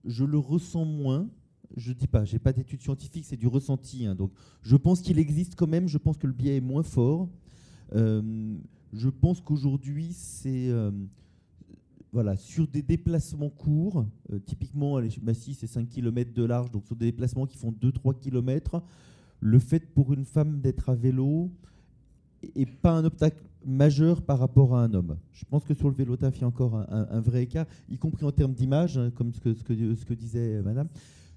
je 0.06 0.24
le 0.24 0.38
ressens 0.38 0.86
moins. 0.86 1.30
Je 1.76 1.94
dis 1.94 2.08
pas, 2.08 2.26
je 2.26 2.34
n'ai 2.34 2.40
pas 2.40 2.54
d'études 2.54 2.82
scientifiques, 2.82 3.26
c'est 3.26 3.38
du 3.38 3.48
ressenti. 3.48 4.06
Hein. 4.06 4.16
donc, 4.16 4.32
je 4.62 4.76
pense 4.76 5.02
qu'il 5.02 5.20
existe 5.20 5.56
quand 5.56 5.68
même. 5.68 5.88
Je 5.88 5.98
pense 5.98 6.18
que 6.18 6.28
le 6.28 6.34
biais 6.34 6.58
est 6.58 6.62
moins 6.62 6.84
fort. 6.84 7.30
Euh, 7.94 8.56
je 8.94 9.10
pense 9.10 9.42
qu'aujourd'hui, 9.42 10.14
c'est 10.14 10.70
euh, 10.70 10.92
voilà, 12.12 12.36
sur 12.36 12.68
des 12.68 12.82
déplacements 12.82 13.50
courts, 13.50 14.06
euh, 14.32 14.40
typiquement, 14.40 15.00
Massy, 15.22 15.54
c'est 15.54 15.68
5 15.68 15.88
km 15.88 16.34
de 16.34 16.44
large, 16.44 16.72
donc 16.72 16.86
sur 16.86 16.96
des 16.96 17.06
déplacements 17.06 17.46
qui 17.46 17.58
font 17.58 17.72
2-3 17.72 18.18
km, 18.20 18.84
le 19.40 19.60
fait 19.60 19.94
pour 19.94 20.14
une 20.14 20.26
femme 20.26 20.60
d'être 20.60 20.90
à 20.90 20.96
vélo, 20.96 21.52
et 22.56 22.66
pas 22.66 22.92
un 22.92 23.06
obstacle 23.06 23.44
majeur 23.66 24.22
par 24.22 24.40
rapport 24.40 24.76
à 24.76 24.84
un 24.84 24.94
homme. 24.94 25.18
Je 25.34 25.46
pense 25.46 25.64
que 25.64 25.74
sur 25.74 25.90
le 25.90 25.96
vélo 25.96 26.18
taf, 26.18 26.38
il 26.38 26.42
y 26.42 26.44
a 26.44 26.48
encore 26.48 26.76
un, 26.76 27.22
vrai 27.22 27.44
écart, 27.44 27.66
y 27.90 27.98
compris 27.98 28.26
en 28.26 28.32
termes 28.32 28.54
d'image, 28.54 28.98
hein, 28.98 29.12
comme 29.14 29.32
ce 29.34 29.40
que, 29.40 30.14
disait 30.14 30.62
madame. 30.64 30.88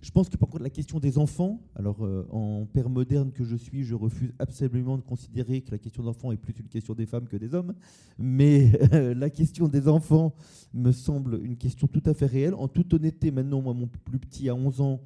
Je 0.01 0.11
pense 0.11 0.29
que 0.29 0.37
par 0.37 0.51
contre, 0.51 0.63
la 0.63 0.71
question 0.71 1.01
des 1.01 1.17
enfants, 1.17 1.63
alors 1.75 2.05
euh, 2.05 2.27
en 2.31 2.67
père 2.67 2.91
moderne 2.91 3.33
que 3.33 3.43
je 3.43 3.57
suis, 3.57 3.85
je 3.85 3.95
refuse 3.95 4.35
absolument 4.39 4.99
de 4.99 5.03
considérer 5.03 5.63
que 5.63 5.71
la 5.71 5.79
question 5.79 6.03
d'enfants 6.03 6.31
est 6.31 6.37
plus 6.37 6.53
une 6.59 6.69
question 6.69 6.93
des 6.93 7.07
femmes 7.07 7.27
que 7.27 7.39
des 7.39 7.55
hommes, 7.55 7.75
mais 8.19 8.71
la 8.93 9.31
question 9.31 9.67
des 9.67 9.89
enfants 9.89 10.35
me 10.75 10.93
semble 10.93 11.41
une 11.43 11.57
question 11.57 11.87
tout 11.87 12.03
à 12.05 12.13
fait 12.13 12.27
réelle. 12.27 12.55
En 12.55 12.69
toute 12.69 12.93
honnêteté, 12.93 13.31
maintenant, 13.31 13.63
moi, 13.63 13.73
mon 13.73 13.87
plus 13.87 14.19
petit 14.19 14.51
a 14.51 14.55
11 14.55 14.83
ans, 14.83 15.01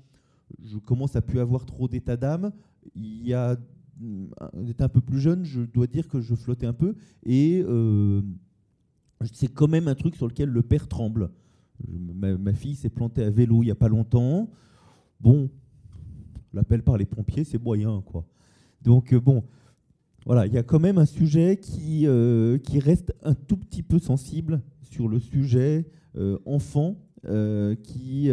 je 0.64 0.78
commence 0.78 1.14
à 1.14 1.22
plus 1.22 1.38
avoir 1.38 1.64
trop 1.64 1.86
d'état 1.86 2.16
d'âme. 2.16 2.50
Il 2.96 3.24
y 3.24 3.34
a 3.34 3.56
j'étais 4.64 4.82
un 4.82 4.88
peu 4.88 5.00
plus 5.00 5.18
jeune, 5.18 5.44
je 5.44 5.60
dois 5.62 5.86
dire 5.86 6.08
que 6.08 6.20
je 6.20 6.34
flottais 6.34 6.66
un 6.66 6.72
peu. 6.72 6.94
Et 7.24 7.62
euh, 7.66 8.22
c'est 9.32 9.52
quand 9.52 9.68
même 9.68 9.88
un 9.88 9.94
truc 9.94 10.16
sur 10.16 10.26
lequel 10.26 10.48
le 10.48 10.62
père 10.62 10.88
tremble. 10.88 11.30
ma, 11.88 12.52
fille 12.52 12.74
s'est 12.74 12.90
plantée 12.90 13.22
à 13.24 13.30
vélo 13.30 13.62
il 13.62 13.66
n'y 13.66 13.70
a 13.70 13.76
pas 13.76 13.88
longtemps. 13.88 14.50
Bon, 15.20 15.50
l'appel 16.52 16.82
par 16.82 16.96
les 16.96 17.06
pompiers, 17.06 17.44
c'est 17.44 17.62
moyen, 17.62 18.02
quoi. 18.02 18.24
Donc, 18.82 19.12
euh, 19.12 19.20
bon, 19.20 19.42
voilà, 20.24 20.46
il 20.46 20.52
y 20.52 20.58
a 20.58 20.62
quand 20.62 20.78
même 20.78 20.98
un 20.98 21.06
sujet 21.06 21.58
qui, 21.60 22.06
euh, 22.06 22.58
qui 22.58 22.78
reste 22.78 23.12
un 23.22 23.34
tout 23.34 23.56
petit 23.56 23.82
peu 23.82 23.98
sensible 23.98 24.60
sur 24.82 25.08
le 25.08 25.18
sujet 25.18 25.86
enfant, 26.46 26.96
qui, 27.84 28.28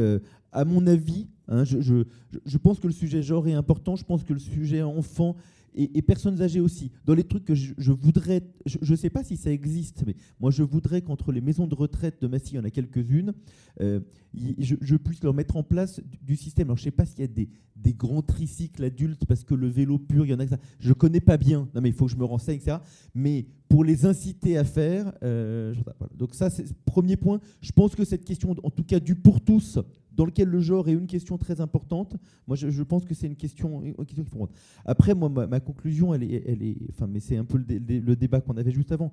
à 0.52 0.66
mon 0.66 0.88
avis, 0.88 1.28
hein, 1.48 1.64
je, 1.64 1.82
je, 1.82 2.04
je, 2.46 2.58
pense 2.58 2.80
que 2.80 2.88
le 2.88 2.94
sujet 2.94 3.22
genre 3.22 3.48
est 3.48 3.54
important, 3.54 3.96
je 3.96 4.04
pense 4.04 4.24
que 4.24 4.34
le 4.34 4.40
sujet 4.40 4.82
enfant 4.82 5.36
et, 5.76 6.02
personnes 6.02 6.41
âgées 6.41 6.60
aussi. 6.60 6.91
Dans 7.06 7.14
les 7.14 7.23
trucs 7.23 7.45
que 7.45 7.56
je, 7.56 7.91
voudrais, 7.91 8.41
je 8.65 8.91
ne 8.91 8.95
sais 8.95 9.10
pas 9.10 9.23
si 9.23 9.38
ça 9.38 9.52
existe, 9.52 10.03
mais 10.06 10.15
moi 10.39 10.52
je 10.52 10.64
voudrais 10.64 11.02
qu'entre 11.02 11.31
les 11.31 11.41
maisons 11.41 11.68
de 11.68 11.76
retraite 11.76 12.22
de 12.22 12.27
Massy, 12.27 12.53
il 12.53 12.56
y 12.56 12.60
en 12.60 12.64
a 12.64 12.69
quelques-unes, 12.69 13.34
euh, 13.81 13.99
je, 14.34 14.95
puisse 14.95 15.23
leur 15.23 15.34
mettre 15.34 15.57
en 15.57 15.64
place 15.64 16.02
du, 16.22 16.35
système. 16.35 16.68
Alors 16.68 16.77
je 16.77 16.81
ne 16.81 16.85
sais 16.85 16.91
pas 16.91 17.06
s'il 17.06 17.19
y 17.19 17.23
a 17.23 17.27
des, 17.27 17.93
grands 17.93 18.22
tricycles 18.22 18.84
adultes, 18.84 19.26
parce 19.26 19.43
que 19.43 19.53
le 19.53 19.68
vélo 19.68 19.99
pur, 19.99 20.26
il 20.26 20.30
y 20.30 20.34
en 20.34 20.39
a 20.39 20.45
que 20.45 20.52
ça. 20.52 20.60
Je 20.80 20.89
ne 20.89 20.93
connais 20.93 21.19
pas 21.19 21.38
bien, 21.38 21.68
non 21.73 21.81
mais 21.81 21.89
il 21.89 21.95
faut 21.95 22.06
que 22.06 22.11
je 22.11 22.18
me 22.18 22.26
renseigne, 22.26 22.57
etc. 22.57 22.77
Mais 23.14 23.45
pour 23.68 23.84
les 23.84 24.06
inciter 24.06 24.57
à 24.57 24.64
faire, 24.64 25.14
euh, 25.23 25.73
donc 26.18 26.34
ça 26.34 26.49
c'est 26.49 26.73
premier 26.85 27.18
point. 27.18 27.39
Je 27.61 27.72
pense 27.72 27.95
que 27.95 28.06
cette 28.06 28.26
question, 28.26 28.56
en 28.64 28.69
tout 28.69 28.84
cas 28.84 28.99
du 28.99 29.15
pour 29.15 29.41
tous, 29.41 29.80
dans 30.16 30.26
lequel 30.26 30.50
le 30.50 30.60
genre 30.60 30.88
est 30.88 30.94
une 30.94 31.08
question 31.08 31.38
très 31.38 31.62
importante. 31.62 32.16
Moi, 32.48 32.56
je, 32.56 32.84
pense 32.84 33.06
que 33.06 33.14
c'est 33.14 33.28
une 33.28 33.36
question, 33.36 33.84
une 33.84 33.94
question 34.06 34.26
faut 34.26 34.50
Après, 34.86 35.14
moi, 35.14 35.30
ma, 35.30 35.60
conclusion, 35.60 36.14
elle 36.14 36.24
est, 36.24 36.44
elle 36.48 36.64
est, 36.64 36.78
enfin, 36.92 37.08
mais 37.08 37.20
c'est 37.20 37.38
un 37.38 37.46
peu 37.46 37.58
le, 37.58 38.16
débat 38.16 38.42
qu'on 38.42 38.58
avait 38.58 38.72
juste 38.72 38.92
avant. 38.92 39.12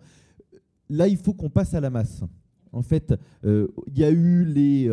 Là, 0.89 1.09
il 1.09 1.17
faut 1.17 1.33
qu'on 1.33 1.51
passe 1.51 1.75
à 1.75 1.81
la 1.81 1.91
masse. 1.91 2.23
En 2.73 2.83
fait, 2.83 3.15
il 3.45 3.99
y 3.99 4.05
a 4.05 4.11
eu 4.11 4.45
les 4.45 4.89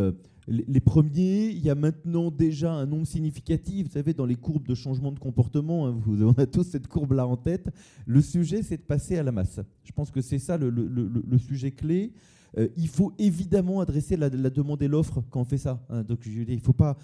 les 0.49 0.79
premiers, 0.79 1.49
il 1.49 1.59
y 1.59 1.69
a 1.69 1.75
maintenant 1.75 2.31
déjà 2.31 2.73
un 2.73 2.85
nombre 2.85 3.05
significatif, 3.05 3.87
vous 3.87 3.93
savez, 3.93 4.13
dans 4.13 4.25
les 4.25 4.35
courbes 4.35 4.67
de 4.67 4.75
changement 4.75 5.11
de 5.11 5.19
comportement, 5.19 5.87
hein, 5.87 5.95
vous, 5.99 6.23
on 6.23 6.33
a 6.33 6.45
tous 6.45 6.63
cette 6.63 6.87
courbe-là 6.87 7.27
en 7.27 7.37
tête, 7.37 7.69
le 8.05 8.21
sujet 8.21 8.63
c'est 8.63 8.77
de 8.77 8.81
passer 8.81 9.17
à 9.17 9.23
la 9.23 9.31
masse. 9.31 9.59
Je 9.83 9.91
pense 9.91 10.09
que 10.11 10.21
c'est 10.21 10.39
ça 10.39 10.57
le, 10.57 11.37
sujet 11.37 11.71
clé. 11.71 12.13
Euh, 12.57 12.67
il 12.77 12.87
faut 12.87 13.13
évidemment 13.19 13.79
adresser 13.81 14.17
la, 14.17 14.29
demande 14.29 14.81
et 14.81 14.87
l'offre 14.87 15.23
quand 15.29 15.41
on 15.41 15.45
fait 15.45 15.57
ça. 15.57 15.85
Hein. 15.89 16.03
Donc 16.03 16.19
je 16.23 16.29
il 16.31 16.55
ne 16.55 16.61
faut 16.61 16.73
pas, 16.73 16.95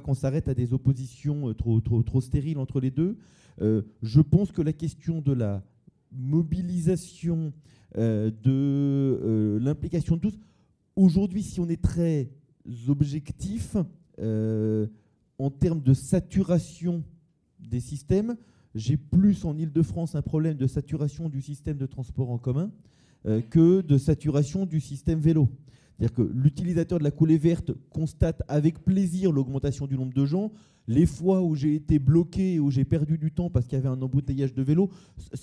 qu'on 0.00 0.14
s'arrête 0.14 0.48
à 0.48 0.54
des 0.54 0.72
oppositions 0.72 1.48
euh, 1.48 1.54
trop, 1.54 2.20
stériles 2.20 2.58
entre 2.58 2.80
les 2.80 2.90
deux. 2.90 3.16
Euh, 3.60 3.82
je 4.02 4.20
pense 4.20 4.52
que 4.52 4.62
la 4.62 4.72
question 4.72 5.20
de 5.20 5.32
la 5.32 5.62
mobilisation, 6.12 7.52
de 7.96 9.58
l'implication 9.60 10.16
de 10.16 10.20
tous, 10.20 10.38
aujourd'hui 10.96 11.42
si 11.42 11.60
on 11.60 11.68
est 11.68 11.80
très 11.80 12.30
objectifs 12.88 13.76
euh, 14.18 14.86
en 15.38 15.50
termes 15.50 15.80
de 15.80 15.94
saturation 15.94 17.02
des 17.58 17.80
systèmes. 17.80 18.36
J'ai 18.74 18.96
plus 18.96 19.44
en 19.44 19.56
Ile-de-France 19.56 20.14
un 20.14 20.22
problème 20.22 20.56
de 20.56 20.66
saturation 20.66 21.28
du 21.28 21.42
système 21.42 21.76
de 21.76 21.86
transport 21.86 22.30
en 22.30 22.38
commun 22.38 22.70
que 23.50 23.80
de 23.80 23.98
saturation 23.98 24.66
du 24.66 24.80
système 24.80 25.20
vélo. 25.20 25.48
C'est-à-dire 25.98 26.14
que 26.14 26.32
l'utilisateur 26.34 26.98
de 26.98 27.04
la 27.04 27.10
coulée 27.10 27.38
verte 27.38 27.72
constate 27.90 28.42
avec 28.48 28.84
plaisir 28.84 29.30
l'augmentation 29.30 29.86
du 29.86 29.96
nombre 29.96 30.14
de 30.14 30.24
gens. 30.24 30.50
Les 30.88 31.06
fois 31.06 31.42
où 31.42 31.54
j'ai 31.54 31.76
été 31.76 32.00
bloqué, 32.00 32.58
où 32.58 32.70
j'ai 32.70 32.84
perdu 32.84 33.18
du 33.18 33.30
temps 33.30 33.50
parce 33.50 33.66
qu'il 33.66 33.78
y 33.78 33.80
avait 33.80 33.88
un 33.88 34.02
embouteillage 34.02 34.52
de 34.52 34.62
vélo, 34.62 34.90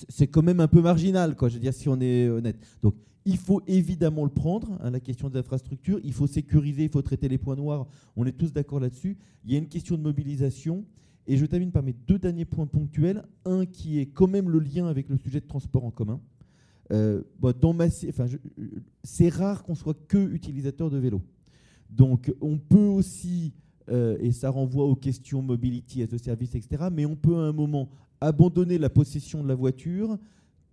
c'est 0.09 0.27
quand 0.27 0.41
même 0.41 0.59
un 0.59 0.67
peu 0.67 0.81
marginal, 0.81 1.35
quoi, 1.35 1.47
je 1.47 1.53
veux 1.53 1.61
dire, 1.61 1.73
si 1.73 1.87
on 1.87 1.99
est 2.01 2.27
honnête. 2.27 2.57
Donc 2.81 2.95
il 3.25 3.37
faut 3.37 3.61
évidemment 3.67 4.23
le 4.23 4.31
prendre, 4.31 4.77
hein, 4.81 4.89
la 4.89 4.99
question 4.99 5.29
des 5.29 5.37
infrastructures. 5.39 5.99
Il 6.03 6.13
faut 6.13 6.27
sécuriser, 6.27 6.83
il 6.83 6.89
faut 6.89 7.01
traiter 7.01 7.29
les 7.29 7.37
points 7.37 7.55
noirs. 7.55 7.87
On 8.15 8.25
est 8.25 8.31
tous 8.31 8.51
d'accord 8.51 8.79
là-dessus. 8.79 9.17
Il 9.45 9.53
y 9.53 9.55
a 9.55 9.59
une 9.59 9.67
question 9.67 9.97
de 9.97 10.01
mobilisation. 10.01 10.83
Et 11.27 11.37
je 11.37 11.45
termine 11.45 11.71
par 11.71 11.83
mes 11.83 11.93
deux 11.93 12.17
derniers 12.17 12.45
points 12.45 12.65
ponctuels. 12.65 13.23
Un 13.45 13.65
qui 13.65 13.99
est 13.99 14.07
quand 14.07 14.27
même 14.27 14.49
le 14.49 14.59
lien 14.59 14.87
avec 14.87 15.09
le 15.09 15.17
sujet 15.17 15.39
de 15.41 15.45
transport 15.45 15.85
en 15.85 15.91
commun. 15.91 16.19
Euh, 16.91 17.21
dans 17.39 17.75
enfin, 17.79 18.25
c'est 19.03 19.29
rare 19.29 19.63
qu'on 19.63 19.75
soit 19.75 19.97
que 20.07 20.17
utilisateur 20.17 20.89
de 20.89 20.97
vélo. 20.97 21.21
Donc 21.89 22.33
on 22.41 22.57
peut 22.57 22.77
aussi, 22.77 23.53
euh, 23.89 24.17
et 24.19 24.31
ça 24.31 24.49
renvoie 24.49 24.85
aux 24.85 24.95
questions 24.95 25.41
mobility 25.41 26.03
as 26.03 26.13
a 26.13 26.17
service, 26.17 26.55
etc., 26.55 26.85
mais 26.91 27.05
on 27.05 27.15
peut 27.15 27.35
à 27.35 27.41
un 27.41 27.53
moment 27.53 27.89
abandonner 28.21 28.77
la 28.77 28.89
possession 28.89 29.43
de 29.43 29.47
la 29.47 29.55
voiture, 29.55 30.17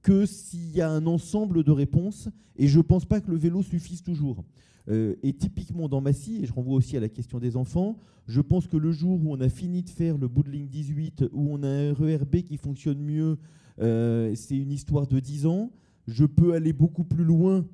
que 0.03 0.27
s'il 0.27 0.71
y 0.71 0.81
a 0.81 0.91
un 0.91 1.07
ensemble 1.07 1.65
de 1.65 1.73
réponses, 1.73 2.29
et 2.57 2.69
je 2.69 2.79
ne 2.79 2.83
pense 2.83 3.05
pas 3.05 3.21
que 3.21 3.31
le 3.31 3.37
vélo 3.37 3.63
suffise 3.63 4.03
toujours. 4.03 4.45
Euh, 4.89 5.17
et 5.23 5.33
typiquement 5.33 5.89
dans 5.89 6.01
Massy, 6.01 6.43
et 6.43 6.47
je 6.47 6.53
renvoie 6.53 6.77
aussi 6.77 6.97
à 6.97 7.01
la 7.01 7.09
question 7.09 7.39
des 7.39 7.57
enfants, 7.57 7.99
je 8.29 8.41
pense 8.41 8.67
que 8.67 8.77
le 8.77 8.93
jour 8.93 9.21
où 9.25 9.33
on 9.33 9.41
a 9.41 9.49
fini 9.49 9.83
de 9.83 9.91
faire 9.91 10.17
le 10.17 10.29
bout 10.29 10.43
de 10.43 10.51
ligne 10.51 10.69
18, 10.69 11.25
où 11.33 11.49
on 11.51 11.63
a 11.63 11.69
un 11.69 11.93
RERB 11.93 12.43
qui 12.43 12.57
fonctionne 12.57 13.01
mieux, 13.01 13.37
euh, 13.81 14.33
c'est 14.35 14.57
une 14.57 14.73
histoire 14.73 15.07
de 15.07 15.19
10 15.19 15.47
ans, 15.47 15.71
je 16.07 16.25
peux 16.25 16.55
aller 16.55 16.73
beaucoup 16.73 17.05
plus 17.05 17.25
loin, 17.25 17.65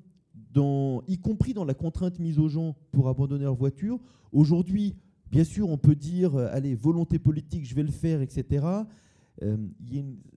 y 1.09 1.19
compris 1.19 1.55
dans 1.55 1.65
la 1.65 1.75
contrainte 1.75 2.19
mise 2.19 2.39
aux 2.39 2.49
gens 2.49 2.77
pour 2.91 3.09
abandonner 3.09 3.45
leur 3.45 3.55
voiture. 3.55 3.99
Aujourd'hui, 4.33 4.95
bien 5.31 5.45
sûr, 5.45 5.69
on 5.71 5.79
peut 5.79 5.95
dire, 5.95 6.37
euh, 6.37 6.49
allez, 6.53 6.75
volonté 6.75 7.19
politique, 7.19 7.67
je 7.67 7.75
vais 7.75 7.83
le 7.83 7.91
faire, 7.91 8.21
etc. 8.21 8.67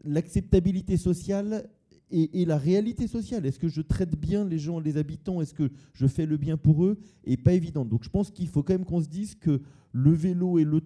L'acceptabilité 0.03 0.97
sociale 0.97 1.69
et, 2.11 2.45
la 2.45 2.57
réalité 2.57 3.07
sociale. 3.07 3.45
Est-ce 3.45 3.59
que 3.59 3.67
je 3.67 3.81
traite 3.81 4.15
bien 4.17 4.45
les 4.45 4.59
gens, 4.59 4.79
les 4.79 4.97
habitants 4.97 5.41
Est-ce 5.41 5.53
que 5.53 5.71
je 5.93 6.07
fais 6.07 6.25
le 6.25 6.37
bien 6.37 6.57
pour 6.57 6.85
eux 6.85 6.97
Et 7.25 7.37
pas 7.37 7.53
évident. 7.53 7.85
Donc 7.85 8.03
je 8.03 8.09
pense 8.09 8.31
qu'il 8.31 8.47
faut 8.47 8.63
quand 8.63 8.73
même 8.73 8.85
qu'on 8.85 9.01
se 9.01 9.09
dise 9.09 9.35
que 9.35 9.61
le 9.91 10.11
vélo 10.11 10.59
et 10.59 10.65
le, 10.65 10.81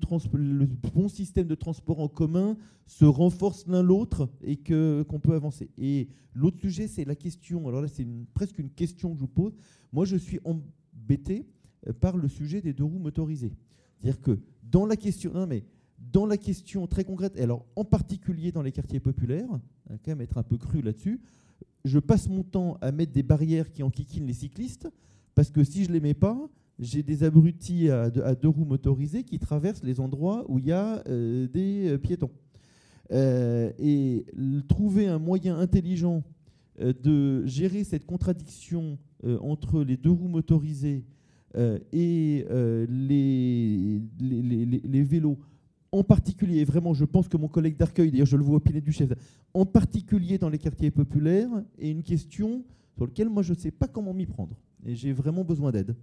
bon 0.94 1.10
système 1.10 1.48
de 1.48 1.56
transport 1.56 2.00
en 2.00 2.08
commun 2.08 2.58
se 2.86 3.06
renforcent 3.06 3.68
l'un 3.68 3.82
l'autre 3.82 4.30
et 4.42 4.56
qu'on 4.58 5.20
peut 5.20 5.34
avancer. 5.34 5.70
Et 5.78 6.08
l'autre 6.34 6.60
sujet, 6.60 6.88
c'est 6.88 7.06
la 7.06 7.16
question. 7.16 7.68
Alors 7.68 7.82
là, 7.82 7.88
c'est 7.88 8.08
presque 8.34 8.60
une 8.60 8.70
question 8.70 9.10
que 9.10 9.16
je 9.16 9.22
vous 9.22 9.28
pose. 9.28 9.56
Moi, 9.92 10.06
je 10.06 10.16
suis 10.16 10.40
embêté 10.46 11.48
euh, 11.88 11.94
par 11.94 12.18
le 12.18 12.28
sujet 12.28 12.62
des 12.62 12.74
deux 12.74 12.84
roues 12.84 13.00
motorisées. 13.00 13.54
C'est-à-dire 13.98 14.22
que 14.22 14.40
dans 14.64 14.86
la 14.86 14.96
question. 14.96 15.34
Non, 15.34 15.48
mais 15.48 15.64
dans 16.12 16.26
la 16.26 16.38
question 16.38 16.88
très 16.88 17.04
concrète, 17.04 17.38
et 17.38 17.44
alors 17.44 17.66
en 17.76 17.86
particulier 17.86 18.52
dans 18.52 18.62
les 18.62 18.72
quartiers 18.72 19.00
populaires, 19.00 19.52
hein, 19.52 19.62
quand 20.04 20.12
même 20.12 20.22
être 20.22 20.38
un 20.38 20.44
peu 20.44 20.58
cru 20.58 20.82
là-dessus, 20.82 21.22
je 21.86 22.00
passe 22.00 22.28
mon 22.28 22.44
temps 22.44 22.78
à 22.82 22.92
mettre 22.92 23.12
des 23.12 23.24
barrières 23.24 23.72
qui 23.72 23.84
enquiquinent 23.84 24.28
les 24.28 24.34
cyclistes, 24.34 24.90
parce 25.36 25.52
que 25.52 25.64
si 25.64 25.84
je 25.84 25.90
ne 25.90 25.94
les 25.94 26.00
mets 26.00 26.14
pas, 26.14 26.38
j'ai 26.80 27.04
des 27.04 27.24
abrutis 27.24 27.90
à 27.90 28.10
deux, 28.10 28.48
roues 28.48 28.66
motorisées 28.66 29.24
qui 29.24 29.38
traversent 29.38 29.84
les 29.84 30.00
endroits 30.00 30.46
où 30.48 30.60
il 30.60 30.66
y 30.66 30.72
a 30.72 31.04
euh, 31.08 31.48
des 31.48 31.90
euh, 31.90 31.98
piétons. 31.98 32.32
Euh, 33.12 33.72
et 33.80 34.26
trouver 34.68 35.08
un 35.08 35.18
moyen 35.20 35.58
intelligent 35.58 36.24
de 36.80 37.46
gérer 37.46 37.84
cette 37.84 38.06
contradiction 38.06 38.98
entre 39.42 39.84
les 39.84 39.98
deux 39.98 40.12
roues 40.12 40.30
motorisées 40.30 41.04
et 41.58 42.46
les, 42.88 44.02
les, 44.20 45.04
vélos 45.04 45.40
en 45.92 46.04
particulier, 46.04 46.64
vraiment, 46.64 46.94
je 46.94 47.06
pense 47.06 47.28
que 47.28 47.38
mon 47.38 47.48
collègue 47.48 47.78
d'Arcueil, 47.78 48.12
d'ailleurs 48.12 48.28
je 48.28 48.38
le 48.38 48.44
vois 48.44 48.58
au 48.58 48.60
pied 48.60 48.80
du 48.80 48.92
chef, 48.92 49.12
en 49.54 49.66
particulier 49.66 50.38
dans 50.38 50.50
les 50.50 50.60
quartiers 50.60 50.92
populaires, 50.92 51.50
est 51.78 51.90
une 51.90 52.04
question 52.04 52.64
sur 52.96 53.06
laquelle 53.06 53.30
moi 53.30 53.44
je 53.44 53.54
ne 53.54 53.58
sais 53.58 53.72
pas 53.72 53.88
comment 53.88 54.14
m'y 54.14 54.26
prendre. 54.26 54.56
Et 54.86 54.96
j'ai 54.96 55.14
vraiment 55.14 55.44
besoin 55.44 55.72
d'aide. 55.72 55.96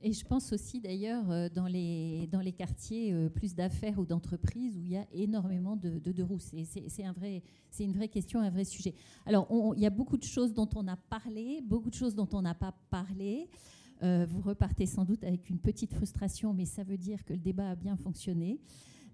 Et 0.00 0.12
je 0.12 0.24
pense 0.24 0.52
aussi 0.52 0.80
d'ailleurs 0.80 1.28
euh, 1.30 1.48
dans 1.52 1.66
les, 1.66 2.28
dans 2.30 2.40
les 2.40 2.52
quartiers 2.52 3.12
euh, 3.12 3.28
plus 3.28 3.54
d'affaires 3.54 3.98
ou 3.98 4.06
d'entreprises 4.06 4.76
où 4.78 4.84
il 4.84 4.92
y 4.92 4.96
a 4.96 5.04
énormément 5.12 5.74
de, 5.74 5.98
de, 5.98 6.22
roues. 6.22 6.38
C'est 6.38 7.04
un 7.04 7.12
vrai, 7.12 7.42
une 7.80 7.92
vraie 7.92 8.06
question, 8.08 8.40
un 8.40 8.50
vrai 8.50 8.64
sujet. 8.64 8.94
Alors 9.26 9.48
il 9.76 9.82
y 9.82 9.86
a 9.86 9.90
beaucoup 9.90 10.16
de 10.16 10.22
choses 10.22 10.54
dont 10.54 10.68
on 10.76 10.86
a 10.86 10.96
parlé, 10.96 11.60
beaucoup 11.66 11.90
de 11.90 11.96
choses 11.96 12.14
dont 12.14 12.28
on 12.32 12.42
n'a 12.42 12.54
pas 12.54 12.74
parlé. 12.90 13.48
Euh, 14.02 14.26
vous 14.28 14.40
repartez 14.40 14.86
sans 14.86 15.04
doute 15.04 15.24
avec 15.24 15.50
une 15.50 15.58
petite 15.58 15.92
frustration, 15.92 16.54
mais 16.54 16.64
ça 16.64 16.84
veut 16.84 16.96
dire 16.96 17.24
que 17.24 17.32
le 17.32 17.38
débat 17.38 17.70
a 17.70 17.74
bien 17.74 17.96
fonctionné. 17.96 18.60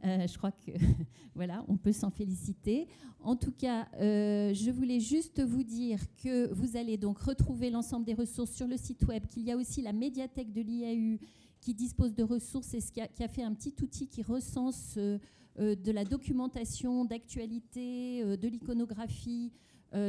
Euh, 0.05 0.27
je 0.27 0.37
crois 0.37 0.53
que 0.53 0.73
voilà, 1.35 1.65
on 1.69 1.77
peut 1.77 1.93
s'en 1.93 2.11
féliciter. 2.11 2.87
En 3.21 3.37
tout 3.37 3.53
cas, 3.53 3.89
euh, 4.01 4.53
je 4.53 4.71
voulais 4.71 5.01
juste 5.01 5.43
vous 5.43 5.63
dire 5.63 6.01
que 6.23 6.53
vous 6.53 6.77
allez 6.77 6.99
donc 6.99 7.19
retrouver 7.19 7.71
l'ensemble 7.71 8.05
des 8.05 8.13
ressources 8.13 8.53
sur 8.53 8.67
le 8.67 8.77
site 8.77 9.05
web, 9.07 9.27
qu'il 9.27 9.45
y 9.45 9.51
a 9.51 9.57
aussi 9.57 9.81
la 9.81 9.95
médiathèque 9.95 10.53
de 10.53 10.61
l'IAU 10.61 11.19
qui 11.61 11.73
dispose 11.73 12.15
de 12.15 12.23
ressources 12.23 12.75
et 12.75 12.81
qui 12.81 13.01
a, 13.01 13.09
qui 13.09 13.25
a 13.25 13.29
fait 13.29 13.43
un 13.43 13.55
petit 13.55 13.75
outil 13.83 14.07
qui 14.07 14.23
recense 14.23 14.99
de 14.99 15.93
la 15.93 16.05
documentation, 16.05 17.07
d'actualité, 17.07 18.23
de 18.37 18.49
l'iconographie 18.49 19.51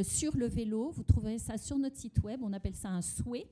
sur 0.03 0.35
le 0.35 0.47
vélo. 0.47 0.91
Vous 0.91 1.03
trouverez 1.03 1.39
ça 1.39 1.57
sur 1.57 1.77
notre 1.77 1.95
site 1.95 2.21
web. 2.21 2.41
On 2.43 2.51
appelle 2.51 2.75
ça 2.75 2.89
un 2.89 3.01
souhait. 3.01 3.47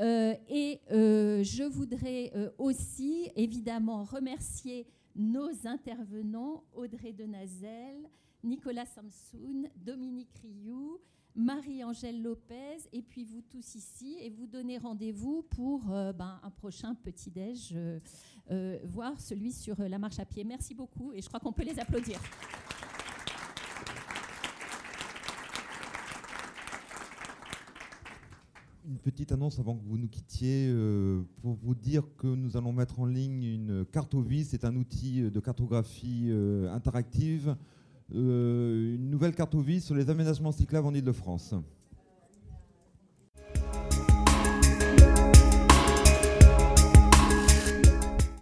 Euh, 0.00 0.34
et 0.48 0.80
euh, 0.90 1.42
je 1.42 1.62
voudrais 1.64 2.32
euh, 2.34 2.50
aussi 2.56 3.28
évidemment 3.36 4.04
remercier 4.04 4.86
nos 5.14 5.50
intervenants, 5.66 6.64
Audrey 6.72 7.12
Denazel, 7.12 8.08
Nicolas 8.42 8.86
Samsoun, 8.86 9.68
Dominique 9.76 10.32
Rioux, 10.42 10.98
Marie-Angèle 11.34 12.22
Lopez, 12.22 12.78
et 12.92 13.02
puis 13.02 13.24
vous 13.24 13.42
tous 13.42 13.74
ici, 13.74 14.16
et 14.20 14.30
vous 14.30 14.46
donner 14.46 14.78
rendez-vous 14.78 15.42
pour 15.42 15.82
ben, 15.84 16.40
un 16.42 16.50
prochain 16.50 16.94
petit-déj, 16.94 17.76
voire 18.84 19.20
celui 19.20 19.52
sur 19.52 19.76
la 19.80 19.98
marche 19.98 20.18
à 20.18 20.24
pied. 20.24 20.42
Merci 20.42 20.74
beaucoup, 20.74 21.12
et 21.12 21.20
je 21.20 21.28
crois 21.28 21.38
qu'on 21.38 21.52
peut 21.52 21.64
les 21.64 21.78
applaudir. 21.78 22.18
Une 28.90 28.98
petite 28.98 29.30
annonce 29.30 29.60
avant 29.60 29.76
que 29.76 29.84
vous 29.86 29.96
nous 29.96 30.08
quittiez 30.08 30.66
euh, 30.68 31.22
pour 31.42 31.54
vous 31.54 31.76
dire 31.76 32.02
que 32.18 32.26
nous 32.26 32.56
allons 32.56 32.72
mettre 32.72 32.98
en 32.98 33.06
ligne 33.06 33.44
une 33.44 33.84
cartovis. 33.84 34.48
C'est 34.48 34.64
un 34.64 34.74
outil 34.74 35.30
de 35.30 35.40
cartographie 35.40 36.26
euh, 36.30 36.68
interactive, 36.72 37.54
euh, 38.12 38.96
une 38.96 39.08
nouvelle 39.08 39.34
cartovis 39.34 39.84
sur 39.84 39.94
les 39.94 40.10
aménagements 40.10 40.50
cyclables 40.50 40.88
en 40.88 40.94
Ile-de-France. 40.94 41.54